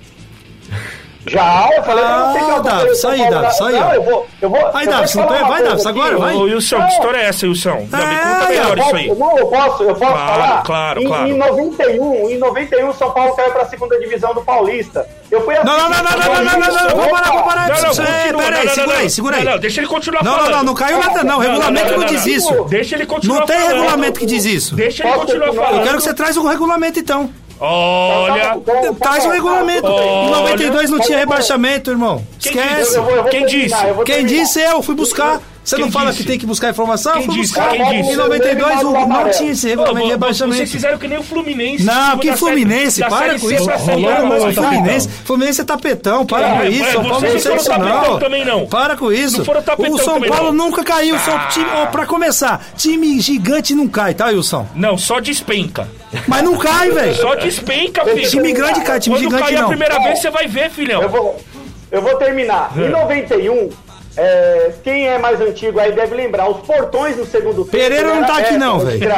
Já, 1.29 1.69
eu 1.75 1.83
falei 1.83 2.03
pra 2.03 2.23
você 2.31 2.39
que 2.39 2.45
Ah, 2.45 2.55
eu 2.55 2.63
Davi, 2.63 2.91
isso 2.91 3.07
aí, 3.07 3.29
Davi, 3.29 3.47
isso 3.47 3.63
aí, 3.63 3.73
Não, 3.79 3.93
eu 3.93 4.03
vou. 4.03 4.27
Eu 4.41 4.49
vou 4.49 4.59
Vai, 4.71 4.83
eu 4.85 4.89
vou 4.89 4.93
Davi, 4.99 5.07
te 5.07 5.13
falar 5.13 5.27
vai, 5.47 5.63
Davi, 5.63 5.87
agora, 5.87 6.17
vai. 6.17 6.35
Ô, 6.35 6.41
Wilson, 6.43 6.81
que 6.85 6.91
história 6.93 7.17
é 7.17 7.25
essa, 7.25 7.45
Wilson? 7.47 7.69
Não, 7.69 7.75
me 7.77 7.87
conta 7.87 7.99
É, 7.99 8.47
melhor 8.49 8.67
Eu 8.69 8.73
isso 8.75 8.83
posso- 8.83 8.95
aí. 8.95 9.15
Não, 9.15 9.37
eu 9.37 9.47
posso, 9.47 9.83
eu 9.83 9.95
posso 9.95 10.11
Claro, 10.11 10.41
falar? 10.41 10.63
claro, 10.63 11.01
em, 11.01 11.07
claro. 11.07 11.27
Em 11.27 11.37
91, 11.37 12.29
em 12.29 12.37
91, 12.37 12.93
São 12.93 13.11
Paulo 13.11 13.35
caiu 13.35 13.51
pra 13.51 13.65
segunda 13.65 13.99
divisão 13.99 14.33
do 14.33 14.41
Paulista. 14.41 15.05
Eu 15.31 15.45
fui 15.45 15.53
Não, 15.55 15.63
não, 15.63 15.77
não, 15.77 15.89
não, 15.89 16.03
não, 16.03 16.03
não, 16.03 16.27
não, 16.27 16.43
não, 16.43 16.59
não, 16.59 16.83
não, 16.89 16.95
vamos 16.95 17.11
parar, 17.11 17.27
vamos 17.29 17.43
parar. 17.43 17.67
Não, 17.69 17.75
não, 17.75 17.89
Ei, 17.89 18.31
continua. 18.31 18.41
pera 18.41 18.51
Não, 18.51 18.59
aí, 18.59 18.65
não, 18.65 18.73
segura 18.73 18.93
não, 18.93 18.99
aí, 19.01 19.09
segura 19.09 19.37
aí. 19.37 19.43
Não, 19.45 19.51
não, 19.51 19.59
deixa 19.59 19.79
ele 19.81 19.87
continuar 19.87 20.23
Não, 20.23 20.31
falando. 20.33 20.49
não, 20.51 20.57
não, 20.57 20.63
não 20.65 20.73
caiu 20.73 20.99
nada 20.99 21.23
não, 21.23 21.39
regulamento 21.39 21.97
não 21.97 22.05
diz 22.05 22.25
isso. 22.25 22.63
Deixa 22.65 22.95
ele 22.95 23.05
continuar 23.05 23.39
Não 23.39 23.45
tem 23.45 23.57
falando. 23.59 23.73
regulamento 23.75 24.19
que 24.19 24.25
diz 24.25 24.45
isso. 24.45 24.75
Deixa 24.75 25.03
ele 25.07 25.13
continuar 25.17 25.45
continuar? 25.47 25.65
falando. 25.65 25.79
Eu 25.81 25.85
quero 25.85 25.97
que 25.97 26.03
você 26.03 26.13
traz 26.13 26.37
o 26.37 26.47
regulamento 26.47 26.99
então. 26.99 27.29
Olha... 27.59 28.57
Traz 28.99 29.25
o 29.25 29.29
regulamento. 29.29 29.87
Em 29.87 29.91
Olha. 29.91 30.39
92 30.41 30.89
não 30.89 30.99
tinha 30.99 31.17
rebaixamento, 31.17 31.91
irmão. 31.91 32.25
Esquece. 32.39 32.97
Quem 33.29 33.45
disse? 33.45 33.75
Quem 34.05 34.25
disse 34.25 34.61
eu, 34.61 34.81
fui 34.81 34.95
buscar. 34.95 35.41
Você 35.69 35.75
Quem 35.75 35.85
não 35.85 35.91
fala 35.91 36.09
disse? 36.09 36.23
que 36.23 36.27
tem 36.27 36.39
que 36.39 36.45
buscar 36.47 36.69
informação? 36.71 37.13
Quem 37.13 37.27
disse? 37.29 37.53
buscar. 37.53 37.69
Quem 37.69 38.01
disse? 38.01 38.13
Em 38.13 38.15
92 38.15 38.83
o- 38.83 38.91
não 38.91 39.29
tinha 39.29 39.51
esse 39.51 39.67
regulamento 39.67 39.93
de 39.93 39.99
Vocês 39.99 40.09
rebaixamento. 40.11 40.71
fizeram 40.71 40.97
que 40.97 41.07
nem 41.07 41.17
o 41.19 41.23
Fluminense. 41.23 41.83
Não, 41.83 42.17
que 42.17 42.35
Fluminense, 42.35 42.91
série- 42.97 43.09
para 43.09 43.39
com 43.39 43.51
isso. 43.51 43.69
A, 43.69 43.77
mais 43.77 44.43
mas 44.43 44.55
tá 44.55 44.61
Fluminense. 44.63 45.09
Fluminense 45.25 45.61
é 45.61 45.63
tapetão, 45.63 46.25
para 46.25 46.47
É, 46.47 46.57
com 46.57 46.63
é, 46.63 46.69
isso. 46.69 46.91
São 46.91 47.03
Paulo 47.03 47.21
não 47.21 47.39
sei 47.39 47.55
não 47.77 48.01
não. 48.03 48.19
também, 48.19 48.43
não. 48.45 48.65
Para 48.65 48.97
com 48.97 49.11
isso. 49.11 49.37
Não 49.37 49.93
O 49.93 49.97
São 49.99 50.19
Paulo 50.21 50.51
não. 50.51 50.65
nunca 50.65 50.83
caiu. 50.83 51.17
São 51.19 51.35
Ah. 51.35 51.85
pra 51.91 52.05
começar, 52.07 52.65
time 52.75 53.19
gigante 53.19 53.75
não 53.75 53.87
cai, 53.87 54.15
tá, 54.15 54.25
Wilson? 54.27 54.65
Não, 54.75 54.97
só 54.97 55.19
despenca. 55.19 55.87
Mas 56.27 56.43
não 56.43 56.57
cai, 56.57 56.89
velho. 56.91 57.15
Só 57.15 57.35
despenca, 57.35 58.03
filho. 58.05 58.27
Time 58.27 58.51
grande 58.53 58.81
cai, 58.81 58.99
time 58.99 59.15
Quando 59.15 59.23
gigante 59.25 59.43
cair 59.43 59.57
a 59.57 59.61
não. 59.61 59.67
primeira 59.69 59.99
vez, 59.99 60.19
você 60.19 60.31
vai 60.31 60.47
ver, 60.47 60.71
filhão. 60.71 61.03
Eu 61.03 61.09
vou, 61.09 61.39
eu 61.91 62.01
vou 62.01 62.15
terminar. 62.15 62.71
Em 62.75 62.89
91, 62.89 63.69
é, 64.19 64.73
quem 64.83 65.07
é 65.07 65.17
mais 65.17 65.39
antigo 65.39 65.79
aí 65.79 65.93
deve 65.93 66.13
lembrar, 66.13 66.49
os 66.49 66.59
portões 66.65 67.15
no 67.15 67.25
segundo 67.25 67.63
tempo. 67.63 67.71
Pereira 67.71 68.13
não 68.13 68.25
tá 68.25 68.33
aqui 68.33 68.55
aberto, 68.55 68.59
não, 68.59 68.79
velho. 68.79 69.09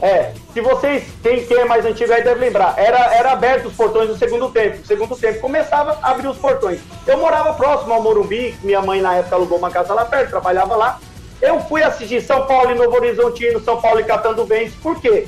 É, 0.00 0.32
se 0.52 0.60
vocês, 0.60 1.04
quem, 1.20 1.44
quem 1.44 1.58
é 1.58 1.64
mais 1.64 1.84
antigo 1.84 2.12
aí 2.12 2.22
deve 2.22 2.38
lembrar, 2.38 2.74
era, 2.76 3.12
era 3.12 3.32
aberto 3.32 3.66
os 3.66 3.74
portões 3.74 4.08
no 4.08 4.16
segundo 4.16 4.50
tempo. 4.50 4.78
No 4.78 4.86
segundo 4.86 5.16
tempo 5.16 5.40
começava 5.40 5.98
a 6.00 6.10
abrir 6.12 6.28
os 6.28 6.38
portões. 6.38 6.78
Eu 7.06 7.18
morava 7.18 7.54
próximo 7.54 7.92
ao 7.92 8.00
Morumbi, 8.00 8.54
minha 8.62 8.80
mãe 8.80 9.00
na 9.00 9.16
época 9.16 9.34
alugou 9.34 9.58
uma 9.58 9.70
casa 9.70 9.92
lá 9.92 10.04
perto, 10.04 10.30
trabalhava 10.30 10.76
lá. 10.76 11.00
Eu 11.40 11.58
fui 11.62 11.82
assistir 11.82 12.22
São 12.22 12.46
Paulo 12.46 12.70
e 12.70 12.74
Novo 12.74 12.94
Horizontino, 12.94 13.58
São 13.64 13.80
Paulo 13.80 13.98
e 13.98 14.04
Catanduvense, 14.04 14.76
por 14.80 15.00
quê? 15.00 15.26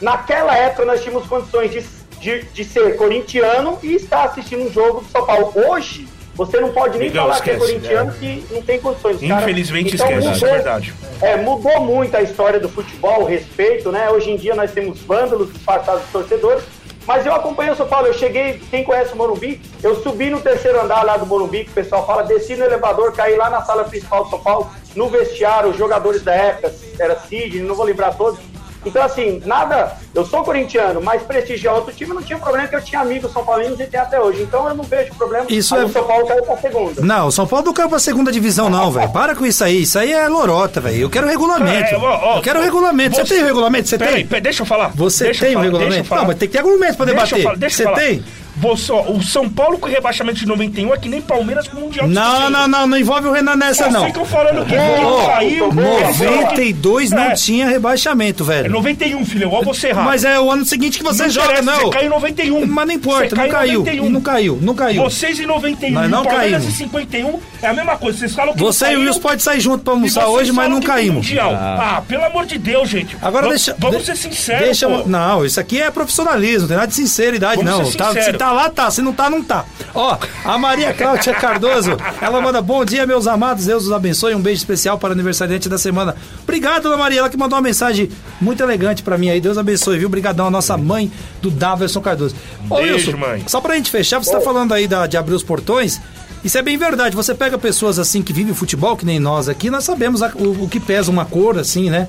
Naquela 0.00 0.56
época 0.56 0.84
nós 0.84 1.02
tínhamos 1.02 1.26
condições 1.26 1.72
de, 1.72 1.84
de, 2.20 2.42
de 2.44 2.64
ser 2.64 2.96
corintiano 2.96 3.78
e 3.82 3.96
estar 3.96 4.26
assistindo 4.26 4.64
um 4.64 4.72
jogo 4.72 5.00
do 5.00 5.08
São 5.10 5.26
Paulo. 5.26 5.52
Hoje, 5.56 6.06
você 6.36 6.60
não 6.60 6.70
pode 6.70 6.98
nem 6.98 7.08
Miguel, 7.08 7.22
falar 7.22 7.40
que 7.40 7.50
é 7.50 7.54
esquece, 7.54 7.72
corintiano 7.72 8.10
é. 8.10 8.14
que 8.14 8.46
não 8.50 8.62
tem 8.62 8.80
condições. 8.80 9.20
Cara, 9.20 9.42
Infelizmente 9.42 9.94
então, 9.94 10.06
esquece, 10.06 10.36
isso 10.36 10.46
é 10.46 10.52
verdade. 10.52 10.94
É, 11.22 11.36
mudou 11.36 11.80
muito 11.80 12.14
a 12.14 12.22
história 12.22 12.60
do 12.60 12.68
futebol, 12.68 13.22
o 13.22 13.24
respeito, 13.24 13.90
né? 13.90 14.10
Hoje 14.10 14.30
em 14.30 14.36
dia 14.36 14.54
nós 14.54 14.70
temos 14.70 15.00
vândalos 15.00 15.52
disfarçados 15.52 16.02
de 16.04 16.08
torcedores, 16.12 16.62
mas 17.06 17.24
eu 17.24 17.34
acompanhei 17.34 17.72
o 17.72 17.76
São 17.76 17.86
Paulo, 17.86 18.08
eu 18.08 18.14
cheguei, 18.14 18.60
quem 18.70 18.84
conhece 18.84 19.14
o 19.14 19.16
Morumbi, 19.16 19.60
eu 19.82 19.94
subi 20.02 20.28
no 20.28 20.40
terceiro 20.40 20.80
andar 20.80 21.02
lá 21.04 21.16
do 21.16 21.24
Morumbi, 21.24 21.64
que 21.64 21.70
o 21.70 21.74
pessoal 21.74 22.06
fala, 22.06 22.24
desci 22.24 22.54
no 22.56 22.64
elevador, 22.64 23.12
caí 23.12 23.36
lá 23.36 23.48
na 23.48 23.62
sala 23.62 23.84
principal 23.84 24.24
do 24.24 24.30
São 24.30 24.40
Paulo, 24.40 24.70
no 24.94 25.08
vestiário, 25.08 25.70
os 25.70 25.76
jogadores 25.76 26.22
da 26.22 26.34
época, 26.34 26.74
era 26.98 27.16
Sidney, 27.20 27.62
não 27.62 27.74
vou 27.74 27.86
lembrar 27.86 28.14
todos. 28.14 28.40
Então, 28.84 29.02
assim, 29.02 29.42
nada. 29.44 29.92
Eu 30.14 30.24
sou 30.24 30.42
corintiano, 30.44 31.00
mas 31.02 31.22
prestigiar 31.22 31.74
outro 31.74 31.92
time 31.92 32.14
não 32.14 32.22
tinha 32.22 32.38
problema, 32.38 32.68
porque 32.68 32.76
eu 32.76 32.84
tinha 32.86 33.00
amigos 33.00 33.32
São 33.32 33.44
Paulinos 33.44 33.78
e 33.80 33.84
tem 33.86 33.98
até 33.98 34.20
hoje. 34.20 34.42
Então 34.42 34.68
eu 34.68 34.74
não 34.74 34.84
vejo 34.84 35.12
problema. 35.14 35.44
Isso 35.48 35.74
Aí 35.74 35.82
é- 35.82 35.84
o 35.84 35.88
São 35.88 36.04
Paulo 36.04 36.26
caiu 36.26 36.42
pra 36.44 36.56
segunda. 36.56 37.02
Não, 37.02 37.26
o 37.26 37.32
São 37.32 37.46
Paulo 37.46 37.66
não 37.66 37.72
caiu 37.72 37.88
pra 37.88 37.98
segunda 37.98 38.30
divisão, 38.30 38.70
não, 38.70 38.90
velho. 38.90 39.10
Para 39.10 39.34
com 39.34 39.44
isso 39.44 39.62
aí. 39.64 39.82
Isso 39.82 39.98
aí 39.98 40.12
é 40.12 40.28
lorota, 40.28 40.80
velho. 40.80 40.96
Eu 41.02 41.10
quero 41.10 41.26
regulamento. 41.26 41.94
É, 41.94 41.98
ó, 41.98 42.34
ó, 42.34 42.36
eu 42.38 42.42
quero 42.42 42.60
regulamento. 42.62 43.16
Você, 43.16 43.26
você- 43.26 43.34
tem 43.34 43.42
o 43.42 43.46
regulamento? 43.46 43.88
Você 43.88 43.98
Peraí, 43.98 44.14
tem? 44.14 44.26
peraí, 44.26 44.42
deixa 44.42 44.62
eu 44.62 44.66
falar. 44.66 44.88
Você 44.94 45.24
Deixa 45.24 45.44
tem 45.46 45.50
o 45.50 45.52
falar, 45.54 45.66
eu 45.66 45.72
regulamento? 45.72 46.14
Não, 46.14 46.24
mas 46.24 46.36
tem 46.38 46.48
que 46.48 46.52
ter 46.52 46.58
argumentos 46.64 46.96
pra 46.96 47.06
Deixa 47.06 47.20
eu 47.20 47.24
debater. 47.26 47.42
falar, 47.42 47.56
deixa 47.56 47.74
eu 47.82 47.86
Você 47.88 47.92
falar. 47.92 47.96
tem? 47.98 48.24
Você, 48.58 48.90
ó, 48.92 49.02
o 49.10 49.22
São 49.22 49.48
Paulo 49.48 49.78
com 49.78 49.86
rebaixamento 49.88 50.38
de 50.38 50.46
91 50.46 50.92
é 50.94 50.96
que 50.96 51.08
nem 51.08 51.20
Palmeiras 51.20 51.68
com 51.68 51.76
o 51.76 51.80
Mundial. 51.82 52.08
de 52.08 52.14
Não, 52.14 52.32
60. 52.36 52.50
não, 52.50 52.68
não, 52.68 52.86
não 52.86 52.98
envolve 52.98 53.28
o 53.28 53.32
Renan 53.32 53.56
nessa, 53.56 53.88
não. 53.90 54.06
ficam 54.06 54.24
falando 54.24 54.64
que 54.66 54.74
oh, 54.74 55.26
caiu. 55.26 55.70
92 55.72 57.10
não 57.10 57.22
É. 57.24 57.34
tinha 57.34 57.66
rebaixamento, 57.68 58.42
É 58.44 58.46
velho. 58.46 58.70
91, 58.70 59.24
filho, 59.26 59.46
igual 59.46 59.62
você 59.62 59.88
errar. 59.88 60.04
Mas 60.04 60.24
é 60.24 60.38
o 60.40 60.50
ano 60.50 60.64
seguinte 60.64 60.98
que 60.98 61.04
você 61.04 61.24
Não 61.24 61.30
joga, 61.30 61.62
não. 61.62 61.80
Você 61.80 61.90
caiu 61.90 62.06
em 62.06 62.10
91. 62.10 62.66
Mas 62.66 62.86
não 62.86 62.94
importa, 62.94 63.28
Você 63.28 63.34
não 63.34 63.48
caiu 63.48 63.52
caiu. 63.52 63.80
91. 63.80 64.10
Não 64.10 64.20
caiu, 64.20 64.58
não 64.62 64.74
caiu. 64.74 65.02
Vocês 65.02 65.38
em 65.40 65.46
91 65.46 65.90
Nós 65.92 66.10
não 66.10 66.18
e 66.18 66.22
o 66.22 66.24
Palmeiras 66.28 66.62
caímos. 66.62 66.74
em 66.80 66.84
51 66.84 67.40
é 67.62 67.66
a 67.66 67.74
mesma 67.74 67.96
coisa. 67.96 68.18
Vocês 68.18 68.34
falam 68.34 68.54
que 68.54 68.60
Você 68.60 68.86
e 68.92 68.96
o 68.96 69.00
Wilson 69.00 69.20
pode 69.20 69.42
sair 69.42 69.60
junto 69.60 69.84
pra 69.84 69.92
almoçar 69.92 70.26
hoje, 70.28 70.52
mas 70.52 70.70
não 70.70 70.80
caímos. 70.80 71.26
Mundial. 71.26 71.52
Ah. 71.54 72.02
pelo 72.06 72.24
amor 72.24 72.46
de 72.46 72.58
Deus, 72.58 72.88
gente. 72.88 73.16
Agora 73.20 73.44
Va- 73.44 73.50
deixa. 73.50 73.74
Vamos 73.78 74.04
ser 74.04 74.16
sinceros. 74.16 74.64
Deixa, 74.64 74.88
não, 75.06 75.44
isso 75.44 75.58
aqui 75.60 75.80
é 75.80 75.90
profissionalismo, 75.90 76.62
não 76.62 76.68
tem 76.68 76.76
nada 76.76 76.88
de 76.88 76.94
sinceridade, 76.94 77.62
Vamos 77.62 77.70
não. 77.78 77.90
ser 77.90 77.96
Tá, 77.96 78.08
se 78.08 78.14
sincero. 78.14 78.38
Tá 78.46 78.52
lá, 78.52 78.70
tá. 78.70 78.90
Se 78.90 79.02
não 79.02 79.12
tá, 79.12 79.28
não 79.28 79.42
tá. 79.42 79.64
Ó, 79.94 80.16
a 80.44 80.58
Maria 80.58 80.92
Cláudia 80.92 81.34
Cardoso, 81.34 81.96
ela 82.20 82.40
manda 82.40 82.60
bom 82.62 82.84
dia, 82.84 83.06
meus 83.06 83.26
amados. 83.26 83.66
Deus 83.66 83.84
os 83.86 83.92
abençoe. 83.92 84.34
Um 84.34 84.40
beijo 84.40 84.58
especial 84.58 84.98
para 84.98 85.10
o 85.10 85.12
aniversariante 85.12 85.68
da 85.68 85.78
semana. 85.78 86.14
Obrigado, 86.42 86.84
dona 86.84 86.96
Maria. 86.96 87.20
Ela 87.20 87.28
que 87.28 87.36
mandou 87.36 87.56
uma 87.56 87.62
mensagem 87.62 88.10
muito 88.40 88.62
elegante 88.62 89.02
pra 89.02 89.18
mim 89.18 89.28
aí. 89.30 89.40
Deus 89.40 89.58
abençoe, 89.58 89.98
viu? 89.98 90.06
Obrigadão, 90.08 90.46
a 90.46 90.50
nossa 90.50 90.76
mãe 90.76 91.10
do 91.42 91.50
Daverson 91.50 92.00
Cardoso. 92.00 92.34
Ô, 92.70 92.76
Beijo, 92.76 92.94
Wilson, 93.10 93.16
mãe. 93.18 93.44
Só 93.46 93.60
pra 93.60 93.74
gente 93.74 93.90
fechar, 93.90 94.18
você 94.22 94.30
tá 94.30 94.40
falando 94.40 94.72
aí 94.72 94.86
da- 94.86 95.06
de 95.06 95.16
abrir 95.16 95.34
os 95.34 95.42
portões. 95.42 96.00
Isso 96.44 96.56
é 96.58 96.62
bem 96.62 96.76
verdade. 96.76 97.16
Você 97.16 97.34
pega 97.34 97.58
pessoas 97.58 97.98
assim 97.98 98.22
que 98.22 98.32
vivem 98.32 98.54
futebol, 98.54 98.96
que 98.96 99.04
nem 99.04 99.18
nós 99.18 99.48
aqui, 99.48 99.68
nós 99.70 99.82
sabemos 99.82 100.22
a- 100.22 100.30
o, 100.36 100.64
o 100.64 100.68
que 100.68 100.78
pesa 100.78 101.10
uma 101.10 101.24
cor, 101.24 101.58
assim, 101.58 101.90
né? 101.90 102.06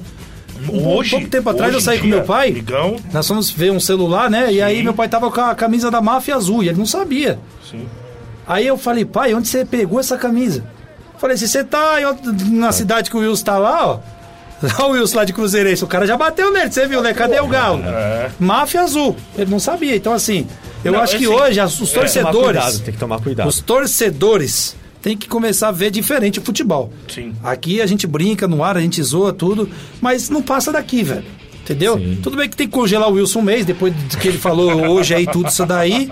Hoje, 0.70 1.12
pouco 1.12 1.28
tempo 1.28 1.50
atrás 1.50 1.74
eu 1.74 1.82
saí 1.82 2.00
com 2.00 2.08
meu 2.08 2.24
pai. 2.24 2.50
Ligão. 2.52 2.98
Nós 3.14 3.28
fomos 3.28 3.50
ver 3.50 3.72
um 3.72 3.80
celular, 3.80 4.30
né? 4.30 4.52
E 4.52 4.62
aí 4.62 4.82
meu 4.84 4.94
pai 4.94 5.08
tava 5.08 5.30
com 5.32 5.42
a 5.42 5.56
camisa 5.56 5.90
da 5.92 6.02
máfia 6.02 6.36
azul 6.36 6.64
e 6.64 6.70
ele 6.70 6.78
não 6.78 6.86
sabia. 6.86 7.40
Sim. 7.70 7.86
Aí 8.48 8.66
eu 8.66 8.78
falei, 8.78 9.06
pai, 9.06 9.34
onde 9.34 9.48
você 9.48 9.66
pegou 9.66 10.00
essa 10.00 10.18
camisa? 10.18 10.64
Falei, 11.18 11.36
se 11.36 11.48
você 11.48 11.64
tá 11.64 11.96
na 12.50 12.72
cidade 12.72 13.10
que 13.10 13.18
o 13.18 13.20
Wilson 13.20 13.44
tá 13.44 13.58
lá, 13.58 13.88
ó. 13.88 14.00
Olha 14.80 14.88
o 14.88 14.92
Wilson 14.94 15.18
lá 15.18 15.26
de 15.26 15.34
Cruzeirense, 15.34 15.84
o 15.84 15.88
cara 15.88 16.08
já 16.08 16.18
bateu 16.18 16.52
nele, 16.52 16.72
você 16.72 16.88
viu, 16.88 17.02
né? 17.02 17.14
Cadê 17.14 17.40
o 17.40 17.48
galo? 17.48 17.84
Máfia 18.40 18.82
azul. 18.82 19.16
Ele 19.38 19.52
não 19.52 19.60
sabia. 19.60 19.96
Então, 19.96 20.14
assim, 20.14 20.48
eu 20.84 20.94
Não, 20.94 21.02
acho 21.02 21.18
que 21.18 21.26
assim, 21.26 21.34
hoje 21.36 21.62
os 21.62 21.92
é, 21.92 21.94
torcedores. 21.94 22.42
cuidado, 22.64 22.80
tem 22.80 22.94
que 22.94 23.00
tomar 23.00 23.20
cuidado. 23.20 23.48
Os 23.48 23.60
torcedores 23.62 24.76
têm 25.08 25.16
que 25.16 25.30
começar 25.30 25.70
a 25.70 25.72
ver 25.72 25.90
diferente 25.90 26.40
o 26.40 26.42
futebol. 26.42 26.92
Sim. 27.08 27.34
Aqui 27.42 27.80
a 27.80 27.86
gente 27.86 28.06
brinca 28.06 28.46
no 28.46 28.62
ar, 28.62 28.76
a 28.76 28.82
gente 28.82 29.02
zoa 29.02 29.32
tudo, 29.32 29.70
mas 30.02 30.30
não 30.30 30.42
passa 30.42 30.70
daqui, 30.70 31.02
velho. 31.02 31.24
Entendeu? 31.64 32.00
Tudo 32.24 32.38
bem 32.38 32.50
que 32.50 32.56
tem 32.56 32.68
que 32.68 32.74
congelar 32.74 33.10
o 33.10 33.14
Wilson 33.14 33.40
um 33.40 33.42
mês, 33.42 33.66
depois 33.66 33.94
do 33.94 34.18
que 34.18 34.28
ele 34.28 34.38
falou 34.38 34.88
hoje 34.90 35.14
aí, 35.14 35.28
tudo 35.28 35.50
isso 35.50 35.66
daí. 35.66 36.10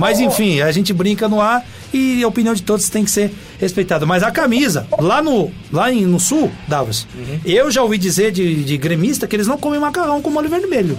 Mas 0.00 0.20
enfim, 0.20 0.60
a 0.60 0.72
gente 0.72 0.92
brinca 0.92 1.28
no 1.28 1.40
ar 1.40 1.66
e 1.92 2.22
a 2.22 2.28
opinião 2.28 2.54
de 2.54 2.62
todos 2.62 2.88
tem 2.88 3.04
que 3.04 3.10
ser 3.10 3.30
respeitada. 3.58 4.06
Mas 4.06 4.22
a 4.22 4.30
camisa, 4.30 4.86
lá 4.98 5.22
no, 5.22 5.50
lá 5.70 5.92
em, 5.92 6.06
no 6.06 6.18
sul, 6.18 6.50
Davos, 6.66 7.06
eu 7.44 7.70
já 7.70 7.82
ouvi 7.82 7.98
dizer 7.98 8.32
de, 8.32 8.64
de 8.64 8.76
gremista 8.78 9.26
que 9.26 9.36
eles 9.36 9.46
não 9.46 9.58
comem 9.58 9.80
macarrão 9.80 10.22
com 10.22 10.30
molho 10.30 10.48
vermelho. 10.48 10.98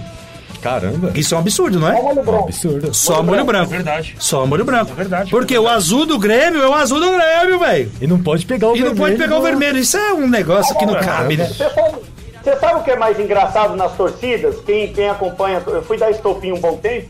Caramba. 0.68 1.12
Isso 1.16 1.34
é 1.34 1.38
um 1.38 1.40
absurdo, 1.42 1.80
não 1.80 1.88
é? 1.90 1.98
Absurdo. 2.44 2.94
Só 2.94 3.24
molho 3.24 3.46
branco. 3.46 3.74
É 3.74 3.78
verdade. 3.78 4.16
Só 4.20 4.46
molho 4.46 4.66
branco. 4.66 4.92
É 4.92 4.96
verdade. 4.96 5.32
Porque 5.32 5.58
o 5.58 5.68
azul 5.68 6.06
do 6.06 6.20
Grêmio 6.20 6.62
é 6.62 6.68
o 6.68 6.74
azul 6.74 7.00
do 7.00 7.12
Grêmio, 7.12 7.60
velho. 7.60 7.92
E 8.02 8.08
não 8.08 8.20
pode 8.22 8.46
pegar 8.46 8.68
o 8.68 8.76
E 8.76 8.80
não 8.80 8.88
vermelho. 8.88 8.98
pode 9.06 9.16
pegar 9.18 9.38
o 9.38 9.42
vermelho. 9.42 9.78
Isso 9.78 9.98
é 9.98 10.14
um 10.14 10.28
negócio 10.28 10.76
que 10.78 10.86
não 10.86 10.96
cabe, 10.96 11.38
né? 11.38 11.46
Você 11.46 11.70
sabe, 11.70 11.98
você 12.44 12.56
sabe 12.58 12.80
o 12.80 12.84
que 12.84 12.92
é 12.92 12.96
mais 12.98 13.20
engraçado 13.20 13.76
nas 13.76 13.94
torcidas? 13.94 14.58
Quem, 14.66 14.92
quem 14.92 15.10
acompanha, 15.10 15.62
eu 15.68 15.82
fui 15.84 15.98
dar 15.98 16.12
estopim 16.12 16.52
um 16.52 16.60
bom 16.60 16.76
tempo. 16.78 17.08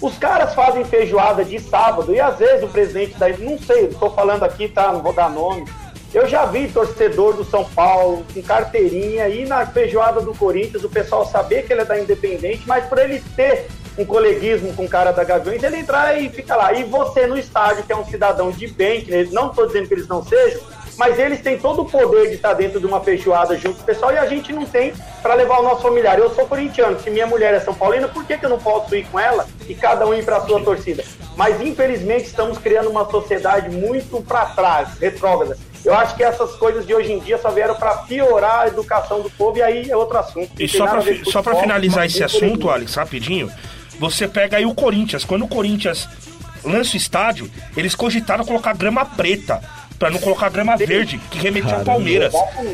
Os 0.00 0.18
caras 0.18 0.52
fazem 0.54 0.84
feijoada 0.84 1.44
de 1.44 1.58
sábado 1.58 2.12
e 2.12 2.20
às 2.20 2.36
vezes 2.36 2.62
o 2.64 2.68
presidente 2.68 3.14
da. 3.18 3.28
Não 3.30 3.58
sei, 3.58 3.86
estou 3.86 4.10
falando 4.10 4.42
aqui, 4.42 4.68
tá? 4.68 4.92
Não 4.92 5.00
vou 5.00 5.12
dar 5.12 5.30
nome. 5.30 5.64
Eu 6.16 6.26
já 6.26 6.46
vi 6.46 6.66
torcedor 6.66 7.34
do 7.34 7.44
São 7.44 7.62
Paulo 7.62 8.24
com 8.32 8.40
carteirinha 8.40 9.28
e 9.28 9.44
na 9.44 9.66
feijoada 9.66 10.18
do 10.18 10.34
Corinthians 10.34 10.82
o 10.82 10.88
pessoal 10.88 11.26
saber 11.26 11.66
que 11.66 11.74
ele 11.74 11.82
é 11.82 11.84
da 11.84 12.00
Independente, 12.00 12.62
mas 12.66 12.86
por 12.86 12.96
ele 12.96 13.22
ter 13.36 13.66
um 13.98 14.04
coleguismo 14.06 14.72
com 14.72 14.86
o 14.86 14.88
cara 14.88 15.12
da 15.12 15.22
Gaviões, 15.22 15.62
ele 15.62 15.76
entrar 15.76 16.18
e 16.18 16.30
fica 16.30 16.56
lá. 16.56 16.72
E 16.72 16.84
você 16.84 17.26
no 17.26 17.36
estádio, 17.36 17.84
que 17.84 17.92
é 17.92 17.96
um 17.96 18.04
cidadão 18.06 18.50
de 18.50 18.66
bem, 18.66 19.02
que 19.02 19.24
não 19.24 19.50
estou 19.50 19.66
dizendo 19.66 19.88
que 19.88 19.92
eles 19.92 20.08
não 20.08 20.24
sejam, 20.24 20.62
mas 20.96 21.18
eles 21.18 21.42
têm 21.42 21.58
todo 21.58 21.82
o 21.82 21.84
poder 21.84 22.30
de 22.30 22.36
estar 22.36 22.54
dentro 22.54 22.80
de 22.80 22.86
uma 22.86 23.02
feijoada 23.02 23.54
junto 23.54 23.76
com 23.76 23.82
o 23.82 23.86
pessoal 23.86 24.10
e 24.10 24.16
a 24.16 24.24
gente 24.24 24.54
não 24.54 24.64
tem 24.64 24.94
para 25.20 25.34
levar 25.34 25.60
o 25.60 25.64
nosso 25.64 25.82
familiar. 25.82 26.18
Eu 26.18 26.30
sou 26.30 26.46
corintiano, 26.46 26.98
se 26.98 27.10
minha 27.10 27.26
mulher 27.26 27.52
é 27.52 27.60
São 27.60 27.74
Paulina, 27.74 28.08
por 28.08 28.24
que, 28.24 28.38
que 28.38 28.46
eu 28.46 28.50
não 28.50 28.58
posso 28.58 28.96
ir 28.96 29.06
com 29.08 29.20
ela 29.20 29.46
e 29.68 29.74
cada 29.74 30.06
um 30.06 30.14
ir 30.14 30.24
para 30.24 30.38
a 30.38 30.46
sua 30.46 30.62
torcida? 30.64 31.04
Mas 31.36 31.60
infelizmente 31.60 32.24
estamos 32.24 32.56
criando 32.56 32.88
uma 32.88 33.04
sociedade 33.10 33.68
muito 33.68 34.22
para 34.22 34.46
trás, 34.46 34.98
retrógrada. 34.98 35.58
Eu 35.84 35.94
acho 35.94 36.16
que 36.16 36.22
essas 36.24 36.52
coisas 36.56 36.86
de 36.86 36.94
hoje 36.94 37.12
em 37.12 37.18
dia 37.20 37.38
só 37.38 37.50
vieram 37.50 37.74
para 37.74 37.94
piorar 37.98 38.60
a 38.60 38.66
educação 38.68 39.20
do 39.22 39.30
povo 39.30 39.58
e 39.58 39.62
aí 39.62 39.90
é 39.90 39.96
outro 39.96 40.18
assunto. 40.18 40.50
E 40.58 40.66
só 40.68 40.78
nada 40.84 40.90
pra, 40.90 40.98
a 41.00 41.02
ver 41.04 41.18
fi- 41.18 41.24
com 41.24 41.30
só 41.30 41.42
pra 41.42 41.52
futebol, 41.52 41.62
finalizar 41.62 42.06
esse 42.06 42.22
assunto, 42.24 42.68
Alex, 42.70 42.94
rapidinho, 42.94 43.50
você 43.98 44.26
pega 44.28 44.56
aí 44.56 44.66
o 44.66 44.74
Corinthians. 44.74 45.24
Quando 45.24 45.44
o 45.44 45.48
Corinthians 45.48 46.08
lança 46.64 46.94
o 46.94 46.96
estádio, 46.96 47.50
eles 47.76 47.94
cogitaram 47.94 48.44
colocar 48.44 48.74
grama 48.74 49.04
preta. 49.04 49.60
Pra 49.98 50.10
não 50.10 50.18
colocar 50.18 50.50
grama 50.50 50.76
verde, 50.76 51.18
que 51.30 51.38
remetia 51.38 51.74
ao 51.76 51.80
Palmeiras. 51.84 52.32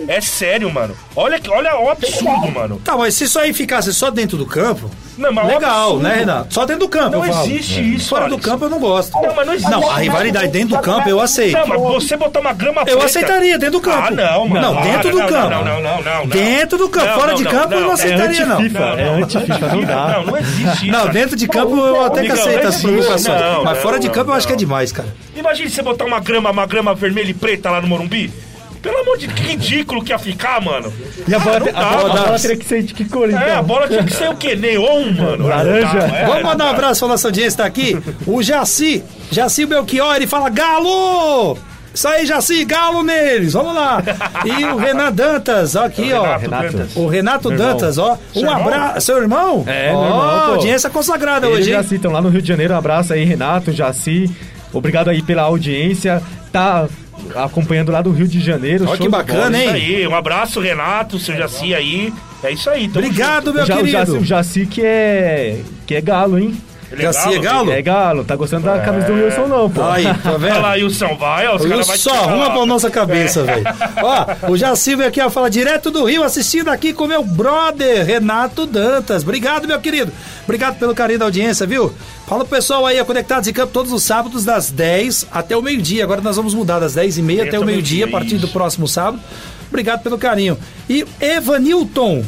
É 0.08 0.20
sério, 0.20 0.70
mano. 0.72 0.96
Olha, 1.14 1.40
olha 1.50 1.78
o 1.78 1.88
absurdo, 1.88 2.50
mano. 2.50 2.80
Tá, 2.84 2.96
mas 2.96 3.14
se 3.14 3.24
isso 3.24 3.38
aí 3.38 3.52
ficasse 3.52 3.92
só 3.94 4.10
dentro 4.10 4.36
do 4.36 4.44
campo, 4.44 4.90
Não, 5.16 5.32
mas 5.32 5.48
é 5.48 5.54
legal, 5.54 5.82
absurdo. 5.90 6.02
né, 6.02 6.14
Renato? 6.16 6.52
Só 6.54 6.64
dentro 6.66 6.80
do 6.80 6.88
campo, 6.88 7.18
Não 7.18 7.24
eu 7.24 7.32
falo. 7.32 7.46
existe 7.46 7.94
isso, 7.94 8.08
Fora 8.08 8.26
do 8.26 8.34
Alex. 8.34 8.44
campo 8.44 8.64
eu 8.64 8.70
não 8.70 8.80
gosto. 8.80 9.12
Não, 9.12 9.34
mas 9.36 9.46
não 9.46 9.54
existe. 9.54 9.70
Não, 9.70 9.88
a 9.90 9.98
rivalidade 9.98 10.48
dentro 10.48 10.76
do 10.76 10.82
campo 10.82 11.08
eu 11.08 11.20
aceito. 11.20 11.52
Não, 11.58 11.66
mas 11.68 11.80
você 11.80 12.16
botar 12.16 12.40
uma 12.40 12.52
grama 12.52 12.80
Eu 12.80 12.84
preta... 12.98 13.04
aceitaria 13.04 13.56
dentro 13.58 13.78
do 13.78 13.80
campo. 13.82 13.98
Ah, 14.08 14.10
não, 14.10 14.48
mano. 14.48 14.72
Não, 14.74 14.82
dentro 14.82 15.10
do 15.12 15.18
não, 15.18 15.26
campo. 15.28 15.48
Não, 15.50 15.64
não, 15.64 15.80
não, 15.82 16.02
não, 16.02 16.02
não. 16.22 16.26
Dentro 16.26 16.78
do 16.78 16.88
campo, 16.88 17.06
Não, 17.06 17.14
fora 17.14 17.28
não, 17.28 17.34
de 17.36 17.44
não, 17.44 17.50
campo 17.52 17.74
eu 17.74 17.80
não 17.80 17.86
não. 17.86 17.94
aceitaria, 17.94 18.46
não. 18.46 18.56
anti-FIFA, 18.58 18.84
é 18.98 19.08
anti-FIFA, 19.22 19.68
não 19.68 19.84
dá. 19.84 20.08
Não, 20.08 20.24
não 20.26 20.36
existe 20.38 20.72
isso. 20.72 20.86
Não, 20.86 21.08
dentro 21.08 21.36
de 21.36 21.46
campo 21.46 21.76
eu 21.76 22.04
até 22.04 22.22
que 22.22 22.32
aceito 22.32 22.62
não 22.62 22.68
as 22.68 22.74
existe. 22.74 22.86
provocações. 22.96 23.40
Não, 23.40 23.64
Mas 23.64 23.74
não, 23.76 23.82
fora 23.82 23.98
de 24.00 24.06
não, 24.08 24.14
campo 24.14 24.30
eu 24.30 24.34
acho 24.34 24.46
que 24.46 24.52
é 24.52 24.56
não. 24.56 24.58
demais, 24.58 24.90
cara. 24.90 25.08
Imagine 25.36 25.70
você 25.70 25.82
botar 25.82 26.04
uma 26.04 26.18
grama, 26.20 26.50
uma 26.50 26.66
grama 26.66 26.94
vermelha 27.12 27.30
e 27.30 27.34
preta 27.34 27.70
lá 27.70 27.80
no 27.80 27.88
Morumbi. 27.88 28.32
Pelo 28.80 28.98
amor 28.98 29.16
de 29.16 29.28
que 29.28 29.42
ridículo 29.42 30.02
que 30.02 30.10
ia 30.10 30.18
ficar, 30.18 30.60
mano. 30.60 30.92
E 31.28 31.32
a 31.32 31.38
bola, 31.38 31.56
a 31.56 31.60
bola, 31.60 32.20
a 32.20 32.24
bola 32.24 32.38
teria 32.40 32.56
que 32.56 32.64
ser 32.64 32.82
de 32.82 32.92
que 32.92 33.04
cor, 33.04 33.28
então? 33.28 33.40
É, 33.40 33.54
a 33.54 33.62
bola 33.62 33.86
tinha 33.86 34.02
que 34.02 34.12
ser 34.12 34.28
o 34.28 34.34
quê? 34.34 34.56
Neon, 34.56 35.12
mano. 35.12 35.46
Laranja. 35.46 36.00
Dá, 36.00 36.16
é, 36.18 36.26
Vamos 36.26 36.42
mandar 36.42 36.64
um 36.64 36.70
abraço 36.70 36.98
pra 37.00 37.08
nossa 37.08 37.28
audiência, 37.28 37.58
tá 37.58 37.64
aqui. 37.64 37.96
O 38.26 38.42
Jaci, 38.42 39.04
Jaci 39.30 39.66
Belchior, 39.66 40.16
ele 40.16 40.26
fala 40.26 40.48
Galo! 40.50 41.56
Isso 41.94 42.08
aí, 42.08 42.24
Jaci, 42.24 42.64
galo 42.64 43.02
neles, 43.02 43.52
vamos 43.52 43.74
lá. 43.74 44.02
E 44.46 44.64
o 44.64 44.76
Renan 44.78 45.12
Dantas, 45.12 45.76
ó, 45.76 45.84
aqui, 45.84 46.10
ó. 46.12 46.38
Renato 46.38 46.40
Renato. 46.40 46.72
Dantas. 46.78 46.96
O 46.96 47.06
Renato 47.06 47.48
Meu 47.50 47.58
irmão. 47.58 47.72
Dantas, 47.74 47.98
ó. 47.98 48.18
Um 48.34 48.40
irmão? 48.40 48.56
abraço. 48.56 49.00
Seu 49.02 49.18
irmão? 49.18 49.64
É, 49.66 49.92
Ó, 49.92 50.00
meu 50.00 50.10
irmão, 50.10 50.46
pô. 50.46 50.52
audiência 50.52 50.88
consagrada 50.90 51.46
Eles 51.46 51.58
hoje, 51.58 51.74
hein? 51.74 51.82
citam 51.82 52.10
lá 52.10 52.22
no 52.22 52.30
Rio 52.30 52.40
de 52.40 52.48
Janeiro. 52.48 52.72
Um 52.72 52.78
abraço 52.78 53.12
aí, 53.12 53.24
Renato, 53.24 53.70
Jaci. 53.72 54.28
Obrigado 54.72 55.10
aí 55.10 55.20
pela 55.22 55.42
audiência. 55.42 56.22
Tá 56.50 56.88
acompanhando 57.34 57.92
lá 57.92 58.02
do 58.02 58.10
Rio 58.10 58.26
de 58.26 58.40
Janeiro. 58.40 58.84
Show 58.86 58.96
que 58.96 59.08
bacana, 59.08 59.56
hein? 59.60 59.68
Aí, 59.68 60.06
um 60.06 60.14
abraço, 60.14 60.60
Renato, 60.60 61.18
seu 61.18 61.36
Jaci 61.36 61.74
aí. 61.74 62.12
É 62.42 62.50
isso 62.50 62.68
aí. 62.68 62.86
Obrigado, 62.86 63.54
meu 63.54 63.64
Já, 63.64 63.76
o, 63.76 63.86
Jaci, 63.86 64.06
querido. 64.06 64.22
o 64.22 64.24
Jaci 64.24 64.66
que 64.66 64.82
é, 64.84 65.60
que 65.86 65.94
é 65.94 66.00
galo, 66.00 66.38
hein? 66.38 66.56
Ele 66.92 67.00
é 67.00 67.04
Garcia 67.04 67.40
galo, 67.40 67.42
Galo? 67.42 67.72
É 67.72 67.82
galo, 67.82 68.24
tá 68.24 68.36
gostando 68.36 68.66
da 68.66 68.78
camisa 68.80 69.06
do 69.06 69.14
Wilson 69.14 69.46
não, 69.46 69.70
pô. 69.70 69.82
Aí, 69.82 70.04
tá 70.04 70.18
Olha 70.26 70.38
vendo? 70.38 70.60
lá, 70.60 70.72
Wilson, 70.72 71.16
vai, 71.16 71.48
ó, 71.48 71.56
os 71.56 71.66
caras 71.66 71.86
vão 71.86 71.96
Só 71.96 72.14
arruma 72.14 72.50
pra 72.50 72.66
nossa 72.66 72.90
cabeça, 72.90 73.42
velho. 73.42 73.64
Ó, 74.02 74.52
o 74.52 74.56
Jaci 74.56 74.94
veio 74.94 75.08
aqui, 75.08 75.20
ó, 75.20 75.30
fala 75.30 75.48
direto 75.48 75.90
do 75.90 76.04
Rio, 76.04 76.22
assistindo 76.22 76.68
aqui 76.68 76.92
com 76.92 77.06
meu 77.06 77.24
brother, 77.24 78.04
Renato 78.04 78.66
Dantas. 78.66 79.22
Obrigado, 79.22 79.66
meu 79.66 79.80
querido. 79.80 80.12
Obrigado 80.44 80.78
pelo 80.78 80.94
carinho 80.94 81.18
da 81.18 81.24
audiência, 81.24 81.66
viu? 81.66 81.92
Fala 82.26 82.44
pro 82.44 82.56
pessoal 82.56 82.84
aí, 82.84 83.00
ó, 83.00 83.04
Conectados 83.04 83.48
em 83.48 83.52
Campo, 83.52 83.72
todos 83.72 83.92
os 83.92 84.02
sábados, 84.02 84.44
das 84.44 84.70
10 84.70 85.28
até 85.32 85.56
o 85.56 85.62
meio-dia. 85.62 86.04
Agora 86.04 86.20
nós 86.20 86.36
vamos 86.36 86.54
mudar 86.54 86.78
das 86.78 86.94
10 86.94 87.18
e 87.18 87.22
meia 87.22 87.44
até 87.44 87.58
o 87.58 87.64
meio-dia, 87.64 88.04
a 88.04 88.08
partir 88.08 88.36
do 88.36 88.48
próximo 88.48 88.86
sábado. 88.86 89.20
Obrigado 89.68 90.02
pelo 90.02 90.18
carinho. 90.18 90.58
E 90.88 91.06
Evanilton. 91.20 92.22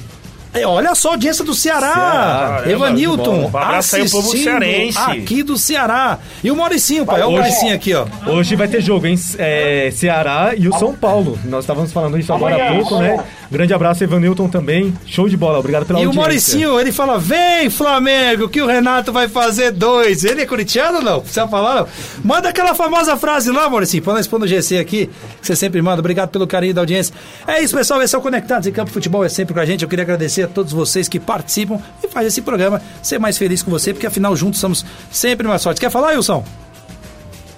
É, 0.55 0.67
Olha 0.67 0.95
só 0.95 1.11
a 1.11 1.13
audiência 1.13 1.45
do 1.45 1.53
Ceará. 1.53 1.93
Ceará, 1.93 2.63
é, 2.65 2.71
Evanilton. 2.71 3.41
Um 3.41 3.47
abraço 3.49 3.97
aí 3.97 4.03
ao 4.03 4.09
povo 4.09 4.29
assistindo 4.29 4.45
cearense. 4.45 4.99
Aqui 4.99 5.43
do 5.43 5.59
Ceará. 5.59 6.19
E 6.43 6.51
o 6.51 6.57
Mauricinho, 6.57 7.05
pai. 7.05 7.17
Olha 7.17 7.29
o 7.29 7.33
Mauricinho 7.33 7.75
aqui, 7.75 7.93
ó. 7.93 8.07
Hoje 8.27 8.55
vai 8.55 8.69
ter 8.69 8.81
jogo, 8.81 9.07
hein? 9.07 9.19
É, 9.39 9.91
Ceará 9.93 10.53
e 10.57 10.69
o 10.69 10.79
São 10.79 10.95
Paulo. 10.95 11.39
Nós 11.45 11.65
estávamos 11.65 11.93
falando 11.93 12.19
isso 12.19 12.33
agora 12.33 12.69
há 12.71 12.75
pouco, 12.75 12.99
né? 12.99 13.23
Grande 13.51 13.75
abraço, 13.75 14.03
Evanilton 14.03 14.49
também. 14.49 14.95
Show 15.07 15.29
de 15.29 15.37
bola, 15.37 15.59
obrigado 15.59 15.87
pela 15.87 16.01
E 16.01 16.03
o 16.03 16.07
audiência. 16.09 16.21
Mauricinho, 16.21 16.81
ele 16.81 16.93
fala: 16.93 17.19
vem, 17.19 17.71
Flamengo, 17.71 18.49
que 18.49 18.61
o 18.61 18.67
Renato 18.67 19.13
vai 19.13 19.29
fazer 19.29 19.71
dois. 19.71 20.25
Ele 20.25 20.43
é 20.43 20.47
corintiano 20.47 20.99
ou 20.99 21.05
não? 21.05 21.21
Precisa 21.21 21.47
falar? 21.47 21.75
Não? 21.77 21.89
Manda 22.25 22.49
aquela 22.49 22.75
famosa 22.75 23.17
frase 23.17 23.51
lá, 23.51 23.69
Mauricinho, 23.69 24.03
pra 24.03 24.15
nós 24.15 24.27
pôr 24.27 24.39
no 24.39 24.47
GC 24.47 24.79
aqui, 24.79 25.11
que 25.41 25.47
você 25.47 25.55
sempre 25.55 25.81
manda. 25.83 26.01
Obrigado 26.01 26.31
pelo 26.31 26.47
carinho 26.47 26.75
da 26.75 26.81
audiência. 26.81 27.15
É 27.47 27.63
isso, 27.63 27.77
pessoal. 27.77 28.03
Esse 28.03 28.15
é 28.15 28.19
o 28.19 28.21
Conectados 28.21 28.67
em 28.67 28.73
Campo 28.73 28.91
Futebol, 28.91 29.25
é 29.25 29.29
sempre 29.29 29.55
com 29.55 29.61
a 29.61 29.67
gente. 29.67 29.83
Eu 29.83 29.89
queria 29.89 30.05
agradecer 30.05 30.43
a 30.43 30.49
todos 30.49 30.73
vocês 30.73 31.09
que 31.09 31.21
participam 31.21 31.79
e 32.03 32.09
fazem 32.09 32.29
esse 32.29 32.43
programa 32.43 32.81
ser 33.03 33.19
mais 33.19 33.39
feliz 33.39 33.63
com 33.63 33.71
você, 33.71 33.93
porque 33.93 34.07
afinal 34.07 34.35
juntos 34.37 34.61
somos 34.61 34.85
sempre 35.11 35.47
mais 35.47 35.63
fortes. 35.63 35.81
Quer 35.81 35.91
falar, 35.91 36.15
Wilson? 36.15 36.45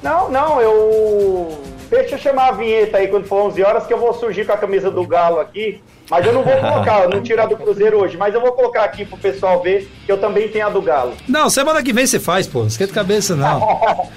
Não, 0.02 0.30
não, 0.30 0.60
eu. 0.60 1.75
Deixa 1.90 2.16
eu 2.16 2.18
chamar 2.18 2.48
a 2.48 2.52
vinheta 2.52 2.98
aí 2.98 3.08
quando 3.08 3.26
for 3.26 3.42
11 3.46 3.62
horas, 3.62 3.86
que 3.86 3.92
eu 3.94 3.98
vou 3.98 4.12
surgir 4.14 4.44
com 4.44 4.52
a 4.52 4.56
camisa 4.56 4.90
do 4.90 5.06
Galo 5.06 5.38
aqui. 5.40 5.80
Mas 6.10 6.24
eu 6.26 6.32
não 6.32 6.42
vou 6.42 6.54
colocar, 6.54 7.02
eu 7.04 7.10
não 7.10 7.22
tirar 7.22 7.46
do 7.46 7.56
Cruzeiro 7.56 7.98
hoje, 7.98 8.16
mas 8.16 8.32
eu 8.34 8.40
vou 8.40 8.52
colocar 8.52 8.84
aqui 8.84 9.04
pro 9.04 9.16
pessoal 9.16 9.60
ver 9.62 9.88
que 10.04 10.10
eu 10.10 10.18
também 10.18 10.48
tenho 10.48 10.66
a 10.66 10.70
do 10.70 10.80
Galo. 10.80 11.12
Não, 11.28 11.48
semana 11.50 11.82
que 11.82 11.92
vem 11.92 12.06
você 12.06 12.20
faz, 12.20 12.46
pô. 12.46 12.60
Não 12.60 12.66
esquenta 12.68 12.92
a 12.92 12.94
cabeça, 12.94 13.34
não. 13.36 13.60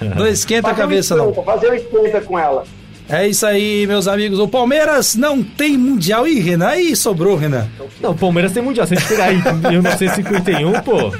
Não 0.16 0.26
esquenta 0.26 0.68
a 0.68 0.70
Fazer 0.70 0.82
cabeça, 0.82 1.16
não. 1.16 1.30
esquenta, 1.30 1.44
Fazer 1.46 1.70
um 1.70 1.74
esquenta 1.74 2.20
com 2.20 2.38
ela. 2.38 2.64
É 3.08 3.26
isso 3.26 3.44
aí, 3.44 3.86
meus 3.88 4.06
amigos. 4.06 4.38
O 4.38 4.46
Palmeiras 4.46 5.16
não 5.16 5.42
tem 5.42 5.76
mundial. 5.76 6.28
Ih, 6.28 6.38
Renan, 6.38 6.68
aí 6.68 6.94
sobrou, 6.94 7.34
Renan. 7.36 7.66
Não, 8.00 8.12
o 8.12 8.14
Palmeiras 8.16 8.52
tem 8.52 8.62
mundial. 8.62 8.86
Se 8.86 8.94
a 8.94 8.96
gente 8.96 9.08
pegar 9.08 9.24
aí 9.24 9.36
em 9.36 9.68
1951, 9.68 10.80
pô. 10.82 11.12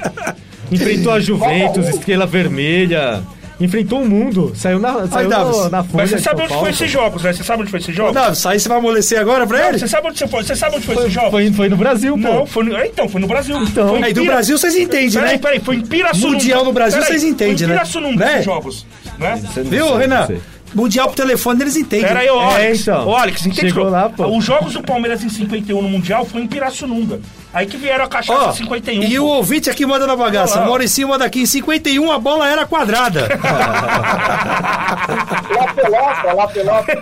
Enfrentou 0.71 1.11
a 1.11 1.19
Juventus, 1.19 1.89
Estrela 1.89 2.25
Vermelha. 2.25 3.21
Enfrentou 3.61 4.01
o 4.01 4.09
mundo. 4.09 4.51
Saiu 4.55 4.79
na, 4.79 5.07
saiu 5.07 5.29
Davis. 5.29 5.57
na, 5.63 5.69
na 5.69 5.83
folha 5.83 6.03
Mas 6.03 6.09
você 6.09 6.17
sabe 6.19 6.39
onde 6.41 6.49
Paulo, 6.49 6.63
foi 6.63 6.71
esses 6.71 6.91
jogos, 6.91 7.23
né? 7.23 7.31
Você 7.33 7.43
sabe 7.43 7.61
onde 7.61 7.71
foi 7.71 7.79
esses 7.79 7.95
jogos? 7.95 8.37
Isso 8.37 8.49
aí 8.49 8.59
você 8.59 8.67
vai 8.69 8.77
amolecer 8.79 9.19
agora 9.19 9.45
pra 9.45 9.59
Não, 9.59 9.69
ele? 9.69 9.79
você 9.79 9.87
sabe 9.87 10.07
onde 10.07 10.17
você 10.19 10.27
foi? 10.27 10.43
Você 10.43 10.55
sabe 10.55 10.75
onde 10.77 10.85
foi, 10.85 10.95
Foi, 10.95 11.03
esses 11.03 11.13
jogos? 11.13 11.31
foi, 11.31 11.51
foi 11.53 11.69
no 11.69 11.77
Brasil, 11.77 12.13
pô. 12.13 12.19
Não, 12.19 12.45
foi 12.45 12.63
no... 12.63 12.75
é, 12.75 12.87
Então, 12.87 13.07
foi 13.07 13.21
no 13.21 13.27
Brasil. 13.27 13.57
Então. 13.61 13.89
Foi 13.89 14.03
Aí 14.03 14.13
do 14.13 14.25
Brasil 14.25 14.57
vocês 14.57 14.75
entendem, 14.75 15.11
Peraí, 15.11 15.31
né? 15.33 15.37
peraí, 15.37 15.59
foi 15.59 15.75
em 15.75 15.81
Pirassununga. 15.85 16.33
Mundial 16.37 16.65
no 16.65 16.73
Brasil, 16.73 16.99
Peraí, 16.99 17.11
vocês 17.19 17.23
entendem, 17.23 17.57
foi 17.57 17.65
em 17.65 17.69
né? 17.69 17.75
Pirassununga 17.75 18.25
Né? 18.25 18.33
esses 18.33 18.45
jogos, 18.45 18.85
né? 19.19 19.41
Viu, 19.65 19.95
Renan? 19.95 20.27
Mundial 20.73 21.07
por 21.09 21.15
telefone 21.15 21.61
eles 21.61 21.75
entendem. 21.75 22.07
Pera 22.07 22.19
aí, 22.21 22.29
ô 22.29 22.41
É, 22.41 22.55
Alex. 22.55 22.81
então. 22.81 23.07
Ô, 23.07 23.15
Alex, 23.15 23.45
entende? 23.45 23.69
Chegou 23.69 23.89
lá, 23.89 24.09
pô. 24.09 24.25
Os 24.37 24.43
jogos 24.45 24.73
do 24.73 24.81
Palmeiras 24.81 25.23
em 25.23 25.29
51 25.29 25.81
no 25.81 25.89
Mundial 25.89 26.25
foi 26.25 26.41
em 26.41 26.47
Pirassununga. 26.47 27.19
Aí 27.53 27.65
que 27.65 27.75
vieram 27.75 28.05
a 28.05 28.07
cachaça 28.07 28.45
Ó, 28.45 28.51
51. 28.53 29.03
e 29.03 29.19
o 29.19 29.23
pô. 29.23 29.27
ouvinte 29.33 29.69
aqui 29.69 29.85
manda 29.85 30.07
na 30.07 30.15
bagaça. 30.15 30.53
Olha 30.53 30.61
lá. 30.61 30.67
Mauricinho 30.67 31.09
manda 31.09 31.25
aqui. 31.25 31.41
Em 31.41 31.45
51 31.45 32.09
a 32.09 32.17
bola 32.17 32.47
era 32.47 32.65
quadrada. 32.65 33.27
Lá 35.51 35.73
pelota, 35.75 36.33
lá 36.33 36.47
pelota. 36.47 36.97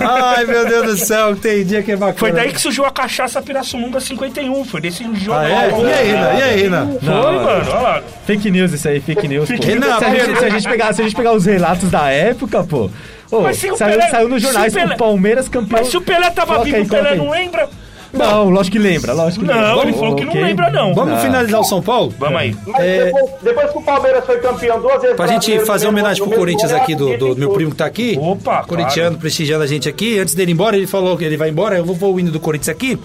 Ai, 0.00 0.44
meu 0.44 0.66
Deus 0.66 0.86
do 0.86 0.96
céu. 0.96 1.36
Tem 1.36 1.64
dia 1.64 1.82
que 1.82 1.92
é 1.92 1.96
bacana. 1.96 2.18
Foi 2.18 2.32
daí 2.32 2.52
que 2.52 2.60
surgiu 2.60 2.84
a 2.84 2.90
cachaça 2.90 3.40
Pirassununga 3.40 4.00
51. 4.00 4.64
Foi 4.64 4.80
desse 4.80 5.04
jogo. 5.14 5.38
Ah, 5.38 5.48
é? 5.48 5.70
E 5.70 5.92
aí, 5.92 6.06
Renan? 6.12 6.32
E 6.38 6.42
aí, 6.42 6.62
Renan? 6.62 6.86
Foi, 7.00 7.08
Não, 7.08 7.22
mano. 7.32 7.70
Olha 7.70 7.80
lá. 7.80 8.02
Fake 8.26 8.50
news 8.50 8.72
isso 8.72 8.88
aí, 8.88 9.00
fake 9.00 9.28
news, 9.28 9.48
pô. 9.48 9.62
Renan, 9.64 9.98
se, 9.98 10.04
a 10.04 10.10
gente, 10.14 10.38
se, 10.38 10.44
a 10.44 10.50
gente 10.50 10.68
pegar, 10.68 10.92
se 10.92 11.00
a 11.00 11.04
gente 11.04 11.16
pegar 11.16 11.32
os 11.32 11.44
relatos 11.46 11.90
da 11.90 12.08
época, 12.10 12.31
pô. 12.34 12.90
Ô, 13.30 13.40
Mas 13.40 13.56
se 13.58 13.70
o 13.70 13.76
saiu, 13.76 13.98
Pelé- 13.98 14.10
saiu 14.10 14.28
nos 14.28 14.42
jornais 14.42 14.72
Pelé- 14.74 14.94
o 14.94 14.98
Palmeiras 14.98 15.48
campeão. 15.48 15.78
Mas 15.80 15.88
se 15.88 15.96
o 15.96 16.00
Pelé 16.00 16.30
tava 16.30 16.54
Coloca 16.54 16.64
vivo, 16.64 16.76
aí, 16.76 16.82
o 16.82 16.88
Pelé 16.88 17.14
não 17.16 17.30
lembra? 17.30 17.68
Não, 18.12 18.50
lógico 18.50 18.76
que 18.76 18.82
lembra, 18.82 19.14
lógico 19.14 19.42
que 19.42 19.50
lembra. 19.50 19.68
Não, 19.70 19.82
ele 19.84 19.92
falou 19.94 20.14
que 20.14 20.24
não 20.26 20.32
ok. 20.32 20.42
lembra, 20.44 20.70
não. 20.70 20.92
Vamos 20.92 21.22
finalizar 21.22 21.58
o 21.60 21.64
São 21.64 21.80
Paulo? 21.80 22.14
Vamos 22.18 22.38
aí. 22.38 22.54
Mas 22.66 22.82
É. 22.84 23.04
depois, 23.06 23.30
depois 23.42 23.70
que 23.72 23.78
o 23.78 23.82
Palmeiras 23.82 24.26
foi 24.26 24.38
campeão 24.38 24.82
duas 24.82 25.00
vezes. 25.00 25.16
Pra 25.16 25.26
gente 25.28 25.60
fazer 25.60 25.86
homenagem 25.86 26.22
pro 26.22 26.36
Corinthians 26.36 26.72
aqui, 26.72 26.94
do, 26.94 27.16
do 27.16 27.36
meu 27.36 27.50
primo 27.52 27.70
que 27.70 27.76
tá 27.78 27.86
aqui. 27.86 28.18
Opa, 28.20 28.64
Corintiano, 28.64 29.08
claro. 29.12 29.18
prestigiando 29.18 29.64
a 29.64 29.66
gente 29.66 29.88
aqui. 29.88 30.18
Antes 30.18 30.34
dele 30.34 30.50
ir 30.50 30.54
embora, 30.54 30.76
ele 30.76 30.86
falou 30.86 31.16
que 31.16 31.24
ele 31.24 31.38
vai 31.38 31.48
embora. 31.48 31.78
Eu 31.78 31.86
vou 31.86 31.96
pôr 31.96 32.08
o 32.14 32.20
hino 32.20 32.30
do 32.30 32.38
Corinthians 32.38 32.68
aqui. 32.68 32.98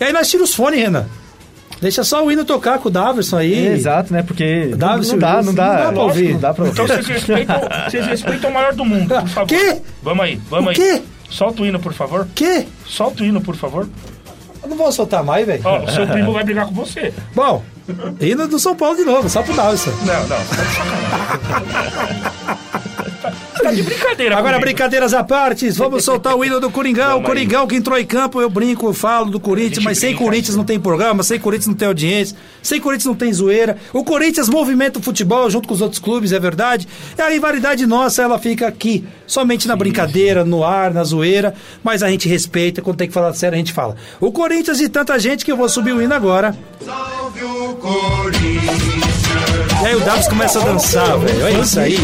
E 0.00 0.04
aí 0.04 0.12
nós 0.12 0.28
tira 0.28 0.42
os 0.42 0.52
fones, 0.52 0.80
Renan. 0.80 1.06
Deixa 1.80 2.02
só 2.02 2.24
o 2.24 2.32
hino 2.32 2.44
tocar 2.44 2.78
com 2.78 2.88
o 2.88 2.90
Daverson 2.90 3.36
aí. 3.38 3.66
Exato, 3.68 4.12
né? 4.12 4.22
Porque 4.22 4.72
Dá, 4.76 4.96
não, 4.96 5.02
Silvio, 5.02 5.20
não 5.20 5.28
dá, 5.28 5.42
não 5.42 5.54
dá. 5.54 5.66
não 5.68 5.76
dá 5.84 5.92
pra 5.92 6.02
ouvir. 6.02 6.32
Não 6.32 6.40
dá 6.40 6.54
pra 6.54 6.64
ouvir. 6.64 6.72
Então 6.74 6.86
vocês 6.88 7.06
respeitam, 7.06 7.60
vocês 7.88 8.06
respeitam 8.06 8.50
o 8.50 8.54
maior 8.54 8.74
do 8.74 8.84
mundo, 8.84 9.14
por 9.14 9.28
favor. 9.28 9.48
Quê? 9.48 9.76
Vamos 10.02 10.24
aí, 10.24 10.40
vamos 10.50 10.66
O 10.66 10.70
aí. 10.70 10.74
quê? 10.76 11.02
Solta 11.30 11.62
o 11.62 11.66
hino, 11.66 11.78
por 11.78 11.92
favor. 11.92 12.26
Que? 12.34 12.66
Solta 12.86 13.22
o 13.22 13.26
hino, 13.26 13.40
por 13.40 13.54
favor. 13.54 13.86
Eu 14.62 14.68
não 14.68 14.76
vou 14.76 14.90
soltar 14.90 15.22
mais, 15.22 15.46
velho. 15.46 15.60
Ó, 15.64 15.84
o 15.84 15.90
seu 15.90 16.06
primo 16.06 16.32
vai 16.32 16.42
brigar 16.42 16.66
com 16.66 16.74
você. 16.74 17.12
Bom, 17.34 17.62
hino 18.20 18.48
do 18.48 18.58
São 18.58 18.74
Paulo 18.74 18.96
de 18.96 19.04
novo, 19.04 19.28
só 19.28 19.42
pro 19.42 19.54
Daverson. 19.54 19.92
Não, 20.04 20.26
não. 20.26 20.38
Tá 23.62 23.72
de 23.72 23.82
brincadeira 23.82 24.36
Agora, 24.36 24.54
comigo. 24.54 24.66
brincadeiras 24.66 25.12
à 25.12 25.24
parte, 25.24 25.68
vamos 25.70 26.04
soltar 26.04 26.34
o 26.36 26.44
hino 26.44 26.60
do 26.60 26.70
Coringão. 26.70 27.06
Vamos 27.06 27.20
aí. 27.20 27.26
Coringão 27.26 27.66
que 27.66 27.76
entrou 27.76 27.98
em 27.98 28.06
campo, 28.06 28.40
eu 28.40 28.48
brinco, 28.48 28.86
eu 28.86 28.94
falo 28.94 29.30
do 29.30 29.40
Corinthians, 29.40 29.84
mas 29.84 29.98
sem 29.98 30.10
brinca, 30.10 30.24
Corinthians 30.24 30.56
não 30.56 30.64
tem 30.64 30.78
programa, 30.78 31.22
sem 31.22 31.38
Corinthians 31.38 31.66
não 31.68 31.74
tem 31.74 31.88
audiência, 31.88 32.36
sem 32.62 32.80
Corinthians 32.80 33.06
não 33.06 33.14
tem 33.14 33.32
zoeira. 33.32 33.76
O 33.92 34.04
Corinthians 34.04 34.48
movimenta 34.48 34.98
o 34.98 35.02
futebol 35.02 35.50
junto 35.50 35.66
com 35.68 35.74
os 35.74 35.80
outros 35.80 36.00
clubes, 36.00 36.32
é 36.32 36.38
verdade. 36.38 36.86
E 37.16 37.20
a 37.20 37.28
rivalidade 37.28 37.86
nossa, 37.86 38.22
ela 38.22 38.38
fica 38.38 38.66
aqui, 38.66 39.04
somente 39.26 39.66
na 39.66 39.76
brincadeira, 39.76 40.44
no 40.44 40.64
ar, 40.64 40.92
na 40.92 41.04
zoeira, 41.04 41.54
mas 41.82 42.02
a 42.02 42.08
gente 42.08 42.28
respeita, 42.28 42.80
quando 42.80 42.96
tem 42.96 43.08
que 43.08 43.14
falar 43.14 43.32
sério, 43.34 43.54
a 43.54 43.58
gente 43.58 43.72
fala. 43.72 43.96
O 44.20 44.30
Corinthians 44.32 44.80
e 44.80 44.88
tanta 44.88 45.18
gente 45.18 45.44
que 45.44 45.52
eu 45.52 45.56
vou 45.56 45.68
subir 45.68 45.92
o 45.92 46.00
hino 46.02 46.14
agora. 46.14 46.56
E 49.82 49.86
aí 49.86 49.94
o 49.94 50.00
Davis 50.00 50.28
começa 50.28 50.60
a 50.60 50.64
dançar, 50.64 51.18
velho. 51.18 51.44
Olha 51.44 51.60
isso 51.60 51.78
aí. 51.80 51.96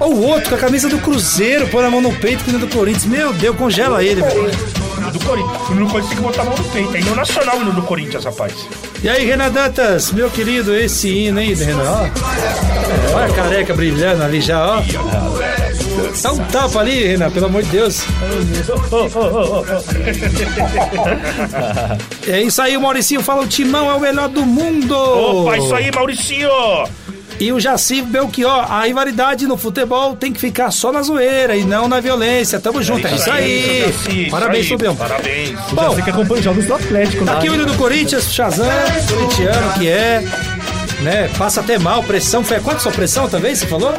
Ou 0.00 0.14
o 0.14 0.26
outro 0.26 0.50
com 0.50 0.54
a 0.54 0.58
camisa 0.58 0.88
do 0.88 0.98
Cruzeiro, 0.98 1.66
põe 1.68 1.84
a 1.84 1.90
mão 1.90 2.00
no 2.00 2.12
peito, 2.14 2.44
que 2.44 2.50
nem 2.50 2.60
do 2.60 2.68
Corinthians. 2.68 3.04
Meu 3.06 3.32
Deus, 3.32 3.56
congela 3.56 4.02
ele, 4.02 4.22
velho. 4.22 4.50
Do 5.12 5.20
Corinthians. 5.20 5.68
O 5.70 5.74
do 5.74 5.86
Corinthians 5.86 6.08
tem 6.08 6.16
que 6.16 6.22
botar 6.22 6.42
a 6.42 6.44
mão 6.44 6.56
no 6.56 6.64
peito. 6.64 6.96
É 6.96 7.00
hino 7.00 7.14
nacional 7.14 7.58
o 7.58 7.62
hino 7.62 7.72
do 7.72 7.82
Corinthians, 7.82 8.24
rapaz. 8.24 8.52
E 9.02 9.08
aí, 9.08 9.24
Renan 9.24 9.50
Dantas, 9.50 10.12
meu 10.12 10.28
querido, 10.30 10.74
esse 10.74 11.08
hino 11.08 11.38
aí, 11.38 11.54
Renan, 11.54 11.82
ó. 11.82 12.06
Olha 13.14 13.26
a 13.26 13.32
careca 13.32 13.74
brilhando 13.74 14.22
ali 14.22 14.40
já, 14.40 14.76
ó. 14.78 14.82
Dá 16.22 16.32
um 16.32 16.38
tapa 16.46 16.80
ali, 16.80 17.06
Renan, 17.08 17.30
pelo 17.30 17.46
amor 17.46 17.62
de 17.62 17.70
Deus. 17.70 18.02
É 22.26 22.42
isso 22.42 22.60
aí, 22.60 22.76
o 22.76 22.80
Mauricinho 22.80 23.22
fala: 23.22 23.42
o 23.42 23.46
Timão 23.46 23.90
é 23.90 23.94
o 23.94 24.00
melhor 24.00 24.28
do 24.28 24.44
mundo. 24.44 24.94
Opa, 24.94 25.56
isso 25.56 25.74
aí, 25.74 25.90
Mauricinho! 25.94 26.50
E 27.40 27.52
o 27.52 27.60
Jaci 27.60 28.02
Belchior, 28.02 28.70
a 28.72 28.82
rivalidade 28.84 29.46
no 29.46 29.56
futebol 29.56 30.16
tem 30.16 30.32
que 30.32 30.40
ficar 30.40 30.70
só 30.72 30.90
na 30.90 31.02
zoeira 31.02 31.54
e 31.56 31.64
não 31.64 31.86
na 31.88 32.00
violência. 32.00 32.58
Tamo 32.58 32.82
junto, 32.82 33.06
é 33.06 33.14
isso 33.14 33.30
aí. 33.30 33.80
Jaci, 33.86 34.22
isso 34.22 34.30
Parabéns, 34.30 34.64
aí, 34.64 34.68
Fabião. 34.70 34.96
Parabéns. 34.96 35.58
Bom, 35.72 35.90
Você 35.90 36.02
que 36.02 36.10
acompanha 36.10 36.38
os 36.40 36.44
jogos 36.44 36.64
do 36.66 36.74
Atlético, 36.74 37.24
Tá 37.24 37.32
lá, 37.34 37.38
aqui 37.38 37.48
o 37.48 37.52
né? 37.52 37.58
hino 37.58 37.66
do 37.66 37.74
Corinthians, 37.78 38.32
Shazam, 38.32 38.66
corintiano 39.08 39.72
que 39.74 39.88
é, 39.88 40.24
né? 41.00 41.30
Passa 41.38 41.60
até 41.60 41.78
mal, 41.78 42.02
pressão. 42.02 42.42
Foi 42.42 42.56
a 42.56 42.60
quanto 42.60 42.82
sua 42.82 42.90
pressão 42.92 43.28
também, 43.28 43.54
você 43.54 43.66
falou? 43.66 43.94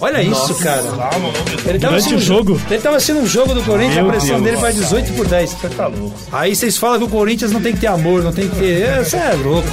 Olha 0.00 0.22
isso, 0.22 0.54
cara. 0.56 0.80
Ele 0.82 1.78
tava 1.78 1.78
Durante 1.78 1.86
assistindo 1.96 2.18
o 2.18 2.20
jogo? 2.20 2.60
Ele 2.70 2.80
tava 2.82 2.96
assistindo 2.96 3.20
um 3.20 3.26
jogo 3.26 3.54
do 3.54 3.62
Corinthians, 3.62 3.94
Meu 3.96 4.06
a 4.06 4.10
pressão 4.10 4.28
Deus. 4.30 4.42
dele 4.42 4.56
vai 4.56 4.72
18 4.72 5.12
por 5.14 5.26
10. 5.26 5.50
você 5.50 5.68
tá 5.68 5.86
louco. 5.86 6.14
Aí 6.32 6.54
vocês 6.56 6.76
falam 6.76 6.98
que 6.98 7.04
o 7.04 7.08
Corinthians 7.08 7.52
não 7.52 7.60
tem 7.60 7.72
que 7.72 7.80
ter 7.80 7.86
amor, 7.88 8.22
não 8.22 8.32
tem 8.32 8.48
que 8.48 8.56
ter. 8.56 8.82
É, 8.82 9.02
Você 9.04 9.16
é 9.16 9.32
louco. 9.34 9.68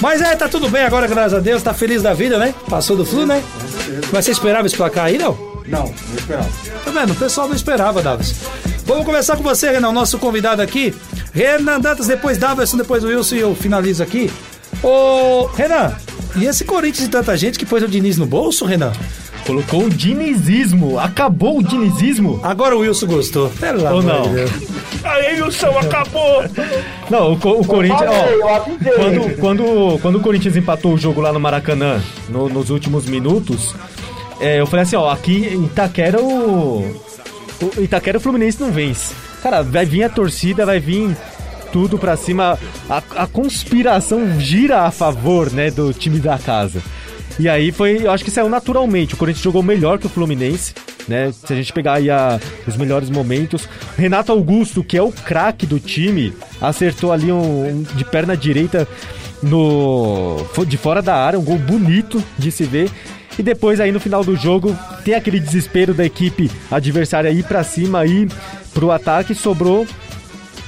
Mas 0.00 0.20
é, 0.20 0.34
tá 0.36 0.48
tudo 0.48 0.68
bem 0.68 0.82
agora, 0.84 1.06
graças 1.06 1.34
a 1.34 1.40
Deus, 1.40 1.62
tá 1.62 1.72
feliz 1.74 2.02
da 2.02 2.12
vida, 2.12 2.38
né? 2.38 2.54
Passou 2.68 2.96
do 2.96 3.04
flu, 3.04 3.26
né? 3.26 3.42
Mas 4.12 4.24
você 4.24 4.30
esperava 4.32 4.66
esse 4.66 4.76
placar 4.76 5.04
aí, 5.06 5.18
não? 5.18 5.36
Não, 5.66 5.84
não 5.84 5.94
esperava. 6.18 6.48
Tá 6.84 6.90
vendo? 6.90 7.12
O 7.12 7.16
pessoal 7.16 7.48
não 7.48 7.54
esperava, 7.54 8.02
Davis. 8.02 8.34
Vamos 8.84 9.04
começar 9.04 9.36
com 9.36 9.42
você, 9.44 9.70
Renan, 9.70 9.92
nosso 9.92 10.18
convidado 10.18 10.60
aqui. 10.60 10.92
Renan 11.32 11.80
Dantas, 11.80 12.06
depois 12.08 12.36
Davis, 12.36 12.72
depois 12.72 13.04
o 13.04 13.06
Wilson 13.08 13.34
e 13.36 13.40
eu 13.40 13.54
finalizo 13.54 14.02
aqui. 14.02 14.30
Ô, 14.82 15.46
Renan, 15.54 15.94
e 16.36 16.46
esse 16.46 16.64
Corinthians 16.64 17.06
e 17.06 17.10
tanta 17.10 17.36
gente 17.36 17.58
que 17.58 17.66
pôs 17.66 17.82
o 17.82 17.88
Diniz 17.88 18.16
no 18.16 18.26
bolso, 18.26 18.64
Renan? 18.64 18.92
Colocou 19.46 19.84
o 19.84 19.90
dinizismo. 19.90 20.98
Acabou 20.98 21.58
o 21.58 21.62
dinizismo? 21.62 22.38
Agora 22.44 22.76
o 22.76 22.80
Wilson 22.80 23.06
gostou. 23.06 23.50
Pelo 23.50 23.80
Ou 23.82 23.86
amor 23.88 24.04
não? 24.04 24.22
de 24.22 24.34
Deus. 24.34 24.50
Aí, 25.02 25.42
Wilson, 25.42 25.78
acabou! 25.78 26.44
Não, 27.10 27.32
o, 27.32 27.36
Co- 27.38 27.58
o 27.60 27.64
Corinthians. 27.66 28.08
Ó, 28.42 28.60
quando, 28.60 29.36
quando, 29.40 29.98
quando 30.00 30.16
o 30.18 30.20
Corinthians 30.20 30.56
empatou 30.56 30.94
o 30.94 30.98
jogo 30.98 31.20
lá 31.20 31.32
no 31.32 31.40
Maracanã, 31.40 32.00
no- 32.28 32.48
nos 32.48 32.70
últimos 32.70 33.04
minutos, 33.06 33.74
é, 34.40 34.60
eu 34.60 34.66
falei 34.66 34.84
assim: 34.84 34.94
ó, 34.96 35.10
aqui 35.10 35.48
em 35.52 35.64
Itaquera 35.64 36.20
o. 36.22 36.82
o 37.76 37.80
Itaquera 37.82 38.18
o 38.18 38.20
Fluminense 38.20 38.60
não 38.60 38.70
vence. 38.70 39.12
Cara, 39.42 39.60
vai 39.62 39.84
vir 39.84 40.04
a 40.04 40.08
torcida, 40.08 40.64
vai 40.64 40.78
vir 40.78 41.16
tudo 41.72 41.98
pra 41.98 42.16
cima. 42.16 42.58
A, 42.88 43.02
a 43.16 43.26
conspiração 43.26 44.38
gira 44.38 44.82
a 44.82 44.90
favor, 44.90 45.50
né, 45.50 45.70
do 45.70 45.92
time 45.92 46.20
da 46.20 46.38
casa. 46.38 46.80
E 47.38 47.48
aí 47.48 47.72
foi, 47.72 48.02
eu 48.06 48.10
acho 48.10 48.22
que 48.22 48.30
saiu 48.30 48.48
naturalmente. 48.48 49.14
O 49.14 49.16
Corinthians 49.16 49.42
jogou 49.42 49.62
melhor 49.62 49.98
que 49.98 50.06
o 50.06 50.10
Fluminense, 50.10 50.74
né? 51.08 51.32
Se 51.32 51.50
a 51.52 51.56
gente 51.56 51.72
pegar 51.72 51.94
aí 51.94 52.10
a- 52.10 52.38
os 52.66 52.76
melhores 52.76 53.08
momentos. 53.08 53.66
Renato 53.96 54.30
Augusto, 54.30 54.84
que 54.84 54.98
é 54.98 55.02
o 55.02 55.10
craque 55.10 55.64
do 55.66 55.80
time, 55.80 56.34
acertou 56.60 57.10
ali 57.10 57.32
um, 57.32 57.68
um 57.68 57.82
de 57.96 58.04
perna 58.04 58.36
direita 58.36 58.86
no 59.42 60.36
de 60.66 60.76
fora 60.76 61.00
da 61.02 61.14
área, 61.16 61.38
um 61.38 61.42
gol 61.44 61.58
bonito 61.58 62.22
de 62.38 62.50
se 62.52 62.64
ver. 62.64 62.90
E 63.38 63.42
depois 63.42 63.80
aí 63.80 63.90
no 63.90 63.98
final 63.98 64.22
do 64.22 64.36
jogo 64.36 64.76
tem 65.04 65.14
aquele 65.14 65.40
desespero 65.40 65.94
da 65.94 66.04
equipe 66.04 66.50
adversária 66.70 67.30
ir 67.30 67.44
pra 67.44 67.64
cima, 67.64 68.04
ir 68.04 68.28
pro 68.74 68.90
ataque, 68.90 69.34
sobrou 69.34 69.86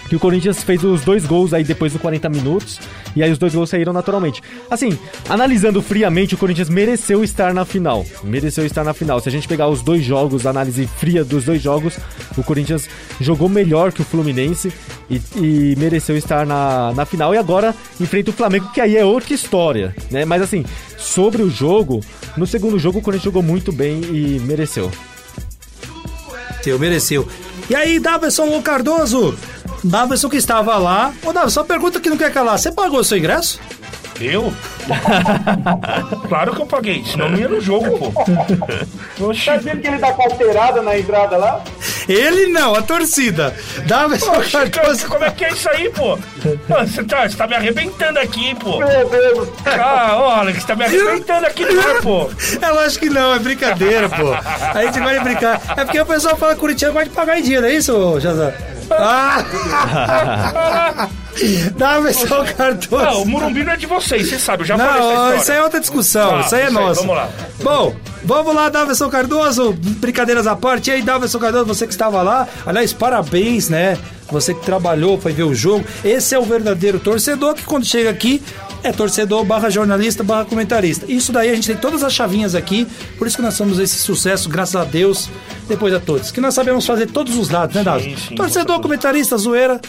que 0.08 0.16
o 0.16 0.18
Corinthians 0.20 0.62
fez 0.62 0.82
os 0.84 1.02
dois 1.02 1.24
gols 1.24 1.52
aí 1.52 1.64
depois 1.64 1.92
dos 1.92 2.00
40 2.00 2.28
minutos. 2.28 2.80
E 3.16 3.22
aí 3.22 3.30
os 3.30 3.38
dois 3.38 3.54
gols 3.54 3.70
saíram 3.70 3.92
naturalmente. 3.92 4.42
Assim, 4.70 4.98
analisando 5.28 5.80
friamente, 5.80 6.34
o 6.34 6.38
Corinthians 6.38 6.68
mereceu 6.68 7.22
estar 7.22 7.54
na 7.54 7.64
final. 7.64 8.04
Mereceu 8.22 8.66
estar 8.66 8.84
na 8.84 8.92
final. 8.92 9.20
Se 9.20 9.28
a 9.28 9.32
gente 9.32 9.46
pegar 9.46 9.68
os 9.68 9.82
dois 9.82 10.04
jogos, 10.04 10.46
a 10.46 10.50
análise 10.50 10.86
fria 10.86 11.24
dos 11.24 11.44
dois 11.44 11.62
jogos, 11.62 11.96
o 12.36 12.42
Corinthians 12.42 12.88
jogou 13.20 13.48
melhor 13.48 13.92
que 13.92 14.02
o 14.02 14.04
Fluminense 14.04 14.72
e, 15.08 15.20
e 15.36 15.76
mereceu 15.78 16.16
estar 16.16 16.44
na, 16.44 16.92
na 16.92 17.04
final. 17.06 17.34
E 17.34 17.38
agora 17.38 17.74
enfrenta 18.00 18.30
o 18.30 18.34
Flamengo, 18.34 18.70
que 18.72 18.80
aí 18.80 18.96
é 18.96 19.04
outra 19.04 19.32
história, 19.32 19.94
né? 20.10 20.24
Mas 20.24 20.42
assim, 20.42 20.64
sobre 20.98 21.42
o 21.42 21.50
jogo, 21.50 22.00
no 22.36 22.46
segundo 22.46 22.78
jogo 22.78 22.98
o 22.98 23.02
Corinthians 23.02 23.24
jogou 23.24 23.42
muito 23.42 23.72
bem 23.72 24.00
e 24.04 24.40
mereceu. 24.40 24.90
Teu, 26.62 26.78
mereceu. 26.78 27.28
E 27.68 27.74
aí, 27.74 27.98
Davidson 27.98 28.60
Cardoso? 28.62 29.36
Davidson 29.84 30.28
que 30.28 30.36
estava 30.36 30.76
lá. 30.78 31.12
Ô, 31.22 31.32
Davidson, 31.32 31.60
só 31.60 31.64
pergunta 31.64 32.00
que 32.00 32.10
não 32.10 32.16
quer 32.16 32.32
calar. 32.32 32.58
Você 32.58 32.72
pagou 32.72 33.00
o 33.00 33.04
seu 33.04 33.18
ingresso? 33.18 33.60
Eu? 34.20 34.52
claro 36.28 36.54
que 36.54 36.62
eu 36.62 36.66
paguei, 36.66 37.04
senão 37.04 37.30
não 37.30 37.38
ia 37.38 37.48
no 37.48 37.60
jogo, 37.60 37.98
pô. 37.98 39.26
Oxi. 39.26 39.46
Tá 39.46 39.56
dizendo 39.56 39.80
que 39.80 39.88
ele 39.88 39.98
dá 39.98 40.12
carteirada 40.12 40.82
na 40.82 40.96
entrada 40.96 41.36
lá? 41.36 41.64
Ele 42.08 42.46
não, 42.48 42.74
a 42.74 42.82
torcida. 42.82 43.54
Davidson 43.86 44.32
Cardoso. 44.70 45.08
como 45.08 45.24
é 45.24 45.30
que 45.30 45.44
é 45.44 45.52
isso 45.52 45.68
aí, 45.68 45.90
pô? 45.90 46.16
Você 46.68 47.02
tá, 47.02 47.28
você 47.28 47.36
tá 47.36 47.46
me 47.46 47.54
arrebentando 47.56 48.18
aqui, 48.18 48.54
pô. 48.54 48.78
Meu 48.78 49.08
Deus. 49.08 49.48
Ah, 49.64 50.16
ó, 50.16 50.30
Alex, 50.40 50.60
você 50.60 50.66
tá 50.66 50.76
me 50.76 50.84
arrebentando 50.84 51.46
aqui 51.46 51.64
no 51.64 51.80
ar, 51.80 52.02
pô. 52.02 52.30
É 52.64 52.70
lógico 52.70 53.06
que 53.06 53.10
não, 53.10 53.34
é 53.34 53.38
brincadeira, 53.38 54.08
pô. 54.08 54.32
A 54.32 54.84
gente 54.84 55.00
vai 55.00 55.18
brincar. 55.20 55.60
É 55.76 55.84
porque 55.84 56.00
o 56.00 56.06
pessoal 56.06 56.36
fala 56.36 56.54
que 56.54 56.60
Curitiba 56.60 56.92
gosta 56.92 57.08
de 57.08 57.14
pagar 57.14 57.38
em 57.38 57.42
dia, 57.42 57.60
não 57.60 57.68
é 57.68 57.74
isso, 57.74 58.20
Jazan? 58.20 58.52
Ah! 58.90 59.44
Davidson 61.76 62.26
Não, 62.28 62.42
o 62.42 62.54
Cardoso. 62.54 63.24
Morumbi 63.26 63.64
não 63.64 63.72
é 63.72 63.76
de 63.76 63.86
vocês, 63.86 64.28
você 64.28 64.38
sabe, 64.38 64.62
eu 64.62 64.66
já 64.66 64.76
falei 64.78 64.92
essa 64.92 65.00
Não, 65.02 65.12
história. 65.14 65.36
isso 65.38 65.52
aí 65.52 65.58
é 65.58 65.62
outra 65.62 65.80
discussão. 65.80 66.30
Tá, 66.30 66.40
isso 66.40 66.54
aí 66.54 66.62
é 66.62 66.68
isso 66.68 66.78
aí, 66.78 66.84
nosso. 66.84 67.00
vamos 67.00 67.16
lá. 67.16 67.28
Bom, 67.62 67.96
vamos 68.24 68.54
lá, 68.54 68.68
Davidson 68.68 69.08
Cardoso. 69.10 69.72
Brincadeiras 69.72 70.46
à 70.46 70.54
parte. 70.54 70.90
E 70.90 70.92
aí, 70.94 71.02
Davidson 71.02 71.38
Cardoso, 71.38 71.66
você 71.66 71.86
que 71.86 71.92
estava 71.92 72.22
lá. 72.22 72.46
Aliás, 72.64 72.92
parabéns, 72.92 73.68
né? 73.68 73.98
Você 74.30 74.54
que 74.54 74.64
trabalhou, 74.64 75.20
foi 75.20 75.32
ver 75.32 75.42
o 75.42 75.54
jogo. 75.54 75.84
Esse 76.04 76.34
é 76.34 76.38
o 76.38 76.44
verdadeiro 76.44 76.98
torcedor 77.00 77.54
que 77.54 77.64
quando 77.64 77.84
chega 77.84 78.10
aqui 78.10 78.40
é 78.84 78.92
torcedor 78.92 79.44
barra 79.44 79.68
jornalista 79.70 80.22
barra 80.22 80.44
comentarista. 80.44 81.04
Isso 81.10 81.32
daí 81.32 81.50
a 81.50 81.54
gente 81.54 81.66
tem 81.66 81.76
todas 81.76 82.02
as 82.04 82.12
chavinhas 82.12 82.54
aqui. 82.54 82.86
Por 83.18 83.26
isso 83.26 83.36
que 83.36 83.42
nós 83.42 83.54
somos 83.54 83.78
esse 83.78 83.96
sucesso, 83.98 84.48
graças 84.48 84.76
a 84.76 84.84
Deus, 84.84 85.28
depois 85.66 85.92
a 85.94 85.98
todos. 86.00 86.30
Que 86.30 86.40
nós 86.40 86.54
sabemos 86.54 86.86
fazer 86.86 87.06
todos 87.06 87.36
os 87.36 87.50
lados, 87.50 87.74
né, 87.74 87.82
Davi? 87.82 88.16
sim, 88.16 88.34
torcedor, 88.34 88.80
comentarista, 88.80 89.36
zoeira. 89.36 89.80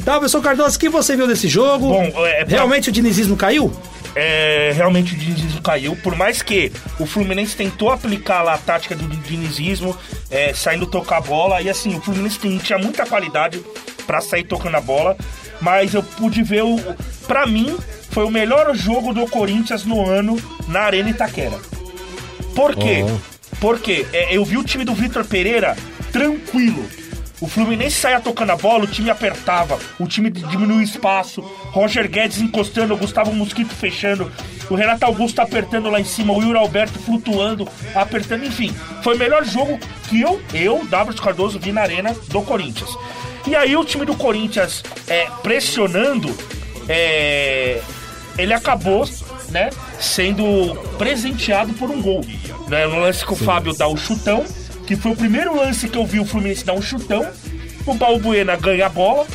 Davidson 0.00 0.40
Cardoso, 0.40 0.76
o 0.76 0.78
que 0.78 0.88
você 0.88 1.16
viu 1.16 1.26
desse 1.26 1.48
jogo? 1.48 1.88
Bom, 1.88 2.02
é, 2.26 2.44
pra- 2.44 2.56
Realmente 2.56 2.88
o 2.88 2.92
dinizismo 2.92 3.36
caiu? 3.36 3.72
é, 4.14 4.72
realmente 4.74 5.14
o 5.14 5.18
dinizismo 5.18 5.60
caiu. 5.60 5.94
Por 5.96 6.14
mais 6.16 6.40
que 6.40 6.72
o 6.98 7.04
Fluminense 7.04 7.54
tentou 7.56 7.90
aplicar 7.90 8.42
lá 8.42 8.54
a 8.54 8.58
tática 8.58 8.94
do 8.94 9.06
dinizismo, 9.08 9.94
é, 10.30 10.54
saindo 10.54 10.86
tocar 10.86 11.18
a 11.18 11.20
bola. 11.20 11.60
E 11.60 11.68
assim, 11.68 11.94
o 11.96 12.00
Fluminense 12.00 12.38
tinha 12.60 12.78
muita 12.78 13.04
qualidade 13.04 13.60
pra 14.06 14.20
sair 14.22 14.44
tocando 14.44 14.76
a 14.76 14.80
bola. 14.80 15.16
Mas 15.60 15.92
eu 15.94 16.02
pude 16.02 16.42
ver 16.42 16.62
o. 16.64 16.78
Pra 17.26 17.46
mim, 17.46 17.76
foi 18.16 18.24
o 18.24 18.30
melhor 18.30 18.74
jogo 18.74 19.12
do 19.12 19.26
Corinthians 19.26 19.84
no 19.84 20.08
ano 20.08 20.40
na 20.68 20.80
Arena 20.80 21.10
Itaquera. 21.10 21.58
Por 22.54 22.74
quê? 22.74 23.04
Porque 23.60 24.06
é, 24.10 24.34
eu 24.34 24.42
vi 24.42 24.56
o 24.56 24.64
time 24.64 24.86
do 24.86 24.94
Vitor 24.94 25.22
Pereira 25.22 25.76
tranquilo. 26.10 26.82
O 27.42 27.46
Fluminense 27.46 27.96
saía 27.96 28.18
tocando 28.18 28.52
a 28.52 28.56
bola, 28.56 28.84
o 28.84 28.86
time 28.86 29.10
apertava, 29.10 29.78
o 30.00 30.06
time 30.06 30.30
diminuiu 30.30 30.78
o 30.78 30.82
espaço, 30.82 31.42
Roger 31.42 32.08
Guedes 32.08 32.40
encostando, 32.40 32.94
o 32.94 32.96
Gustavo 32.96 33.34
Mosquito 33.34 33.74
fechando, 33.74 34.32
o 34.70 34.74
Renato 34.74 35.04
Augusto 35.04 35.40
apertando 35.40 35.90
lá 35.90 36.00
em 36.00 36.04
cima, 36.04 36.32
o 36.32 36.40
Yuri 36.40 36.56
Alberto 36.56 36.98
flutuando, 36.98 37.68
apertando, 37.94 38.46
enfim. 38.46 38.74
Foi 39.02 39.14
o 39.14 39.18
melhor 39.18 39.44
jogo 39.44 39.78
que 40.08 40.22
eu, 40.22 40.40
eu, 40.54 40.86
W. 40.86 41.20
Cardoso, 41.20 41.58
vi 41.58 41.70
na 41.70 41.82
arena 41.82 42.16
do 42.28 42.40
Corinthians. 42.40 42.96
E 43.46 43.54
aí 43.54 43.76
o 43.76 43.84
time 43.84 44.06
do 44.06 44.16
Corinthians 44.16 44.82
é, 45.06 45.28
pressionando, 45.42 46.34
é, 46.88 47.82
ele 48.38 48.52
acabou, 48.52 49.08
né, 49.50 49.70
sendo 49.98 50.74
presenteado 50.98 51.72
por 51.74 51.90
um 51.90 52.00
gol. 52.00 52.24
Né, 52.68 52.86
no 52.86 53.00
lance 53.00 53.24
que 53.24 53.32
o 53.32 53.36
Fábio 53.36 53.72
dá 53.74 53.86
o 53.86 53.96
chutão, 53.96 54.44
que 54.86 54.96
foi 54.96 55.12
o 55.12 55.16
primeiro 55.16 55.56
lance 55.56 55.88
que 55.88 55.96
eu 55.96 56.06
vi 56.06 56.20
o 56.20 56.24
Fluminense 56.24 56.64
dar 56.64 56.74
um 56.74 56.82
chutão. 56.82 57.26
O 57.86 57.94
Balbuena 57.94 58.56
ganha 58.56 58.86
a 58.86 58.88
bola. 58.88 59.26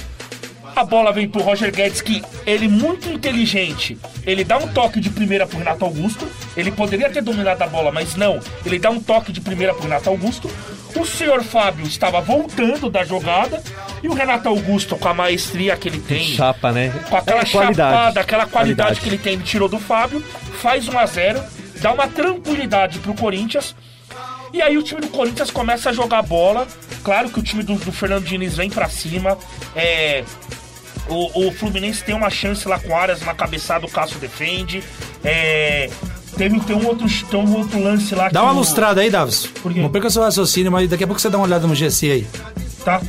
A 0.73 0.85
bola 0.85 1.11
vem 1.11 1.27
pro 1.27 1.41
Roger 1.41 1.73
Guedes, 1.73 2.01
que 2.01 2.23
ele 2.45 2.67
muito 2.67 3.09
inteligente. 3.09 3.97
Ele 4.25 4.43
dá 4.43 4.57
um 4.57 4.67
toque 4.69 5.01
de 5.01 5.09
primeira 5.09 5.45
pro 5.45 5.57
Renato 5.57 5.83
Augusto. 5.83 6.25
Ele 6.55 6.71
poderia 6.71 7.09
ter 7.09 7.21
dominado 7.21 7.61
a 7.61 7.67
bola, 7.67 7.91
mas 7.91 8.15
não. 8.15 8.39
Ele 8.65 8.79
dá 8.79 8.89
um 8.89 8.99
toque 8.99 9.33
de 9.33 9.41
primeira 9.41 9.73
pro 9.73 9.83
Renato 9.83 10.09
Augusto. 10.09 10.49
O 10.95 11.05
senhor 11.05 11.43
Fábio 11.43 11.85
estava 11.85 12.19
voltando 12.21 12.89
da 12.89 13.03
jogada. 13.03 13.61
E 14.03 14.07
o 14.07 14.13
Renato 14.13 14.49
Augusto, 14.49 14.95
com 14.97 15.07
a 15.07 15.13
maestria 15.13 15.77
que 15.77 15.87
ele 15.87 15.99
tem, 15.99 16.23
Chapa, 16.35 16.71
né? 16.71 16.89
com 17.09 17.15
aquela 17.17 17.41
É, 17.41 17.45
qualidade. 17.45 17.75
chapada, 17.93 18.19
aquela 18.19 18.45
qualidade, 18.47 18.51
Qualidade. 18.89 18.99
que 18.99 19.07
ele 19.09 19.17
tem, 19.19 19.33
ele 19.33 19.43
tirou 19.43 19.69
do 19.69 19.77
Fábio, 19.79 20.21
faz 20.59 20.87
1 20.87 20.97
a 20.97 21.05
0 21.05 21.43
dá 21.79 21.91
uma 21.93 22.07
tranquilidade 22.07 22.97
pro 22.99 23.13
Corinthians. 23.13 23.75
E 24.53 24.61
aí 24.61 24.77
o 24.77 24.83
time 24.83 25.01
do 25.01 25.07
Corinthians 25.07 25.49
começa 25.51 25.89
a 25.91 25.93
jogar 25.93 26.21
bola. 26.23 26.67
Claro 27.03 27.29
que 27.29 27.39
o 27.39 27.43
time 27.43 27.63
do, 27.63 27.75
do 27.75 27.91
Fernando 27.91 28.23
Diniz 28.25 28.57
vem 28.57 28.69
pra 28.69 28.89
cima. 28.89 29.37
É, 29.75 30.23
o, 31.07 31.47
o 31.47 31.51
Fluminense 31.51 32.03
tem 32.03 32.13
uma 32.13 32.29
chance 32.29 32.67
lá 32.67 32.79
com 32.79 32.89
o 32.89 32.95
Arias 32.95 33.21
na 33.21 33.33
cabeçada, 33.33 33.85
o 33.85 33.89
Cássio 33.89 34.19
defende. 34.19 34.83
É, 35.23 35.89
teve 36.49 36.59
tem 36.61 36.75
um, 36.75 36.87
outro, 36.87 37.07
tem 37.29 37.39
um 37.39 37.55
outro 37.57 37.83
lance 37.83 38.15
lá 38.15 38.29
Dá 38.29 38.41
uma 38.41 38.51
o- 38.51 38.55
lustrada 38.55 39.01
aí, 39.01 39.09
Davis. 39.11 39.47
Quê? 39.61 39.79
Não 39.81 39.89
perca 39.89 40.09
seu 40.09 40.23
raciocínio, 40.23 40.71
mas 40.71 40.89
daqui 40.89 41.03
a 41.03 41.07
pouco 41.07 41.21
você 41.21 41.29
dá 41.29 41.37
uma 41.37 41.45
olhada 41.45 41.67
no 41.67 41.75
GC 41.75 42.09
aí. 42.11 42.27
tá? 42.83 42.99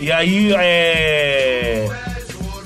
E 0.00 0.10
aí, 0.10 0.52
é. 0.56 1.88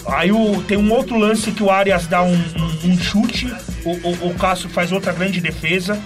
Aí 0.07 0.33
o, 0.33 0.63
tem 0.63 0.77
um 0.79 0.91
outro 0.93 1.17
lance 1.19 1.53
que 1.53 1.63
o 1.63 1.71
Arias 1.71 2.07
dá 2.07 2.23
um, 2.23 2.33
um- 2.35 2.91
um 2.91 2.99
chute, 2.99 3.53
o, 3.85 3.91
o, 3.91 4.29
o 4.31 4.35
Cássio 4.35 4.69
faz 4.71 4.91
outra 4.91 5.13
grande 5.13 5.41
defesa. 5.41 6.01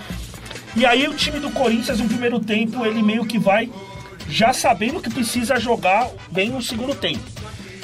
E 0.77 0.85
aí 0.85 1.07
o 1.07 1.15
time 1.15 1.39
do 1.39 1.51
Corinthians, 1.51 2.01
no 2.01 2.09
primeiro 2.09 2.41
tempo, 2.41 2.85
ele 2.85 3.01
meio 3.03 3.25
que 3.25 3.39
vai 3.39 3.71
já 4.29 4.53
sabendo 4.53 5.01
que 5.01 5.09
precisa 5.09 5.59
jogar 5.61 6.09
bem 6.33 6.51
no 6.51 6.61
segundo 6.61 6.95
tempo. 6.95 7.23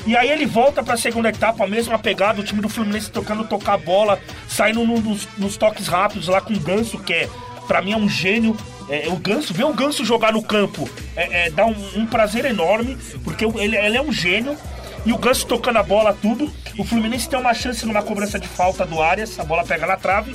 E 0.06 0.16
aí 0.16 0.30
ele 0.30 0.46
volta 0.46 0.82
pra 0.82 0.96
segunda 0.96 1.28
etapa, 1.28 1.64
a 1.64 1.68
mesma 1.68 1.98
pegada, 1.98 2.40
o 2.40 2.44
time 2.44 2.60
do 2.60 2.68
Fluminense 2.68 3.10
tocando 3.10 3.44
tocar 3.44 3.74
a 3.74 3.78
bola, 3.78 4.18
saindo 4.48 4.84
no- 4.84 5.00
nos, 5.00 5.28
nos 5.36 5.56
toques 5.56 5.86
rápidos 5.88 6.26
lá 6.28 6.40
com 6.40 6.54
o 6.54 6.58
Ganso, 6.60 6.98
que 6.98 7.12
é, 7.12 7.28
pra 7.68 7.82
mim 7.82 7.92
é 7.92 7.96
um 7.96 8.08
gênio. 8.08 8.56
É, 8.88 9.08
o 9.08 9.16
Ganso, 9.16 9.54
ver 9.54 9.64
o 9.64 9.72
Ganso 9.74 10.04
jogar 10.04 10.32
no 10.32 10.42
campo 10.42 10.88
é, 11.14 11.46
é, 11.46 11.50
dá 11.50 11.64
um, 11.66 11.76
um 11.96 12.06
prazer 12.06 12.44
enorme, 12.44 12.96
porque 13.22 13.44
ele, 13.44 13.76
ele 13.76 13.96
é 13.96 14.02
um 14.02 14.12
gênio. 14.12 14.56
E 15.06 15.12
o 15.12 15.18
Ganso 15.18 15.46
tocando 15.46 15.76
a 15.78 15.82
bola, 15.82 16.12
tudo. 16.20 16.50
O 16.78 16.84
Fluminense 16.84 17.28
tem 17.28 17.38
uma 17.38 17.54
chance 17.54 17.86
numa 17.86 18.02
cobrança 18.02 18.38
de 18.38 18.48
falta 18.48 18.84
do 18.84 19.00
Arias, 19.00 19.38
a 19.38 19.44
bola 19.44 19.64
pega 19.64 19.86
na 19.86 19.96
trave. 19.96 20.34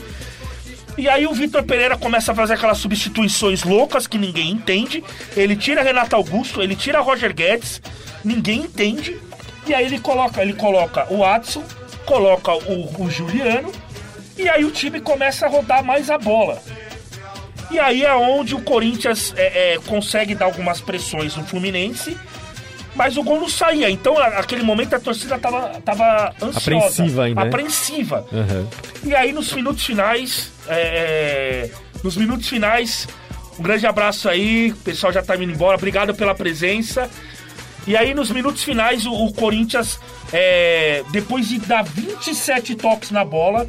E 0.98 1.10
aí 1.10 1.28
o 1.28 1.34
Vitor 1.34 1.64
Pereira 1.64 1.98
começa 1.98 2.32
a 2.32 2.36
fazer 2.36 2.54
aquelas 2.54 2.78
substituições 2.78 3.64
loucas 3.64 4.08
que 4.08 4.18
ninguém 4.18 4.52
entende. 4.52 5.04
Ele 5.36 5.56
tira 5.56 5.84
Renato 5.84 6.16
Augusto, 6.16 6.62
ele 6.62 6.76
tira 6.76 7.02
Roger 7.02 7.34
Guedes, 7.34 7.82
ninguém 8.24 8.62
entende. 8.62 9.20
E 9.68 9.74
aí 9.74 9.86
ele 9.86 10.00
coloca, 10.00 10.42
ele 10.42 10.54
coloca 10.54 11.08
o 11.12 11.20
Watson, 11.20 11.64
coloca 12.06 12.54
o, 12.54 13.04
o 13.04 13.10
Juliano, 13.10 13.72
e 14.38 14.48
aí 14.48 14.64
o 14.64 14.72
time 14.72 15.00
começa 15.02 15.46
a 15.46 15.50
rodar 15.50 15.84
mais 15.84 16.10
a 16.10 16.18
bola. 16.18 16.62
E 17.72 17.80
aí 17.80 18.04
é 18.04 18.14
onde 18.14 18.54
o 18.54 18.62
Corinthians 18.62 19.34
é, 19.36 19.74
é, 19.74 19.80
consegue 19.80 20.36
dar 20.36 20.46
algumas 20.46 20.80
pressões 20.82 21.36
no 21.36 21.44
Fluminense, 21.46 22.16
mas 22.96 23.18
o 23.18 23.24
gol 23.24 23.40
não 23.40 23.50
saía. 23.50 23.90
Então, 23.90 24.20
naquele 24.20 24.64
momento, 24.64 24.96
a 24.96 25.00
torcida 25.00 25.38
tava, 25.38 25.82
tava 25.84 26.34
ansiosa. 26.42 26.60
Apreensiva 26.60 27.24
ainda, 27.24 27.42
né? 27.42 27.48
Apreensiva. 27.48 28.26
Aham. 28.32 28.68
E 29.04 29.16
aí, 29.16 29.34
nos 29.34 29.52
minutos 29.52 29.84
finais, 29.84 30.52
é, 30.68 31.70
nos 32.04 32.16
minutos 32.16 32.48
finais, 32.48 33.08
um 33.60 33.64
grande 33.64 33.86
abraço 33.88 34.30
aí, 34.30 34.72
o 34.72 34.78
pessoal 34.78 35.12
já 35.12 35.24
tá 35.24 35.36
indo 35.36 35.52
embora, 35.52 35.76
obrigado 35.76 36.14
pela 36.14 36.36
presença. 36.36 37.10
E 37.88 37.96
aí, 37.96 38.14
nos 38.14 38.32
minutos 38.32 38.64
finais, 38.64 39.06
o, 39.06 39.14
o 39.14 39.34
Corinthians, 39.34 40.00
é, 40.34 41.04
depois 41.12 41.48
de 41.48 41.60
dar 41.60 41.84
27 41.84 42.76
toques 42.76 43.12
na 43.12 43.24
bola, 43.24 43.68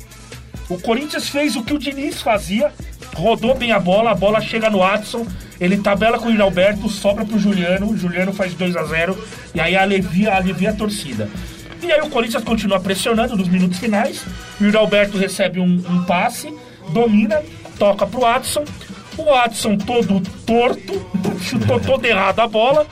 o 0.69 0.81
Corinthians 0.81 1.29
fez 1.29 1.55
o 1.55 1.63
que 1.63 1.75
o 1.75 1.79
Diniz 1.79 2.23
fazia, 2.23 2.73
rodou 3.15 3.55
bem 3.55 3.73
a 3.73 3.79
bola, 3.79 4.11
a 4.11 4.15
bola 4.15 4.41
chega 4.41 4.71
no 4.71 4.83
Adson, 4.83 5.27
ele 5.61 5.77
tabela 5.79 6.19
com 6.19 6.29
o 6.29 6.43
Alberto, 6.43 6.89
sobra 6.89 7.25
pro 7.25 7.39
Juliano, 7.39 7.91
o 7.91 7.97
Juliano 7.97 8.33
faz 8.33 8.55
2 8.55 8.77
a 8.77 8.85
0 8.85 9.19
e 9.55 9.61
aí 9.61 9.77
alivia, 9.77 10.35
alivia 10.35 10.71
a 10.71 10.75
torcida. 10.75 11.29
E 11.83 11.93
aí 11.93 12.01
o 12.01 12.11
Corinthians 12.11 12.43
continua 12.43 12.81
pressionando 12.81 13.37
nos 13.37 13.49
minutos 13.49 13.79
finais, 13.79 14.25
o 14.61 14.79
Alberto 14.79 15.19
recebe 15.19 15.61
um, 15.61 15.83
um 15.89 16.05
passe, 16.05 16.53
domina, 16.91 17.43
toca 17.79 18.07
pro 18.07 18.25
Adson, 18.25 18.65
o 19.17 19.33
Adson 19.33 19.77
todo 19.77 20.21
torto, 20.45 21.07
chutou 21.41 21.79
todo 21.79 22.05
errado 22.05 22.41
a 22.41 22.49
bola, 22.49 22.87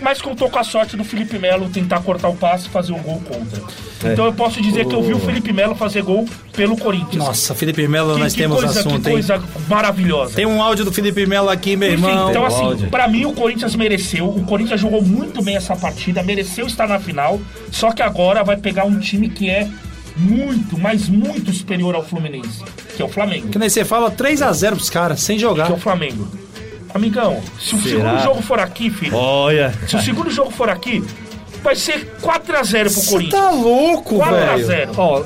mas 0.00 0.20
contou 0.20 0.50
com 0.50 0.58
a 0.58 0.64
sorte 0.64 0.96
do 0.96 1.04
Felipe 1.04 1.38
Melo 1.38 1.68
tentar 1.68 2.00
cortar 2.00 2.28
o 2.28 2.36
passe 2.36 2.66
e 2.66 2.70
fazer 2.70 2.92
um 2.92 3.02
gol 3.02 3.20
contra. 3.20 3.62
É. 4.04 4.12
Então 4.12 4.24
eu 4.26 4.32
posso 4.32 4.60
dizer 4.60 4.86
que 4.86 4.94
eu 4.94 5.02
vi 5.02 5.12
o 5.14 5.18
Felipe 5.18 5.52
Melo 5.52 5.74
fazer 5.74 6.02
gol 6.02 6.26
pelo 6.52 6.76
Corinthians. 6.76 7.24
Nossa, 7.24 7.54
Felipe 7.54 7.86
Melo, 7.86 8.18
nós 8.18 8.32
que 8.32 8.40
temos 8.40 8.58
coisa, 8.58 8.80
assunto, 8.80 9.00
que 9.00 9.08
hein? 9.08 9.14
coisa 9.14 9.42
maravilhosa. 9.68 10.34
Tem 10.34 10.46
um 10.46 10.62
áudio 10.62 10.84
do 10.84 10.92
Felipe 10.92 11.26
Melo 11.26 11.48
aqui, 11.48 11.76
meu 11.76 11.92
Enfim, 11.92 12.06
irmão. 12.06 12.30
então 12.30 12.44
assim, 12.44 12.86
pra 12.88 13.08
mim 13.08 13.24
o 13.24 13.32
Corinthians 13.32 13.74
mereceu, 13.74 14.28
o 14.28 14.44
Corinthians 14.44 14.80
jogou 14.80 15.02
muito 15.02 15.42
bem 15.42 15.56
essa 15.56 15.76
partida, 15.76 16.22
mereceu 16.22 16.66
estar 16.66 16.86
na 16.86 16.98
final, 16.98 17.40
só 17.70 17.92
que 17.92 18.02
agora 18.02 18.42
vai 18.42 18.56
pegar 18.56 18.84
um 18.84 18.98
time 18.98 19.28
que 19.28 19.48
é 19.48 19.68
muito, 20.16 20.78
mas 20.78 21.08
muito 21.08 21.52
superior 21.52 21.94
ao 21.94 22.04
Fluminense, 22.04 22.62
que 22.96 23.02
é 23.02 23.04
o 23.04 23.08
Flamengo. 23.08 23.48
Que 23.48 23.58
nem 23.58 23.68
você 23.68 23.84
fala 23.84 24.10
3x0 24.10 24.70
pros 24.70 24.90
caras, 24.90 25.20
sem 25.20 25.38
jogar. 25.38 25.66
Que 25.66 25.72
é 25.72 25.76
o 25.76 25.78
Flamengo. 25.78 26.28
Amigão, 26.94 27.42
se 27.60 27.74
o 27.74 27.78
Será? 27.82 27.90
segundo 28.10 28.22
jogo 28.22 28.42
for 28.42 28.58
aqui, 28.60 28.88
filho, 28.88 29.16
Olha. 29.16 29.74
se 29.86 29.96
o 29.96 30.00
segundo 30.00 30.30
jogo 30.30 30.50
for 30.52 30.70
aqui, 30.70 31.02
vai 31.62 31.74
ser 31.74 32.06
4x0 32.22 32.82
pro 32.82 32.90
Você 32.90 33.10
Corinthians. 33.10 33.42
tá 33.42 33.50
louco, 33.50 34.18
velho. 34.18 34.66
4x0. 34.66 34.88
Ó, 34.96 35.22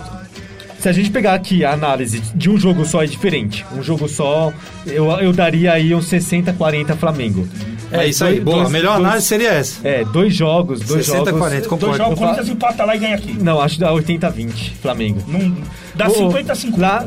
se 0.79 0.89
a 0.89 0.93
gente 0.93 1.11
pegar 1.11 1.35
aqui 1.35 1.65
a 1.65 1.73
análise 1.73 2.21
de 2.35 2.49
um 2.49 2.57
jogo 2.59 2.85
só 2.87 3.03
é 3.03 3.07
diferente. 3.07 3.67
Um 3.73 3.83
jogo 3.83 4.09
só, 4.09 4.53
eu, 4.87 5.11
eu 5.21 5.33
daria 5.33 5.73
aí 5.73 5.95
uns 5.95 6.07
60-40 6.09 6.97
Flamengo. 6.97 7.47
É 7.91 7.97
Mas 7.99 8.11
isso 8.11 8.25
aí, 8.25 8.35
dois- 8.35 8.45
boa. 8.45 8.57
dois- 8.59 8.69
a 8.69 8.71
melhor 8.71 8.93
dois- 8.97 9.07
análise 9.07 9.27
seria 9.27 9.49
essa. 9.51 9.87
É, 9.89 10.05
dois 10.05 10.35
jogos, 10.35 10.81
dois 10.81 11.05
60, 11.07 11.25
jogos. 11.31 11.41
40, 11.41 11.57
Dois 11.57 11.67
concordo. 11.69 11.97
jogos, 11.97 12.15
o 12.15 12.23
Corinthians 12.23 12.49
empata 12.49 12.85
lá 12.85 12.95
e 12.95 12.99
ganha 12.99 13.15
aqui. 13.15 13.33
Não, 13.33 13.61
acho 13.61 13.75
que 13.77 13.81
dá 13.81 13.93
80-20 13.93 14.73
Flamengo. 14.81 15.23
Não, 15.27 15.57
dá 15.95 16.07
Ô, 16.09 16.11
50 16.15 16.53
a 16.53 16.55
50. 16.55 16.81
Lá, 16.83 17.05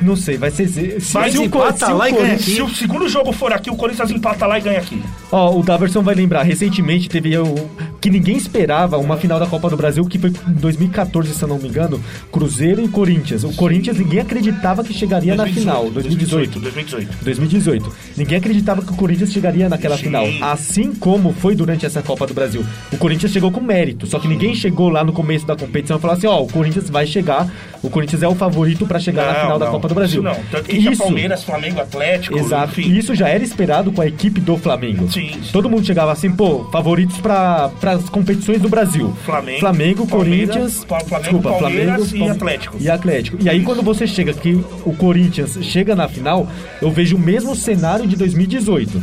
não 0.00 0.16
sei, 0.16 0.36
vai 0.36 0.50
ser. 0.50 0.68
Se, 0.68 0.96
Mas 1.14 1.32
se 1.32 1.38
o 1.38 1.44
empata 1.44 1.86
se 1.86 1.92
o 1.92 1.96
lá 1.96 2.08
e 2.08 2.12
ganha 2.12 2.34
aqui. 2.34 2.42
Se 2.42 2.62
o 2.62 2.68
segundo 2.74 3.08
jogo 3.08 3.32
for 3.32 3.52
aqui, 3.52 3.70
o 3.70 3.76
Corinthians 3.76 4.10
empata 4.10 4.46
lá 4.46 4.58
e 4.58 4.62
ganha 4.62 4.78
aqui. 4.78 5.02
Ó, 5.32 5.58
o 5.58 5.62
Daverson 5.62 6.02
vai 6.02 6.14
lembrar, 6.14 6.42
recentemente 6.42 7.08
teve 7.08 7.36
o 7.38 7.54
que 8.00 8.10
ninguém 8.10 8.36
esperava 8.36 8.96
uma 8.98 9.16
final 9.16 9.38
da 9.38 9.46
Copa 9.46 9.68
do 9.68 9.76
Brasil, 9.76 10.04
que 10.06 10.18
foi 10.18 10.30
em 10.30 10.52
2014, 10.54 11.34
se 11.34 11.42
eu 11.42 11.48
não 11.48 11.58
me 11.58 11.68
engano, 11.68 12.00
Cruzeiro 12.32 12.82
e 12.82 12.88
Corinthians. 12.88 13.44
O 13.44 13.52
Corinthians 13.54 13.98
ninguém 13.98 14.20
acreditava 14.20 14.82
que 14.82 14.92
chegaria 14.92 15.36
na 15.36 15.46
final, 15.46 15.90
2018. 15.90 16.58
2018. 16.60 17.24
2018. 17.24 17.92
Ninguém 18.16 18.38
acreditava 18.38 18.82
que 18.82 18.92
o 18.92 18.96
Corinthians 18.96 19.32
chegaria 19.32 19.68
naquela 19.68 19.96
Sim. 19.96 20.04
final. 20.04 20.26
Assim 20.40 20.94
como 20.94 21.32
foi 21.32 21.54
durante 21.54 21.84
essa 21.86 22.02
Copa 22.02 22.26
do 22.26 22.34
Brasil. 22.34 22.64
O 22.92 22.96
Corinthians 22.96 23.32
chegou 23.32 23.52
com 23.52 23.60
mérito, 23.60 24.06
só 24.06 24.18
que 24.18 24.26
ninguém 24.26 24.54
chegou 24.54 24.88
lá 24.88 25.04
no 25.04 25.12
começo 25.12 25.46
da 25.46 25.54
competição 25.54 25.98
e 25.98 26.00
falou 26.00 26.16
assim: 26.16 26.26
ó, 26.26 26.42
o 26.42 26.48
Corinthians 26.48 26.88
vai 26.88 27.06
chegar, 27.06 27.48
o 27.82 27.90
Corinthians 27.90 28.22
é 28.22 28.28
o 28.28 28.34
favorito 28.34 28.86
pra 28.86 28.98
chegar 28.98 29.26
na 29.26 29.32
Não, 29.34 29.40
final 29.42 29.58
da 29.58 29.66
não, 29.66 29.72
Copa 29.72 29.88
do 29.88 29.94
Brasil. 29.94 30.22
Isso 30.22 30.28
não. 30.38 30.44
Tanto 30.50 30.64
que 30.68 30.78
tinha 30.78 30.96
Palmeiras, 30.96 31.44
Flamengo, 31.44 31.80
Atlético, 31.80 32.38
Exato. 32.38 32.80
enfim. 32.80 32.90
E 32.90 32.98
isso 32.98 33.14
já 33.14 33.28
era 33.28 33.44
esperado 33.44 33.92
com 33.92 34.00
a 34.00 34.06
equipe 34.06 34.40
do 34.40 34.56
Flamengo. 34.56 35.10
Sim. 35.10 35.19
Todo 35.52 35.68
mundo 35.68 35.84
chegava 35.84 36.12
assim, 36.12 36.30
pô, 36.30 36.64
favoritos 36.70 37.18
para 37.18 37.70
as 37.82 38.08
competições 38.08 38.60
do 38.60 38.68
Brasil. 38.68 39.12
Flamengo, 39.24 39.60
Flamengo, 39.60 40.06
Corinthians, 40.06 40.84
Flamengo, 40.84 41.20
desculpa, 41.20 41.50
Palmeiras 41.52 42.10
Flamengo 42.10 42.26
e 42.26 42.30
Atlético. 42.30 42.76
E 42.80 42.90
Atlético. 42.90 43.36
E 43.40 43.48
aí 43.48 43.62
quando 43.62 43.82
você 43.82 44.06
chega 44.06 44.32
que 44.32 44.52
o 44.84 44.94
Corinthians 44.94 45.58
chega 45.62 45.94
na 45.96 46.08
final, 46.08 46.48
eu 46.80 46.90
vejo 46.90 47.16
o 47.16 47.18
mesmo 47.18 47.54
cenário 47.56 48.06
de 48.06 48.16
2018. 48.16 49.02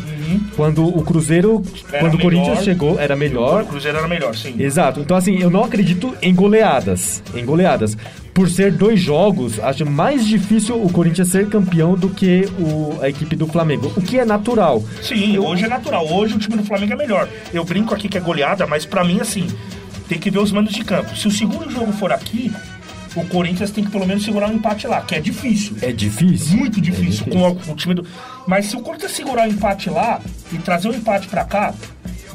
Quando 0.56 0.86
o 0.86 1.02
Cruzeiro, 1.04 1.48
Uhum. 1.58 1.64
Era 1.92 2.00
quando 2.00 2.14
o 2.16 2.20
Corinthians 2.20 2.50
melhor. 2.50 2.64
chegou, 2.64 3.00
era 3.00 3.16
melhor. 3.16 3.64
O 3.64 3.68
Cruzeiro 3.68 3.98
era 3.98 4.08
melhor, 4.08 4.36
sim. 4.36 4.56
Exato. 4.60 5.00
Então, 5.00 5.16
assim, 5.16 5.40
eu 5.42 5.50
não 5.50 5.64
acredito 5.64 6.14
em 6.22 6.34
goleadas. 6.34 7.24
Em 7.34 7.46
goleadas. 7.46 7.98
Por 8.38 8.52
ser 8.52 8.72
dois 8.72 9.00
jogos, 9.00 9.60
acho 9.60 9.84
mais 9.84 10.24
difícil 10.24 10.80
o 10.80 10.94
Corinthians 10.94 11.30
ser 11.30 11.50
campeão 11.50 11.96
do 11.96 12.08
que 12.08 12.48
o, 12.60 12.96
a 13.02 13.10
equipe 13.10 13.36
do 13.36 13.48
Flamengo. 13.48 13.92
O 13.98 14.00
que 14.00 14.20
é 14.20 14.24
natural. 14.24 14.84
Sim, 15.02 15.40
hoje 15.40 15.66
é 15.66 15.68
natural. 15.68 16.08
Hoje 16.08 16.36
o 16.36 16.38
time 16.38 16.56
do 16.56 16.64
Flamengo 16.64 16.94
é 16.94 16.96
melhor. 16.96 17.28
Eu 17.52 17.66
brinco 17.66 17.96
aqui 17.96 18.08
que 18.08 18.16
é 18.16 18.22
goleada, 18.22 18.68
mas 18.68 18.86
pra 18.86 19.04
mim, 19.04 19.20
assim, 19.20 19.48
tem 20.08 20.20
que 20.20 20.30
ver 20.30 20.38
os 20.38 20.52
mandos 20.52 20.72
de 20.72 20.84
campo. 20.84 21.18
Se 21.18 21.28
o 21.28 21.32
segundo 21.32 21.68
jogo 21.72 21.92
for 21.94 22.12
aqui, 22.12 22.54
o 23.16 23.26
Corinthians 23.26 23.72
tem 23.72 23.84
que 23.84 23.90
pelo 23.90 24.06
menos 24.06 24.24
segurar 24.24 24.52
um 24.52 24.54
empate 24.54 24.86
lá, 24.86 25.02
que 25.02 25.16
é 25.16 25.20
difícil. 25.20 25.76
É 25.82 25.92
difícil. 25.92 26.58
Muito 26.58 26.80
difícil, 26.80 27.26
É 27.26 27.32
com 27.32 27.40
o, 27.40 27.72
o 27.72 27.76
time 27.76 27.96
do. 27.96 28.06
Mas 28.46 28.68
se 28.68 28.76
o 28.76 28.82
Corinthians 28.82 29.14
segurar 29.14 29.48
o 29.48 29.52
empate 29.52 29.90
lá 29.90 30.22
e 30.52 30.60
trazer 30.60 30.90
o 30.90 30.94
empate 30.94 31.28
pra 31.28 31.44
cá, 31.44 31.74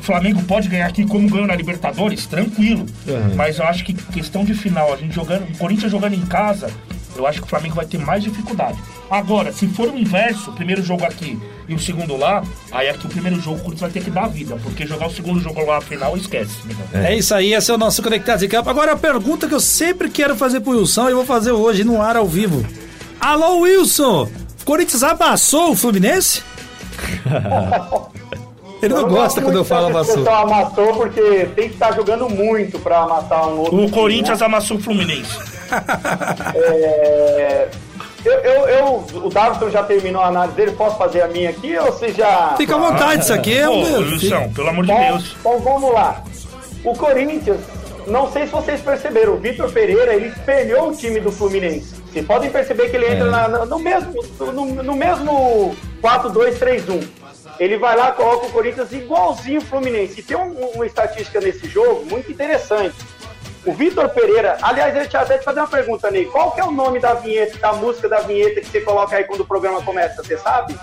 o 0.02 0.04
Flamengo 0.04 0.42
pode 0.42 0.68
ganhar 0.68 0.88
aqui 0.88 1.06
como 1.06 1.30
ganhou 1.30 1.46
na 1.46 1.54
Libertadores, 1.54 2.26
tranquilo. 2.26 2.84
Uhum. 3.06 3.36
Mas 3.36 3.58
eu 3.60 3.64
acho 3.64 3.84
que 3.84 3.94
questão 3.94 4.44
de 4.44 4.52
final, 4.52 4.92
a 4.92 4.96
gente 4.96 5.14
jogando, 5.14 5.48
o 5.48 5.56
Corinthians 5.56 5.92
jogando 5.92 6.14
em 6.14 6.26
casa, 6.26 6.68
eu 7.14 7.24
acho 7.24 7.40
que 7.40 7.46
o 7.46 7.48
Flamengo 7.48 7.76
vai 7.76 7.86
ter 7.86 7.98
mais 7.98 8.24
dificuldade. 8.24 8.76
Agora, 9.08 9.52
se 9.52 9.68
for 9.68 9.88
o 9.88 9.96
inverso, 9.96 10.50
o 10.50 10.54
primeiro 10.54 10.82
jogo 10.82 11.04
aqui 11.04 11.38
e 11.68 11.74
o 11.74 11.78
segundo 11.78 12.16
lá, 12.16 12.42
aí 12.72 12.88
aqui 12.88 13.06
o 13.06 13.08
primeiro 13.08 13.40
jogo 13.40 13.58
o 13.58 13.60
Corinthians 13.60 13.80
vai 13.80 13.90
ter 13.90 14.02
que 14.02 14.10
dar 14.10 14.26
vida, 14.26 14.56
porque 14.60 14.84
jogar 14.84 15.06
o 15.06 15.10
segundo 15.12 15.38
jogo 15.38 15.64
lá 15.64 15.76
na 15.76 15.80
final, 15.80 16.16
esquece. 16.16 16.56
né? 16.92 17.10
É 17.12 17.16
isso 17.16 17.32
aí, 17.32 17.54
esse 17.54 17.70
é 17.70 17.74
o 17.74 17.78
nosso 17.78 18.02
Conectados 18.02 18.42
em 18.42 18.48
Campo. 18.48 18.68
Agora 18.68 18.92
a 18.92 18.96
pergunta 18.96 19.46
que 19.46 19.54
eu 19.54 19.60
sempre 19.60 20.10
quero 20.10 20.34
fazer 20.34 20.60
pro 20.60 20.72
Wilson, 20.72 21.10
eu 21.10 21.16
vou 21.16 21.26
fazer 21.26 21.52
hoje 21.52 21.84
no 21.84 22.02
ar 22.02 22.16
ao 22.16 22.26
vivo. 22.26 22.66
Alô, 23.20 23.60
Wilson! 23.60 24.28
Corinthians 24.64 25.04
amassou 25.04 25.70
o 25.70 25.76
Fluminense? 25.76 26.42
Ele 28.82 28.94
não 28.94 29.08
gosta 29.08 29.40
quando 29.40 29.56
eu 29.56 29.64
falo 29.64 29.86
O 29.86 29.90
amassou. 29.90 30.28
amassou 30.28 30.94
porque 30.94 31.20
tem 31.54 31.68
que 31.68 31.74
estar 31.74 31.92
jogando 31.92 32.28
muito 32.28 32.78
pra 32.80 33.02
amassar 33.02 33.48
um 33.48 33.58
outro. 33.60 33.76
O 33.76 33.78
time, 33.80 33.90
Corinthians 33.92 34.40
né? 34.40 34.46
amassou 34.46 34.76
o 34.76 34.80
Fluminense. 34.80 35.38
É, 36.54 37.68
Eu, 38.24 38.32
eu, 38.34 38.68
eu- 38.68 39.04
o 39.24 39.28
Davidson 39.30 39.68
já 39.70 39.82
terminou 39.82 40.22
a 40.22 40.26
análise 40.28 40.54
dele, 40.56 40.70
posso 40.72 40.96
fazer 40.96 41.22
a 41.22 41.28
minha 41.28 41.50
aqui 41.50 41.76
ou 41.76 41.86
você 41.86 42.12
já. 42.12 42.54
Fica 42.56 42.76
à 42.76 42.78
vontade, 42.78 43.22
isso 43.24 43.32
aqui 43.32 43.56
é 43.58 43.66
Pô, 43.66 43.72
um. 43.72 43.98
Wilson, 43.98 44.48
pelo 44.54 44.68
amor 44.68 44.86
de 44.86 44.92
Bom, 44.92 45.00
Deus. 45.08 45.36
Então 45.40 45.58
vamos 45.58 45.92
lá. 45.92 46.22
O 46.84 46.92
Corinthians, 46.96 47.58
não 48.06 48.30
sei 48.30 48.46
se 48.46 48.52
vocês 48.52 48.80
perceberam, 48.80 49.32
o 49.34 49.38
Vitor 49.38 49.72
Pereira 49.72 50.14
ele 50.14 50.28
espelhou 50.28 50.90
o 50.90 50.94
time 50.96 51.18
do 51.18 51.32
Fluminense. 51.32 51.94
Vocês 52.12 52.24
podem 52.24 52.48
perceber 52.48 52.90
que 52.90 52.96
ele 52.96 53.06
entra 53.12 53.24
na- 53.28 53.48
na- 53.48 53.66
no 53.66 53.78
mesmo, 53.80 54.12
no, 54.38 54.66
no 54.66 54.94
mesmo 54.94 55.74
4-2-3-1. 56.00 57.02
Ele 57.58 57.76
vai 57.76 57.96
lá, 57.96 58.12
coloca 58.12 58.46
o 58.46 58.50
Corinthians 58.50 58.92
igualzinho 58.92 59.60
o 59.60 59.64
Fluminense. 59.64 60.20
E 60.20 60.22
tem 60.22 60.36
um- 60.36 60.70
uma 60.74 60.86
estatística 60.86 61.40
nesse 61.40 61.68
jogo 61.68 62.04
muito 62.06 62.30
interessante. 62.30 62.94
O 63.64 63.72
Vitor 63.72 64.08
Pereira, 64.08 64.58
aliás, 64.60 64.96
eu 64.96 65.08
tinha 65.08 65.22
até 65.22 65.38
te 65.38 65.44
fazer 65.44 65.60
uma 65.60 65.68
pergunta, 65.68 66.10
Ney. 66.10 66.24
Qual 66.24 66.50
que 66.50 66.60
é 66.60 66.64
o 66.64 66.72
nome 66.72 66.98
da 66.98 67.14
vinheta, 67.14 67.56
da 67.58 67.72
música 67.72 68.08
da 68.08 68.18
vinheta 68.20 68.60
que 68.60 68.66
você 68.66 68.80
coloca 68.80 69.14
aí 69.16 69.24
quando 69.24 69.42
o 69.42 69.46
programa 69.46 69.80
começa? 69.82 70.22
Você 70.22 70.36
sabe? 70.36 70.74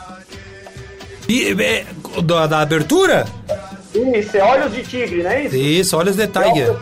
E, 1.28 1.52
é, 1.62 1.86
da, 2.24 2.48
da 2.48 2.60
abertura? 2.62 3.26
Isso, 3.94 4.38
é 4.38 4.44
Olhos 4.44 4.74
de 4.74 4.84
Tigre, 4.84 5.24
não 5.24 5.32
é 5.32 5.44
isso? 5.46 5.56
Isso. 5.56 5.98
Olhos 5.98 6.16
de 6.16 6.28
Tiger, 6.28 6.76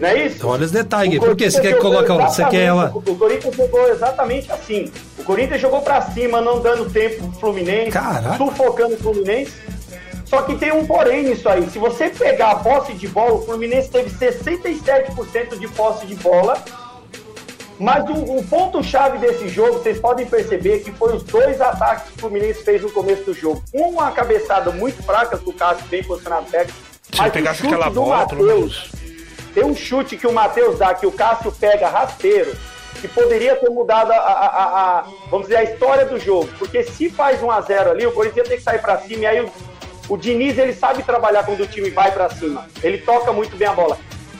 Não 0.00 0.08
é 0.08 0.26
isso? 0.26 0.46
Olha 0.46 0.64
os 0.64 0.70
detalhes. 0.72 1.18
O 1.18 1.20
Por 1.20 1.36
que 1.36 1.50
você 1.50 1.60
quer 1.60 1.78
colocar. 1.78 2.14
Você 2.28 2.44
quer 2.46 2.62
ela. 2.64 2.92
O 2.94 3.14
Corinthians 3.16 3.54
jogou 3.56 3.88
exatamente 3.88 4.50
assim. 4.50 4.90
O 5.18 5.24
Corinthians 5.24 5.60
jogou 5.60 5.80
pra 5.80 6.02
cima, 6.02 6.40
não 6.40 6.60
dando 6.60 6.90
tempo 6.90 7.28
pro 7.28 7.40
Fluminense, 7.40 7.92
Caraca. 7.92 8.36
sufocando 8.36 8.94
o 8.94 8.98
Fluminense. 8.98 9.52
Só 10.24 10.42
que 10.42 10.56
tem 10.56 10.72
um 10.72 10.86
porém 10.86 11.22
nisso 11.22 11.48
aí. 11.48 11.68
Se 11.70 11.78
você 11.78 12.10
pegar 12.10 12.50
a 12.50 12.56
posse 12.56 12.92
de 12.92 13.08
bola, 13.08 13.34
o 13.34 13.46
Fluminense 13.46 13.88
teve 13.88 14.10
67% 14.10 15.58
de 15.58 15.68
posse 15.68 16.04
de 16.04 16.14
bola. 16.16 16.62
Mas 17.78 18.04
o, 18.08 18.12
o 18.38 18.44
ponto-chave 18.44 19.18
desse 19.18 19.48
jogo, 19.48 19.74
vocês 19.74 19.98
podem 20.00 20.26
perceber 20.26 20.80
que 20.80 20.90
foi 20.92 21.14
os 21.14 21.22
dois 21.22 21.60
ataques 21.60 22.04
que 22.10 22.16
o 22.16 22.20
Fluminense 22.20 22.62
fez 22.64 22.82
no 22.82 22.90
começo 22.90 23.22
do 23.24 23.34
jogo. 23.34 23.62
Uma 23.72 24.10
cabeçada 24.10 24.70
muito 24.72 25.02
fraca 25.02 25.36
do 25.36 25.52
Cássio, 25.52 25.86
bem 25.86 26.02
posicionado 26.02 26.46
técnico. 26.46 26.78
Se 27.12 27.20
ele 27.20 27.30
pegasse 27.30 27.66
aquela 27.66 27.88
bola, 27.90 28.26
pelo 28.26 28.42
Matheus, 28.46 28.90
tem 29.54 29.64
um 29.64 29.74
chute 29.76 30.16
que 30.16 30.26
o 30.26 30.32
Matheus 30.32 30.78
dá, 30.78 30.92
que 30.94 31.06
o 31.06 31.12
Cássio 31.12 31.52
pega 31.52 31.88
rasteiro. 31.88 32.54
que 33.00 33.06
poderia 33.06 33.54
ter 33.54 33.70
mudado 33.70 34.10
a, 34.10 34.16
a- 34.16 34.46
a- 34.48 34.98
a- 34.98 35.04
vamos 35.30 35.46
dizer, 35.46 35.58
a 35.58 35.62
história 35.62 36.04
do 36.04 36.18
jogo. 36.18 36.48
Porque 36.58 36.82
se 36.82 37.08
faz 37.08 37.40
1 37.40 37.48
a 37.48 37.60
0 37.60 37.90
ali, 37.92 38.04
o 38.04 38.10
Corinthians 38.10 38.48
tem 38.48 38.56
que 38.56 38.62
sair 38.64 38.80
para 38.80 38.98
cima 38.98 39.22
e 39.22 39.26
aí 39.26 39.40
o, 39.40 39.48
o 40.08 40.16
Diniz 40.16 40.58
ele 40.58 40.72
sabe 40.72 41.04
trabalhar 41.04 41.44
quando 41.44 41.60
o 41.60 41.66
time 41.68 41.90
vai 41.90 42.10
para 42.10 42.28
cima. 42.30 42.66
Ele 42.82 42.98
toca 42.98 43.32
muito 43.32 43.56
bem 43.56 43.68
a 43.68 43.72
bola. 43.72 43.96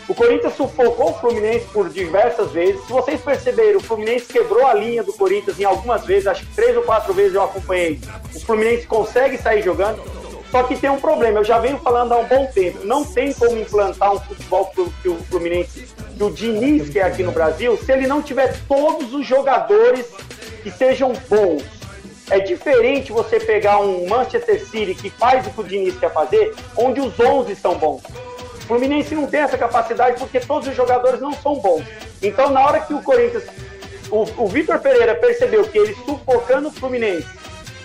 O 0.09 0.15
Corinthians 0.15 0.55
sufocou 0.55 1.11
o 1.11 1.15
Fluminense 1.15 1.67
por 1.67 1.89
diversas 1.91 2.51
vezes. 2.51 2.81
Se 2.87 2.93
vocês 2.93 3.21
perceberem, 3.21 3.77
o 3.77 3.81
Fluminense 3.81 4.25
quebrou 4.27 4.67
a 4.67 4.73
linha 4.73 5.03
do 5.03 5.13
Corinthians 5.13 5.61
em 5.61 5.65
algumas 5.65 6.05
vezes, 6.07 6.27
acho 6.27 6.47
que 6.47 6.55
três 6.55 6.75
ou 6.77 6.83
quatro 6.83 7.13
vezes 7.13 7.35
eu 7.35 7.43
acompanhei. 7.43 8.01
O 8.35 8.41
Fluminense 8.41 8.87
consegue 8.87 9.37
sair 9.37 9.63
jogando. 9.63 10.03
Só 10.51 10.63
que 10.63 10.79
tem 10.79 10.89
um 10.89 10.99
problema, 10.99 11.41
eu 11.41 11.45
já 11.45 11.59
venho 11.59 11.77
falando 11.79 12.13
há 12.13 12.17
um 12.17 12.25
bom 12.25 12.47
tempo. 12.47 12.79
Não 12.87 13.05
tem 13.05 13.35
como 13.35 13.59
implantar 13.59 14.15
um 14.15 14.19
futebol 14.21 14.65
que 15.03 15.09
o- 15.11 15.19
Fluminense, 15.29 15.87
que 16.17 16.25
o 16.25 16.31
Diniz 16.31 16.89
quer 16.89 17.03
aqui 17.03 17.23
no 17.23 17.33
Brasil, 17.33 17.77
se 17.77 17.93
ele 17.93 18.07
não 18.07 18.23
tiver 18.23 18.57
todos 18.67 19.13
os 19.13 19.27
jogadores 19.27 20.07
que 20.63 20.71
sejam 20.71 21.13
bons. 21.29 21.63
É 22.31 22.39
diferente 22.41 23.13
você 23.13 23.39
pegar 23.39 23.79
um 23.81 24.07
Manchester 24.09 24.65
City 24.67 24.95
que 24.95 25.11
faz 25.11 25.47
o 25.47 25.51
que 25.51 25.61
o 25.61 25.65
Diniz 25.65 25.99
quer 25.99 26.13
fazer, 26.15 26.55
onde 26.79 26.99
os 26.99 27.21
11 27.21 27.55
são 27.55 27.75
bons. 27.75 28.01
Fluminense 28.69 29.15
não 29.15 29.27
tem 29.27 29.41
essa 29.41 29.57
capacidade 29.59 30.19
porque 30.19 30.39
todos 30.39 30.69
os 30.69 30.77
jogadores 30.77 31.21
não 31.21 31.33
são 31.33 31.57
bons. 31.57 31.83
Então, 32.23 32.51
na 32.51 32.65
hora 32.65 32.81
que 32.81 32.93
o 32.95 33.03
Corinthians, 33.03 33.45
o, 34.11 34.27
o 34.37 34.47
Vitor 34.47 34.79
Pereira 34.79 35.15
percebeu 35.15 35.65
que 35.65 35.79
ele 35.79 35.95
sufocando 36.05 36.69
o 36.69 36.73
Fluminense 36.73 37.27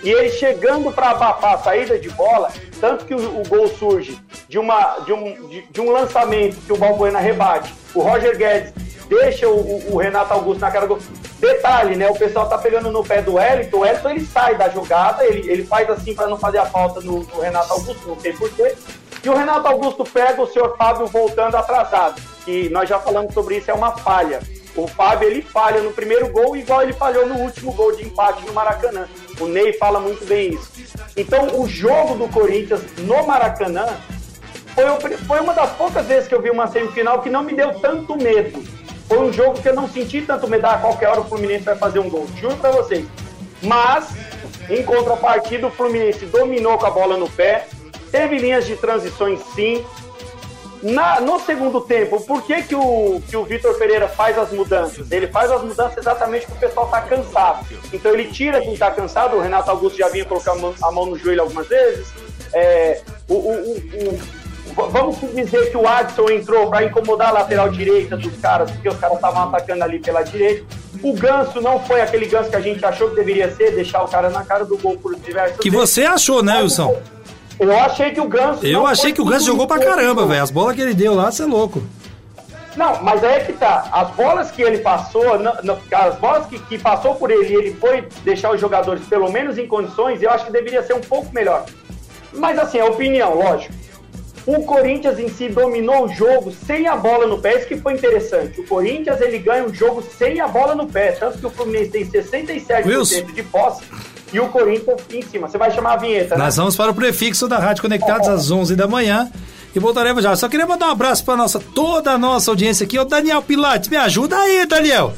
e 0.02 0.10
ele 0.10 0.28
chegando 0.30 0.92
para 0.92 1.10
abafar 1.10 1.54
a 1.54 1.58
saída 1.58 1.98
de 1.98 2.10
bola, 2.10 2.52
tanto 2.80 3.06
que 3.06 3.14
o, 3.14 3.40
o 3.40 3.48
gol 3.48 3.66
surge 3.68 4.18
de, 4.48 4.58
uma, 4.58 4.98
de, 5.06 5.12
um, 5.14 5.48
de, 5.48 5.62
de 5.62 5.80
um 5.80 5.90
lançamento 5.90 6.56
que 6.66 6.72
o 6.72 6.76
Balbuena 6.76 7.18
rebate, 7.18 7.74
o 7.94 8.00
Roger 8.02 8.36
Guedes 8.36 8.72
deixa 9.08 9.48
o, 9.48 9.56
o- 9.58 9.94
o 9.94 9.96
Renato 9.96 10.32
Augusto 10.34 10.60
na 10.60 10.70
cara 10.70 10.86
do. 10.86 10.98
Detalhe, 11.38 11.94
né? 11.94 12.08
O 12.08 12.14
pessoal 12.14 12.48
tá 12.48 12.56
pegando 12.56 12.90
no 12.90 13.04
pé 13.04 13.20
do 13.20 13.34
Wellington. 13.34 13.76
O 13.76 13.80
Wellington 13.80 14.08
ele 14.10 14.24
sai 14.24 14.54
da 14.56 14.68
jogada, 14.70 15.26
ele, 15.26 15.50
ele 15.50 15.62
faz 15.64 15.90
assim 15.90 16.14
para 16.14 16.26
não 16.26 16.38
fazer 16.38 16.56
a 16.58 16.64
falta 16.64 17.00
no, 17.02 17.18
no 17.20 17.40
Renato 17.40 17.70
Augusto, 17.70 18.08
não 18.08 18.18
sei 18.18 18.32
porquê. 18.32 18.74
E 19.24 19.28
o 19.28 19.34
Renato 19.34 19.66
Augusto 19.66 20.04
pega 20.04 20.42
o 20.42 20.46
senhor 20.46 20.76
Fábio 20.76 21.06
voltando 21.06 21.56
atrasado. 21.56 22.20
Que 22.44 22.68
nós 22.68 22.88
já 22.88 22.98
falamos 22.98 23.32
sobre 23.32 23.56
isso, 23.56 23.70
é 23.70 23.74
uma 23.74 23.92
falha. 23.92 24.40
O 24.76 24.86
Fábio 24.86 25.28
ele 25.28 25.40
falha 25.40 25.80
no 25.80 25.92
primeiro 25.92 26.28
gol, 26.28 26.56
igual 26.56 26.82
ele 26.82 26.92
falhou 26.92 27.26
no 27.26 27.36
último 27.36 27.72
gol 27.72 27.96
de 27.96 28.04
empate 28.04 28.44
no 28.44 28.52
Maracanã. 28.52 29.08
O 29.40 29.46
Ney 29.46 29.72
fala 29.74 29.98
muito 29.98 30.26
bem 30.26 30.52
isso. 30.52 30.70
Então, 31.16 31.60
o 31.60 31.66
jogo 31.66 32.16
do 32.16 32.28
Corinthians 32.28 32.82
no 32.98 33.26
Maracanã 33.26 33.86
foi, 35.00 35.16
foi 35.16 35.40
uma 35.40 35.54
das 35.54 35.70
poucas 35.70 36.04
vezes 36.06 36.28
que 36.28 36.34
eu 36.34 36.42
vi 36.42 36.50
uma 36.50 36.66
semifinal 36.66 37.22
que 37.22 37.30
não 37.30 37.44
me 37.44 37.54
deu 37.54 37.80
tanto 37.80 38.16
medo. 38.16 38.62
Foi 39.08 39.18
um 39.20 39.32
jogo 39.32 39.60
que 39.60 39.68
eu 39.68 39.74
não 39.74 39.88
senti 39.88 40.22
tanto 40.22 40.48
medo. 40.48 40.66
Ah, 40.66 40.78
qualquer 40.78 41.08
hora 41.08 41.20
o 41.20 41.24
Fluminense 41.24 41.64
vai 41.64 41.76
fazer 41.76 42.00
um 42.00 42.10
gol. 42.10 42.26
Juro 42.40 42.56
pra 42.56 42.72
vocês. 42.72 43.06
Mas, 43.62 44.08
em 44.68 44.82
contrapartida, 44.82 45.66
o 45.66 45.70
Fluminense 45.70 46.26
dominou 46.26 46.76
com 46.76 46.86
a 46.86 46.90
bola 46.90 47.16
no 47.16 47.30
pé. 47.30 47.68
Teve 48.14 48.38
linhas 48.38 48.64
de 48.64 48.76
transições, 48.76 49.40
sim. 49.56 49.84
Na- 50.80 51.18
no 51.20 51.40
segundo 51.40 51.80
tempo, 51.80 52.20
por 52.20 52.42
que, 52.42 52.62
que 52.62 52.74
o, 52.76 53.20
que 53.28 53.36
o 53.36 53.42
Vitor 53.44 53.74
Pereira 53.76 54.06
faz 54.06 54.38
as 54.38 54.52
mudanças? 54.52 55.10
Ele 55.10 55.26
faz 55.26 55.50
as 55.50 55.62
mudanças 55.62 55.96
exatamente 55.98 56.46
porque 56.46 56.64
o 56.64 56.68
pessoal 56.68 56.86
está 56.86 57.00
cansado. 57.00 57.66
Então 57.92 58.12
ele 58.12 58.26
tira 58.30 58.60
quem 58.60 58.74
está 58.74 58.88
cansado. 58.92 59.34
O 59.36 59.40
Renato 59.40 59.68
Augusto 59.68 59.98
já 59.98 60.08
vinha 60.08 60.24
colocar 60.24 60.52
a 60.52 60.54
mão, 60.54 60.72
a 60.80 60.92
mão 60.92 61.06
no 61.06 61.18
joelho 61.18 61.40
algumas 61.42 61.66
vezes. 61.66 62.06
É, 62.52 63.00
o, 63.28 63.34
o- 63.34 64.18
o- 64.76 64.90
vamos 64.90 65.16
dizer 65.34 65.70
que 65.72 65.76
o 65.76 65.88
Adson 65.88 66.28
entrou 66.30 66.68
para 66.70 66.84
incomodar 66.84 67.30
a 67.30 67.32
lateral 67.32 67.68
direita 67.70 68.16
dos 68.16 68.36
caras, 68.36 68.70
porque 68.70 68.88
os 68.88 68.96
caras 68.98 69.16
estavam 69.16 69.42
atacando 69.48 69.82
ali 69.82 69.98
pela 69.98 70.22
direita. 70.22 70.64
O 71.02 71.14
Ganso 71.14 71.60
não 71.60 71.80
foi 71.84 72.00
aquele 72.00 72.26
Ganso 72.26 72.48
que 72.50 72.56
a 72.56 72.60
gente 72.60 72.84
achou 72.84 73.10
que 73.10 73.16
deveria 73.16 73.52
ser, 73.56 73.72
deixar 73.72 74.04
o 74.04 74.08
cara 74.08 74.30
na 74.30 74.44
cara 74.44 74.64
do 74.64 74.78
gol 74.78 74.96
por 74.98 75.16
diversas 75.16 75.58
Que 75.58 75.68
vezes. 75.70 75.88
você 75.90 76.04
achou, 76.04 76.42
né, 76.44 76.60
Wilson? 76.62 76.94
Eu 77.58 77.76
achei 77.78 78.10
que 78.10 78.20
o 78.20 78.28
Ganso. 78.28 78.66
Eu 78.66 78.86
achei 78.86 79.12
que 79.12 79.20
o 79.20 79.24
Ganso 79.24 79.46
jogou 79.46 79.66
pra 79.66 79.78
caramba, 79.78 80.26
velho. 80.26 80.42
As 80.42 80.50
bolas 80.50 80.74
que 80.74 80.82
ele 80.82 80.94
deu 80.94 81.14
lá, 81.14 81.30
você 81.30 81.42
é 81.42 81.46
louco. 81.46 81.82
Não, 82.76 83.00
mas 83.04 83.22
aí 83.22 83.34
é 83.36 83.40
que 83.40 83.52
tá. 83.52 83.88
As 83.92 84.10
bolas 84.10 84.50
que 84.50 84.60
ele 84.60 84.78
passou, 84.78 85.38
não- 85.38 85.56
não, 85.62 85.78
as 85.92 86.16
bolas 86.16 86.46
que, 86.46 86.58
que 86.58 86.76
passou 86.76 87.14
por 87.14 87.30
ele, 87.30 87.54
ele 87.54 87.72
foi 87.74 88.08
deixar 88.24 88.50
os 88.52 88.60
jogadores 88.60 89.06
pelo 89.06 89.30
menos 89.30 89.56
em 89.58 89.66
condições, 89.68 90.20
eu 90.20 90.30
acho 90.30 90.46
que 90.46 90.52
deveria 90.52 90.82
ser 90.82 90.94
um 90.94 91.00
pouco 91.00 91.32
melhor. 91.32 91.64
Mas 92.32 92.58
assim, 92.58 92.78
é 92.78 92.84
opinião, 92.84 93.34
lógico. 93.36 93.72
O 94.44 94.64
Corinthians 94.64 95.18
em 95.20 95.28
si 95.28 95.48
dominou 95.48 96.04
o 96.04 96.08
jogo 96.08 96.52
sem 96.66 96.86
a 96.88 96.96
bola 96.96 97.26
no 97.28 97.38
pé, 97.40 97.56
isso 97.58 97.68
que 97.68 97.76
foi 97.78 97.94
interessante. 97.94 98.60
O 98.60 98.66
Corinthians 98.66 99.20
ele 99.20 99.38
ganha 99.38 99.64
o 99.64 99.72
jogo 99.72 100.02
sem 100.02 100.40
a 100.40 100.48
bola 100.48 100.74
no 100.74 100.86
pé, 100.88 101.12
tanto 101.12 101.38
que 101.38 101.46
o 101.46 101.50
Fluminense 101.50 101.90
tem 101.92 102.04
67% 102.04 102.86
Wilson. 102.86 103.22
de 103.32 103.42
posse 103.44 103.84
e 104.34 104.40
o 104.40 104.48
Corinthians 104.48 105.00
em 105.12 105.22
cima. 105.22 105.48
Você 105.48 105.56
vai 105.56 105.70
chamar 105.70 105.92
a 105.92 105.96
vinheta, 105.96 106.36
né? 106.36 106.44
Nós 106.44 106.56
vamos 106.56 106.76
para 106.76 106.90
o 106.90 106.94
prefixo 106.94 107.46
da 107.46 107.58
Rádio 107.58 107.82
Conectados 107.82 108.28
às 108.28 108.50
11 108.50 108.74
da 108.74 108.88
manhã. 108.88 109.30
E 109.74 109.78
voltaremos 109.78 110.22
já. 110.22 110.34
Só 110.36 110.48
queria 110.48 110.66
mandar 110.66 110.88
um 110.88 110.90
abraço 110.90 111.24
para 111.24 111.36
nossa, 111.36 111.58
toda 111.58 112.12
a 112.12 112.18
nossa 112.18 112.50
audiência 112.50 112.84
aqui. 112.84 112.98
Ô, 112.98 113.04
Daniel 113.04 113.42
Pilates, 113.42 113.88
me 113.88 113.96
ajuda 113.96 114.36
aí, 114.36 114.66
Daniel. 114.66 115.12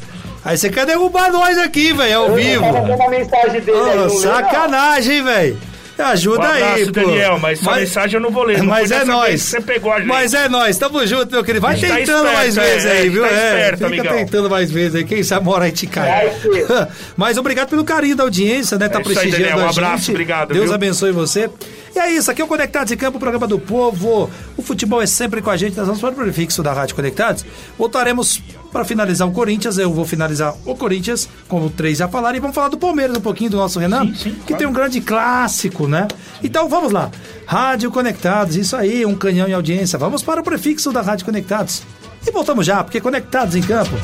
Aí 0.45 0.57
você 0.57 0.71
quer 0.71 0.87
derrubar 0.87 1.31
nós 1.33 1.59
aqui, 1.59 1.93
velho, 1.93 2.19
ao 2.19 2.29
Eu 2.29 2.35
vivo. 2.37 2.65
a 2.65 3.11
mensagem 3.11 3.61
dele 3.61 3.79
aí, 3.79 3.97
lê, 3.99 4.05
não. 4.05 4.09
sacanagem, 4.11 5.23
velho. 5.23 5.59
Me 5.99 6.05
ajuda 6.05 6.41
Um 6.41 6.43
abraço, 6.43 6.75
aí, 6.75 6.87
pô. 6.87 6.93
Daniel, 6.93 7.39
mas 7.39 7.59
sua 7.59 7.77
mensagem 7.77 8.17
eu 8.17 8.21
não 8.21 8.31
vou 8.31 8.45
ler. 8.45 8.59
Não 8.59 8.67
Mas 8.67 8.91
é 8.91 9.05
nós. 9.05 9.43
Você 9.43 9.61
pegou 9.61 9.93
a 9.93 9.99
gente. 9.99 10.09
Mas 10.09 10.35
é 10.35 10.49
nós. 10.49 10.77
Tamo 10.77 11.07
junto, 11.07 11.33
meu 11.33 11.43
querido. 11.43 11.63
Vai 11.63 11.77
tá 11.77 11.87
tentando 11.87 12.27
esperto, 12.27 12.35
mais 12.35 12.59
é, 12.59 12.61
vezes 12.61 12.85
é, 12.85 12.91
aí, 12.91 13.03
gente 13.03 13.13
viu? 13.13 13.23
tá 13.23 13.29
é, 13.29 13.47
esperto, 13.47 13.77
fica 13.77 13.87
amigão. 13.87 14.13
tentando 14.13 14.51
mais 14.51 14.71
vezes 14.71 14.95
aí. 14.95 15.05
Quem 15.05 15.23
sabe 15.23 15.47
uma 15.47 15.55
hora 15.55 15.65
a 15.65 15.69
gente 15.69 15.87
cai. 15.87 16.27
Vai 16.27 16.41
ser. 16.41 16.89
Mas 17.17 17.39
obrigado 17.39 17.71
pelo 17.71 17.85
carinho 17.85 18.15
da 18.15 18.25
audiência, 18.25 18.79
né? 18.79 18.89
Tá 18.89 18.99
É 18.99 19.01
isso 19.01 19.11
aí, 19.11 19.15
prestigiando 19.15 19.43
Daniel. 19.45 19.59
Um 19.59 19.69
a 19.69 19.73
gente. 19.73 19.79
abraço, 19.85 20.11
obrigado, 20.11 20.53
Deus 20.53 20.65
viu? 20.67 20.75
abençoe 20.75 21.13
você. 21.13 21.51
E 21.95 21.99
é 21.99 22.13
isso, 22.13 22.31
aqui 22.31 22.43
é 22.43 22.45
o 22.45 22.49
Conectados 22.49 22.93
em 22.93 22.97
Campo, 22.97 23.17
o 23.17 23.21
programa 23.21 23.47
do 23.47 23.59
povo. 23.59 24.31
O 24.55 24.63
futebol 24.63 25.01
é 25.01 25.07
sempre 25.07 25.41
com 25.41 25.49
a 25.49 25.57
gente. 25.57 25.77
Nós 25.79 25.87
vamos 25.87 26.01
para 26.01 26.11
o 26.11 26.15
prefixo 26.15 26.63
da 26.63 26.75
Rádio 26.75 26.95
Conectados. 26.95 27.43
Voltaremos 27.79 28.43
para 28.71 28.85
finalizar 28.85 29.27
o 29.29 29.33
Corinthians. 29.33 29.79
Eu 29.79 29.93
vou 29.93 30.05
finalizar 30.05 30.55
o 30.65 30.75
Corinthians, 30.75 31.29
como 31.49 31.71
três 31.71 31.99
já 31.99 32.09
falaram. 32.09 32.37
E 32.37 32.41
vamos 32.41 32.55
falar 32.55 32.69
do 32.69 32.79
Palmeiras 32.79 33.17
um 33.17 33.21
pouquinho, 33.21 33.51
do 33.51 33.57
nosso 33.57 33.79
Renan, 33.79 34.07
Sim, 34.07 34.15
sim, 34.15 34.31
que 34.31 34.39
claro. 34.47 34.59
tem 34.59 34.67
um 34.67 34.73
grande 34.73 35.01
clássico, 35.01 35.87
né? 35.87 36.07
Então 36.43 36.69
vamos 36.69 36.93
lá. 36.93 37.11
Rádio 37.47 37.91
Conectados, 37.91 38.57
isso 38.57 38.77
aí, 38.77 39.07
um 39.07 39.15
canhão 39.15 39.49
em 39.49 39.53
audiência. 39.53 39.99
Vamos 39.99 40.23
para 40.23 40.41
o 40.41 40.45
prefixo 40.45 40.93
da 40.93 41.01
Rádio 41.01 41.25
Conectados. 41.25 41.83
E 42.27 42.31
voltamos 42.31 42.67
já, 42.67 42.83
porque 42.83 43.01
Conectados 43.01 43.55
em 43.55 43.63
Campo, 43.63 43.95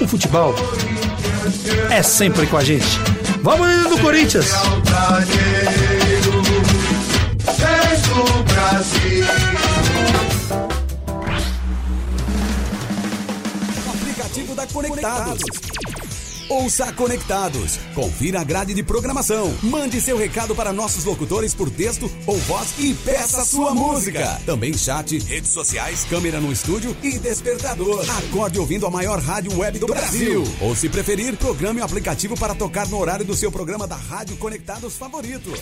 o 0.00 0.06
futebol 0.06 0.54
é 1.90 2.02
sempre 2.02 2.46
com 2.46 2.56
a 2.56 2.64
gente. 2.64 2.98
Vamos 3.42 3.68
indo 3.68 3.88
do 3.88 3.98
Corinthians. 3.98 4.52
aplicativo 8.92 10.31
da 14.62 14.72
Conectados. 14.72 15.42
Ouça 16.48 16.92
Conectados. 16.92 17.78
Confira 17.94 18.40
a 18.40 18.44
grade 18.44 18.74
de 18.74 18.82
programação. 18.82 19.52
Mande 19.62 20.00
seu 20.00 20.16
recado 20.16 20.54
para 20.54 20.72
nossos 20.72 21.04
locutores 21.04 21.54
por 21.54 21.70
texto 21.70 22.10
ou 22.26 22.36
voz 22.38 22.74
e 22.78 22.94
peça 22.94 23.44
sua 23.44 23.74
música. 23.74 24.40
Também 24.44 24.76
chat, 24.76 25.18
redes 25.18 25.50
sociais, 25.50 26.04
câmera 26.08 26.40
no 26.40 26.52
estúdio 26.52 26.96
e 27.02 27.18
despertador. 27.18 28.04
Acorde 28.18 28.58
ouvindo 28.58 28.86
a 28.86 28.90
maior 28.90 29.18
rádio 29.18 29.56
web 29.58 29.78
do 29.78 29.86
Brasil. 29.86 30.44
Ou 30.60 30.76
se 30.76 30.88
preferir, 30.88 31.36
programe 31.36 31.80
o 31.80 31.84
aplicativo 31.84 32.36
para 32.36 32.54
tocar 32.54 32.86
no 32.88 32.98
horário 32.98 33.24
do 33.24 33.34
seu 33.34 33.50
programa 33.50 33.86
da 33.86 33.96
Rádio 33.96 34.36
Conectados 34.36 34.94
favorito. 34.94 35.52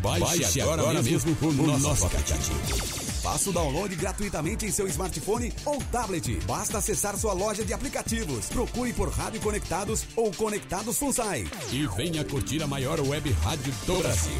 Baixe, 0.00 0.60
agora, 0.60 1.02
mesmo 1.02 1.36
o 1.42 1.78
nosso, 1.78 2.06
aplicativo. 2.06 3.05
Faça 3.26 3.50
o 3.50 3.52
download 3.52 3.92
gratuitamente 3.96 4.66
em 4.66 4.70
seu 4.70 4.86
smartphone 4.86 5.52
ou 5.64 5.82
tablet. 5.90 6.38
Basta 6.46 6.78
acessar 6.78 7.16
sua 7.16 7.32
loja 7.32 7.64
de 7.64 7.72
aplicativos. 7.72 8.46
Procure 8.46 8.92
por 8.92 9.08
Rádio 9.08 9.40
Conectados 9.40 10.04
ou 10.14 10.30
Conectados 10.30 10.96
Funsai. 10.96 11.44
E 11.72 11.88
venha 11.88 12.24
curtir 12.24 12.62
a 12.62 12.68
maior 12.68 13.00
web 13.00 13.28
rádio 13.42 13.74
do 13.84 13.98
Brasil. 13.98 14.38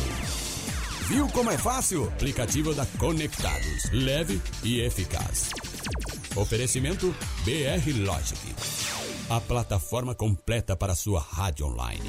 Viu 1.08 1.26
como 1.30 1.50
é 1.50 1.58
fácil? 1.58 2.04
Aplicativo 2.04 2.72
da 2.74 2.86
Conectados. 2.96 3.90
Leve 3.90 4.40
e 4.62 4.80
eficaz. 4.80 5.50
Oferecimento 6.36 7.12
BR 7.44 7.90
Logic. 8.04 8.38
A 9.28 9.40
plataforma 9.40 10.14
completa 10.14 10.76
para 10.76 10.94
sua 10.94 11.18
rádio 11.20 11.66
online. 11.66 12.08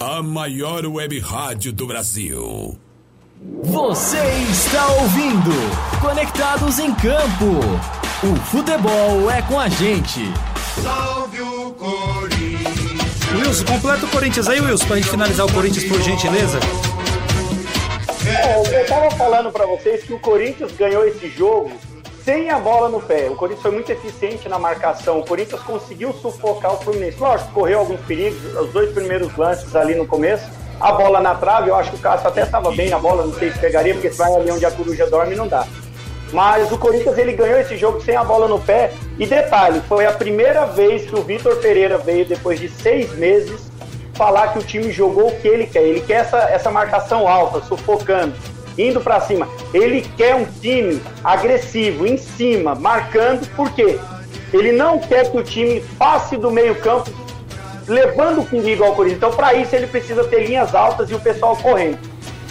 a 0.00 0.22
maior 0.22 0.86
web 0.86 1.18
rádio 1.18 1.72
do 1.72 1.84
Brasil. 1.84 2.78
Você 3.64 4.18
está 4.50 4.86
ouvindo 4.92 5.50
Conectados 6.00 6.78
em 6.78 6.94
Campo. 6.94 7.58
O 8.22 8.36
futebol 8.46 9.28
é 9.28 9.42
com 9.42 9.58
a 9.58 9.68
gente. 9.68 10.20
Salve 10.80 11.40
o 11.40 11.72
Corinthians. 11.72 13.18
Wilson, 13.34 13.64
completa 13.64 14.06
o 14.06 14.08
Corinthians 14.10 14.48
aí, 14.48 14.60
Wilson, 14.60 14.86
pra 14.86 14.96
gente 14.96 15.10
finalizar 15.10 15.46
o 15.46 15.52
Corinthians, 15.52 15.84
por 15.84 16.00
gentileza. 16.00 16.60
É, 18.24 18.80
eu 18.80 18.86
tava 18.86 19.10
falando 19.12 19.50
pra 19.50 19.66
vocês 19.66 20.04
que 20.04 20.12
o 20.12 20.20
Corinthians 20.20 20.70
ganhou 20.72 21.04
esse 21.08 21.28
jogo 21.28 21.72
sem 22.28 22.50
a 22.50 22.58
bola 22.58 22.90
no 22.90 23.00
pé. 23.00 23.26
O 23.30 23.34
Corinthians 23.34 23.62
foi 23.62 23.70
muito 23.70 23.90
eficiente 23.90 24.50
na 24.50 24.58
marcação. 24.58 25.18
O 25.18 25.24
Corinthians 25.24 25.62
conseguiu 25.62 26.12
sufocar 26.12 26.74
o 26.74 26.76
Fluminense. 26.76 27.18
Lógico, 27.18 27.50
correu 27.52 27.78
alguns 27.78 28.00
perigos, 28.02 28.38
os 28.54 28.70
dois 28.70 28.92
primeiros 28.92 29.34
lances 29.34 29.74
ali 29.74 29.94
no 29.94 30.06
começo. 30.06 30.46
A 30.78 30.92
bola 30.92 31.22
na 31.22 31.34
trave, 31.34 31.70
eu 31.70 31.74
acho 31.74 31.90
que 31.90 31.96
o 31.96 32.00
Cássio 32.00 32.28
até 32.28 32.42
estava 32.42 32.70
bem 32.70 32.90
na 32.90 32.98
bola, 32.98 33.24
não 33.24 33.32
sei 33.32 33.50
se 33.50 33.58
pegaria, 33.58 33.94
porque 33.94 34.10
se 34.10 34.18
vai 34.18 34.30
ali 34.34 34.50
onde 34.50 34.66
a 34.66 34.70
coruja 34.70 35.08
dorme, 35.08 35.34
não 35.34 35.48
dá. 35.48 35.66
Mas 36.30 36.70
o 36.70 36.76
Corinthians 36.76 37.16
ele 37.16 37.32
ganhou 37.32 37.58
esse 37.60 37.78
jogo 37.78 37.98
sem 38.02 38.14
a 38.14 38.22
bola 38.22 38.46
no 38.46 38.60
pé. 38.60 38.92
E 39.18 39.26
detalhe, 39.26 39.80
foi 39.88 40.04
a 40.04 40.12
primeira 40.12 40.66
vez 40.66 41.08
que 41.08 41.16
o 41.16 41.22
Vitor 41.22 41.56
Pereira 41.56 41.96
veio, 41.96 42.26
depois 42.26 42.60
de 42.60 42.68
seis 42.68 43.10
meses, 43.14 43.70
falar 44.12 44.48
que 44.48 44.58
o 44.58 44.62
time 44.62 44.92
jogou 44.92 45.28
o 45.28 45.40
que 45.40 45.48
ele 45.48 45.66
quer. 45.66 45.82
Ele 45.82 46.02
quer 46.02 46.20
essa, 46.20 46.40
essa 46.40 46.70
marcação 46.70 47.26
alta, 47.26 47.62
sufocando, 47.62 48.34
indo 48.78 49.00
para 49.00 49.20
cima. 49.20 49.48
Ele 49.74 50.02
quer 50.16 50.34
um 50.36 50.44
time 50.44 51.02
agressivo, 51.24 52.06
em 52.06 52.16
cima, 52.16 52.74
marcando. 52.74 53.46
Por 53.56 53.70
quê? 53.72 53.98
Ele 54.52 54.72
não 54.72 54.98
quer 54.98 55.30
que 55.30 55.36
o 55.36 55.42
time 55.42 55.80
passe 55.98 56.36
do 56.36 56.50
meio-campo, 56.50 57.10
levando 57.86 58.40
o 58.40 58.46
perigo 58.46 58.84
ao 58.84 58.94
Corinthians. 58.94 59.18
Então, 59.18 59.32
para 59.32 59.54
isso, 59.54 59.74
ele 59.74 59.86
precisa 59.86 60.24
ter 60.24 60.46
linhas 60.46 60.74
altas 60.74 61.10
e 61.10 61.14
o 61.14 61.20
pessoal 61.20 61.56
correndo. 61.56 61.98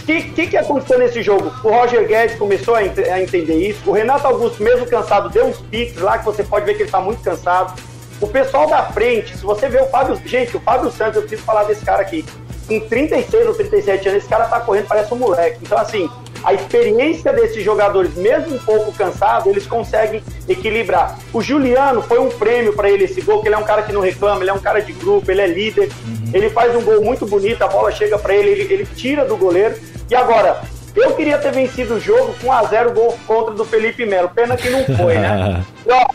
O 0.01 0.05
que, 0.07 0.21
que, 0.21 0.47
que 0.47 0.57
aconteceu 0.57 0.99
nesse 0.99 1.21
jogo? 1.21 1.51
O 1.63 1.69
Roger 1.69 2.07
Guedes 2.07 2.38
começou 2.38 2.75
a, 2.75 2.84
ent- 2.86 2.99
a 2.99 3.21
entender 3.21 3.55
isso. 3.55 3.82
O 3.86 3.91
Renato 3.91 4.25
Augusto, 4.25 4.63
mesmo 4.63 4.86
cansado, 4.86 5.30
deu 5.30 5.45
uns 5.45 5.57
piques 5.57 6.01
lá 6.01 6.17
que 6.17 6.23
você 6.25 6.43
pode 6.43 6.65
ver 6.65 6.75
que 6.75 6.84
ele 6.84 6.88
está 6.88 7.01
muito 7.01 7.21
cansado. 7.21 7.73
O 8.21 8.28
pessoal 8.28 8.67
da 8.67 8.84
frente, 8.84 9.38
se 9.38 9.43
você 9.43 9.67
vê 9.67 9.82
o 9.82 9.86
Fábio. 9.88 10.19
Gente, 10.25 10.55
o 10.55 10.59
Fábio 10.61 10.89
Santos, 10.91 11.17
eu 11.17 11.21
preciso 11.23 11.43
falar 11.43 11.63
desse 11.63 11.84
cara 11.84 12.01
aqui. 12.01 12.23
Com 12.68 12.80
36 12.80 13.47
ou 13.47 13.53
37 13.53 14.09
anos, 14.09 14.22
esse 14.24 14.30
cara 14.30 14.45
tá 14.45 14.59
correndo, 14.59 14.88
parece 14.88 15.13
um 15.13 15.18
moleque. 15.18 15.59
Então, 15.61 15.78
assim, 15.78 16.09
a 16.43 16.53
experiência 16.53 17.34
desses 17.34 17.63
jogadores, 17.63 18.15
mesmo 18.15 18.55
um 18.55 18.59
pouco 18.59 18.91
cansado, 18.91 19.49
eles 19.49 19.65
conseguem 19.65 20.22
equilibrar. 20.47 21.18
O 21.34 21.41
Juliano 21.41 22.01
foi 22.01 22.20
um 22.20 22.30
prêmio 22.30 22.74
para 22.74 22.89
ele 22.89 23.05
esse 23.05 23.22
gol, 23.22 23.41
que 23.41 23.47
ele 23.47 23.55
é 23.55 23.57
um 23.57 23.63
cara 23.63 23.82
que 23.82 23.91
não 23.91 24.01
reclama, 24.01 24.41
ele 24.41 24.49
é 24.49 24.53
um 24.53 24.59
cara 24.59 24.82
de 24.82 24.93
grupo, 24.93 25.30
ele 25.32 25.41
é 25.41 25.47
líder. 25.47 25.89
Ele 26.34 26.49
faz 26.49 26.76
um 26.76 26.82
gol 26.82 27.01
muito 27.01 27.26
bonito, 27.26 27.61
a 27.61 27.68
bola 27.68 27.91
chega 27.91 28.18
para 28.18 28.36
ele, 28.36 28.49
ele, 28.49 28.74
ele 28.74 28.86
tira 28.95 29.26
do 29.26 29.38
goleiro. 29.38 29.76
E 30.09 30.15
agora, 30.15 30.61
eu 30.95 31.13
queria 31.15 31.38
ter 31.38 31.51
vencido 31.51 31.95
o 31.95 31.99
jogo 31.99 32.36
com 32.41 32.47
1x0 32.47 32.93
gol 32.93 33.18
contra 33.26 33.53
do 33.53 33.63
Felipe 33.65 34.05
Melo. 34.05 34.30
Pena 34.30 34.57
que 34.57 34.70
não 34.70 34.84
foi, 34.97 35.15
né? 35.15 35.63
Ó, 35.89 36.07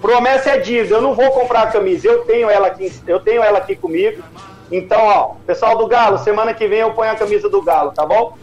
promessa 0.00 0.50
é 0.50 0.58
dívida, 0.58 0.96
eu 0.96 1.02
não 1.02 1.14
vou 1.14 1.30
comprar 1.30 1.62
a 1.62 1.66
camisa, 1.68 2.08
eu 2.08 2.24
tenho 2.24 2.50
ela 2.50 2.66
aqui, 2.66 2.92
eu 3.06 3.20
tenho 3.20 3.42
ela 3.42 3.58
aqui 3.58 3.74
comigo. 3.76 4.22
Então, 4.72 4.98
ó, 5.00 5.34
pessoal 5.46 5.76
do 5.78 5.86
Galo, 5.86 6.18
semana 6.18 6.52
que 6.54 6.66
vem 6.66 6.80
eu 6.80 6.90
ponho 6.92 7.10
a 7.10 7.14
camisa 7.14 7.48
do 7.48 7.62
Galo, 7.62 7.90
tá 7.92 8.04
bom? 8.06 8.36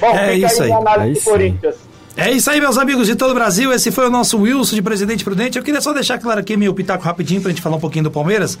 Bom, 0.00 0.10
É 0.16 0.34
fica 0.34 0.46
isso 0.46 0.62
aí 0.62 0.68
aí. 0.70 0.72
a 0.72 0.78
análise 0.78 1.12
do 1.20 1.24
sim. 1.24 1.30
Corinthians. 1.30 1.74
É 2.16 2.30
isso 2.30 2.50
aí, 2.50 2.60
meus 2.60 2.76
amigos 2.76 3.06
de 3.06 3.16
todo 3.16 3.30
o 3.30 3.34
Brasil. 3.34 3.72
Esse 3.72 3.90
foi 3.90 4.06
o 4.06 4.10
nosso 4.10 4.38
Wilson 4.38 4.74
de 4.74 4.82
Presidente 4.82 5.24
Prudente. 5.24 5.56
Eu 5.56 5.64
queria 5.64 5.80
só 5.80 5.92
deixar 5.94 6.18
claro 6.18 6.40
aqui 6.40 6.56
meu 6.56 6.74
pitaco 6.74 7.02
rapidinho 7.02 7.40
pra 7.40 7.50
gente 7.50 7.62
falar 7.62 7.76
um 7.76 7.80
pouquinho 7.80 8.04
do 8.04 8.10
Palmeiras. 8.10 8.58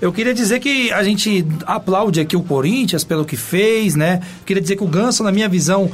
Eu 0.00 0.12
queria 0.12 0.32
dizer 0.32 0.60
que 0.60 0.90
a 0.92 1.02
gente 1.02 1.44
aplaude 1.66 2.20
aqui 2.20 2.36
o 2.36 2.42
Corinthians 2.42 3.02
pelo 3.04 3.24
que 3.24 3.36
fez, 3.36 3.94
né? 3.96 4.20
Queria 4.46 4.60
dizer 4.62 4.76
que 4.76 4.84
o 4.84 4.86
Ganso, 4.86 5.22
na 5.24 5.32
minha 5.32 5.48
visão, 5.48 5.90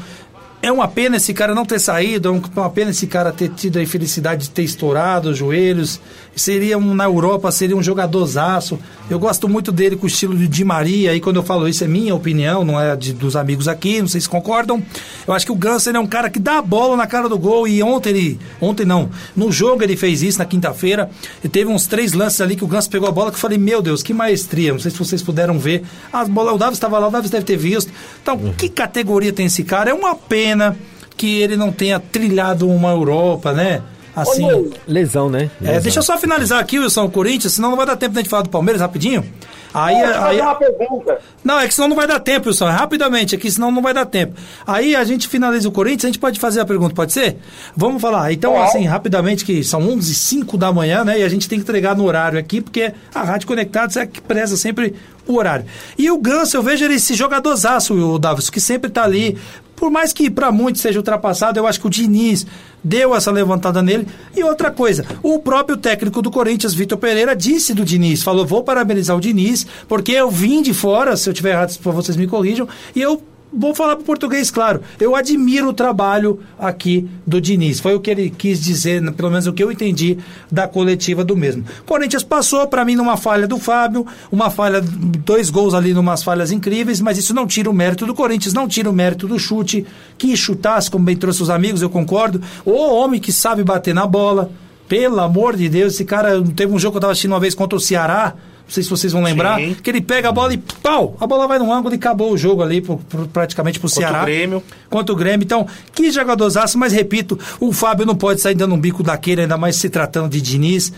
é 0.60 0.70
uma 0.72 0.86
pena 0.88 1.16
esse 1.16 1.32
cara 1.32 1.54
não 1.54 1.64
ter 1.64 1.78
saído, 1.78 2.28
é 2.28 2.32
um- 2.32 2.42
uma 2.56 2.68
pena 2.70 2.90
esse 2.90 3.06
cara 3.06 3.32
ter 3.32 3.48
tido 3.50 3.78
a 3.78 3.82
infelicidade 3.82 4.42
de 4.44 4.50
ter 4.50 4.62
estourado 4.62 5.30
os 5.30 5.38
joelhos. 5.38 6.00
Seria 6.38 6.78
um, 6.78 6.94
na 6.94 7.04
Europa, 7.04 7.50
seria 7.50 7.76
um 7.76 7.82
jogadorzaço. 7.82 8.78
Eu 9.10 9.18
gosto 9.18 9.48
muito 9.48 9.72
dele 9.72 9.96
com 9.96 10.04
o 10.04 10.06
estilo 10.06 10.36
de 10.36 10.46
Di 10.46 10.64
Maria, 10.64 11.14
e 11.14 11.20
quando 11.20 11.36
eu 11.36 11.42
falo 11.42 11.68
isso 11.68 11.82
é 11.82 11.88
minha 11.88 12.14
opinião, 12.14 12.64
não 12.64 12.80
é 12.80 12.94
de, 12.94 13.12
dos 13.12 13.34
amigos 13.34 13.66
aqui, 13.66 14.00
não 14.00 14.08
sei 14.08 14.20
se 14.20 14.28
concordam. 14.28 14.82
Eu 15.26 15.34
acho 15.34 15.44
que 15.44 15.52
o 15.52 15.56
Ganso 15.56 15.90
ele 15.90 15.96
é 15.96 16.00
um 16.00 16.06
cara 16.06 16.30
que 16.30 16.38
dá 16.38 16.58
a 16.58 16.62
bola 16.62 16.96
na 16.96 17.06
cara 17.06 17.28
do 17.28 17.38
gol, 17.38 17.66
e 17.66 17.82
ontem 17.82 18.10
ele. 18.10 18.40
Ontem 18.60 18.86
não, 18.86 19.10
no 19.36 19.50
jogo 19.50 19.82
ele 19.82 19.96
fez 19.96 20.22
isso, 20.22 20.38
na 20.38 20.44
quinta-feira. 20.44 21.10
E 21.42 21.48
teve 21.48 21.70
uns 21.70 21.86
três 21.86 22.12
lances 22.12 22.40
ali 22.40 22.54
que 22.54 22.64
o 22.64 22.68
Ganso 22.68 22.88
pegou 22.88 23.08
a 23.08 23.12
bola 23.12 23.30
que 23.30 23.36
eu 23.36 23.40
falei, 23.40 23.58
meu 23.58 23.82
Deus, 23.82 24.02
que 24.02 24.14
maestria. 24.14 24.72
Não 24.72 24.78
sei 24.78 24.90
se 24.90 24.98
vocês 24.98 25.22
puderam 25.22 25.58
ver. 25.58 25.82
As 26.12 26.28
bolas, 26.28 26.54
o 26.54 26.58
Davis 26.58 26.76
estava 26.76 26.98
lá, 26.98 27.08
o 27.08 27.10
Davis 27.10 27.30
deve 27.30 27.44
ter 27.44 27.56
visto. 27.56 27.90
Então, 28.22 28.38
que 28.56 28.68
categoria 28.68 29.32
tem 29.32 29.46
esse 29.46 29.64
cara? 29.64 29.90
É 29.90 29.94
uma 29.94 30.14
pena 30.14 30.76
que 31.16 31.40
ele 31.40 31.56
não 31.56 31.72
tenha 31.72 31.98
trilhado 31.98 32.68
uma 32.68 32.90
Europa, 32.90 33.52
né? 33.52 33.82
Assim. 34.22 34.70
Lesão, 34.86 35.28
né? 35.28 35.50
É, 35.62 35.80
deixa 35.80 35.98
eu 35.98 36.02
só 36.02 36.18
finalizar 36.18 36.60
aqui, 36.60 36.78
Wilson, 36.78 37.04
o 37.04 37.10
Corinthians, 37.10 37.54
senão 37.54 37.70
não 37.70 37.76
vai 37.76 37.86
dar 37.86 37.96
tempo 37.96 38.12
de 38.12 38.18
a 38.18 38.22
gente 38.22 38.30
falar 38.30 38.42
do 38.42 38.50
Palmeiras 38.50 38.80
rapidinho. 38.80 39.24
Aí, 39.72 40.00
eu 40.00 40.06
aí, 40.06 40.14
fazer 40.14 40.40
uma 40.40 40.54
pergunta. 40.54 41.18
não, 41.44 41.60
é 41.60 41.68
que 41.68 41.74
senão 41.74 41.88
não 41.88 41.96
vai 41.96 42.06
dar 42.06 42.18
tempo, 42.20 42.48
Wilson. 42.48 42.68
É 42.68 42.72
rapidamente 42.72 43.34
aqui, 43.34 43.50
senão 43.50 43.70
não 43.70 43.82
vai 43.82 43.92
dar 43.92 44.06
tempo. 44.06 44.34
Aí 44.66 44.96
a 44.96 45.04
gente 45.04 45.28
finaliza 45.28 45.68
o 45.68 45.72
Corinthians, 45.72 46.04
a 46.04 46.08
gente 46.08 46.18
pode 46.18 46.40
fazer 46.40 46.60
a 46.60 46.64
pergunta, 46.64 46.94
pode 46.94 47.12
ser? 47.12 47.36
Vamos 47.76 48.00
falar. 48.00 48.32
Então, 48.32 48.60
assim, 48.60 48.84
rapidamente, 48.86 49.44
que 49.44 49.62
são 49.62 49.80
11 49.80 50.10
h 50.10 50.18
05 50.18 50.56
da 50.56 50.72
manhã, 50.72 51.04
né? 51.04 51.20
E 51.20 51.22
a 51.22 51.28
gente 51.28 51.48
tem 51.48 51.58
que 51.58 51.64
entregar 51.64 51.96
no 51.96 52.04
horário 52.04 52.38
aqui, 52.38 52.60
porque 52.60 52.92
a 53.14 53.22
Rádio 53.22 53.46
Conectados 53.46 53.96
é 53.96 54.06
que 54.06 54.20
preza 54.20 54.56
sempre 54.56 54.94
o 55.26 55.36
horário. 55.36 55.66
E 55.96 56.10
o 56.10 56.18
Ganso, 56.18 56.56
eu 56.56 56.62
vejo 56.62 56.84
ele 56.84 56.94
esse 56.94 57.14
jogadorzaço, 57.14 57.94
o 57.94 58.18
Davis, 58.18 58.48
que 58.48 58.60
sempre 58.60 58.90
tá 58.90 59.04
ali. 59.04 59.36
Por 59.78 59.90
mais 59.90 60.12
que 60.12 60.28
para 60.28 60.50
muitos 60.50 60.82
seja 60.82 60.98
ultrapassado, 60.98 61.58
eu 61.58 61.66
acho 61.66 61.80
que 61.80 61.86
o 61.86 61.90
Diniz 61.90 62.46
deu 62.82 63.14
essa 63.14 63.30
levantada 63.30 63.80
nele. 63.80 64.08
E 64.36 64.42
outra 64.42 64.70
coisa, 64.70 65.06
o 65.22 65.38
próprio 65.38 65.76
técnico 65.76 66.20
do 66.20 66.30
Corinthians, 66.30 66.74
Vitor 66.74 66.98
Pereira, 66.98 67.36
disse 67.36 67.72
do 67.72 67.84
Diniz, 67.84 68.22
falou: 68.22 68.44
vou 68.44 68.64
parabenizar 68.64 69.16
o 69.16 69.20
Diniz, 69.20 69.66
porque 69.86 70.12
eu 70.12 70.30
vim 70.30 70.62
de 70.62 70.74
fora, 70.74 71.16
se 71.16 71.28
eu 71.30 71.34
tiver 71.34 71.50
errado, 71.50 71.78
por 71.78 71.92
vocês 71.92 72.16
me 72.16 72.26
corrijam, 72.26 72.68
e 72.94 73.00
eu 73.00 73.22
vou 73.52 73.74
falar 73.74 73.96
para 73.96 74.04
português, 74.04 74.50
claro. 74.50 74.80
Eu 75.00 75.14
admiro 75.14 75.68
o 75.68 75.72
trabalho 75.72 76.40
aqui 76.58 77.08
do 77.26 77.40
Diniz. 77.40 77.80
Foi 77.80 77.94
o 77.94 78.00
que 78.00 78.10
ele 78.10 78.30
quis 78.30 78.60
dizer, 78.60 79.02
pelo 79.12 79.30
menos 79.30 79.46
o 79.46 79.52
que 79.52 79.62
eu 79.62 79.72
entendi 79.72 80.18
da 80.50 80.68
coletiva 80.68 81.24
do 81.24 81.36
mesmo. 81.36 81.64
Corinthians 81.86 82.22
passou 82.22 82.66
para 82.66 82.84
mim 82.84 82.96
numa 82.96 83.16
falha 83.16 83.46
do 83.46 83.58
Fábio, 83.58 84.06
uma 84.30 84.50
falha, 84.50 84.80
dois 84.80 85.50
gols 85.50 85.74
ali 85.74 85.94
numas 85.94 86.22
falhas 86.22 86.52
incríveis, 86.52 87.00
mas 87.00 87.18
isso 87.18 87.34
não 87.34 87.46
tira 87.46 87.70
o 87.70 87.74
mérito 87.74 88.06
do 88.06 88.14
Corinthians, 88.14 88.54
não 88.54 88.68
tira 88.68 88.90
o 88.90 88.92
mérito 88.92 89.26
do 89.26 89.38
chute, 89.38 89.86
que 90.16 90.36
chutasse, 90.36 90.90
como 90.90 91.04
bem 91.04 91.16
trouxe 91.16 91.42
os 91.42 91.50
amigos, 91.50 91.82
eu 91.82 91.90
concordo. 91.90 92.40
O 92.64 92.72
homem 92.72 93.20
que 93.20 93.32
sabe 93.32 93.64
bater 93.64 93.94
na 93.94 94.06
bola. 94.06 94.50
Pelo 94.88 95.20
amor 95.20 95.54
de 95.54 95.68
Deus, 95.68 95.92
esse 95.92 96.04
cara 96.04 96.42
teve 96.56 96.72
um 96.72 96.78
jogo 96.78 96.92
que 96.92 96.96
eu 96.96 97.00
estava 97.00 97.12
assistindo 97.12 97.32
uma 97.32 97.40
vez 97.40 97.54
contra 97.54 97.76
o 97.76 97.80
Ceará. 97.80 98.34
Não 98.68 98.74
sei 98.74 98.82
se 98.82 98.90
vocês 98.90 99.14
vão 99.14 99.22
lembrar. 99.22 99.58
Sim. 99.58 99.74
Que 99.82 99.88
ele 99.88 100.02
pega 100.02 100.28
a 100.28 100.32
bola 100.32 100.52
e 100.52 100.58
pau! 100.58 101.16
A 101.18 101.26
bola 101.26 101.48
vai 101.48 101.58
no 101.58 101.72
ângulo 101.72 101.94
e 101.94 101.96
acabou 101.96 102.30
o 102.32 102.36
jogo 102.36 102.62
ali, 102.62 102.82
pro- 102.82 102.98
pro- 102.98 103.26
praticamente 103.26 103.80
pro 103.80 103.88
Contra 103.88 104.04
o 104.04 104.10
Ceará. 104.10 104.24
Grêmio. 104.26 104.62
Contra 104.90 105.12
o 105.14 105.16
Grêmio. 105.16 105.42
Então, 105.44 105.66
que 105.94 106.10
jogadorzaço, 106.10 106.76
mas 106.78 106.92
repito, 106.92 107.38
o 107.58 107.72
Fábio 107.72 108.04
não 108.04 108.14
pode 108.14 108.42
sair 108.42 108.54
dando 108.54 108.74
um 108.74 108.78
bico 108.78 109.02
daquele, 109.02 109.40
ainda 109.40 109.56
mais 109.56 109.76
se 109.76 109.88
tratando 109.88 110.28
de 110.30 110.40
Diniz. 110.42 110.92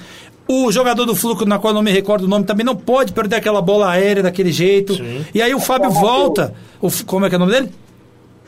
O 0.49 0.73
jogador 0.73 1.05
do 1.05 1.15
Fluco, 1.15 1.45
na 1.47 1.61
qual 1.61 1.71
eu 1.71 1.75
não 1.77 1.83
me 1.83 1.93
recordo 1.93 2.25
o 2.25 2.29
nome, 2.29 2.45
também 2.45 2.67
não 2.67 2.75
pode 2.75 3.13
perder 3.13 3.37
aquela 3.37 3.63
bola 3.63 3.89
aérea 3.89 4.21
daquele 4.21 4.51
jeito. 4.51 4.99
E 5.33 5.41
aí 5.41 5.55
o 5.55 5.61
Fábio 5.61 5.91
volta. 5.91 6.53
O 6.81 6.91
como 7.07 7.25
é 7.25 7.29
que 7.29 7.37
é 7.37 7.39
o 7.39 7.39
nome 7.39 7.53
dele? 7.53 7.71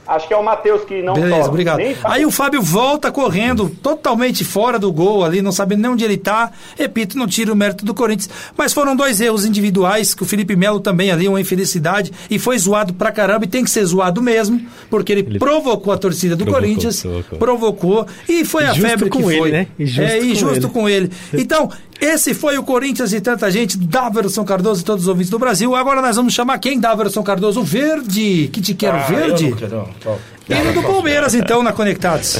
Acho 0.06 0.26
que 0.26 0.34
é 0.34 0.36
o 0.36 0.42
Matheus 0.44 0.82
que 0.84 1.00
não 1.00 1.14
Beleza, 1.14 1.36
toca. 1.36 1.48
obrigado. 1.48 1.76
Nem. 1.78 1.96
Aí 2.04 2.26
o 2.26 2.30
Fábio 2.30 2.60
volta 2.60 3.12
correndo, 3.12 3.70
totalmente 3.82 4.44
fora 4.44 4.78
do 4.78 4.92
gol 4.92 5.24
ali, 5.24 5.40
não 5.40 5.52
sabendo 5.52 5.82
nem 5.82 5.90
onde 5.92 6.04
ele 6.04 6.16
tá. 6.16 6.50
Repito, 6.76 7.16
não 7.16 7.26
tira 7.26 7.52
o 7.52 7.56
mérito 7.56 7.84
do 7.84 7.94
Corinthians. 7.94 8.28
Mas 8.56 8.72
foram 8.72 8.96
dois 8.96 9.20
erros 9.20 9.44
individuais, 9.44 10.12
que 10.12 10.22
o 10.22 10.26
Felipe 10.26 10.56
Melo 10.56 10.80
também 10.80 11.10
ali, 11.12 11.28
uma 11.28 11.40
infelicidade, 11.40 12.12
e 12.28 12.38
foi 12.38 12.58
zoado 12.58 12.92
pra 12.94 13.12
caramba, 13.12 13.44
e 13.44 13.48
tem 13.48 13.62
que 13.62 13.70
ser 13.70 13.84
zoado 13.84 14.20
mesmo, 14.20 14.60
porque 14.90 15.12
ele, 15.12 15.38
provocou 15.38 15.92
a 15.92 15.96
torcida 15.98 16.34
do 16.34 16.44
Provocou, 16.44 16.60
Corinthians, 16.68 17.02
provocou. 17.02 17.38
provocou, 17.38 18.06
e 18.28 18.44
foi 18.44 18.64
a 18.64 18.74
febre 18.74 19.08
com 19.08 19.18
que 19.22 19.28
ele, 19.28 19.38
foi. 19.38 19.50
né? 19.52 19.66
E 19.78 19.84
é, 20.00 20.18
com 20.18 20.34
justo 20.34 20.66
ele. 20.66 20.68
com 20.68 20.88
ele. 20.88 21.10
Então, 21.32 21.70
esse 22.04 22.34
foi 22.34 22.58
o 22.58 22.62
Corinthians 22.64 23.12
e 23.12 23.20
tanta 23.20 23.50
gente, 23.50 23.78
Dáverson 23.78 24.44
Cardoso 24.44 24.80
e 24.80 24.84
todos 24.84 25.04
os 25.04 25.08
ouvintes 25.08 25.30
do 25.30 25.38
Brasil. 25.38 25.74
Agora 25.76 26.02
nós 26.02 26.16
vamos 26.16 26.34
chamar 26.34 26.58
quem, 26.58 26.80
Dáverson 26.80 27.22
Cardoso? 27.22 27.60
O 27.60 27.64
Verde, 27.64 28.50
que 28.52 28.60
te 28.60 28.74
quero 28.74 28.96
Ah, 28.96 29.00
verde. 29.06 29.44
Eu 29.44 29.50
não, 29.50 29.56
quero, 29.56 29.76
não, 29.76 29.88
não. 30.04 30.58
Hino 30.58 30.72
do 30.72 30.82
Palmeiras, 30.82 31.34
então, 31.34 31.62
na 31.62 31.72
Conectados. 31.72 32.36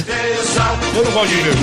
Eu 0.95 1.03
não 1.03 1.11
gosto 1.11 1.29
de 1.29 1.35
verde. 1.35 1.59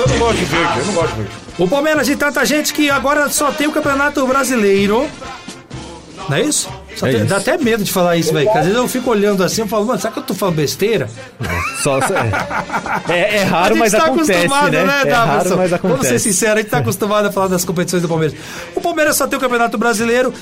Eu 0.00 0.08
não 0.08 0.18
gosto 0.18 0.38
de 0.38 0.44
verde, 0.44 0.78
eu 0.78 0.86
não 0.86 0.94
gosto 0.94 1.08
de 1.14 1.16
verde. 1.22 1.30
O 1.58 1.68
Palmeiras 1.68 2.06
de 2.06 2.16
tanta 2.16 2.44
gente 2.44 2.72
que 2.72 2.90
agora 2.90 3.28
só 3.28 3.52
tem 3.52 3.66
o 3.66 3.72
Campeonato 3.72 4.26
Brasileiro. 4.26 5.08
Não 6.28 6.36
é 6.36 6.42
isso? 6.42 6.68
Só 6.96 7.06
É 7.06 7.12
tem-. 7.12 7.24
Dá 7.26 7.36
até 7.38 7.56
medo 7.58 7.82
de 7.84 7.92
falar 7.92 8.16
isso, 8.16 8.32
velho. 8.32 8.46
Porque 8.46 8.58
às 8.58 8.64
vezes 8.66 8.78
eu 8.78 8.88
fico 8.88 9.10
olhando 9.10 9.42
assim 9.42 9.64
e 9.64 9.68
falo, 9.68 9.86
mano, 9.86 10.00
será 10.00 10.12
que 10.12 10.18
eu 10.18 10.22
tô 10.22 10.34
falando 10.34 10.56
besteira? 10.56 11.08
Só, 11.82 11.98
é, 13.08 13.12
é, 13.18 13.36
é 13.38 13.42
raro, 13.44 13.74
a 13.74 13.78
mas 13.78 13.92
gente 13.92 14.00
tá 14.00 14.06
acontece, 14.06 14.32
acostumado, 14.32 14.72
né? 14.72 14.84
né, 14.84 15.02
é 15.06 15.12
raro, 15.12 15.56
mas 15.56 15.70
Vamos 15.70 15.70
ser 15.70 15.74
acontece. 15.74 16.18
sinceros, 16.20 16.54
a 16.56 16.60
gente 16.60 16.70
tá 16.70 16.78
acostumado 16.78 17.26
a 17.28 17.32
falar 17.32 17.48
das 17.48 17.64
competições 17.64 18.02
do 18.02 18.08
Palmeiras. 18.08 18.36
O 18.74 18.80
Palmeiras 18.80 19.16
só 19.16 19.26
tem 19.26 19.36
o 19.38 19.40
Campeonato 19.40 19.76
Brasileiro, 19.78 20.32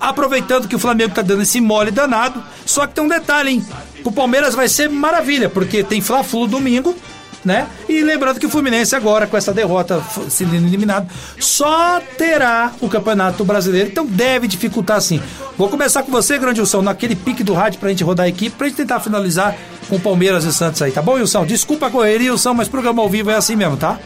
aproveitando 0.00 0.66
que 0.68 0.76
o 0.76 0.78
Flamengo 0.78 1.14
tá 1.14 1.22
dando 1.22 1.42
esse 1.42 1.60
mole 1.60 1.90
danado. 1.90 2.42
Só 2.64 2.86
que 2.86 2.94
tem 2.94 3.04
um 3.04 3.08
detalhe, 3.08 3.50
hein? 3.50 3.66
O 4.04 4.10
Palmeiras 4.12 4.54
vai 4.54 4.68
ser 4.68 4.88
maravilha, 4.88 5.48
porque 5.48 5.82
tem 5.82 6.00
Fla-Flu 6.00 6.46
domingo, 6.46 6.96
né? 7.44 7.66
E 7.88 8.00
lembrando 8.02 8.40
que 8.40 8.46
o 8.46 8.48
Fluminense 8.50 8.94
agora, 8.96 9.26
com 9.26 9.36
essa 9.36 9.52
derrota 9.52 10.02
sendo 10.30 10.54
eliminado, 10.54 11.08
só 11.38 12.00
terá 12.16 12.72
o 12.80 12.88
Campeonato 12.88 13.44
Brasileiro, 13.44 13.88
então 13.90 14.06
deve 14.06 14.46
dificultar 14.48 15.00
sim. 15.00 15.20
Vou 15.58 15.68
começar 15.68 16.02
com 16.02 16.10
você, 16.10 16.38
Grande 16.38 16.60
Wilson, 16.60 16.82
naquele 16.82 17.14
pique 17.14 17.44
do 17.44 17.52
rádio 17.52 17.78
pra 17.78 17.88
gente 17.90 18.02
rodar 18.02 18.26
a 18.26 18.28
equipe, 18.28 18.56
pra 18.56 18.66
gente 18.66 18.76
tentar 18.76 19.00
finalizar 19.00 19.54
com 19.88 20.00
Palmeiras 20.00 20.44
e 20.44 20.52
Santos 20.52 20.80
aí, 20.80 20.90
tá 20.90 21.02
bom, 21.02 21.12
Wilson? 21.14 21.44
Desculpa 21.44 21.86
a 21.86 21.90
correria, 21.90 22.32
Wilson, 22.32 22.54
mas 22.54 22.68
programa 22.68 23.02
ao 23.02 23.08
vivo 23.08 23.30
é 23.30 23.34
assim 23.36 23.54
mesmo, 23.56 23.76
tá? 23.76 23.98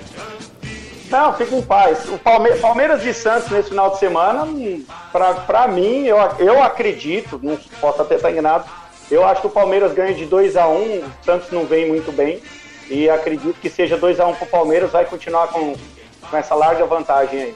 Não, 1.11 1.32
fica 1.34 1.55
em 1.55 1.62
paz. 1.62 2.01
O 2.09 2.18
Palme- 2.18 2.51
Palmeiras 2.57 3.03
e 3.07 3.14
Santos 3.14 3.49
nesse 3.51 3.70
final 3.70 3.91
de 3.93 3.99
semana, 3.99 4.47
pra 5.47 5.66
mim, 5.68 6.05
eu, 6.05 6.18
eu 6.39 6.62
acredito, 6.62 7.41
não 7.43 7.59
posso 7.80 8.03
até 8.03 8.16
estar 8.16 8.30
enganado, 8.30 8.64
eu 9.11 9.24
acho 9.26 9.41
que 9.41 9.47
o 9.47 9.51
Palmeiras 9.51 9.95
ganha 9.95 10.12
de 10.12 10.26
2 10.26 10.55
a 10.57 10.68
1 10.68 10.74
o 10.74 11.05
Santos 11.24 11.51
não 11.51 11.64
vem 11.64 11.89
muito 11.89 12.12
bem. 12.12 12.41
E 12.91 13.09
acredito 13.09 13.61
que 13.61 13.68
seja 13.68 13.97
2 13.97 14.20
a 14.20 14.26
1 14.26 14.34
pro 14.34 14.47
Palmeiras, 14.47 14.91
vai 14.91 15.05
continuar 15.05 15.49
com, 15.49 15.74
com 16.30 16.36
essa 16.36 16.55
larga 16.55 16.86
vantagem 16.86 17.43
aí. 17.43 17.55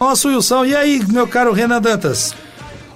Nossa, 0.00 0.28
Wilson, 0.28 0.64
e 0.64 0.76
aí, 0.76 1.00
meu 1.08 1.26
caro 1.26 1.52
Renan 1.52 1.80
Dantas? 1.80 2.34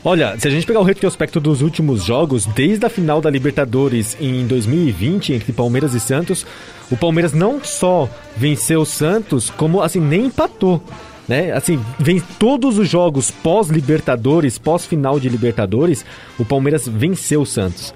Olha, 0.05 0.37
se 0.37 0.49
a 0.49 0.51
gente 0.51 0.67
pegar 0.67 0.81
o 0.81 0.85
retrospecto 0.85 1.39
dos 1.39 1.63
últimos 1.63 2.03
jogos, 2.03 2.45
desde 2.47 2.85
a 2.85 2.89
final 2.89 3.21
da 3.21 3.31
Libertadores 3.31 4.17
em 4.21 4.45
2020, 4.47 5.33
entre 5.33 5.53
Palmeiras 5.53 5.95
e 5.95 6.01
Santos, 6.01 6.45
o 6.91 6.97
Palmeiras 6.97 7.33
não 7.33 7.63
só 7.63 8.09
venceu 8.37 8.81
o 8.81 8.87
Santos, 8.87 9.49
como 9.51 9.81
assim, 9.81 10.01
nem 10.01 10.27
empatou. 10.27 10.83
Né? 11.29 11.53
Assim, 11.53 11.81
vem 12.01 12.21
todos 12.39 12.79
os 12.79 12.89
jogos 12.89 13.31
pós-Libertadores, 13.31 14.59
pós-final 14.59 15.21
de 15.21 15.29
Libertadores, 15.29 16.05
o 16.37 16.45
Palmeiras 16.45 16.89
venceu 16.89 17.43
o 17.43 17.47
Santos. 17.47 17.95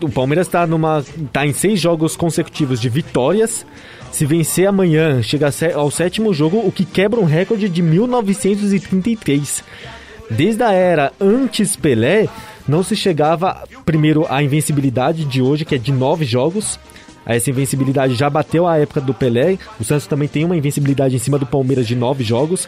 O 0.00 0.08
Palmeiras 0.08 0.46
está 0.46 0.66
numa 0.66 1.04
tá 1.32 1.46
em 1.46 1.52
seis 1.52 1.80
jogos 1.80 2.16
consecutivos 2.16 2.80
de 2.80 2.88
vitórias. 2.88 3.64
Se 4.10 4.24
vencer 4.26 4.66
amanhã, 4.66 5.22
chega 5.22 5.50
ao 5.74 5.90
sétimo 5.90 6.32
jogo, 6.32 6.58
o 6.58 6.72
que 6.72 6.84
quebra 6.84 7.20
um 7.20 7.24
recorde 7.24 7.68
de 7.68 7.82
1933. 7.82 9.62
Desde 10.30 10.62
a 10.62 10.72
era 10.72 11.12
antes 11.20 11.76
Pelé, 11.76 12.28
não 12.66 12.82
se 12.82 12.94
chegava 12.94 13.64
primeiro 13.84 14.26
à 14.28 14.42
invencibilidade 14.42 15.24
de 15.24 15.40
hoje, 15.40 15.64
que 15.64 15.74
é 15.74 15.78
de 15.78 15.92
nove 15.92 16.24
jogos. 16.24 16.78
Essa 17.24 17.50
invencibilidade 17.50 18.14
já 18.14 18.28
bateu 18.28 18.66
a 18.66 18.78
época 18.78 19.00
do 19.00 19.12
Pelé. 19.12 19.58
O 19.78 19.84
Santos 19.84 20.06
também 20.06 20.28
tem 20.28 20.44
uma 20.44 20.56
invencibilidade 20.56 21.14
em 21.14 21.18
cima 21.18 21.38
do 21.38 21.46
Palmeiras 21.46 21.86
de 21.86 21.94
nove 21.94 22.24
jogos. 22.24 22.66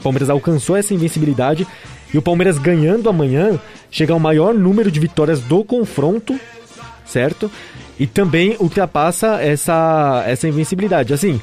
O 0.00 0.02
Palmeiras 0.02 0.28
alcançou 0.30 0.76
essa 0.76 0.92
invencibilidade. 0.92 1.66
E 2.12 2.18
o 2.18 2.22
Palmeiras 2.22 2.58
ganhando 2.58 3.08
amanhã 3.08 3.58
chega 3.90 4.12
ao 4.12 4.20
maior 4.20 4.54
número 4.54 4.90
de 4.90 5.00
vitórias 5.00 5.40
do 5.40 5.64
confronto, 5.64 6.38
certo? 7.04 7.50
E 7.98 8.06
também 8.06 8.56
ultrapassa 8.58 9.40
essa, 9.40 10.24
essa 10.26 10.48
invencibilidade. 10.48 11.12
Assim, 11.12 11.40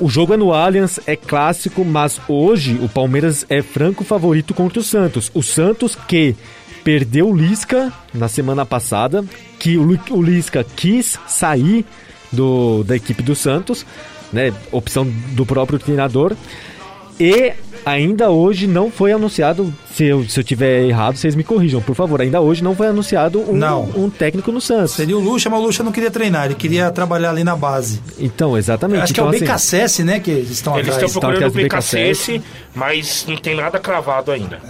o 0.00 0.08
jogo 0.08 0.34
é 0.34 0.36
no 0.36 0.52
Allianz, 0.52 1.00
é 1.06 1.16
clássico, 1.16 1.84
mas 1.84 2.20
hoje 2.28 2.78
o 2.82 2.88
Palmeiras 2.88 3.46
é 3.48 3.62
franco 3.62 4.04
favorito 4.04 4.52
contra 4.52 4.80
o 4.80 4.82
Santos. 4.82 5.30
O 5.34 5.42
Santos 5.42 5.94
que 5.94 6.36
perdeu 6.84 7.30
o 7.30 7.36
Lisca 7.36 7.92
na 8.12 8.28
semana 8.28 8.64
passada, 8.64 9.24
que 9.58 9.76
o 9.76 10.22
Lisca 10.22 10.64
quis 10.64 11.18
sair 11.26 11.84
do, 12.30 12.84
da 12.84 12.94
equipe 12.94 13.22
do 13.22 13.34
Santos, 13.34 13.86
né? 14.32 14.52
Opção 14.70 15.06
do 15.32 15.46
próprio 15.46 15.78
treinador. 15.78 16.36
E 17.18 17.54
ainda 17.86 18.30
hoje 18.30 18.66
não 18.66 18.90
foi 18.90 19.12
anunciado, 19.12 19.72
se 19.92 20.04
eu, 20.04 20.28
se 20.28 20.40
eu 20.40 20.42
tiver 20.42 20.82
errado, 20.82 21.16
vocês 21.16 21.36
me 21.36 21.44
corrijam, 21.44 21.80
por 21.80 21.94
favor. 21.94 22.20
Ainda 22.20 22.40
hoje 22.40 22.62
não 22.62 22.74
foi 22.74 22.88
anunciado 22.88 23.40
um, 23.40 23.54
Não. 23.54 23.84
um 23.94 24.10
técnico 24.10 24.50
no 24.50 24.60
Santos. 24.60 24.90
Seria 24.90 25.16
o 25.16 25.20
Lucha, 25.20 25.48
mas 25.48 25.60
o 25.60 25.62
Lucha 25.62 25.84
não 25.84 25.92
queria 25.92 26.10
treinar, 26.10 26.46
ele 26.46 26.56
queria 26.56 26.90
trabalhar 26.90 27.30
ali 27.30 27.44
na 27.44 27.54
base. 27.54 28.02
Então, 28.18 28.58
exatamente. 28.58 29.02
Acho 29.02 29.14
que 29.14 29.20
então, 29.20 29.28
é 29.28 29.32
o 29.32 29.36
assim, 29.36 29.44
BKSS, 29.44 30.02
né, 30.02 30.18
que 30.18 30.32
eles 30.32 30.50
estão 30.50 30.76
Eles 30.76 30.88
atrás. 30.88 31.10
estão 31.12 31.20
procurando 31.20 31.48
o 31.48 31.54
BKSS, 31.54 32.42
mas 32.74 33.24
não 33.28 33.36
tem 33.36 33.54
nada 33.54 33.78
cravado 33.78 34.32
ainda. 34.32 34.60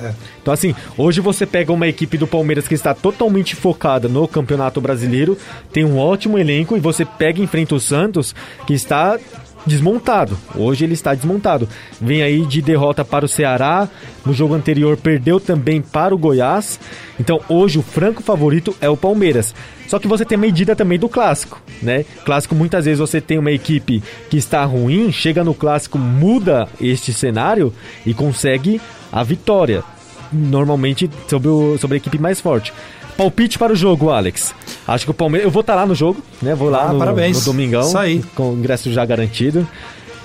Então, 0.42 0.52
assim, 0.52 0.74
hoje 0.98 1.22
você 1.22 1.46
pega 1.46 1.72
uma 1.72 1.88
equipe 1.88 2.18
do 2.18 2.26
Palmeiras 2.26 2.68
que 2.68 2.74
está 2.74 2.92
totalmente 2.92 3.56
focada 3.56 4.08
no 4.08 4.28
Campeonato 4.28 4.78
Brasileiro, 4.78 5.38
tem 5.72 5.86
um 5.86 5.98
ótimo 5.98 6.38
elenco, 6.38 6.76
e 6.76 6.80
você 6.80 7.06
pega 7.06 7.40
e 7.40 7.44
enfrenta 7.44 7.74
o 7.74 7.80
Santos, 7.80 8.34
que 8.66 8.74
está 8.74 9.18
desmontado. 9.66 10.38
Hoje 10.54 10.84
ele 10.84 10.94
está 10.94 11.14
desmontado. 11.14 11.68
Vem 12.00 12.22
aí 12.22 12.46
de 12.46 12.62
derrota 12.62 13.04
para 13.04 13.24
o 13.24 13.28
Ceará, 13.28 13.88
no 14.24 14.32
jogo 14.32 14.54
anterior 14.54 14.96
perdeu 14.96 15.40
também 15.40 15.82
para 15.82 16.14
o 16.14 16.18
Goiás. 16.18 16.78
Então, 17.18 17.40
hoje 17.48 17.78
o 17.78 17.82
franco 17.82 18.22
favorito 18.22 18.74
é 18.80 18.88
o 18.88 18.96
Palmeiras. 18.96 19.54
Só 19.88 19.98
que 19.98 20.08
você 20.08 20.24
tem 20.24 20.36
a 20.36 20.40
medida 20.40 20.74
também 20.74 20.98
do 20.98 21.08
clássico, 21.08 21.60
né? 21.82 22.04
Clássico 22.24 22.54
muitas 22.54 22.84
vezes 22.84 22.98
você 22.98 23.20
tem 23.20 23.38
uma 23.38 23.52
equipe 23.52 24.02
que 24.28 24.36
está 24.36 24.64
ruim, 24.64 25.12
chega 25.12 25.44
no 25.44 25.54
clássico, 25.54 25.98
muda 25.98 26.68
este 26.80 27.12
cenário 27.12 27.72
e 28.04 28.12
consegue 28.12 28.80
a 29.12 29.22
vitória 29.22 29.84
normalmente 30.32 31.08
sobre, 31.28 31.48
o, 31.48 31.78
sobre 31.78 31.96
a 31.96 31.98
equipe 31.98 32.18
mais 32.18 32.40
forte. 32.40 32.72
Palpite 33.16 33.58
para 33.58 33.72
o 33.72 33.76
jogo, 33.76 34.10
Alex. 34.10 34.54
Acho 34.86 35.04
que 35.06 35.10
o 35.10 35.14
Palmeiras. 35.14 35.46
Eu 35.46 35.50
vou 35.50 35.60
estar 35.62 35.74
lá 35.74 35.86
no 35.86 35.94
jogo, 35.94 36.20
né? 36.42 36.54
Vou 36.54 36.68
lá 36.68 36.84
Ah, 36.88 36.92
no, 36.92 36.98
parabéns. 36.98 37.38
no 37.38 37.44
domingão. 37.52 37.80
Isso 37.88 37.96
aí. 37.98 38.22
Com 38.34 38.50
o 38.50 38.58
ingresso 38.58 38.92
já 38.92 39.04
garantido. 39.04 39.66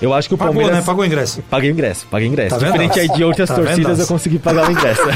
Eu 0.02 0.12
acho 0.12 0.28
que 0.28 0.34
o 0.34 0.38
Pagou, 0.38 0.54
Palmeiras. 0.54 0.78
né? 0.80 0.84
Pagou 0.84 1.02
o 1.04 1.06
ingresso. 1.06 1.42
Paguei 1.48 1.70
o 1.70 1.72
ingresso, 1.72 2.06
paguei 2.10 2.28
o 2.28 2.32
ingresso. 2.32 2.58
Tá? 2.58 2.66
Diferente 2.66 2.98
aí 3.00 3.08
de 3.08 3.22
outras 3.24 3.48
Tá 3.48 3.54
vendo? 3.54 3.66
torcidas, 3.66 3.98
eu 4.00 4.06
consegui 4.08 4.38
pagar 4.38 4.68
o 4.68 4.72
ingresso. 4.72 5.02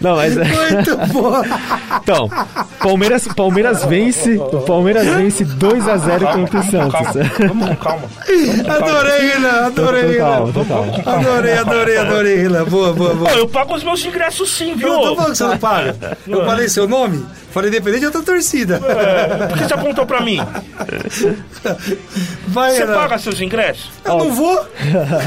Não, 0.00 0.16
mas. 0.16 0.34
Muito 0.36 0.96
bom. 1.12 1.42
Então, 2.02 2.30
Palmeiras, 2.78 3.26
Palmeiras 3.28 3.84
vence. 3.84 4.36
O 4.38 4.60
Palmeiras 4.62 5.06
vence 5.06 5.44
2x0 5.44 6.32
contra 6.34 6.60
o 6.60 6.62
Santos. 6.62 7.00
Vamos 7.48 7.68
com 7.68 7.76
calma. 7.76 8.02
Adorei, 8.68 9.28
Renan, 9.32 9.66
adorei, 9.66 10.16
calmo. 10.16 10.52
Adorei, 11.06 11.54
adorei, 11.58 11.96
adorei, 11.98 12.36
Renan. 12.36 12.64
Boa, 12.64 12.92
boa, 12.92 13.14
boa. 13.14 13.30
eu 13.32 13.48
pago 13.48 13.74
os 13.74 13.82
meus 13.84 14.04
ingressos 14.04 14.50
sim, 14.50 14.74
viu? 14.74 14.88
Eu 14.88 15.00
tô 15.00 15.16
falando 15.16 15.32
que 15.32 15.38
você 15.38 15.44
não 15.44 15.58
paga. 15.58 16.18
Eu 16.26 16.44
falei 16.44 16.68
seu 16.68 16.86
nome, 16.88 17.24
falei 17.56 17.70
independente 17.70 18.00
de 18.00 18.06
outra 18.06 18.22
torcida. 18.22 18.76
É, 18.86 19.46
Por 19.46 19.56
que 19.58 19.64
você 19.64 19.72
apontou 19.74 20.04
pra 20.06 20.20
mim? 20.20 20.38
Vai, 22.48 22.72
Você 22.72 22.80
Renan. 22.80 22.94
paga 22.94 23.18
seus 23.18 23.40
ingressos? 23.40 23.90
Eu 24.04 24.18
não 24.18 24.32
vou. 24.32 24.56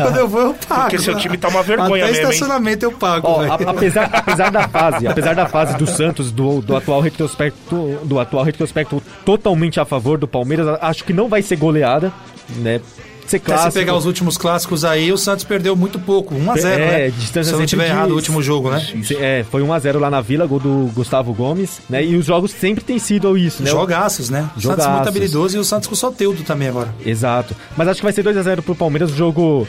Quando 0.04 0.18
eu 0.18 0.28
vou, 0.28 0.42
eu 0.42 0.54
pago. 0.68 0.82
Porque 0.82 1.00
seu 1.00 1.16
time 1.18 1.38
tá 1.38 1.48
uma 1.48 1.64
vergonha 1.64 2.04
Até 2.06 2.14
mesmo, 2.14 2.28
hein? 2.28 2.32
estacionamento 2.34 2.86
eu 2.86 2.92
pago, 2.92 3.28
Ó, 3.28 3.42
a- 3.42 3.56
apesar, 3.72 4.10
apesar 4.14 4.52
da 4.52 4.68
fase, 4.68 5.08
apesar 5.08 5.34
da 5.36 5.48
fase 5.48 5.76
do 5.78 5.88
Santos, 5.88 6.32
do, 6.32 6.62
do 6.62 6.76
atual 6.76 7.02
retrospecto, 7.02 8.00
do 8.04 8.20
atual 8.20 8.44
retrospecto 8.44 9.02
totalmente 9.26 9.80
a 9.80 9.86
favor 9.86 10.18
do 10.18 10.28
Palmeiras, 10.28 10.68
acho 10.82 11.04
que 11.04 11.14
não 11.14 11.28
vai 11.28 11.42
ser 11.42 11.56
goleada, 11.58 12.12
né? 12.58 12.80
Ser 13.30 13.40
clássico. 13.40 13.72
se 13.72 13.80
pegar 13.80 13.96
os 13.96 14.06
últimos 14.06 14.38
clássicos 14.38 14.84
aí, 14.84 15.12
o 15.12 15.18
Santos 15.18 15.44
perdeu 15.44 15.76
muito 15.76 16.00
pouco. 16.00 16.34
1x0, 16.36 16.66
É, 16.66 16.78
né? 16.78 17.10
distância 17.12 17.50
Se 17.50 17.56
eu 17.56 17.60
não 17.60 17.66
tiver 17.66 17.86
de- 17.86 17.92
errado 17.92 18.12
o 18.12 18.16
último 18.16 18.42
jogo, 18.42 18.72
né? 18.72 18.86
É, 19.20 19.46
foi 19.50 19.62
1x0 19.62 20.00
lá 20.00 20.10
na 20.10 20.20
Vila, 20.22 20.46
gol 20.48 20.60
do 20.60 20.92
Gustavo 20.94 21.34
Gomes, 21.34 21.80
né? 21.90 22.04
E 22.04 22.16
os 22.16 22.26
jogos 22.26 22.52
sempre 22.52 22.84
tem 22.84 22.98
sido 23.00 23.38
isso, 23.38 23.62
né? 23.64 23.70
Jogaços, 23.70 24.30
né? 24.30 24.42
O 24.42 24.44
Santos 24.46 24.64
Jogaços. 24.64 24.92
muito 24.94 25.08
habilidoso 25.10 25.58
e 25.58 25.60
o 25.60 25.64
Santos 25.64 25.88
com 25.88 25.94
o 25.94 25.98
Soteudo 25.98 26.42
também 26.44 26.68
agora. 26.68 26.94
Exato. 27.06 27.56
Mas 27.78 27.88
acho 27.88 28.00
que 28.00 28.04
vai 28.06 28.14
ser 28.14 28.24
2x0 28.24 28.62
pro 28.64 28.74
Palmeiras, 28.76 29.12
um 29.12 29.16
jogo 29.16 29.68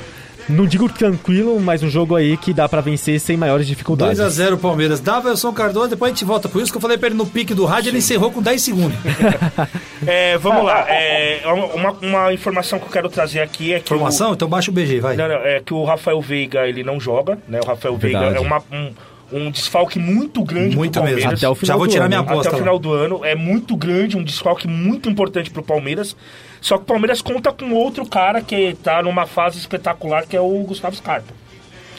não 0.49 0.67
digo 0.67 0.89
tranquilo, 0.89 1.59
mas 1.61 1.83
um 1.83 1.89
jogo 1.91 2.17
aí 2.17 2.37
que 2.37 2.53
dá 2.53 2.69
pra 2.69 2.81
vencer 2.81 3.19
sem 3.21 3.37
maiores 3.37 3.67
dificuldades. 3.67 4.19
2x0 4.21 4.59
Palmeiras. 4.59 5.01
Daverson 5.01 5.53
Cardoso, 5.53 5.89
depois 5.89 6.11
a 6.13 6.15
gente 6.15 6.25
volta 6.25 6.49
por 6.49 6.63
isso 6.63 6.71
que 6.73 6.77
eu 6.79 6.83
falei 6.83 6.99
pra 6.99 7.09
ele 7.09 7.17
no 7.17 7.27
pique 7.27 7.55
do 7.55 7.65
rádio, 7.65 7.91
ele 7.91 7.99
encerrou 7.99 8.31
com 8.31 8.43
10 8.43 8.63
segundos. 8.63 8.99
É, 10.07 10.39
vamos 10.39 10.65
lá. 10.65 10.87
É, 10.89 11.43
uma, 11.75 11.91
uma 12.01 12.33
informação 12.33 12.79
que 12.79 12.87
eu 12.87 12.91
quero 12.91 13.09
trazer 13.11 13.41
aqui 13.41 13.75
é 13.75 13.81
que. 13.81 13.93
Informação? 13.93 14.31
O, 14.31 14.35
Então 14.35 14.49
baixa 14.49 14.71
o 14.71 14.75
BG, 14.75 14.99
vai. 14.99 15.15
não, 15.15 15.29
não, 15.29 15.35
é 15.37 15.61
que 15.61 15.75
o 15.75 15.85
Rafael 15.85 16.19
Veiga 16.23 16.67
ele 16.67 16.83
não 16.83 16.99
joga, 16.99 17.39
né? 17.47 17.61
O 17.63 17.67
Rafael 17.67 17.97
Verdade. 17.99 18.25
Veiga 18.25 18.39
é 18.39 18.41
uma, 18.41 18.63
um, 18.73 18.93
um 19.31 19.51
desfalque 19.51 19.99
muito 19.99 20.43
grande 20.43 20.75
Muito 20.75 20.93
pro 20.95 21.03
mesmo. 21.03 21.19
Palmeiras. 21.19 21.39
Até 21.39 21.49
o 21.51 21.55
final 21.55 21.75
Já 21.75 21.77
vou 21.77 21.87
do 21.87 21.93
tirar 21.93 22.05
ano, 22.05 22.09
minha 22.09 22.21
aposta. 22.21 22.49
Até 22.49 22.49
o 22.49 22.53
lá. 22.53 22.65
final 22.65 22.79
do 22.79 22.93
ano. 22.95 23.25
É 23.25 23.35
muito 23.35 23.77
grande, 23.77 24.17
um 24.17 24.25
desfalque 24.25 24.67
muito 24.67 25.09
importante 25.11 25.51
pro 25.51 25.63
Palmeiras. 25.63 26.17
Só 26.61 26.77
que 26.77 26.83
o 26.83 26.87
Palmeiras 26.87 27.23
conta 27.23 27.51
com 27.53 27.73
outro 27.73 28.05
cara 28.07 28.43
que 28.43 28.75
tá 28.83 29.03
numa 29.03 29.27
fase 29.27 29.59
espetacular, 29.59 30.27
que 30.27 30.37
é 30.37 30.41
o 30.41 30.63
Gustavo 30.65 30.95
Scarpa. 30.97 31.33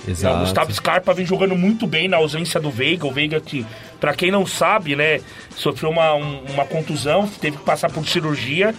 Exato. 0.08 0.36
O 0.36 0.40
Gustavo 0.42 0.74
Scarpa 0.74 1.14
vem 1.14 1.26
jogando 1.26 1.56
muito 1.56 1.86
bem 1.86 2.08
na 2.08 2.18
ausência 2.18 2.60
do 2.60 2.72
Veiga. 2.72 3.06
O 3.08 3.12
Veiga 3.12 3.40
que, 3.40 3.66
pra 4.00 4.14
quem 4.14 4.32
não 4.32 4.46
sabe, 4.46 4.96
né, 4.96 5.20
sofreu 5.56 5.90
uma, 5.92 6.14
um- 6.16 6.44
uma 6.54 6.66
contusão, 6.66 7.28
teve 7.28 7.58
que 7.58 7.64
passar 7.64 7.90
por 7.92 8.08
cirurgia. 8.08 8.74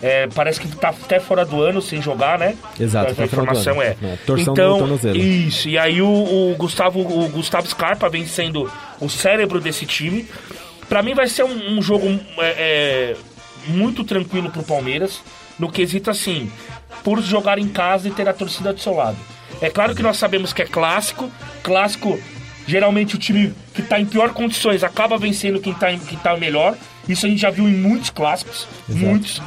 É, 0.00 0.28
parece 0.28 0.60
que 0.60 0.68
tá 0.76 0.90
até 0.90 1.18
fora 1.18 1.44
do 1.44 1.60
ano 1.60 1.82
sem 1.82 2.00
jogar, 2.00 2.38
né? 2.38 2.54
Exato, 2.78 3.10
A, 3.10 3.14
do 3.14 3.24
informação 3.24 3.82
é. 3.82 3.96
É, 4.00 4.16
torção 4.24 4.52
então, 4.52 4.72
no 4.74 4.78
tornozelo. 4.78 5.16
isso. 5.18 5.68
E 5.68 5.76
aí 5.76 6.00
o, 6.00 6.06
o 6.06 6.54
Gustavo, 6.56 7.00
o 7.00 7.28
Gustavo 7.28 7.66
Scarpa 7.66 8.08
vem 8.08 8.24
sendo 8.24 8.70
o 9.00 9.08
cérebro 9.08 9.60
desse 9.60 9.84
time. 9.86 10.28
Pra 10.88 11.02
mim 11.02 11.14
vai 11.14 11.26
ser 11.26 11.42
um, 11.42 11.78
um 11.78 11.82
jogo 11.82 12.06
é, 12.38 12.46
é, 12.56 13.16
muito 13.66 14.04
tranquilo 14.04 14.50
pro 14.50 14.62
Palmeiras, 14.62 15.20
no 15.58 15.70
quesito 15.70 16.10
assim, 16.10 16.50
por 17.02 17.20
jogar 17.22 17.58
em 17.58 17.68
casa 17.68 18.08
e 18.08 18.10
ter 18.10 18.28
a 18.28 18.32
torcida 18.32 18.72
do 18.72 18.80
seu 18.80 18.94
lado. 18.94 19.16
É 19.60 19.68
claro 19.70 19.94
que 19.94 20.02
nós 20.02 20.16
sabemos 20.16 20.52
que 20.52 20.62
é 20.62 20.66
clássico, 20.66 21.30
clássico, 21.62 22.18
geralmente 22.66 23.16
o 23.16 23.18
time 23.18 23.52
que 23.74 23.82
tá 23.82 23.98
em 24.00 24.06
pior 24.06 24.30
condições 24.32 24.84
acaba 24.84 25.16
vencendo 25.18 25.60
quem 25.60 25.74
tá, 25.74 25.92
em- 25.92 25.98
quem 25.98 26.18
tá 26.18 26.36
melhor. 26.36 26.76
Isso 27.08 27.26
a 27.26 27.28
gente 27.28 27.40
já 27.40 27.50
viu 27.50 27.68
em 27.68 27.74
muitos 27.74 28.10
clássicos, 28.10 28.66
muitos. 28.88 29.40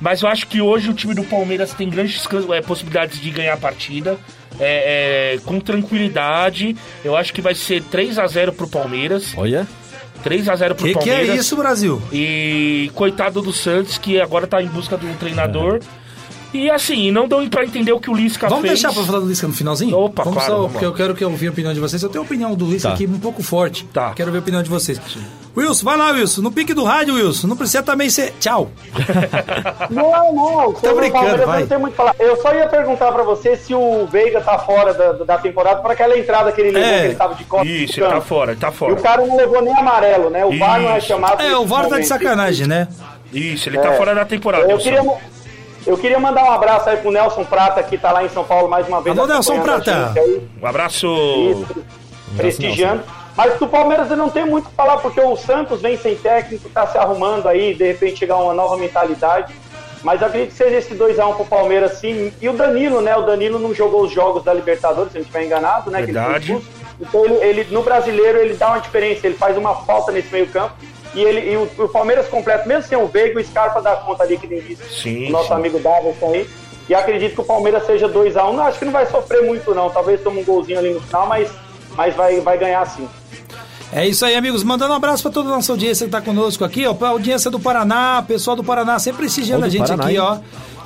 Mas 0.00 0.22
eu 0.22 0.28
acho 0.28 0.46
que 0.46 0.60
hoje 0.62 0.88
o 0.88 0.94
time 0.94 1.14
do 1.14 1.24
Palmeiras 1.24 1.74
tem 1.74 1.88
grandes 1.90 2.24
é, 2.54 2.60
possibilidades 2.62 3.20
de 3.20 3.30
ganhar 3.30 3.54
a 3.54 3.56
partida. 3.56 4.18
é, 4.58 5.34
é, 5.36 5.38
com 5.44 5.58
tranquilidade. 5.60 6.76
Eu 7.04 7.16
acho 7.16 7.32
que 7.32 7.40
vai 7.40 7.54
ser 7.54 7.82
3 7.84 8.18
a 8.18 8.26
0 8.26 8.52
pro 8.52 8.68
Palmeiras. 8.68 9.32
Olha. 9.36 9.66
3 10.22 10.48
a 10.48 10.56
0 10.56 10.74
pro 10.74 10.84
Que 10.84 10.92
que 10.92 10.98
Palmeiras. 10.98 11.28
é 11.30 11.36
isso, 11.36 11.56
Brasil? 11.56 12.02
E 12.12 12.90
coitado 12.94 13.40
do 13.42 13.52
Santos, 13.52 13.98
que 13.98 14.20
agora 14.20 14.46
tá 14.46 14.62
em 14.62 14.66
busca 14.68 14.96
de 14.96 15.06
um 15.06 15.14
treinador. 15.14 15.80
E 16.52 16.68
assim, 16.70 17.10
não 17.12 17.28
deu 17.28 17.48
pra 17.48 17.64
entender 17.64 17.92
o 17.92 18.00
que 18.00 18.10
o 18.10 18.14
Lisca 18.14 18.48
Vamos 18.48 18.62
fez. 18.66 18.80
deixar 18.80 18.92
pra 18.92 19.04
falar 19.04 19.20
do 19.20 19.26
Lisca 19.26 19.46
no 19.46 19.52
finalzinho? 19.54 19.96
Opa, 19.96 20.24
vamos 20.24 20.38
claro, 20.38 20.50
só, 20.52 20.56
vamos 20.58 20.72
porque 20.72 20.84
lá. 20.84 20.90
eu 20.90 20.94
quero 20.96 21.14
que 21.14 21.22
eu 21.22 21.30
ouvir 21.30 21.46
a 21.46 21.50
opinião 21.50 21.72
de 21.72 21.78
vocês. 21.80 22.02
Eu 22.02 22.08
tenho 22.08 22.22
a 22.22 22.26
opinião 22.26 22.54
do 22.56 22.64
Lisca 22.66 22.88
Tá. 22.88 22.94
aqui 22.94 23.06
um 23.06 23.20
pouco 23.20 23.42
forte. 23.42 23.84
Tá. 23.92 24.12
Quero 24.14 24.32
ver 24.32 24.38
a 24.38 24.40
opinião 24.40 24.62
de 24.62 24.68
vocês. 24.68 25.00
Wilson, 25.56 25.84
vai 25.84 25.96
lá, 25.96 26.10
Wilson. 26.12 26.42
No 26.42 26.50
pique 26.52 26.74
do 26.74 26.84
rádio, 26.84 27.14
Wilson. 27.14 27.46
Não 27.46 27.56
precisa 27.56 27.82
também 27.82 28.08
ser. 28.10 28.32
Tchau. 28.40 28.70
Não, 29.90 30.32
não. 30.34 30.72
Tá 30.74 30.92
brincando, 30.94 31.44
vai. 31.46 31.60
Não 31.60 31.66
tem 31.66 31.78
muito 31.78 31.94
falar. 31.94 32.14
Eu 32.18 32.36
só 32.40 32.54
ia 32.54 32.66
perguntar 32.68 33.10
pra 33.12 33.22
você 33.22 33.56
se 33.56 33.74
o 33.74 34.06
Veiga 34.06 34.40
tá 34.40 34.58
fora 34.58 34.94
da, 34.94 35.12
da 35.24 35.38
temporada 35.38 35.80
para 35.82 35.92
aquela 35.92 36.16
entrada 36.18 36.52
que 36.52 36.60
ele 36.60 36.70
levou, 36.70 36.88
É. 36.88 36.98
que 37.00 37.06
ele 37.06 37.14
tava 37.16 37.34
de 37.34 37.44
costas. 37.44 37.70
Isso, 37.70 38.00
tá 38.00 38.20
fora, 38.20 38.52
ele 38.52 38.60
tá 38.60 38.68
E 38.68 38.72
fora. 38.72 38.92
o 38.92 38.96
cara 39.02 39.26
não 39.26 39.36
levou 39.36 39.62
nem 39.62 39.74
amarelo, 39.76 40.30
né? 40.30 40.44
O 40.44 40.56
VAR 40.58 40.80
não 40.80 40.90
é 40.90 40.98
Isso. 40.98 41.08
chamado. 41.08 41.42
É, 41.42 41.56
o 41.56 41.66
VAR 41.66 41.88
tá 41.88 41.98
de 41.98 42.06
sacanagem, 42.06 42.66
né? 42.66 42.88
Isso, 43.32 43.68
ele 43.68 43.78
tá 43.78 43.92
É. 43.92 43.96
fora 43.96 44.14
da 44.14 44.24
temporada. 44.24 44.70
Eu 44.70 44.78
queria, 44.78 45.02
eu 45.86 45.96
queria 45.96 46.18
mandar 46.18 46.44
um 46.44 46.50
abraço 46.50 46.88
aí 46.88 46.96
pro 46.96 47.10
Nelson 47.10 47.44
Prata, 47.44 47.82
que 47.82 47.96
tá 47.96 48.12
lá 48.12 48.24
em 48.24 48.28
São 48.28 48.44
Paulo 48.44 48.68
mais 48.68 48.86
uma 48.86 49.00
vez. 49.00 49.16
Alô, 49.16 49.26
Nelson 49.26 49.60
Prata. 49.60 50.14
Um 50.60 50.66
abraço. 50.66 51.06
Isso, 51.06 51.84
prestigiando. 52.36 53.02
Mas 53.36 53.58
do 53.58 53.66
Palmeiras 53.66 54.10
eu 54.10 54.16
não 54.16 54.28
tenho 54.28 54.46
muito 54.46 54.66
o 54.66 54.68
que 54.68 54.74
falar, 54.74 54.98
porque 54.98 55.20
o 55.20 55.36
Santos 55.36 55.80
vem 55.80 55.96
sem 55.96 56.14
técnico, 56.16 56.68
tá 56.68 56.86
se 56.86 56.98
arrumando 56.98 57.48
aí, 57.48 57.74
de 57.74 57.86
repente 57.86 58.18
chegar 58.18 58.36
uma 58.36 58.52
nova 58.52 58.76
mentalidade. 58.76 59.54
Mas 60.02 60.20
eu 60.20 60.28
acredito 60.28 60.50
que 60.50 60.56
seja 60.56 60.76
esse 60.76 60.94
2x1 60.94 61.36
pro 61.36 61.44
Palmeiras, 61.44 61.98
sim. 61.98 62.32
E 62.40 62.48
o 62.48 62.52
Danilo, 62.54 63.00
né? 63.00 63.16
O 63.16 63.22
Danilo 63.22 63.58
não 63.58 63.74
jogou 63.74 64.02
os 64.02 64.12
jogos 64.12 64.42
da 64.42 64.52
Libertadores, 64.52 65.12
se 65.12 65.18
não 65.18 65.22
estiver 65.22 65.44
enganado, 65.44 65.90
né? 65.90 65.98
ele 65.98 66.12
Verdade. 66.12 66.52
expulso. 66.52 66.68
Então 67.00 67.24
ele, 67.24 67.34
ele, 67.34 67.66
no 67.70 67.82
brasileiro 67.82 68.38
ele 68.38 68.54
dá 68.54 68.68
uma 68.68 68.80
diferença, 68.80 69.26
ele 69.26 69.36
faz 69.36 69.56
uma 69.56 69.74
falta 69.74 70.12
nesse 70.12 70.30
meio 70.32 70.46
campo. 70.48 70.74
E, 71.14 71.20
ele, 71.20 71.52
e 71.52 71.56
o, 71.56 71.84
o 71.84 71.88
Palmeiras 71.88 72.28
completo, 72.28 72.68
mesmo 72.68 72.84
sem 72.84 72.96
o 72.96 73.06
Veiga, 73.06 73.40
o 73.40 73.44
Scarpa 73.44 73.82
dá 73.82 73.96
conta 73.96 74.22
ali 74.22 74.38
que 74.38 74.46
nem 74.46 74.60
disse 74.60 74.82
Sim, 75.02 75.28
o 75.28 75.32
nosso 75.32 75.48
sim. 75.48 75.54
amigo 75.54 75.78
Davidson 75.80 76.32
aí. 76.32 76.48
E 76.88 76.94
acredito 76.94 77.34
que 77.34 77.40
o 77.40 77.44
Palmeiras 77.44 77.86
seja 77.86 78.08
2x1. 78.08 78.52
Não, 78.52 78.64
acho 78.64 78.78
que 78.78 78.84
não 78.84 78.92
vai 78.92 79.06
sofrer 79.06 79.44
muito, 79.44 79.74
não. 79.74 79.90
Talvez 79.90 80.20
tome 80.22 80.40
um 80.40 80.44
golzinho 80.44 80.78
ali 80.78 80.90
no 80.90 81.00
final, 81.00 81.26
mas, 81.26 81.50
mas 81.96 82.14
vai, 82.16 82.40
vai 82.40 82.58
ganhar 82.58 82.84
sim. 82.86 83.08
É 83.92 84.06
isso 84.06 84.24
aí, 84.24 84.34
amigos. 84.36 84.62
Mandando 84.62 84.92
um 84.92 84.96
abraço 84.96 85.22
pra 85.22 85.32
toda 85.32 85.48
a 85.48 85.52
nossa 85.52 85.72
audiência 85.72 86.06
que 86.06 86.12
tá 86.12 86.20
conosco 86.20 86.64
aqui, 86.64 86.86
ó. 86.86 86.94
Pra 86.94 87.08
audiência 87.08 87.50
do 87.50 87.58
Paraná, 87.58 88.24
pessoal 88.26 88.56
do 88.56 88.62
Paraná 88.62 88.98
sempre 88.98 89.22
prestigiando 89.22 89.64
Ô, 89.64 89.66
a 89.66 89.68
gente 89.68 89.82
Paraná, 89.82 90.04
aqui, 90.04 90.14
hein? 90.14 90.20
ó. 90.20 90.38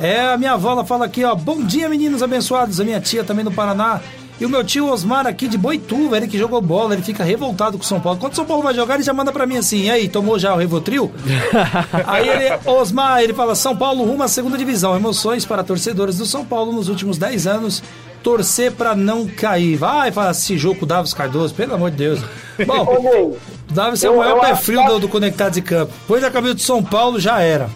É, 0.02 0.20
a 0.32 0.36
minha 0.36 0.52
avó 0.52 0.72
ela 0.72 0.84
fala 0.84 1.04
aqui, 1.04 1.24
ó. 1.24 1.34
Bom 1.34 1.62
dia, 1.62 1.88
meninos 1.88 2.22
abençoados. 2.22 2.80
A 2.80 2.84
minha 2.84 3.00
tia 3.00 3.22
também 3.22 3.44
do 3.44 3.52
Paraná. 3.52 4.00
E 4.40 4.44
o 4.44 4.48
meu 4.48 4.64
tio 4.64 4.88
Osmar 4.90 5.26
aqui 5.28 5.46
de 5.46 5.56
Boituva, 5.56 6.16
ele 6.16 6.26
que 6.26 6.36
jogou 6.36 6.60
bola, 6.60 6.92
ele 6.94 7.02
fica 7.02 7.22
revoltado 7.22 7.78
com 7.78 7.84
o 7.84 7.86
São 7.86 8.00
Paulo. 8.00 8.18
Quando 8.18 8.32
o 8.32 8.36
São 8.36 8.44
Paulo 8.44 8.62
vai 8.64 8.74
jogar, 8.74 8.94
ele 8.96 9.04
já 9.04 9.12
manda 9.12 9.30
pra 9.32 9.46
mim 9.46 9.56
assim: 9.58 9.82
e 9.84 9.90
aí, 9.90 10.08
tomou 10.08 10.38
já 10.40 10.52
o 10.52 10.56
Revotril? 10.58 11.12
aí 12.06 12.28
ele, 12.28 12.58
Osmar, 12.66 13.22
ele 13.22 13.32
fala: 13.32 13.54
São 13.54 13.76
Paulo 13.76 14.02
rumo 14.04 14.22
à 14.24 14.28
segunda 14.28 14.58
divisão. 14.58 14.96
Emoções 14.96 15.44
para 15.44 15.62
torcedores 15.62 16.18
do 16.18 16.26
São 16.26 16.44
Paulo 16.44 16.72
nos 16.72 16.88
últimos 16.88 17.16
10 17.16 17.46
anos. 17.46 17.82
Torcer 18.24 18.72
pra 18.72 18.96
não 18.96 19.26
cair. 19.28 19.76
Vai, 19.76 20.10
fala 20.10 20.30
esse 20.30 20.56
jogo 20.56 20.80
com 20.80 20.84
o 20.84 20.88
Davis 20.88 21.12
Cardoso, 21.12 21.54
pelo 21.54 21.74
amor 21.74 21.90
de 21.90 21.98
Deus. 21.98 22.20
Bom, 22.66 22.98
Ney, 23.02 23.38
Davis 23.70 24.02
é 24.02 24.08
o 24.10 24.16
maior 24.16 24.36
eu 24.36 24.40
pé 24.40 24.50
acho- 24.52 24.62
frio 24.62 24.82
do, 24.86 24.98
do 25.00 25.08
Conectados 25.08 25.58
em 25.58 25.62
Campo. 25.62 25.92
Pois 26.08 26.24
a 26.24 26.30
cabeça 26.30 26.54
do 26.54 26.60
São 26.62 26.82
Paulo 26.82 27.20
já 27.20 27.40
era. 27.40 27.68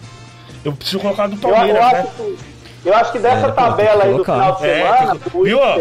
Eu 0.65 0.73
preciso 0.73 0.99
colocar 1.01 1.27
do 1.29 1.35
eu, 1.35 1.39
eu 1.51 1.55
Palmeiras, 1.55 1.85
acho, 1.85 1.95
né? 1.97 2.07
que, 2.17 2.89
eu 2.89 2.95
acho 2.97 3.13
que 3.13 3.19
dessa 3.19 3.47
É, 3.47 3.51
tabela 3.53 4.05
aí 4.05 4.15
do 4.15 4.25
final 4.25 4.57
de 4.57 4.67
É, 4.67 4.83
semana, 4.99 5.21
o 5.35 5.45
Viu, 5.45 5.59
ó? 5.59 5.79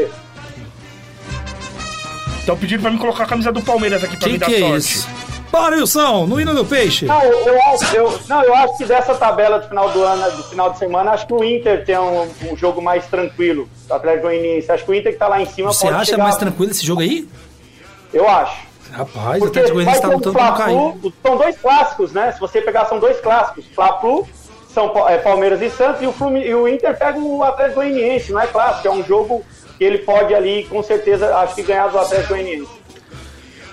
Estão 2.48 2.58
pedindo 2.58 2.82
pra 2.82 2.90
mim 2.92 2.98
colocar 2.98 3.26
a 3.26 3.28
camisa 3.28 3.52
do 3.52 3.62
Palmeiras 3.62 4.02
aqui 4.06 4.16
pra 4.16 4.26
Que 4.28 4.32
me 4.32 4.38
dar 4.38 4.46
que 4.46 4.56
é 4.56 4.60
sorte. 4.60 4.78
isso? 4.78 5.10
Bora, 5.52 5.76
Wilson, 5.76 6.26
no 6.28 6.40
hino 6.40 6.56
do 6.56 6.64
peixe. 6.64 7.06
Não, 7.06 7.22
eu, 7.22 7.40
eu 7.46 7.62
acho, 7.74 7.94
eu, 7.94 8.20
não, 8.30 8.42
eu 8.42 8.56
acho 8.56 8.78
que 8.78 8.86
dessa 8.86 9.14
tabela 9.16 9.60
do 9.60 9.68
final 9.68 9.90
do 9.90 10.02
ano, 10.02 10.32
do 10.38 10.44
final 10.44 10.70
de 10.72 10.78
semana, 10.80 11.12
acho 11.12 11.28
que 11.28 11.34
o 11.34 11.44
Inter 11.44 11.84
tem 11.84 11.98
um, 12.00 12.26
um 12.50 12.56
jogo 12.56 12.82
mais 12.82 13.06
tranquilo. 13.08 13.68
O 13.90 13.94
Atlético 13.94 14.28
Goianiense. 14.28 14.72
Acho 14.72 14.86
que 14.86 14.92
o 14.92 14.96
Inter 14.96 15.12
que 15.12 15.20
tá 15.20 15.28
lá 15.28 15.42
em 15.42 15.46
cima 15.46 15.74
Você 15.74 15.88
pode 15.88 15.96
acha 15.98 16.06
chegar- 16.06 16.24
mais 16.24 16.38
tranquilo 16.38 16.72
esse 16.72 16.86
jogo 16.86 17.02
aí? 17.02 17.28
Eu 18.14 18.30
acho. 18.30 18.62
Rapaz, 18.94 19.36
o 19.36 19.40
Porque 19.40 19.60
Atlético 19.60 19.74
Goianiense 19.74 20.02
tá 20.02 20.08
lutando 20.08 20.36
pra 20.38 20.46
não 20.52 20.56
cair. 20.58 20.74
Fla-Flu, 20.78 21.14
São 21.22 21.38
dois 21.38 21.58
clássicos, 21.58 22.12
né? 22.14 22.32
Se 22.32 22.40
você 22.40 22.62
pegar, 22.62 22.86
são 22.86 22.98
dois 23.00 23.20
clássicos. 23.20 23.66
Fla-Flu, 23.76 24.26
são 24.74 25.10
é, 25.10 25.18
Palmeiras 25.18 25.62
e 25.62 25.70
Santos, 25.70 26.02
e 26.02 26.08
o, 26.08 26.14
Flumi- 26.14 26.46
e 26.46 26.56
o 26.56 26.66
Inter 26.66 26.98
pega 26.98 27.20
o 27.20 27.44
Atlético 27.44 27.76
Goianiense, 27.82 28.32
não 28.32 28.40
é 28.40 28.48
clássico, 28.48 28.88
é 28.88 28.92
um 28.92 29.04
jogo 29.04 29.44
que 29.78 29.84
ele 29.84 30.00
pode 30.00 30.34
ali, 30.34 30.66
com 30.66 30.82
certeza, 30.82 31.36
acho 31.38 31.56
que 31.56 31.64
ganhar 31.64 31.88
do 31.88 31.98
Atlético 32.00 32.34
Goianiense. 32.34 32.78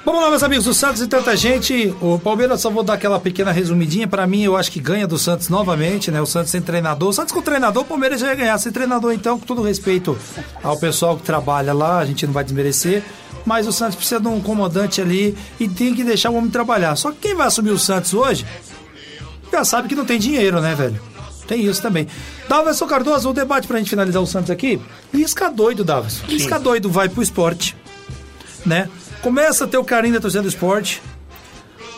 Vamos 0.04 0.20
lá, 0.20 0.28
meus 0.28 0.42
amigos, 0.42 0.66
o 0.66 0.74
Santos 0.74 1.00
e 1.00 1.08
tanta 1.08 1.34
gente. 1.34 1.94
O 1.98 2.18
Palmeiras 2.18 2.60
só 2.60 2.68
vou 2.68 2.82
dar 2.82 2.92
aquela 2.92 3.18
pequena 3.18 3.50
resumidinha. 3.50 4.06
Pra 4.06 4.26
mim, 4.26 4.42
eu 4.42 4.54
acho 4.54 4.70
que 4.70 4.78
ganha 4.78 5.06
do 5.06 5.16
Santos 5.16 5.48
novamente, 5.48 6.10
né? 6.10 6.20
O 6.20 6.26
Santos 6.26 6.50
sem 6.50 6.60
treinador. 6.60 7.08
O 7.08 7.12
Santos 7.14 7.32
com 7.32 7.40
treinador, 7.40 7.84
o 7.84 7.86
Palmeiras 7.86 8.20
já 8.20 8.26
ia 8.26 8.34
ganhar. 8.34 8.58
Sem 8.58 8.70
treinador, 8.70 9.14
então, 9.14 9.38
com 9.38 9.46
todo 9.46 9.62
respeito 9.62 10.14
ao 10.62 10.76
pessoal 10.76 11.16
que 11.16 11.22
trabalha 11.22 11.72
lá, 11.72 12.00
a 12.00 12.04
gente 12.04 12.26
não 12.26 12.34
vai 12.34 12.44
desmerecer. 12.44 13.02
Mas 13.46 13.66
o 13.66 13.72
Santos 13.72 13.96
precisa 13.96 14.20
de 14.20 14.28
um 14.28 14.42
comandante 14.42 15.00
ali 15.00 15.38
e 15.58 15.66
tem 15.66 15.94
que 15.94 16.04
deixar 16.04 16.28
o 16.28 16.34
homem 16.34 16.50
trabalhar. 16.50 16.96
Só 16.96 17.10
que 17.10 17.18
quem 17.20 17.34
vai 17.34 17.46
assumir 17.46 17.70
o 17.70 17.78
Santos 17.78 18.12
hoje 18.12 18.44
já 19.50 19.64
sabe 19.64 19.88
que 19.88 19.94
não 19.94 20.04
tem 20.04 20.18
dinheiro, 20.18 20.60
né, 20.60 20.74
velho? 20.74 21.00
Tem 21.46 21.64
isso 21.64 21.80
também. 21.80 22.06
Davidson 22.48 22.86
Cardoso, 22.86 23.30
o 23.30 23.32
debate 23.32 23.66
pra 23.66 23.78
gente 23.78 23.90
finalizar 23.90 24.22
o 24.22 24.26
Santos 24.26 24.50
aqui. 24.50 24.80
Lisca 25.12 25.50
doido, 25.50 25.84
Davidson. 25.84 26.26
Lisca 26.26 26.58
doido 26.58 26.90
vai 26.90 27.08
pro 27.08 27.22
esporte, 27.22 27.76
né? 28.64 28.88
Começa 29.22 29.64
a 29.64 29.66
ter 29.68 29.78
o 29.78 29.84
carinho 29.84 30.14
da 30.14 30.20
torcida 30.20 30.42
do 30.42 30.48
esporte. 30.48 31.02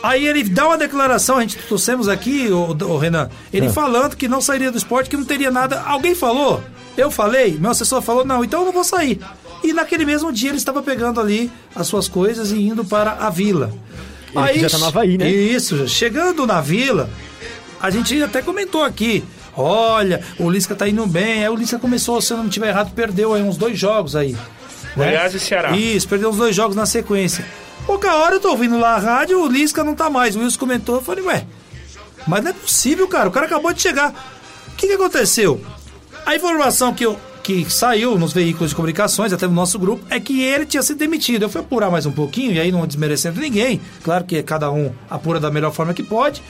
Aí 0.01 0.27
ele 0.27 0.43
dá 0.43 0.67
uma 0.67 0.77
declaração, 0.77 1.37
a 1.37 1.41
gente 1.41 1.57
trouxemos 1.57 2.07
aqui, 2.07 2.47
o, 2.49 2.69
o 2.85 2.97
Renan, 2.97 3.29
ele 3.51 3.67
falando 3.69 4.15
que 4.15 4.27
não 4.27 4.39
sairia 4.39 4.71
do 4.71 4.77
esporte, 4.77 5.09
que 5.09 5.17
não 5.17 5.25
teria 5.25 5.51
nada. 5.51 5.81
Alguém 5.81 6.15
falou? 6.15 6.63
Eu 6.95 7.11
falei? 7.11 7.57
Meu 7.59 7.71
assessor 7.71 8.01
falou, 8.01 8.23
não, 8.23 8.43
então 8.43 8.61
eu 8.61 8.65
não 8.67 8.71
vou 8.71 8.83
sair. 8.83 9.19
E 9.63 9.73
naquele 9.73 10.05
mesmo 10.05 10.31
dia 10.31 10.49
ele 10.49 10.57
estava 10.57 10.81
pegando 10.81 11.19
ali 11.19 11.51
as 11.75 11.87
suas 11.87 12.07
coisas 12.07 12.51
e 12.51 12.61
indo 12.61 12.85
para 12.85 13.13
a 13.13 13.29
vila. 13.29 13.73
Ele 14.33 14.53
que 14.53 14.59
já 14.59 14.69
tá 14.69 14.77
no 14.77 14.85
Havaí, 14.85 15.17
né? 15.17 15.29
Isso, 15.29 15.87
chegando 15.87 16.45
na 16.45 16.61
vila, 16.61 17.09
a 17.81 17.89
gente 17.89 18.21
até 18.21 18.41
comentou 18.41 18.83
aqui. 18.83 19.23
Olha, 19.57 20.21
o 20.39 20.49
Lisca 20.49 20.75
tá 20.75 20.87
indo 20.87 21.05
bem. 21.07 21.43
Aí 21.43 21.49
o 21.49 21.55
Lisca 21.55 21.79
começou, 21.79 22.21
se 22.21 22.31
eu 22.31 22.37
não 22.37 22.45
estiver 22.45 22.69
errado, 22.69 22.93
perdeu 22.93 23.33
aí 23.33 23.41
uns 23.41 23.57
dois 23.57 23.77
jogos 23.77 24.15
aí. 24.15 24.33
né? 24.33 24.39
Goiás 24.95 25.33
e 25.33 25.39
Ceará. 25.39 25.75
Isso, 25.75 26.07
perdeu 26.07 26.29
uns 26.29 26.37
dois 26.37 26.55
jogos 26.55 26.75
na 26.75 26.85
sequência. 26.85 27.43
Pouca 27.85 28.13
hora 28.15 28.35
eu 28.35 28.39
tô 28.39 28.49
ouvindo 28.49 28.77
lá 28.77 28.95
a 28.95 28.99
rádio, 28.99 29.41
o 29.41 29.47
Lisca 29.47 29.83
não 29.83 29.95
tá 29.95 30.09
mais. 30.09 30.35
O 30.35 30.39
Wilson 30.39 30.59
comentou, 30.59 30.95
eu 30.95 31.01
falei, 31.01 31.23
ué, 31.23 31.45
mas 32.27 32.43
não 32.43 32.51
é 32.51 32.53
possível, 32.53 33.07
cara. 33.07 33.29
O 33.29 33.31
cara 33.31 33.45
acabou 33.45 33.73
de 33.73 33.81
chegar. 33.81 34.13
O 34.73 34.75
que, 34.75 34.87
que 34.87 34.93
aconteceu? 34.93 35.59
A 36.25 36.35
informação 36.35 36.93
que 36.93 37.05
eu, 37.05 37.17
que 37.41 37.65
saiu 37.71 38.17
nos 38.19 38.33
veículos 38.33 38.71
de 38.71 38.75
comunicações, 38.75 39.31
até 39.31 39.47
no 39.47 39.53
nosso 39.53 39.79
grupo, 39.79 40.05
é 40.09 40.19
que 40.19 40.41
ele 40.43 40.65
tinha 40.65 40.83
sido 40.83 40.97
demitido. 40.97 41.43
Eu 41.43 41.49
fui 41.49 41.61
apurar 41.61 41.89
mais 41.89 42.05
um 42.05 42.11
pouquinho, 42.11 42.51
e 42.51 42.59
aí 42.59 42.71
não 42.71 42.85
desmerecendo 42.85 43.39
ninguém, 43.39 43.79
claro 44.03 44.25
que 44.25 44.43
cada 44.43 44.69
um 44.69 44.91
apura 45.09 45.39
da 45.39 45.49
melhor 45.49 45.71
forma 45.71 45.93
que 45.93 46.03
pode. 46.03 46.43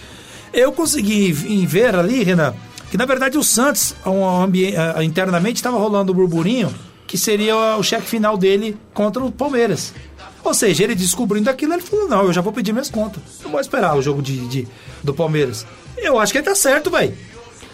Eu 0.51 0.71
consegui 0.71 1.31
ver 1.31 1.95
ali, 1.95 2.23
Renan, 2.23 2.55
que 2.89 2.97
na 2.97 3.05
verdade 3.05 3.37
o 3.37 3.43
Santos, 3.43 3.93
um 4.05 5.03
internamente, 5.03 5.55
estava 5.57 5.77
rolando 5.77 6.11
o 6.11 6.15
burburinho 6.15 6.73
que 7.05 7.17
seria 7.17 7.55
o 7.77 7.83
cheque 7.83 8.05
final 8.05 8.37
dele 8.37 8.77
contra 8.93 9.23
o 9.23 9.31
Palmeiras. 9.31 9.93
Ou 10.43 10.53
seja, 10.53 10.83
ele 10.83 10.93
descobrindo 10.95 11.49
aquilo, 11.49 11.73
ele 11.73 11.81
falou: 11.81 12.07
não, 12.07 12.23
eu 12.23 12.33
já 12.33 12.41
vou 12.41 12.51
pedir 12.51 12.73
minhas 12.73 12.89
contas. 12.89 13.21
Não 13.43 13.51
vou 13.51 13.59
esperar 13.61 13.95
o 13.97 14.01
jogo 14.01 14.21
de, 14.21 14.45
de- 14.47 14.67
do 15.03 15.13
Palmeiras. 15.13 15.65
Eu 15.97 16.19
acho 16.19 16.31
que 16.31 16.37
ele 16.39 16.45
tá 16.45 16.55
certo, 16.55 16.89
velho. 16.91 17.13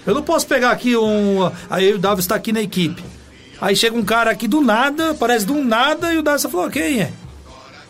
Eu 0.06 0.14
não 0.14 0.22
posso 0.22 0.46
pegar 0.48 0.70
aqui 0.72 0.96
um. 0.96 1.50
Aí 1.70 1.94
o 1.94 1.98
Davis 2.00 2.28
tá 2.28 2.36
aqui 2.36 2.52
na 2.52 2.62
equipe. 2.62 3.04
Aí 3.62 3.76
chega 3.76 3.96
um 3.98 4.04
cara 4.04 4.30
aqui 4.32 4.48
do 4.48 4.62
nada, 4.62 5.12
aparece 5.12 5.46
do 5.46 5.64
nada, 5.64 6.14
e 6.14 6.18
o 6.18 6.24
Davis 6.24 6.44
falou: 6.44 6.70
quem 6.70 7.02
é? 7.02 7.12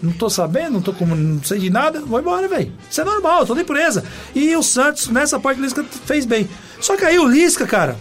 Não 0.03 0.11
tô 0.11 0.29
sabendo, 0.29 0.73
não 0.73 0.81
tô 0.81 0.91
como, 0.91 1.15
não 1.15 1.41
sei 1.43 1.59
de 1.59 1.69
nada, 1.69 2.01
vou 2.01 2.19
embora, 2.19 2.45
velho. 2.47 2.71
Isso 2.91 2.99
é 2.99 3.05
normal, 3.05 3.39
eu 3.39 3.45
tô 3.47 3.55
na 3.55 3.61
empresa. 3.61 4.03
E 4.35 4.53
o 4.53 4.61
Santos, 4.61 5.07
nessa 5.07 5.39
parte, 5.39 5.61
o 5.61 5.63
Lisca 5.63 5.81
fez 6.05 6.25
bem. 6.25 6.49
Só 6.81 6.97
que 6.97 7.05
aí 7.05 7.17
o 7.17 7.25
Lisca, 7.25 7.65
cara, 7.65 7.95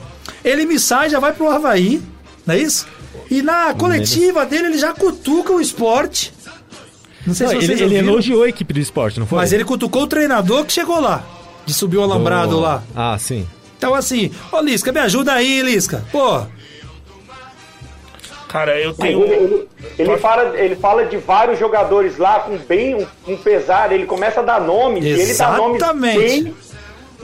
ele 0.45 0.67
me 0.67 0.81
sai, 0.81 1.09
já 1.09 1.21
vai 1.21 1.33
pro 1.33 1.49
Havaí, 1.49 2.03
não 2.45 2.55
é 2.57 2.59
isso? 2.59 2.87
E 3.31 3.41
na 3.41 3.73
coletiva 3.73 4.45
dele, 4.45 4.67
ele 4.67 4.79
já 4.79 4.93
cutuca 4.93 5.53
o 5.53 5.61
esporte. 5.61 6.35
Não 7.25 7.35
sei 7.35 7.47
Não, 7.47 7.61
se 7.61 7.71
ele, 7.71 7.83
ele 7.85 7.97
elogiou 7.99 8.43
a 8.43 8.49
equipe 8.49 8.75
do 8.75 8.81
esporte, 8.81 9.21
não 9.21 9.27
foi? 9.29 9.39
mas 9.39 9.53
ele 9.53 9.65
cutucou 9.65 10.03
o 10.03 10.07
treinador 10.09 10.65
que 10.65 10.73
chegou 10.73 10.99
lá, 11.01 11.25
de 11.65 11.73
subir 11.73 11.99
o 11.99 12.03
alambrado 12.03 12.51
Do- 12.57 12.61
lá. 12.61 12.83
Ah, 12.97 13.17
sim. 13.17 13.47
Então 13.79 13.95
assim, 13.95 14.33
ô 14.51 14.61
Lisca, 14.61 14.91
me 14.91 14.99
ajuda 14.99 15.33
aí, 15.35 15.63
Lisca. 15.63 16.05
Pô, 16.11 16.45
Cara, 18.53 18.79
eu 18.79 18.93
tenho. 18.93 19.25
Ele, 19.25 19.33
ele- 19.35 19.69
ele 19.99 20.17
fala, 20.19 20.59
ele 20.59 20.77
fala 20.77 21.05
de 21.07 21.17
vários 21.17 21.59
jogadores 21.59 22.19
lá 22.19 22.41
com 22.41 22.57
bem 22.59 22.95
um, 22.95 23.07
um 23.27 23.37
pesar, 23.37 23.91
ele 23.93 24.05
começa 24.05 24.41
a 24.41 24.43
dar 24.43 24.61
nomes, 24.61 25.03
e 25.05 25.09
ele 25.09 25.35
dá 25.35 25.53
nomes 25.57 25.77
Exatamente. 25.77 26.19
bem, 26.43 26.55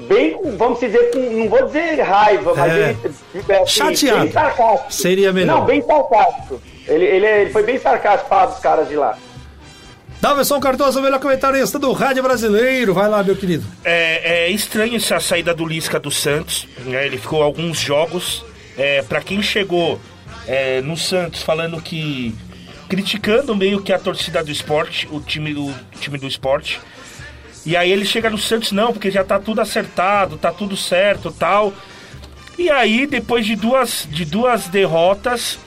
bem, 0.09 0.33
com- 0.33 0.57
vamos 0.57 0.81
dizer, 0.81 1.11
com, 1.11 1.19
não 1.19 1.49
vou 1.49 1.67
dizer 1.67 2.01
raiva, 2.01 2.55
mas 2.57 2.73
É. 2.73 2.97
ele 3.35 3.45
é, 3.49 3.63
assim, 3.63 3.67
Chateado. 3.67 4.21
bem 4.23 4.33
sarcástico. 4.33 4.93
Seria 4.93 5.33
melhor. 5.33 5.59
Não, 5.59 5.65
bem 5.67 5.83
sarcástico. 5.83 6.61
Ele, 6.87 7.05
ele, 7.05 7.27
ele 7.27 7.51
foi 7.51 7.63
bem 7.63 7.79
sarcástico 7.79 8.29
falar 8.31 8.47
dos 8.47 8.59
caras 8.61 8.89
de 8.89 8.97
lá. 8.97 9.19
Daverson 10.21 10.59
Cardoso, 10.59 10.99
o 10.99 11.03
melhor 11.03 11.21
comentarista 11.21 11.79
do 11.79 11.93
rádio 11.93 12.23
brasileiro. 12.23 12.93
Vai 12.93 13.09
lá, 13.09 13.23
meu 13.23 13.37
querido. 13.37 13.65
É, 13.85 14.47
é 14.47 14.51
estranho 14.51 14.97
essa 14.97 15.21
saída 15.21 15.55
do 15.55 15.65
Lisca 15.65 16.01
do 16.01 16.11
Santos. 16.11 16.67
né? 16.87 17.07
Ele 17.07 17.19
ficou 17.19 17.43
alguns 17.43 17.79
jogos. 17.79 18.45
É, 18.77 19.03
para 19.03 19.21
quem 19.21 19.43
chegou 19.43 20.01
é, 20.49 20.81
no 20.81 20.97
Santos 20.97 21.43
falando 21.43 21.81
que. 21.81 22.35
criticando 22.89 23.55
meio 23.55 23.83
que 23.83 23.93
a 23.93 23.99
torcida 23.99 24.43
do 24.43 24.51
esporte, 24.51 25.07
o 25.13 25.21
time 25.21 25.53
do, 25.53 25.73
time 26.01 26.17
do 26.17 26.27
esporte. 26.27 26.81
E 27.67 27.77
aí 27.77 27.93
ele 27.93 28.07
chega 28.07 28.31
no 28.31 28.39
Santos, 28.39 28.73
não, 28.73 28.93
porque 28.93 29.11
já 29.11 29.23
tá 29.23 29.39
tudo 29.39 29.61
acertado, 29.61 30.39
tá 30.39 30.51
tudo 30.51 30.75
certo 30.75 31.31
tal. 31.31 31.73
E 32.59 32.71
aí, 32.71 33.07
depois 33.07 33.45
de 33.45 33.55
duas, 33.55 34.09
de 34.11 34.25
duas 34.25 34.69
derrotas 34.69 35.59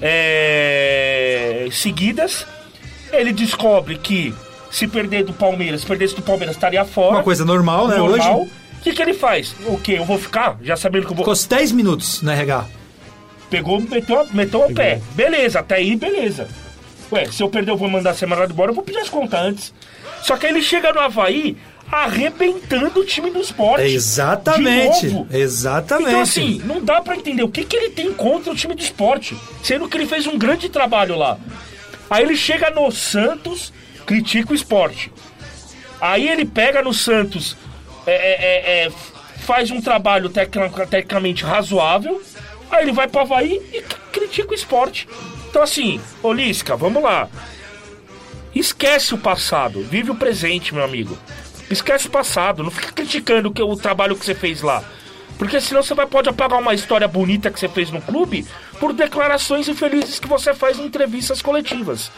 é, 0.00 1.68
seguidas, 1.70 2.46
ele 3.12 3.32
descobre 3.32 3.98
que 3.98 4.34
se 4.70 4.88
perder 4.88 5.24
do 5.24 5.34
Palmeiras, 5.34 5.82
se 5.82 5.86
perdesse 5.86 6.16
do 6.16 6.22
Palmeiras, 6.22 6.56
estaria 6.56 6.84
fora. 6.84 7.16
Uma 7.16 7.22
coisa 7.22 7.44
normal, 7.44 7.86
né, 7.86 7.96
Normal. 7.98 8.40
hoje? 8.40 8.50
O 8.78 8.82
que, 8.82 8.92
que 8.92 9.02
ele 9.02 9.12
faz? 9.12 9.54
O 9.66 9.78
quê? 9.78 9.92
Eu 9.98 10.04
vou 10.04 10.18
ficar? 10.18 10.56
Já 10.62 10.74
sabendo 10.74 11.06
que 11.06 11.12
eu 11.12 11.16
vou. 11.16 11.34
Ficou 11.34 11.48
10 11.48 11.72
minutos 11.72 12.22
na 12.22 12.32
RH. 12.32 12.66
Pegou, 13.52 13.78
meteu, 13.82 14.26
meteu 14.32 14.64
o 14.64 14.74
pé. 14.74 14.98
Beleza, 15.14 15.60
até 15.60 15.74
aí, 15.74 15.94
beleza. 15.94 16.48
Ué, 17.12 17.26
se 17.26 17.42
eu 17.42 17.50
perder, 17.50 17.72
eu 17.72 17.76
vou 17.76 17.86
mandar 17.86 18.14
ser 18.14 18.24
mandado 18.24 18.50
embora, 18.50 18.70
eu 18.70 18.74
vou 18.74 18.82
pedir 18.82 19.00
as 19.00 19.10
contas 19.10 19.38
antes. 19.38 19.74
Só 20.22 20.38
que 20.38 20.46
aí 20.46 20.52
ele 20.52 20.62
chega 20.62 20.90
no 20.90 21.00
Havaí 21.00 21.54
arrebentando 21.90 23.00
o 23.00 23.04
time 23.04 23.30
do 23.30 23.42
esporte. 23.42 23.84
Exatamente. 23.84 25.26
Exatamente. 25.30 26.08
Então, 26.08 26.22
assim, 26.22 26.62
não 26.64 26.82
dá 26.82 27.02
pra 27.02 27.14
entender 27.14 27.42
o 27.42 27.50
que, 27.50 27.62
que 27.62 27.76
ele 27.76 27.90
tem 27.90 28.14
contra 28.14 28.50
o 28.50 28.56
time 28.56 28.74
do 28.74 28.80
esporte, 28.80 29.36
sendo 29.62 29.86
que 29.86 29.98
ele 29.98 30.06
fez 30.06 30.26
um 30.26 30.38
grande 30.38 30.70
trabalho 30.70 31.14
lá. 31.18 31.38
Aí 32.08 32.22
ele 32.22 32.34
chega 32.34 32.70
no 32.70 32.90
Santos, 32.90 33.70
critica 34.06 34.52
o 34.52 34.54
esporte. 34.54 35.12
Aí 36.00 36.26
ele 36.26 36.46
pega 36.46 36.80
no 36.80 36.94
Santos, 36.94 37.54
é, 38.06 38.12
é, 38.12 38.32
é, 38.44 38.86
é, 38.86 38.92
faz 39.40 39.70
um 39.70 39.82
trabalho 39.82 40.30
tecnicamente 40.30 41.44
razoável. 41.44 42.22
Aí 42.72 42.82
ele 42.84 42.92
vai 42.92 43.06
pro 43.06 43.20
Havaí 43.20 43.60
e 43.72 43.82
critica 44.10 44.50
o 44.50 44.54
esporte. 44.54 45.06
Então, 45.48 45.62
assim, 45.62 46.00
ô 46.22 46.32
Lisca, 46.32 46.74
vamos 46.74 47.02
lá. 47.02 47.28
Esquece 48.54 49.14
o 49.14 49.18
passado, 49.18 49.82
vive 49.82 50.10
o 50.10 50.14
presente, 50.14 50.74
meu 50.74 50.82
amigo. 50.84 51.16
Esquece 51.70 52.06
o 52.06 52.10
passado, 52.10 52.62
não 52.62 52.70
fica 52.70 52.92
criticando 52.92 53.48
o, 53.48 53.52
que, 53.52 53.62
o 53.62 53.76
trabalho 53.76 54.16
que 54.16 54.24
você 54.24 54.34
fez 54.34 54.60
lá. 54.62 54.82
Porque 55.38 55.60
senão 55.60 55.82
você 55.82 55.94
vai, 55.94 56.06
pode 56.06 56.28
apagar 56.28 56.60
uma 56.60 56.74
história 56.74 57.08
bonita 57.08 57.50
que 57.50 57.58
você 57.58 57.68
fez 57.68 57.90
no 57.90 58.00
clube 58.00 58.46
por 58.78 58.92
declarações 58.92 59.68
infelizes 59.68 60.18
que 60.18 60.28
você 60.28 60.52
faz 60.54 60.78
em 60.78 60.84
entrevistas 60.86 61.40
coletivas. 61.40 62.10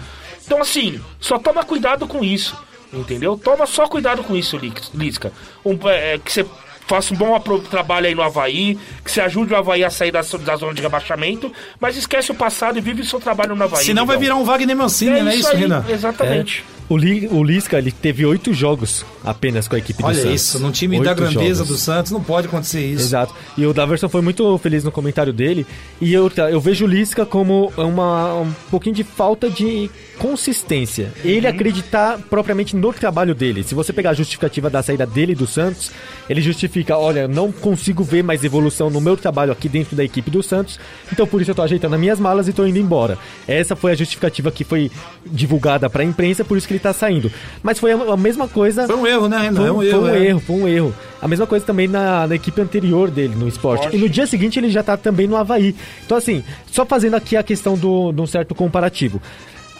Então, 0.44 0.60
assim, 0.60 1.01
só 1.20 1.39
toma 1.39 1.64
cuidado 1.64 2.06
com 2.06 2.24
isso, 2.24 2.56
entendeu? 2.93 3.36
Toma 3.39 3.66
só 3.66 3.86
cuidado 3.89 4.22
com 4.24 4.35
isso, 4.36 4.56
Lis- 4.59 4.90
Lisca. 4.93 5.32
Um, 5.64 5.78
é, 5.89 6.18
que 6.18 6.32
você 6.32 6.44
faça 6.86 7.15
um 7.15 7.16
bom 7.16 7.39
trabalho 7.70 8.06
aí 8.06 8.15
no 8.15 8.23
Havaí, 8.23 8.78
que 9.05 9.11
você 9.11 9.20
ajude 9.20 9.52
o 9.52 9.56
Havaí 9.56 9.82
a 9.85 9.90
sair 9.90 10.11
da, 10.12 10.20
da 10.20 10.56
zona 10.56 10.74
de 10.74 10.82
rebaixamento, 10.82 11.51
mas 11.81 11.97
esquece 11.97 12.31
o 12.31 12.35
passado 12.35 12.77
e 12.78 12.81
vive 12.81 13.02
o 13.02 13.05
seu 13.05 13.19
trabalho 13.20 13.55
no 13.56 13.65
Havaí. 13.65 13.85
Senão 13.85 14.05
vai 14.06 14.16
amigão. 14.16 14.36
virar 14.36 14.43
um 14.43 14.47
Wagner 14.47 14.77
Mancini, 14.77 15.19
É 15.19 15.23
não 15.23 15.31
é 15.31 15.36
isso 15.36 15.48
aí, 15.48 15.56
Renan? 15.61 15.85
exatamente. 15.89 16.65
É. 16.70 16.74
O, 16.86 16.98
Li- 16.98 17.27
o 17.32 17.43
Lisca, 17.43 17.78
ele 17.78 17.90
teve 17.90 18.27
oito 18.27 18.52
jogos 18.52 19.06
apenas 19.24 19.66
com 19.66 19.74
a 19.74 19.78
equipe 19.78 20.02
do 20.02 20.06
Olha 20.06 20.16
Santos. 20.20 20.35
isso, 20.35 20.59
num 20.59 20.70
time 20.70 21.01
da 21.02 21.15
grandeza 21.15 21.65
jogos. 21.65 21.69
do 21.69 21.82
Santos 21.82 22.12
não 22.12 22.23
pode 22.23 22.47
acontecer 22.47 22.85
isso. 22.85 23.05
Exato. 23.05 23.35
E 23.56 23.65
o 23.65 23.73
Daverson 23.73 24.06
foi 24.11 24.20
muito 24.20 24.59
feliz 24.59 24.85
no 24.85 24.93
comentário 24.93 25.32
dele. 25.32 25.66
E 25.98 26.12
eu, 26.12 26.31
eu 26.51 26.61
vejo 26.61 26.85
o 26.85 26.89
Lisca 26.89 27.24
como 27.24 27.73
uma, 27.74 28.35
um 28.35 28.52
pouquinho 28.70 28.94
de 28.94 29.02
falta 29.02 29.48
de 29.48 29.90
consistência. 30.19 31.12
Ele 31.24 31.47
acreditar 31.47 32.19
propriamente 32.31 32.77
no 32.77 32.93
trabalho 32.93 33.35
dele. 33.35 33.62
Se 33.62 33.74
você 33.74 33.93
pegar 33.93 34.11
a 34.11 34.15
justificativa 34.15 34.70
da 34.70 34.82
saída 34.82 35.07
dele 35.07 35.35
do 35.35 35.47
Santos, 35.47 35.91
ele 36.28 36.41
justifica: 36.41 36.97
olha, 36.97 37.28
não 37.28 37.53
consigo 37.53 38.03
ver 38.03 38.23
mais 38.23 38.45
evolução 38.45 38.91
no 38.91 39.01
meu 39.01 39.16
trabalho 39.16 39.53
aqui 39.53 39.69
dentro 39.69 39.97
da 39.97 40.05
equipe 40.05 40.31
do 40.31 40.43
Santos, 40.43 40.78
então 41.12 41.27
por 41.27 41.41
isso 41.41 41.51
eu 41.51 41.55
tô 41.55 41.62
ajeitando 41.62 41.95
as 41.95 42.01
minhas 42.01 42.20
malas 42.20 42.49
e 42.49 42.53
tô 42.53 42.66
indo 42.66 42.78
embora. 42.78 43.19
Essa 43.47 43.77
foi 43.77 43.93
a 43.93 43.95
justificativa 43.95 44.51
que 44.51 44.65
foi 44.65 44.91
divulgada 45.27 45.89
pra 45.91 46.05
imprensa, 46.05 46.45
por 46.45 46.57
isso 46.57 46.66
que 46.66 46.74
ele 46.74 46.81
tá 46.81 46.93
saindo. 46.93 47.31
Mas 47.62 47.78
foi 47.78 47.93
a, 47.93 48.16
mesma 48.16 48.49
coisa. 48.49 48.86
Foi 48.86 48.97
um 48.97 49.07
erro, 49.07 49.28
né, 49.28 49.39
Renan? 49.39 49.57
Foi, 49.57 49.66
É 49.66 49.73
um 49.73 49.77
foi 49.77 49.89
erro, 49.89 50.03
um 50.03 50.09
é. 50.09 50.27
erro, 50.27 50.41
foi 50.41 50.57
um 50.57 50.69
erro. 50.69 50.95
A 51.20 51.28
mesma 51.28 51.47
coisa 51.47 51.65
também 51.65 51.89
na, 51.89 52.27
na 52.27 52.35
equipe 52.35 52.61
anterior 52.61 53.11
dele, 53.11 53.35
no 53.35 53.49
esporte. 53.49 53.81
Esporte. 53.81 53.97
E 53.97 54.01
no 54.01 54.09
dia 54.09 54.27
seguinte 54.27 54.59
ele 54.59 54.70
já 54.70 54.82
tá 54.82 54.97
também 54.97 55.27
no 55.27 55.36
Havaí. 55.36 55.74
Então, 56.05 56.19
assim, 56.19 56.45
só 56.70 56.85
fazendo 56.85 57.15
aqui 57.15 57.36
a 57.36 57.43
questão 57.43 57.77
do, 57.77 58.12
de 58.12 58.20
um 58.20 58.27
certo 58.27 58.55
comparativo. 58.55 59.20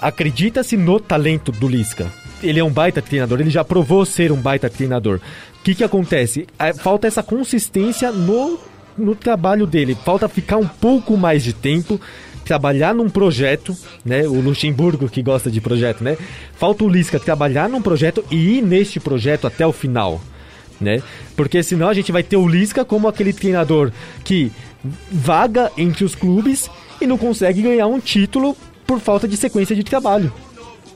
Acredita-se 0.05 0.77
no 0.77 1.01
talento 1.01 1.51
do 1.51 1.67
Lisca. 1.67 2.13
Ele 2.43 2.61
é 2.61 2.65
um 2.65 2.71
baita 2.71 3.01
treinador, 3.01 3.41
ele 3.41 3.49
já 3.49 3.65
provou 3.65 4.05
ser 4.05 4.31
um 4.31 4.37
baita 4.37 4.69
treinador. 4.69 5.19
O 5.59 5.63
que 5.65 5.75
que 5.75 5.83
acontece? 5.83 6.47
É, 6.59 6.75
Falta 6.75 7.07
essa 7.07 7.23
consistência 7.23 8.13
no, 8.13 8.59
no 8.99 9.15
trabalho 9.15 9.67
dele. 9.67 9.97
Falta 10.05 10.29
ficar 10.29 10.59
um 10.59 10.69
pouco 10.69 11.17
mais 11.17 11.43
de 11.43 11.55
tempo, 11.55 11.99
trabalhar 12.45 12.95
num 12.95 13.09
projeto, 13.09 13.75
né? 14.05 14.29
O 14.29 14.43
Luxemburgo 14.43 15.09
que 15.09 15.23
gosta 15.23 15.51
de 15.51 15.59
projeto, 15.59 16.05
né? 16.05 16.19
Falta 16.53 16.85
o 16.85 16.89
Lisca 16.91 17.19
trabalhar 17.19 17.67
num 17.67 17.81
projeto 17.81 18.23
e 18.31 18.59
ir 18.59 18.63
neste 18.63 19.01
projeto 19.01 19.47
até 19.47 19.67
o 19.67 19.73
final 19.73 20.21
né? 20.81 21.03
Porque 21.37 21.63
senão 21.63 21.89
a 21.89 21.95
gente 21.95 22.13
vai 22.13 22.23
ter 22.23 22.37
o 22.37 22.47
Lisca 22.47 22.85
como 22.85 23.09
aquele 23.09 23.33
treinador 23.33 23.93
que 24.23 24.53
vaga 25.11 25.73
entre 25.79 26.05
os 26.05 26.15
clubes 26.15 26.69
e 27.01 27.07
não 27.07 27.17
consegue 27.17 27.63
ganhar 27.63 27.87
um 27.87 28.01
título 28.01 28.57
por 28.87 29.01
falta 29.01 29.27
de 29.27 29.37
sequência 29.37 29.75
de 29.75 29.85
trabalho. 29.85 30.33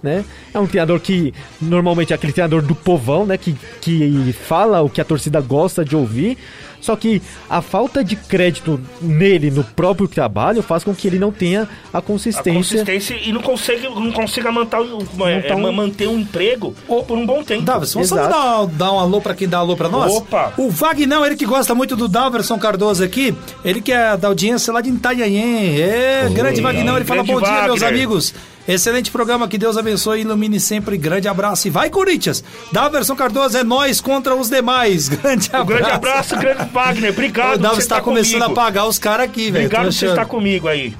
Né? 0.02 0.24
É 0.55 0.59
um 0.59 0.66
treinador 0.66 1.01
que 1.01 1.35
normalmente 1.60 2.12
é 2.12 2.16
aquele 2.16 2.32
treinador 2.32 2.62
do 2.62 2.74
povão, 2.74 3.27
né? 3.27 3.36
Que, 3.36 3.56
que 3.81 4.32
fala 4.32 4.81
o 4.81 4.89
que 4.89 5.01
a 5.01 5.05
torcida 5.05 5.40
gosta 5.40 5.85
de 5.85 5.97
ouvir. 5.97 6.39
Só 6.80 6.94
que 6.96 7.20
a 7.50 7.60
falta 7.60 8.02
de 8.05 8.14
crédito 8.16 8.80
nele, 9.00 9.50
no 9.50 9.64
próprio 9.64 10.06
trabalho, 10.09 10.62
faz 10.62 10.84
com 10.84 10.94
que 10.94 11.06
ele 11.09 11.18
não 11.18 11.30
tenha 11.32 11.68
a 11.92 11.98
A 11.98 12.02
consistência. 12.02 12.52
consistência 12.78 13.16
e 13.24 13.32
não 13.32 13.42
consegue, 13.42 13.88
não 13.88 14.12
consiga 14.12 14.50
manter, 14.52 14.78
o- 14.78 15.02
é, 15.26 15.36
Montar 15.42 15.56
um- 15.56 15.72
manter 15.72 16.09
um 16.09 16.18
emprego 16.20 16.74
por 16.86 17.18
um 17.18 17.26
bom 17.26 17.42
tempo. 17.42 17.62
Davis, 17.62 17.92
vamos 17.92 18.09
só 18.09 18.16
dar, 18.16 18.66
dar 18.66 18.92
um 18.92 18.98
alô 19.00 19.20
pra 19.20 19.34
quem 19.34 19.48
dá 19.48 19.59
alô 19.59 19.76
pra 19.76 19.88
nós? 19.88 20.12
Opa! 20.12 20.52
O 20.56 20.70
Vagnão, 20.70 21.24
ele 21.26 21.36
que 21.36 21.44
gosta 21.46 21.74
muito 21.74 21.96
do 21.96 22.09
Daverson 22.09 22.59
Cardoso 22.59 23.02
aqui, 23.05 23.34
ele 23.64 23.80
que 23.80 23.92
é 23.92 24.16
da 24.16 24.28
audiência 24.28 24.72
lá 24.72 24.80
de 24.80 24.90
Itanhaém. 24.90 25.80
É, 25.80 26.28
grande 26.32 26.60
Vagnão, 26.60 26.96
ele 26.96 27.05
fala 27.05 27.22
bom 27.22 27.40
dia, 27.40 27.62
meus 27.64 27.80
Wagner." 27.80 27.88
amigos. 27.88 28.34
Excelente 28.69 29.11
programa, 29.11 29.49
que 29.49 29.57
Deus 29.57 29.78
abençoe 29.78 30.19
e 30.19 30.20
ilumine 30.23 30.61
sempre. 30.61 30.99
Grande 30.99 31.27
abraço 31.27 31.66
e 31.66 31.70
vai, 31.70 31.89
Corinthians! 31.89 32.45
Daverson 32.70 33.16
Cardoso 33.16 33.57
é 33.57 33.65
nós 33.65 33.99
contra 34.01 34.36
os 34.36 34.51
demais. 34.51 35.09
Grande 35.09 35.49
abraço. 35.51 35.62
Um 35.62 35.66
grande 35.66 35.90
abraço, 35.90 36.36
grande 36.36 36.70
Wagner. 36.70 37.11
Obrigado. 37.12 37.55
O 37.57 37.59
Davi 37.59 37.74
você 37.77 37.81
está 37.81 38.01
começando 38.03 38.43
comigo. 38.43 38.61
a 38.61 38.65
pagar 38.65 38.86
os 38.86 38.99
caras 38.99 39.24
aqui, 39.24 39.51
velho. 39.51 39.65
Obrigado 39.66 39.85
por 39.86 39.93
você 39.95 40.07
estar 40.07 40.27
comigo 40.27 40.69
aí. 40.69 40.95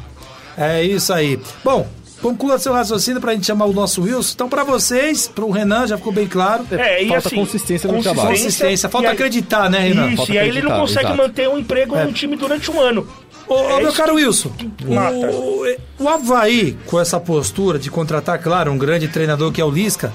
É 0.57 0.82
isso 0.82 1.12
aí. 1.12 1.39
Bom, 1.62 1.86
conclua 2.23 2.59
seu 2.59 2.73
raciocínio 2.73 3.20
pra 3.20 3.32
gente 3.35 3.47
chamar 3.47 3.66
o 3.66 3.73
nosso 3.74 4.03
Wilson. 4.03 4.32
Então, 4.35 4.49
pra 4.49 4.65
vocês, 4.65 5.28
pro 5.28 5.51
Renan, 5.51 5.86
já 5.86 5.97
ficou 5.99 6.12
bem 6.12 6.27
claro. 6.27 6.66
É, 6.70 7.03
e 7.03 7.09
Falta 7.09 7.28
assim, 7.28 7.36
consistência 7.36 7.93
no 7.93 8.03
trabalho. 8.03 8.28
Consistência, 8.31 8.89
falta 8.89 9.09
aí- 9.09 9.12
acreditar, 9.15 9.69
né, 9.70 9.78
Renan? 9.81 10.07
Isso, 10.09 10.16
Falta 10.16 10.32
e 10.32 10.39
aí 10.39 10.49
ele 10.49 10.62
não 10.62 10.81
consegue 10.81 11.05
exato. 11.07 11.16
manter 11.16 11.49
um 11.49 11.59
emprego 11.59 11.95
É. 11.95 12.05
num 12.05 12.12
time 12.12 12.35
durante 12.35 12.70
um 12.70 12.81
ano. 12.81 13.07
Ô, 13.49 13.79
É 13.79 13.83
meu 13.83 13.93
caro 13.93 14.15
Wilson, 14.15 14.53
o, 14.87 16.03
o 16.05 16.09
Havaí, 16.09 16.77
com 16.87 17.01
essa 17.01 17.19
postura 17.19 17.79
de 17.79 17.91
contratar, 17.91 18.39
claro, 18.43 18.70
um 18.70 18.79
grande 18.79 19.09
treinador 19.09 19.51
que 19.53 19.61
é 19.61 19.65
o 19.65 19.70
Lisca, 19.70 20.12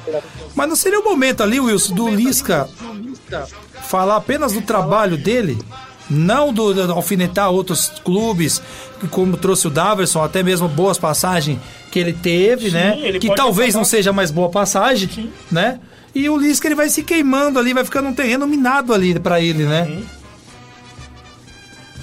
mas 0.55 0.69
não 0.69 0.75
seria 0.75 0.99
o 0.99 1.03
momento 1.03 1.41
ali, 1.41 1.59
Wilson, 1.59 1.95
do 1.95 2.07
Lisca 2.09 2.69
falar 3.87 4.17
apenas 4.17 4.53
do 4.53 4.61
trabalho 4.61 5.17
dele? 5.17 5.57
Não 6.09 6.53
do, 6.53 6.73
do 6.73 6.91
alfinetar 6.91 7.49
outros 7.49 7.89
clubes, 8.03 8.61
como 9.09 9.37
trouxe 9.37 9.67
o 9.67 9.69
Daverson, 9.69 10.21
até 10.21 10.43
mesmo 10.43 10.67
boas 10.67 10.97
passagens 10.97 11.57
que 11.91 11.97
ele 11.97 12.13
teve, 12.13 12.69
Sim, 12.69 12.75
né? 12.75 12.99
ele 13.01 13.19
Que 13.19 13.33
talvez 13.33 13.73
não 13.73 13.85
seja 13.85 14.11
mais 14.11 14.29
boa 14.29 14.49
passagem, 14.49 15.31
né? 15.51 15.79
E 16.13 16.29
o 16.29 16.37
Lisca 16.37 16.67
ele 16.67 16.75
vai 16.75 16.89
se 16.89 17.03
queimando 17.03 17.57
ali, 17.57 17.73
vai 17.73 17.85
ficando 17.85 18.09
um 18.09 18.13
terreno 18.13 18.45
minado 18.45 18.93
ali 18.93 19.17
pra 19.17 19.39
ele, 19.39 19.63
né? 19.63 20.03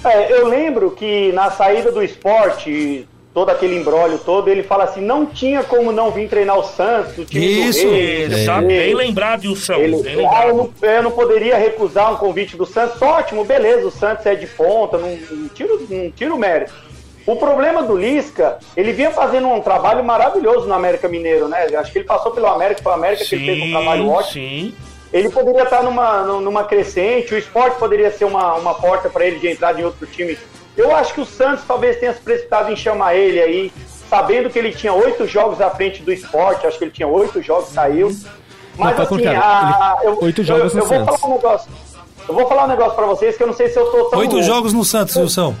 É, 0.03 0.31
eu 0.31 0.47
lembro 0.47 0.91
que 0.91 1.31
na 1.31 1.51
saída 1.51 1.91
do 1.91 2.01
esporte, 2.03 3.07
todo 3.33 3.49
aquele 3.49 3.77
embrólio 3.77 4.17
todo, 4.17 4.49
ele 4.49 4.63
fala 4.63 4.85
assim, 4.85 5.01
não 5.01 5.25
tinha 5.25 5.63
como 5.63 5.91
não 5.91 6.11
vir 6.11 6.27
treinar 6.27 6.57
o 6.57 6.63
Santos, 6.63 7.17
o 7.19 7.25
time 7.25 7.69
Isso. 7.69 7.85
do 7.85 7.91
Rei. 7.91 8.23
Ele- 8.23 8.67
bem 8.67 8.95
lembrado, 8.95 9.45
Wilson. 9.45 9.73
Ele, 9.73 10.01
Bem 10.01 10.27
ah, 10.27 10.47
eu, 10.47 10.55
não, 10.55 10.73
eu 10.81 11.03
não 11.03 11.11
poderia 11.11 11.57
recusar 11.57 12.13
um 12.13 12.17
convite 12.17 12.57
do 12.57 12.65
Santos. 12.65 13.01
Ótimo, 13.01 13.45
beleza, 13.45 13.87
o 13.87 13.91
Santos 13.91 14.25
é 14.25 14.35
de 14.35 14.47
ponta, 14.47 14.97
não, 14.97 15.15
não, 15.15 15.47
tiro, 15.49 15.87
não 15.89 16.11
tiro 16.11 16.35
o 16.35 16.39
mérito. 16.39 16.73
O 17.25 17.35
problema 17.35 17.83
do 17.83 17.95
Lisca, 17.95 18.57
ele 18.75 18.91
vinha 18.93 19.11
fazendo 19.11 19.47
um 19.47 19.61
trabalho 19.61 20.03
maravilhoso 20.03 20.67
no 20.67 20.73
América 20.73 21.07
Mineiro, 21.07 21.47
né? 21.47 21.67
Acho 21.75 21.91
que 21.91 21.99
ele 21.99 22.05
passou 22.05 22.31
pelo 22.31 22.47
América, 22.47 22.81
foi 22.81 22.91
o 22.91 22.95
América 22.95 23.23
que 23.23 23.35
ele 23.35 23.45
fez 23.45 23.61
um 23.61 23.69
trabalho 23.71 24.09
ótimo. 24.09 24.33
sim. 24.33 24.73
Ele 25.13 25.29
poderia 25.29 25.63
estar 25.63 25.83
numa, 25.83 26.23
nu- 26.23 26.39
numa 26.41 26.63
crescente, 26.63 27.33
o 27.33 27.37
esporte 27.37 27.77
poderia 27.77 28.11
ser 28.11 28.25
uma, 28.25 28.53
uma 28.55 28.73
porta 28.73 29.09
para 29.09 29.25
ele 29.25 29.39
de 29.39 29.47
entrar 29.49 29.77
em 29.77 29.83
outro 29.83 30.07
time. 30.07 30.37
Eu 30.77 30.95
acho 30.95 31.13
que 31.13 31.21
o 31.21 31.25
Santos 31.25 31.63
talvez 31.67 31.97
tenha 31.99 32.13
se 32.13 32.21
precipitado 32.21 32.71
em 32.71 32.75
chamar 32.77 33.15
ele 33.15 33.39
aí, 33.41 33.73
sabendo 34.09 34.49
que 34.49 34.57
ele 34.57 34.71
tinha 34.71 34.93
oito 34.93 35.27
jogos 35.27 35.59
à 35.59 35.69
frente 35.69 36.01
do 36.01 36.13
esporte, 36.13 36.65
acho 36.65 36.77
que 36.77 36.85
ele 36.85 36.91
tinha 36.91 37.07
oito 37.07 37.41
jogos, 37.41 37.69
saiu. 37.69 38.15
Mas 38.77 38.95
foi 38.95 39.05
assim, 39.05 39.27
a- 39.27 39.97
Ele- 40.01 40.07
eu, 40.11 40.17
oito 40.23 40.41
eu- 40.41 40.45
jogos 40.45 40.73
eu, 40.73 40.79
no 40.81 40.85
vou 40.87 40.97
Santos. 40.97 41.19
falar 41.19 41.33
um 41.33 41.35
negócio. 41.35 41.71
Eu 42.29 42.33
vou 42.35 42.47
falar 42.47 42.63
um 42.63 42.67
negócio 42.67 42.93
pra 42.95 43.05
vocês 43.05 43.35
que 43.35 43.43
eu 43.43 43.47
não 43.47 43.53
sei 43.53 43.67
se 43.67 43.77
eu 43.77 43.85
tô 43.91 44.05
tão. 44.05 44.19
Oito 44.19 44.41
jogos 44.43 44.71
no 44.71 44.85
Santos, 44.85 45.15
Wilson. 45.17 45.53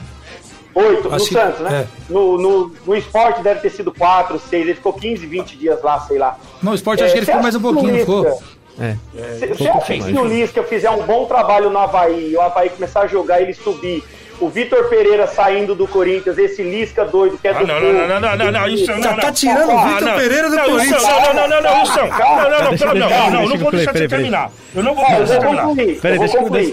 Oito, 0.73 1.09
no 1.09 1.15
Acho 1.15 1.25
que- 1.27 1.33
Santos, 1.33 1.59
né? 1.59 1.81
é. 1.81 1.87
No, 2.13 2.37
no, 2.37 2.71
no 2.85 2.95
esporte 2.95 3.41
deve 3.41 3.59
ter 3.59 3.69
sido 3.71 3.91
quatro, 3.91 4.39
seis, 4.39 4.63
ele 4.63 4.75
ficou 4.75 4.93
15, 4.93 5.25
20 5.25 5.57
dias 5.57 5.81
lá, 5.83 5.99
sei 5.99 6.17
lá. 6.17 6.37
Não, 6.63 6.71
o 6.71 6.75
esporte 6.75 7.01
É, 7.01 7.05
acho 7.05 7.13
que 7.13 7.19
ele 7.19 7.25
você 7.25 7.31
ficou 7.33 7.43
mais 7.43 7.55
um 7.55 7.61
pouquinho, 7.61 7.91
não 7.91 7.99
ficou? 7.99 8.41
É. 8.79 8.95
Você 9.37 9.47
Pouco 9.47 9.77
acha 9.79 9.93
mais. 9.97 10.05
que 10.05 10.19
o 10.19 10.25
Lisca 10.25 10.63
fizer 10.63 10.89
um 10.89 11.03
bom 11.03 11.25
trabalho 11.25 11.69
no 11.69 11.77
Havaí, 11.79 12.35
o 12.35 12.41
Havaí 12.41 12.69
começar 12.69 13.01
a 13.01 13.07
jogar 13.07 13.41
ele 13.41 13.53
subir, 13.53 14.03
o 14.39 14.49
Vitor 14.49 14.85
Pereira 14.89 15.27
saindo 15.27 15.75
do 15.75 15.87
Corinthians, 15.87 16.35
esse 16.37 16.63
Lisca 16.63 17.05
doido 17.05 17.37
que 17.37 17.47
é 17.47 17.51
Ah, 17.51 17.59
do 17.59 17.67
não, 17.67 17.79
não, 17.79 17.93
não, 18.07 18.19
não, 18.19 18.35
não, 18.37 18.51
não, 18.51 18.67
isso 18.67 18.89
não. 18.91 19.03
Já 19.03 19.11
não. 19.11 19.19
tá 19.19 19.31
tirando 19.31 19.69
o 19.69 19.77
Ah, 19.77 19.85
Vitor 19.85 20.01
não. 20.07 20.15
Pereira 20.17 20.49
do 20.49 20.55
não, 20.55 20.63
Corinthians. 20.65 21.03
Não, 21.03 21.33
não, 21.33 21.47
não, 21.47 21.61
não, 21.61 21.79
Wilson. 21.79 21.95
Não, 22.07 22.09
não, 22.09 22.09
não, 22.09 22.09
Deixa- 22.09 22.49
não, 22.49 22.61
não, 22.63 22.69
deixa- 22.69 22.93
não, 22.93 23.09
não, 23.09 23.31
não 23.45 23.51
eu 23.53 23.57
vou 23.59 23.71
deixar 23.71 23.91
você 23.93 24.07
terminar. 24.07 24.51
Eu 24.73 24.83
não 24.83 24.95
vou 24.95 25.05
deixar 25.05 25.25
você 25.27 25.39
terminar. 25.39 25.63
concluir. 25.65 25.99
Peraí, 26.01 26.19
deixa 26.19 26.37
eu- 26.37 26.41
concluir. 26.41 26.65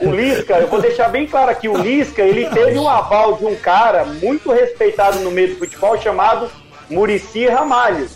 o 0.00 0.10
Lisca, 0.14 0.54
eu 0.54 0.68
vou 0.68 0.80
deixar 0.80 1.08
bem 1.10 1.26
claro 1.26 1.50
aqui, 1.50 1.68
o 1.68 1.76
Lisca, 1.76 2.22
ele 2.22 2.46
teve 2.48 2.78
um 2.78 2.88
aval 2.88 3.34
de 3.36 3.44
um 3.44 3.54
cara 3.56 4.04
muito 4.06 4.50
respeitado 4.50 5.18
no 5.20 5.30
meio 5.30 5.48
do 5.48 5.56
futebol 5.56 6.00
chamado 6.00 6.48
Murici 6.88 7.46
Ramalho. 7.48 8.08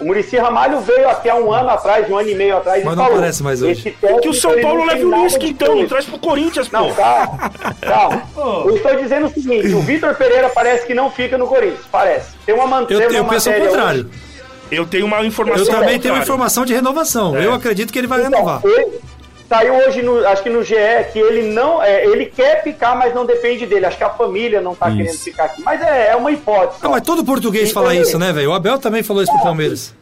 O 0.00 0.04
Murici 0.04 0.36
Ramalho 0.36 0.80
veio 0.80 1.08
aqui 1.08 1.28
há 1.30 1.36
um 1.36 1.52
ano 1.52 1.70
atrás, 1.70 2.08
um 2.10 2.16
ano 2.16 2.28
e 2.28 2.34
meio 2.34 2.56
atrás, 2.56 2.82
Mas 2.84 2.92
e 2.92 2.96
não 2.96 3.02
falou, 3.04 3.18
aparece 3.18 3.42
mais 3.42 3.62
hoje. 3.62 3.72
esse 3.80 3.90
técnico, 3.92 4.20
Que 4.22 4.28
o 4.28 4.34
São 4.34 4.60
Paulo 4.60 4.78
não 4.80 4.86
leve 4.86 5.04
o 5.04 5.22
Lisca, 5.24 5.44
então. 5.46 5.68
coisa. 5.72 5.88
Traz 5.88 6.04
pro 6.06 6.18
Corinthians, 6.18 6.68
pô. 6.68 6.76
Não, 6.78 6.94
calma, 6.94 7.52
calma. 7.80 8.22
Eu 8.66 8.76
estou 8.76 8.96
dizendo 8.96 9.26
o 9.26 9.30
seguinte, 9.30 9.68
o 9.74 9.80
Vitor 9.80 10.14
Pereira 10.16 10.48
parece 10.48 10.86
que 10.86 10.94
não 10.94 11.10
fica 11.10 11.38
no 11.38 11.46
Corinthians, 11.46 11.84
parece. 11.90 12.30
Tem 12.44 12.54
uma, 12.54 12.66
man- 12.66 12.86
Eu, 12.90 12.98
tem 13.08 13.08
uma 13.08 13.18
eu 13.18 13.24
penso 13.26 13.48
ao 13.50 13.54
contrário. 13.56 14.00
hoje- 14.00 14.34
Eu 14.70 14.86
tenho 14.86 15.06
uma 15.06 15.24
informação. 15.24 15.64
Eu 15.64 15.70
também 15.70 15.88
tenho 15.90 16.00
contrária. 16.14 16.22
informação 16.22 16.64
de 16.64 16.74
renovação. 16.74 17.36
É. 17.36 17.44
Eu 17.46 17.52
acredito 17.52 17.92
que 17.92 17.98
ele 17.98 18.06
vai 18.08 18.20
Então, 18.20 18.32
renovar. 18.32 18.60
ele 18.64 18.98
saiu 19.54 19.74
hoje, 19.74 20.02
no, 20.02 20.26
acho 20.26 20.42
que 20.42 20.50
no 20.50 20.64
GE, 20.64 20.74
que 21.12 21.18
ele 21.18 21.52
não, 21.52 21.82
é, 21.82 22.04
ele 22.04 22.26
quer 22.26 22.62
ficar, 22.62 22.96
mas 22.96 23.14
não 23.14 23.24
depende 23.24 23.66
dele. 23.66 23.86
Acho 23.86 23.96
que 23.96 24.04
a 24.04 24.10
família 24.10 24.60
não 24.60 24.74
tá 24.74 24.90
querendo 24.90 25.16
ficar 25.16 25.44
aqui. 25.44 25.62
Mas 25.62 25.80
é, 25.80 26.08
é 26.08 26.16
uma 26.16 26.32
hipótese. 26.32 26.80
Ah, 26.82 26.88
mas 26.88 27.02
todo 27.02 27.24
português 27.24 27.70
fala 27.70 27.94
isso, 27.94 28.18
né, 28.18 28.32
velho? 28.32 28.50
O 28.50 28.54
Abel 28.54 28.78
também 28.78 29.02
falou 29.02 29.22
isso 29.22 29.32
pro 29.32 29.42
Palmeiras. 29.42 29.94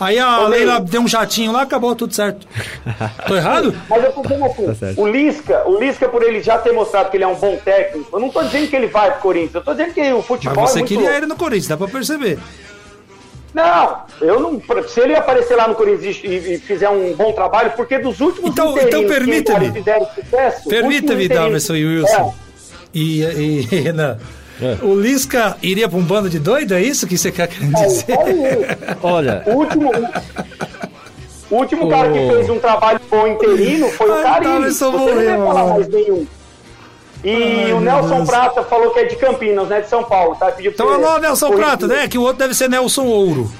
Aí 0.00 0.18
a 0.18 0.40
Ô, 0.40 0.48
Leila 0.48 0.80
deu 0.80 1.00
um 1.00 1.08
jatinho 1.08 1.52
lá, 1.52 1.62
acabou 1.62 1.94
tudo 1.94 2.12
certo. 2.12 2.46
Tô 3.26 3.36
errado? 3.36 3.74
Mas 3.88 4.04
eu 4.04 4.12
tô 4.12 4.22
dizendo 4.22 4.44
assim, 4.44 4.66
Tá 4.66 5.00
o 5.00 5.06
Lisca, 5.06 5.68
o 5.68 5.78
Lisca, 5.78 6.08
por 6.08 6.22
ele 6.22 6.42
já 6.42 6.58
ter 6.58 6.72
mostrado 6.72 7.10
que 7.10 7.16
ele 7.16 7.24
é 7.24 7.28
um 7.28 7.36
bom 7.36 7.56
técnico, 7.56 8.08
eu 8.12 8.20
não 8.20 8.28
tô 8.28 8.42
dizendo 8.42 8.68
que 8.68 8.74
ele 8.74 8.88
vai 8.88 9.12
pro 9.12 9.20
Corinthians, 9.20 9.54
eu 9.54 9.62
tô 9.62 9.72
dizendo 9.72 9.94
que 9.94 10.12
o 10.12 10.16
Mas 10.16 10.26
futebol 10.26 10.66
você 10.66 10.80
é 10.80 10.82
muito... 10.82 10.88
queria 10.88 11.16
ele 11.16 11.26
no 11.26 11.36
Corinthians, 11.36 11.68
dá 11.68 11.76
pra 11.76 11.86
perceber. 11.86 12.38
Não, 13.54 14.02
eu 14.20 14.38
não. 14.40 14.60
Se 14.88 15.00
ele 15.00 15.16
aparecer 15.16 15.56
lá 15.56 15.66
no 15.68 15.74
Corinthians 15.74 16.20
e, 16.22 16.54
e 16.54 16.58
fizer 16.58 16.88
um 16.90 17.14
bom 17.14 17.32
trabalho, 17.32 17.72
porque 17.76 17.98
dos 17.98 18.20
últimos 18.20 18.50
Então- 18.50 18.76
então 18.78 19.02
que 19.02 19.08
permita-me. 19.08 19.66
entraram 19.68 20.06
e. 20.06 20.68
Permita-me, 20.68 21.24
interinos- 21.24 21.28
Daverson 21.28 21.74
e 21.76 21.84
Wilson. 21.86 22.34
E, 22.94 23.22
e 23.22 23.60
Renan. 23.74 24.18
É. 24.60 24.76
O 24.84 24.98
Lisca 25.00 25.56
iria 25.62 25.88
pra 25.88 25.96
um 25.98 26.02
bando 26.02 26.28
de 26.28 26.38
doido? 26.40 26.74
É 26.74 26.82
isso 26.82 27.06
que 27.06 27.16
você 27.16 27.30
quer 27.30 27.44
É, 27.44 27.84
dizer? 27.86 28.04
é. 28.10 28.96
Olha, 29.02 29.42
O 29.46 29.52
último. 29.52 29.90
O 31.50 31.54
último 31.56 31.88
cara 31.88 32.12
que 32.12 32.18
fez 32.28 32.50
um 32.50 32.58
trabalho 32.58 33.00
bom 33.08 33.26
interino 33.26 33.88
foi 33.90 34.10
Ai, 34.10 34.40
o. 34.40 34.44
Davidson 34.44 34.90
Você 34.92 35.14
não 35.14 35.14
vai 35.14 35.46
falar 35.46 35.64
mais 35.74 35.88
nenhum. 35.88 36.26
E 37.28 37.64
Ai, 37.66 37.72
o 37.72 37.80
Nelson 37.80 38.16
Deus. 38.16 38.28
Prata 38.28 38.62
falou 38.64 38.90
que 38.90 39.00
é 39.00 39.04
de 39.04 39.16
Campinas, 39.16 39.68
né? 39.68 39.80
De 39.80 39.88
São 39.88 40.04
Paulo, 40.04 40.34
tá? 40.36 40.46
Pediu 40.52 40.70
Então, 40.72 40.88
alô, 40.92 41.18
Nelson 41.18 41.46
corrigir. 41.48 41.66
Prata, 41.66 41.86
né? 41.86 42.08
Que 42.08 42.18
o 42.18 42.22
outro 42.22 42.38
deve 42.38 42.54
ser 42.54 42.68
Nelson 42.68 43.04
Ouro. 43.04 43.50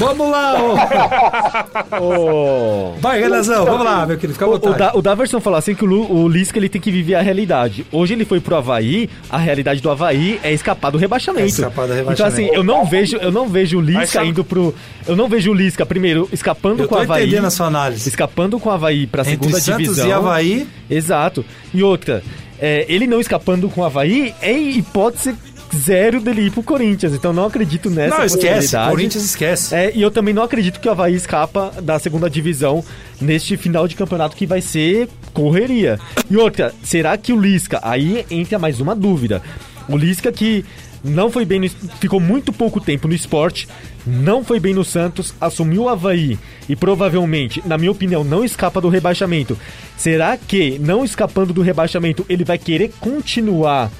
Vamos 0.00 0.28
lá, 0.28 0.56
ô. 2.00 2.94
Vai, 3.00 3.20
Renanzão, 3.20 3.64
vamos 3.64 3.84
lá, 3.84 4.04
meu 4.04 4.16
querido, 4.16 4.32
fica 4.32 4.44
à 4.44 4.48
O, 4.48 4.50
o, 4.54 4.58
vontade. 4.58 4.78
da, 4.78 4.96
o 4.96 5.02
Daverson 5.02 5.40
falou 5.40 5.56
assim 5.58 5.74
que 5.76 5.84
o, 5.84 5.86
Lu- 5.86 6.10
o 6.12 6.28
Lisca 6.28 6.58
ele 6.58 6.68
tem 6.68 6.80
que 6.80 6.90
viver 6.90 7.14
a 7.14 7.20
realidade. 7.22 7.86
Hoje 7.92 8.14
ele 8.14 8.24
foi 8.24 8.40
pro 8.40 8.56
Havaí, 8.56 9.08
a 9.30 9.38
realidade 9.38 9.80
do 9.80 9.90
Havaí 9.90 10.40
é 10.42 10.52
escapar 10.52 10.90
do 10.90 10.98
rebaixamento. 10.98 11.44
É 11.44 11.46
escapar 11.46 11.86
do 11.86 11.92
Então 11.92 11.96
rebaixamento. 11.98 12.34
assim, 12.34 12.50
eu 12.52 12.64
não 12.64 12.84
vejo, 12.84 13.16
eu 13.18 13.30
não 13.30 13.48
vejo 13.48 13.78
o 13.78 13.80
Lisca 13.80 14.24
indo 14.24 14.44
pro. 14.44 14.74
Eu 15.06 15.14
não 15.14 15.28
vejo 15.28 15.50
o 15.50 15.54
Lisca, 15.54 15.86
primeiro, 15.86 16.28
escapando 16.32 16.82
Eu 16.82 16.88
com 16.88 16.96
o 16.96 16.98
Havaí. 16.98 17.22
entendendo 17.26 17.44
a 17.46 17.50
sua 17.50 17.66
análise. 17.66 18.08
Escapando 18.08 18.58
com 18.58 18.68
o 18.68 18.72
Havaí 18.72 19.06
pra 19.06 19.20
Entre 19.22 19.32
segunda 19.34 19.60
Santos 19.60 19.82
divisão. 19.82 20.08
e 20.08 20.12
Havaí, 20.12 20.66
Exato. 20.90 21.44
E 21.72 21.82
outra, 21.82 22.22
é, 22.58 22.86
ele 22.88 23.06
não 23.06 23.20
escapando 23.20 23.68
com 23.68 23.80
o 23.80 23.84
Havaí 23.84 24.34
é 24.40 24.52
hipótese 24.52 25.34
zero 25.74 26.20
dele 26.20 26.42
ir 26.42 26.50
pro 26.50 26.62
Corinthians. 26.62 27.12
Então 27.12 27.32
não 27.32 27.46
acredito 27.46 27.90
nessa 27.90 28.16
não, 28.16 28.24
esquece. 28.24 28.46
possibilidade. 28.46 28.90
Corinthians 28.90 29.24
esquece. 29.24 29.74
É, 29.74 29.92
e 29.94 30.02
eu 30.02 30.10
também 30.10 30.32
não 30.32 30.42
acredito 30.42 30.80
que 30.80 30.88
o 30.88 30.90
Havaí 30.90 31.14
escapa 31.14 31.72
da 31.82 31.98
segunda 31.98 32.30
divisão 32.30 32.84
neste 33.20 33.56
final 33.56 33.86
de 33.86 33.96
campeonato 33.96 34.36
que 34.36 34.46
vai 34.46 34.60
ser 34.60 35.08
correria. 35.32 35.98
E 36.30 36.36
outra, 36.36 36.72
será 36.82 37.16
que 37.16 37.32
o 37.32 37.40
Lisca, 37.40 37.80
aí 37.82 38.24
entra 38.30 38.58
mais 38.58 38.80
uma 38.80 38.94
dúvida. 38.94 39.42
O 39.88 39.96
Lisca 39.96 40.32
que 40.32 40.64
não 41.06 41.30
foi 41.30 41.44
bem, 41.44 41.60
no, 41.60 41.68
ficou 41.68 42.20
muito 42.20 42.52
pouco 42.52 42.80
tempo 42.80 43.06
no 43.08 43.14
esporte, 43.14 43.68
não 44.06 44.44
foi 44.44 44.60
bem 44.60 44.74
no 44.74 44.84
Santos, 44.84 45.34
assumiu 45.40 45.84
o 45.84 45.88
Havaí 45.88 46.38
e 46.68 46.76
provavelmente, 46.76 47.62
na 47.64 47.78
minha 47.78 47.90
opinião, 47.90 48.22
não 48.24 48.44
escapa 48.44 48.80
do 48.80 48.88
rebaixamento. 48.88 49.58
Será 49.96 50.36
que, 50.36 50.78
não 50.78 51.04
escapando 51.04 51.52
do 51.52 51.62
rebaixamento, 51.62 52.24
ele 52.28 52.44
vai 52.44 52.58
querer 52.58 52.92
continuar 53.00 53.90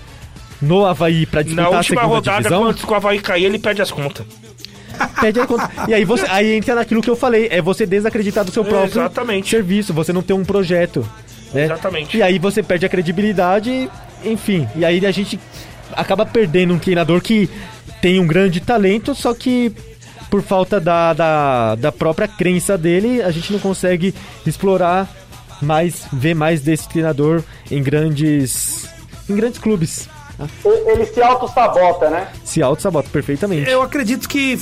no 0.60 0.84
Havaí 0.86 1.26
pra 1.26 1.40
Na 1.40 1.44
disputar 1.44 1.66
a 1.66 1.76
última 1.76 2.00
segunda 2.00 2.14
rodada, 2.16 2.36
divisão? 2.38 2.62
quando 2.74 2.90
o 2.90 2.94
Havaí 2.94 3.18
cair, 3.20 3.44
ele 3.44 3.58
perde 3.58 3.82
as 3.82 3.90
contas. 3.90 4.26
Pede 5.20 5.40
aí 5.40 5.46
conta. 5.46 5.70
E 5.88 5.92
aí 5.94 6.04
você 6.06 6.24
aí 6.28 6.52
entra 6.54 6.74
naquilo 6.74 7.02
que 7.02 7.10
eu 7.10 7.16
falei, 7.16 7.48
é 7.50 7.60
você 7.60 7.84
desacreditar 7.84 8.44
do 8.44 8.50
seu 8.50 8.64
próprio 8.64 8.90
Exatamente. 8.90 9.50
serviço, 9.50 9.92
você 9.92 10.10
não 10.12 10.22
ter 10.22 10.32
um 10.32 10.42
projeto. 10.44 11.06
né? 11.52 11.64
Exatamente. 11.64 12.16
E 12.16 12.22
aí 12.22 12.38
você 12.38 12.62
perde 12.62 12.86
a 12.86 12.88
credibilidade, 12.88 13.90
enfim. 14.24 14.66
E 14.74 14.84
aí 14.86 15.04
a 15.04 15.10
gente 15.10 15.38
acaba 15.92 16.24
perdendo 16.26 16.74
um 16.74 16.78
treinador 16.78 17.20
que 17.20 17.48
tem 18.00 18.20
um 18.20 18.26
grande 18.26 18.60
talento, 18.60 19.14
só 19.14 19.34
que 19.34 19.72
por 20.30 20.42
falta 20.42 20.80
da, 20.80 21.12
da, 21.12 21.74
da 21.76 21.92
própria 21.92 22.28
crença 22.28 22.76
dele, 22.76 23.22
a 23.22 23.30
gente 23.30 23.52
não 23.52 23.58
consegue 23.58 24.14
explorar 24.46 25.08
mais, 25.62 26.06
ver 26.12 26.34
mais 26.34 26.60
desse 26.60 26.88
treinador 26.88 27.42
em 27.70 27.82
grandes 27.82 28.86
em 29.28 29.34
grandes 29.34 29.58
clubes. 29.58 30.08
ele, 30.64 30.90
ele 30.90 31.06
se 31.06 31.20
auto-sabota, 31.20 32.10
né? 32.10 32.28
Se 32.44 32.62
auto-sabota 32.62 33.08
perfeitamente. 33.10 33.68
Eu 33.68 33.82
acredito 33.82 34.28
que 34.28 34.58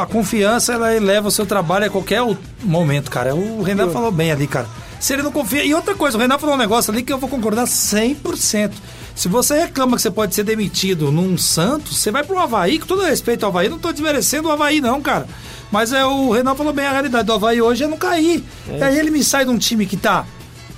a 0.00 0.06
confiança 0.06 0.74
ela 0.74 0.94
eleva 0.94 1.28
o 1.28 1.30
seu 1.30 1.46
trabalho 1.46 1.86
a 1.86 1.90
qualquer 1.90 2.22
momento, 2.62 3.10
cara. 3.10 3.34
O 3.34 3.62
Renan 3.62 3.90
falou 3.90 4.12
bem 4.12 4.30
ali, 4.30 4.46
cara. 4.46 4.66
Se 5.00 5.12
ele 5.12 5.22
não 5.22 5.32
confia. 5.32 5.64
E 5.64 5.74
outra 5.74 5.94
coisa, 5.94 6.16
o 6.16 6.20
Renan 6.20 6.38
falou 6.38 6.54
um 6.54 6.58
negócio 6.58 6.92
ali 6.92 7.02
que 7.02 7.12
eu 7.12 7.18
vou 7.18 7.28
concordar 7.28 7.64
100%. 7.64 8.72
Se 9.16 9.28
você 9.28 9.58
reclama 9.58 9.96
que 9.96 10.02
você 10.02 10.10
pode 10.10 10.34
ser 10.34 10.44
demitido 10.44 11.10
num 11.10 11.36
Santos, 11.38 11.96
você 11.96 12.10
vai 12.12 12.22
pro 12.22 12.38
Havaí, 12.38 12.78
com 12.78 12.86
todo 12.86 13.02
respeito 13.02 13.44
ao 13.44 13.50
Havaí, 13.50 13.68
não 13.68 13.78
tô 13.78 13.90
desmerecendo 13.90 14.48
o 14.48 14.52
Havaí, 14.52 14.80
não, 14.80 15.00
cara. 15.00 15.26
Mas 15.72 15.92
é, 15.92 16.04
o 16.04 16.30
Renan 16.30 16.54
falou 16.54 16.72
bem 16.72 16.84
a 16.86 16.92
realidade 16.92 17.24
do 17.26 17.32
Havaí 17.32 17.60
hoje 17.60 17.82
é 17.82 17.86
não 17.88 17.96
cair. 17.96 18.44
É. 18.68 18.84
Aí 18.84 18.98
ele 18.98 19.10
me 19.10 19.24
sai 19.24 19.44
de 19.46 19.50
um 19.50 19.56
time 19.58 19.86
que 19.86 19.96
tá 19.96 20.26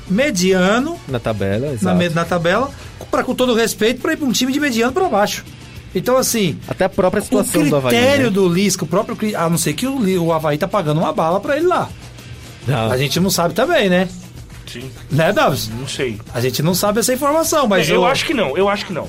mediano 0.08 0.98
Na 1.08 1.18
tabela, 1.18 1.66
na, 1.66 1.72
exato. 1.72 1.96
me- 1.96 2.08
na 2.10 2.24
tabela, 2.24 2.70
pra, 3.10 3.22
com 3.24 3.34
todo 3.34 3.54
respeito, 3.54 4.00
pra 4.00 4.12
ir 4.12 4.16
pra 4.16 4.26
um 4.26 4.32
time 4.32 4.52
de 4.52 4.60
mediano 4.60 4.92
pra 4.92 5.08
baixo. 5.08 5.44
Então, 5.94 6.16
assim, 6.16 6.58
Até 6.68 6.84
a 6.84 6.88
própria 6.88 7.20
o 7.20 7.24
situação 7.24 7.68
do 7.68 7.76
Havaí. 7.76 7.90
critério 7.94 8.24
né? 8.26 8.30
do 8.30 8.48
Lisca, 8.48 8.84
o 8.84 8.86
próprio. 8.86 9.16
A 9.36 9.48
não 9.50 9.58
ser 9.58 9.72
que 9.72 9.86
o, 9.86 10.22
o 10.22 10.32
Havaí 10.32 10.56
tá 10.58 10.68
pagando 10.68 11.00
uma 11.00 11.12
bala 11.12 11.40
pra 11.40 11.56
ele 11.56 11.66
lá. 11.66 11.88
Ah, 12.68 12.88
A 12.92 12.96
gente 12.98 13.18
não 13.18 13.30
sabe 13.30 13.52
também, 13.54 13.88
né? 13.88 14.08
Sim, 14.70 14.90
Né, 15.10 15.32
Davis? 15.32 15.68
não 15.68 15.88
sei. 15.88 16.20
A 16.34 16.40
gente 16.40 16.62
não 16.62 16.74
sabe 16.74 17.00
essa 17.00 17.12
informação, 17.12 17.66
mas 17.66 17.88
eu 17.88 18.04
acho 18.04 18.24
que 18.26 18.34
não, 18.34 18.56
eu 18.56 18.68
acho 18.68 18.84
que 18.86 18.92
não. 18.92 19.08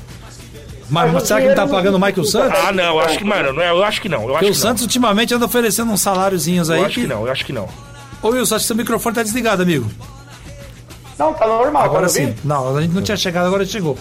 Mas, 0.90 1.12
Mas 1.14 1.24
será 1.28 1.40
que 1.40 1.46
ele 1.48 1.56
tá 1.56 1.68
pagando 1.68 1.96
o 1.96 2.00
Michael 2.00 2.24
Santos? 2.26 2.60
Ah, 2.66 2.72
não, 2.72 2.84
eu 2.96 3.00
acho 3.02 3.18
que, 3.20 3.24
mano, 3.24 3.54
não 3.54 3.62
é- 3.62 3.70
eu 3.70 3.84
acho 3.84 4.02
que 4.02 4.10
não. 4.10 4.22
Eu 4.24 4.30
acho 4.30 4.40
Porque 4.40 4.46
o 4.48 4.52
que 4.54 4.58
Santos 4.58 4.82
ultimamente 4.82 5.34
anda 5.36 5.46
oferecendo 5.46 5.92
uns 5.92 6.02
saláriozinhos 6.02 6.70
aí. 6.72 6.80
Eu 6.80 6.86
acho 6.88 7.00
que 7.02 7.06
não, 7.08 7.26
eu 7.28 7.32
acho 7.32 7.46
que 7.46 7.54
não. 7.54 7.70
Ô 8.24 8.30
Wilson, 8.30 8.56
acho 8.56 8.64
que 8.64 8.68
seu 8.68 8.76
microfone 8.76 9.16
tá 9.16 9.22
desligado, 9.22 9.62
amigo. 9.62 9.88
Não, 11.18 11.34
tá 11.34 11.46
normal. 11.46 11.84
Agora 11.84 12.04
tá 12.04 12.10
sim. 12.10 12.34
Não, 12.44 12.76
a 12.76 12.82
gente 12.82 12.92
não 12.94 13.02
tinha 13.04 13.18
chegado, 13.18 13.46
agora 13.46 13.66
chegou. 13.66 13.98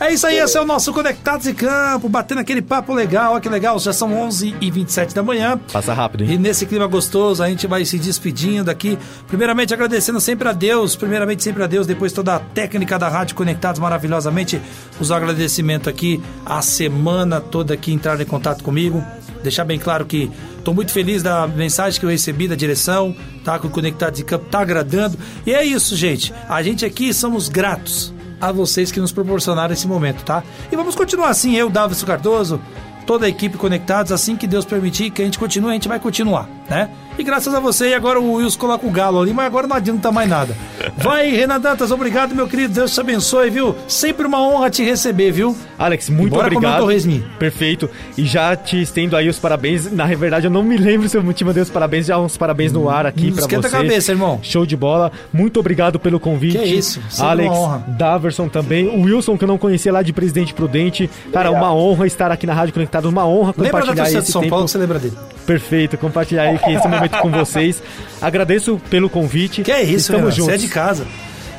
É 0.00 0.12
isso 0.12 0.28
aí, 0.28 0.38
esse 0.38 0.56
é 0.56 0.60
o 0.60 0.64
nosso 0.64 0.92
Conectados 0.92 1.44
em 1.48 1.54
Campo, 1.54 2.08
batendo 2.08 2.38
aquele 2.40 2.62
papo 2.62 2.94
legal, 2.94 3.32
olha 3.32 3.40
que 3.40 3.48
legal, 3.48 3.76
já 3.80 3.92
são 3.92 4.14
11 4.14 4.54
e 4.60 4.70
27 4.70 5.12
da 5.12 5.24
manhã. 5.24 5.58
Passa 5.72 5.92
rápido, 5.92 6.22
hein? 6.22 6.34
E 6.34 6.38
nesse 6.38 6.66
clima 6.66 6.86
gostoso, 6.86 7.42
a 7.42 7.48
gente 7.48 7.66
vai 7.66 7.84
se 7.84 7.98
despedindo 7.98 8.70
aqui. 8.70 8.96
Primeiramente, 9.26 9.74
agradecendo 9.74 10.20
sempre 10.20 10.48
a 10.48 10.52
Deus, 10.52 10.94
primeiramente 10.94 11.42
sempre 11.42 11.64
a 11.64 11.66
Deus, 11.66 11.84
depois 11.84 12.12
toda 12.12 12.36
a 12.36 12.38
técnica 12.38 12.96
da 12.96 13.08
Rádio 13.08 13.34
Conectados 13.34 13.80
maravilhosamente. 13.80 14.62
Os 15.00 15.10
agradecimentos 15.10 15.88
aqui, 15.88 16.22
a 16.46 16.62
semana 16.62 17.40
toda 17.40 17.76
que 17.76 17.92
entraram 17.92 18.22
em 18.22 18.26
contato 18.26 18.62
comigo. 18.62 19.04
Deixar 19.42 19.64
bem 19.64 19.80
claro 19.80 20.06
que 20.06 20.30
estou 20.58 20.72
muito 20.72 20.92
feliz 20.92 21.24
da 21.24 21.48
mensagem 21.48 21.98
que 21.98 22.06
eu 22.06 22.10
recebi 22.10 22.46
da 22.46 22.54
direção, 22.54 23.16
tá? 23.44 23.58
Que 23.58 23.66
o 23.66 23.70
Conectados 23.70 24.20
em 24.20 24.24
Campo 24.24 24.44
tá 24.44 24.60
agradando. 24.60 25.18
E 25.44 25.52
é 25.52 25.64
isso, 25.64 25.96
gente. 25.96 26.32
A 26.48 26.62
gente 26.62 26.84
aqui 26.84 27.12
somos 27.12 27.48
gratos 27.48 28.16
a 28.40 28.52
vocês 28.52 28.92
que 28.92 29.00
nos 29.00 29.12
proporcionaram 29.12 29.72
esse 29.72 29.86
momento, 29.86 30.24
tá? 30.24 30.42
E 30.70 30.76
vamos 30.76 30.94
continuar 30.94 31.30
assim, 31.30 31.56
eu, 31.56 31.68
Davis 31.68 32.02
Cardoso, 32.02 32.60
toda 33.06 33.26
a 33.26 33.28
equipe 33.28 33.56
conectados, 33.56 34.12
assim 34.12 34.36
que 34.36 34.46
Deus 34.46 34.64
permitir 34.64 35.10
que 35.10 35.22
a 35.22 35.24
gente 35.24 35.38
continue, 35.38 35.70
a 35.70 35.74
gente 35.74 35.88
vai 35.88 35.98
continuar, 35.98 36.48
né? 36.68 36.90
E 37.18 37.24
graças 37.24 37.52
a 37.52 37.58
você, 37.58 37.88
e 37.88 37.94
agora 37.94 38.20
o 38.20 38.34
Wilson 38.34 38.58
coloca 38.60 38.86
o 38.86 38.90
galo 38.90 39.20
ali, 39.20 39.32
mas 39.34 39.46
agora 39.46 39.66
não 39.66 39.74
adianta 39.74 40.12
mais 40.12 40.28
nada. 40.28 40.54
Vai, 40.96 41.30
Renan 41.30 41.60
Dantas, 41.60 41.90
obrigado, 41.90 42.32
meu 42.32 42.46
querido, 42.46 42.74
Deus 42.74 42.94
te 42.94 43.00
abençoe, 43.00 43.50
viu? 43.50 43.74
Sempre 43.88 44.24
uma 44.24 44.40
honra 44.40 44.70
te 44.70 44.84
receber, 44.84 45.32
viu? 45.32 45.56
Alex, 45.76 46.08
muito 46.10 46.30
Bora 46.30 46.46
obrigado. 46.46 46.78
torresminho. 46.78 47.24
Perfeito. 47.36 47.90
E 48.16 48.24
já 48.24 48.54
te 48.54 48.80
estendo 48.80 49.16
aí 49.16 49.28
os 49.28 49.38
parabéns. 49.38 49.90
Na 49.90 50.06
verdade, 50.06 50.46
eu 50.46 50.50
não 50.50 50.62
me 50.62 50.76
lembro 50.76 51.08
se 51.08 51.16
eu 51.16 51.32
te 51.32 51.44
mandei 51.44 51.62
os 51.62 51.70
parabéns. 51.70 52.06
Já 52.06 52.18
uns 52.18 52.36
parabéns 52.36 52.72
no 52.72 52.88
ar 52.88 53.06
aqui 53.06 53.32
pra 53.32 53.42
esquenta 53.42 53.68
você. 53.68 53.76
a 53.76 53.78
cabeça, 53.78 54.12
irmão. 54.12 54.38
Show 54.42 54.64
de 54.64 54.76
bola. 54.76 55.10
Muito 55.32 55.58
obrigado 55.58 55.98
pelo 55.98 56.18
convite. 56.20 56.58
Que 56.58 56.64
isso, 56.64 57.00
sempre 57.08 57.30
Alex, 57.30 57.48
uma 57.50 57.58
honra. 57.58 57.84
Daverson 57.88 58.48
também. 58.48 58.88
O 58.88 59.02
Wilson, 59.02 59.36
que 59.36 59.44
eu 59.44 59.48
não 59.48 59.58
conhecia 59.58 59.92
lá 59.92 60.02
de 60.02 60.12
Presidente 60.12 60.54
Prudente. 60.54 61.08
Cara, 61.32 61.50
uma 61.50 61.72
honra 61.72 62.06
estar 62.06 62.30
aqui 62.30 62.46
na 62.46 62.54
Rádio 62.54 62.74
Conectado. 62.74 63.08
Uma 63.08 63.26
honra 63.26 63.54
Lembra 63.56 63.64
da 63.64 63.70
compartilhar 63.70 64.02
torcida 64.04 64.22
de 64.22 64.30
São 64.30 64.40
tempo. 64.42 64.50
Paulo 64.50 64.68
você 64.68 64.78
lembra 64.78 64.98
dele? 64.98 65.16
Perfeito, 65.46 65.96
compartilhar 65.96 66.42
aí 66.42 66.57
esse 66.66 66.88
momento 66.88 67.18
com 67.18 67.30
vocês. 67.30 67.82
Agradeço 68.20 68.80
pelo 68.90 69.08
convite. 69.08 69.62
Que 69.62 69.72
é 69.72 69.82
isso, 69.82 70.12
Estamos 70.12 70.20
Renan, 70.22 70.30
juntos. 70.30 70.44
você 70.46 70.54
é 70.54 70.56
de 70.58 70.68
casa. 70.68 71.06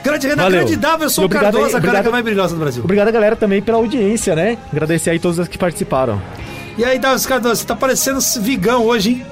Grande 0.04 0.28
Renan, 0.28 0.44
Valeu. 0.44 0.60
grande 0.60 0.76
Davidson 0.78 1.22
E 1.22 1.26
obrigado 1.26 1.54
Cardoso, 1.54 1.68
aí, 1.68 1.74
a 1.74 1.78
obrigado. 1.78 2.08
é 2.08 2.12
mais 2.12 2.24
brilhosa 2.24 2.56
do 2.56 2.60
Brasil. 2.62 2.84
Obrigado, 2.84 3.12
galera, 3.12 3.36
também 3.36 3.62
pela 3.62 3.78
audiência, 3.78 4.36
né? 4.36 4.58
Agradecer 4.72 5.10
aí 5.10 5.20
todos 5.20 5.40
os 5.40 5.48
que 5.48 5.58
participaram. 5.58 6.22
E 6.78 6.86
aí, 6.86 6.98
Davis 6.98 7.26
Cardoso, 7.26 7.58
você 7.58 7.68
tá 7.68 7.76
parecendo 7.76 8.20
Vigão 8.42 8.86
hoje, 8.86 9.10
hein? 9.10 9.26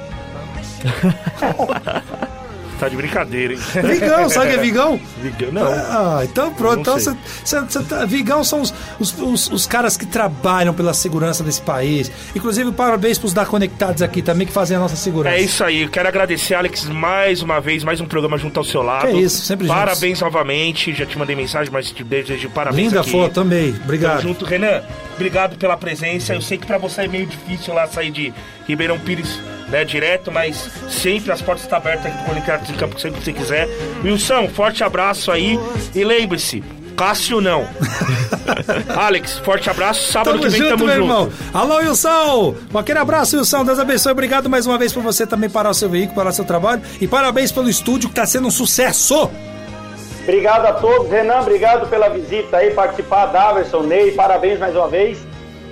Tá 2.79 2.87
de 2.87 2.95
brincadeira, 2.95 3.53
hein? 3.53 3.59
Vigão, 3.83 4.29
sabe 4.29 4.47
o 4.47 4.49
que 4.51 4.55
é 4.55 4.61
Vigão? 4.61 4.99
Vigão, 5.21 5.51
não. 5.51 5.65
Ah, 5.67 6.19
então 6.23 6.53
pronto. 6.53 6.81
Então 6.81 6.99
você, 6.99 7.15
você, 7.43 7.59
você 7.61 7.83
tá- 7.83 8.05
Vigão 8.05 8.43
são 8.43 8.61
os, 8.61 8.73
os, 8.99 9.15
os- 9.19 9.49
os 9.51 9.65
caras 9.65 9.97
que 9.97 10.05
trabalham 10.05 10.73
pela 10.73 10.93
segurança 10.93 11.43
desse 11.43 11.61
país. 11.61 12.11
Inclusive, 12.35 12.71
parabéns 12.71 13.17
pros 13.17 13.33
da 13.33 13.45
Conectados 13.45 14.01
aqui 14.03 14.21
também, 14.21 14.45
que 14.45 14.53
fazem 14.53 14.77
a 14.77 14.79
nossa 14.79 14.95
segurança. 14.95 15.35
É 15.35 15.41
isso 15.41 15.63
aí, 15.63 15.81
eu 15.83 15.89
quero 15.89 16.07
agradecer, 16.07 16.53
Alex, 16.53 16.85
mais 16.85 17.41
uma 17.41 17.59
vez, 17.59 17.83
mais 17.83 17.99
um 17.99 18.05
programa 18.05 18.37
junto 18.37 18.57
ao 18.59 18.63
seu 18.63 18.83
lado. 18.83 19.07
Que 19.07 19.13
é 19.13 19.21
isso, 19.21 19.43
sempre 19.43 19.65
juntos. 19.67 19.79
Parabéns 19.83 20.21
novamente, 20.21 20.93
já 20.93 21.05
te 21.05 21.17
mandei 21.17 21.35
mensagem, 21.35 21.73
mas 21.73 21.91
te 21.91 22.03
desejo 22.03 22.49
parabéns 22.51 22.87
Linda 22.89 23.01
aqui. 23.01 23.11
foto 23.11 23.33
também. 23.33 23.71
Tamo 23.71 23.83
Obrigado. 23.85 24.21
junto, 24.21 24.45
Renan. 24.45 24.81
Obrigado 25.17 25.57
pela 25.57 25.75
presença. 25.75 26.33
Eu 26.33 26.41
sei 26.41 26.57
que 26.59 26.65
pra 26.67 26.77
você 26.77 27.01
é 27.01 27.07
meio 27.07 27.25
difícil 27.25 27.73
lá 27.73 27.87
sair 27.87 28.11
de 28.11 28.31
Ribeirão 28.67 28.99
Pires, 28.99 29.39
né, 29.67 29.83
direto, 29.83 30.31
mas 30.31 30.69
sempre 30.89 31.31
as 31.31 31.41
portas 31.41 31.63
estão 31.63 31.79
abertas 31.79 32.05
aqui 32.05 32.17
do 32.19 32.23
Conectados 32.25 32.69
em 32.69 32.73
Campo, 32.75 32.99
sempre 32.99 33.19
que 33.19 33.25
você 33.25 33.33
quiser. 33.33 33.67
Wilson, 34.03 34.47
forte 34.49 34.83
abraço 34.83 35.31
aí 35.31 35.59
e 35.95 36.03
lembre-se, 36.03 36.63
Cássio 36.95 37.41
não. 37.41 37.67
Alex, 38.95 39.39
forte 39.39 39.69
abraço. 39.69 40.11
Sábado 40.11 40.39
Tamo 40.39 40.43
que 40.43 40.49
vem 40.49 40.61
junto, 40.61 40.69
tamo 40.77 40.85
meu 40.85 40.95
junto. 40.95 41.05
irmão. 41.05 41.31
Alô, 41.53 41.77
Wilson! 41.77 42.55
Um 42.73 42.77
aquele 42.77 42.99
abraço, 42.99 43.37
Wilson. 43.37 43.65
Deus 43.65 43.79
abençoe. 43.79 44.11
Obrigado 44.11 44.49
mais 44.49 44.65
uma 44.65 44.77
vez 44.77 44.93
por 44.93 45.01
você 45.03 45.25
também 45.25 45.49
parar 45.49 45.71
o 45.71 45.73
seu 45.73 45.89
veículo, 45.89 46.15
parar 46.15 46.29
o 46.29 46.33
seu 46.33 46.45
trabalho. 46.45 46.81
E 47.01 47.07
parabéns 47.07 47.51
pelo 47.51 47.69
estúdio 47.69 48.09
que 48.09 48.15
tá 48.15 48.25
sendo 48.25 48.47
um 48.47 48.51
sucesso. 48.51 49.29
Obrigado 50.27 50.65
a 50.65 50.73
todos. 50.73 51.09
Renan, 51.09 51.39
obrigado 51.39 51.87
pela 51.87 52.09
visita 52.09 52.57
aí, 52.57 52.71
participar. 52.73 53.27
Daverson, 53.27 53.83
Ney, 53.83 54.11
parabéns 54.11 54.59
mais 54.59 54.75
uma 54.75 54.87
vez. 54.89 55.17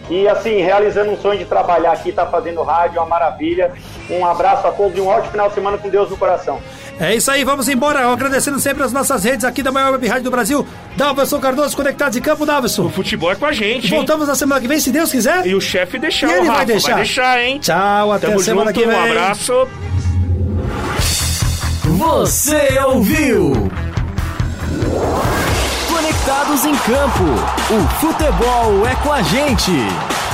E 0.09 0.27
assim, 0.27 0.61
realizando 0.61 1.11
um 1.11 1.17
sonho 1.17 1.39
de 1.39 1.45
trabalhar 1.45 1.91
aqui, 1.91 2.11
tá 2.11 2.25
fazendo 2.27 2.61
rádio, 2.61 2.99
uma 3.01 3.07
maravilha. 3.07 3.71
Um 4.09 4.23
abraço 4.25 4.65
a 4.67 4.71
todos 4.71 4.95
e 4.97 5.01
um 5.01 5.07
ótimo 5.07 5.31
final 5.31 5.49
de 5.49 5.55
semana 5.55 5.77
com 5.77 5.89
Deus 5.89 6.09
no 6.09 6.15
coração. 6.15 6.59
É 6.99 7.13
isso 7.15 7.29
aí, 7.29 7.43
vamos 7.43 7.67
embora. 7.67 8.07
Agradecendo 8.07 8.57
sempre 8.59 8.83
as 8.83 8.93
nossas 8.93 9.23
redes 9.25 9.43
aqui 9.43 9.61
da 9.61 9.71
maior 9.71 9.91
web 9.91 10.07
rádio 10.07 10.23
do 10.25 10.31
Brasil. 10.31 10.65
Davidson 10.95 11.39
Cardoso, 11.41 11.75
conectados 11.75 12.15
em 12.17 12.21
campo, 12.21 12.45
Davidson. 12.45 12.83
O 12.85 12.89
futebol 12.89 13.31
é 13.31 13.35
com 13.35 13.45
a 13.47 13.51
gente, 13.51 13.87
hein? 13.91 13.97
Voltamos 13.97 14.27
na 14.27 14.35
semana 14.35 14.61
que 14.61 14.67
vem, 14.67 14.79
se 14.79 14.91
Deus 14.91 15.11
quiser. 15.11 15.45
E 15.45 15.53
o 15.55 15.59
chefe 15.59 15.97
deixar, 15.99 16.27
E 16.29 16.31
ele 16.33 16.41
o 16.41 16.45
vai 16.45 16.53
Rafa, 16.53 16.65
deixar. 16.65 16.87
vai 16.89 16.95
deixar, 16.97 17.43
hein? 17.43 17.59
Tchau, 17.59 18.11
até 18.13 18.27
Tamo 18.27 18.39
semana 18.39 18.71
junto, 18.71 18.79
que 18.79 18.87
vem. 18.87 18.95
um 18.97 19.03
abraço. 19.03 19.67
Você 21.83 22.79
ouviu? 22.85 23.69
Conectados 26.25 26.65
em 26.65 26.75
Campo. 26.77 27.23
O 27.69 27.99
futebol 27.99 28.87
é 28.87 28.95
com 28.95 29.13
a 29.13 29.21
gente. 29.21 29.71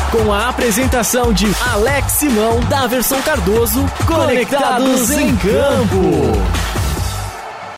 Com 0.09 0.31
a 0.31 0.47
apresentação 0.47 1.34
de 1.34 1.53
Alex 1.73 2.13
Simão, 2.13 2.61
Daverson 2.69 3.22
Cardoso. 3.22 3.85
Conectados 4.07 5.11
em 5.11 5.35
Campo. 5.35 6.31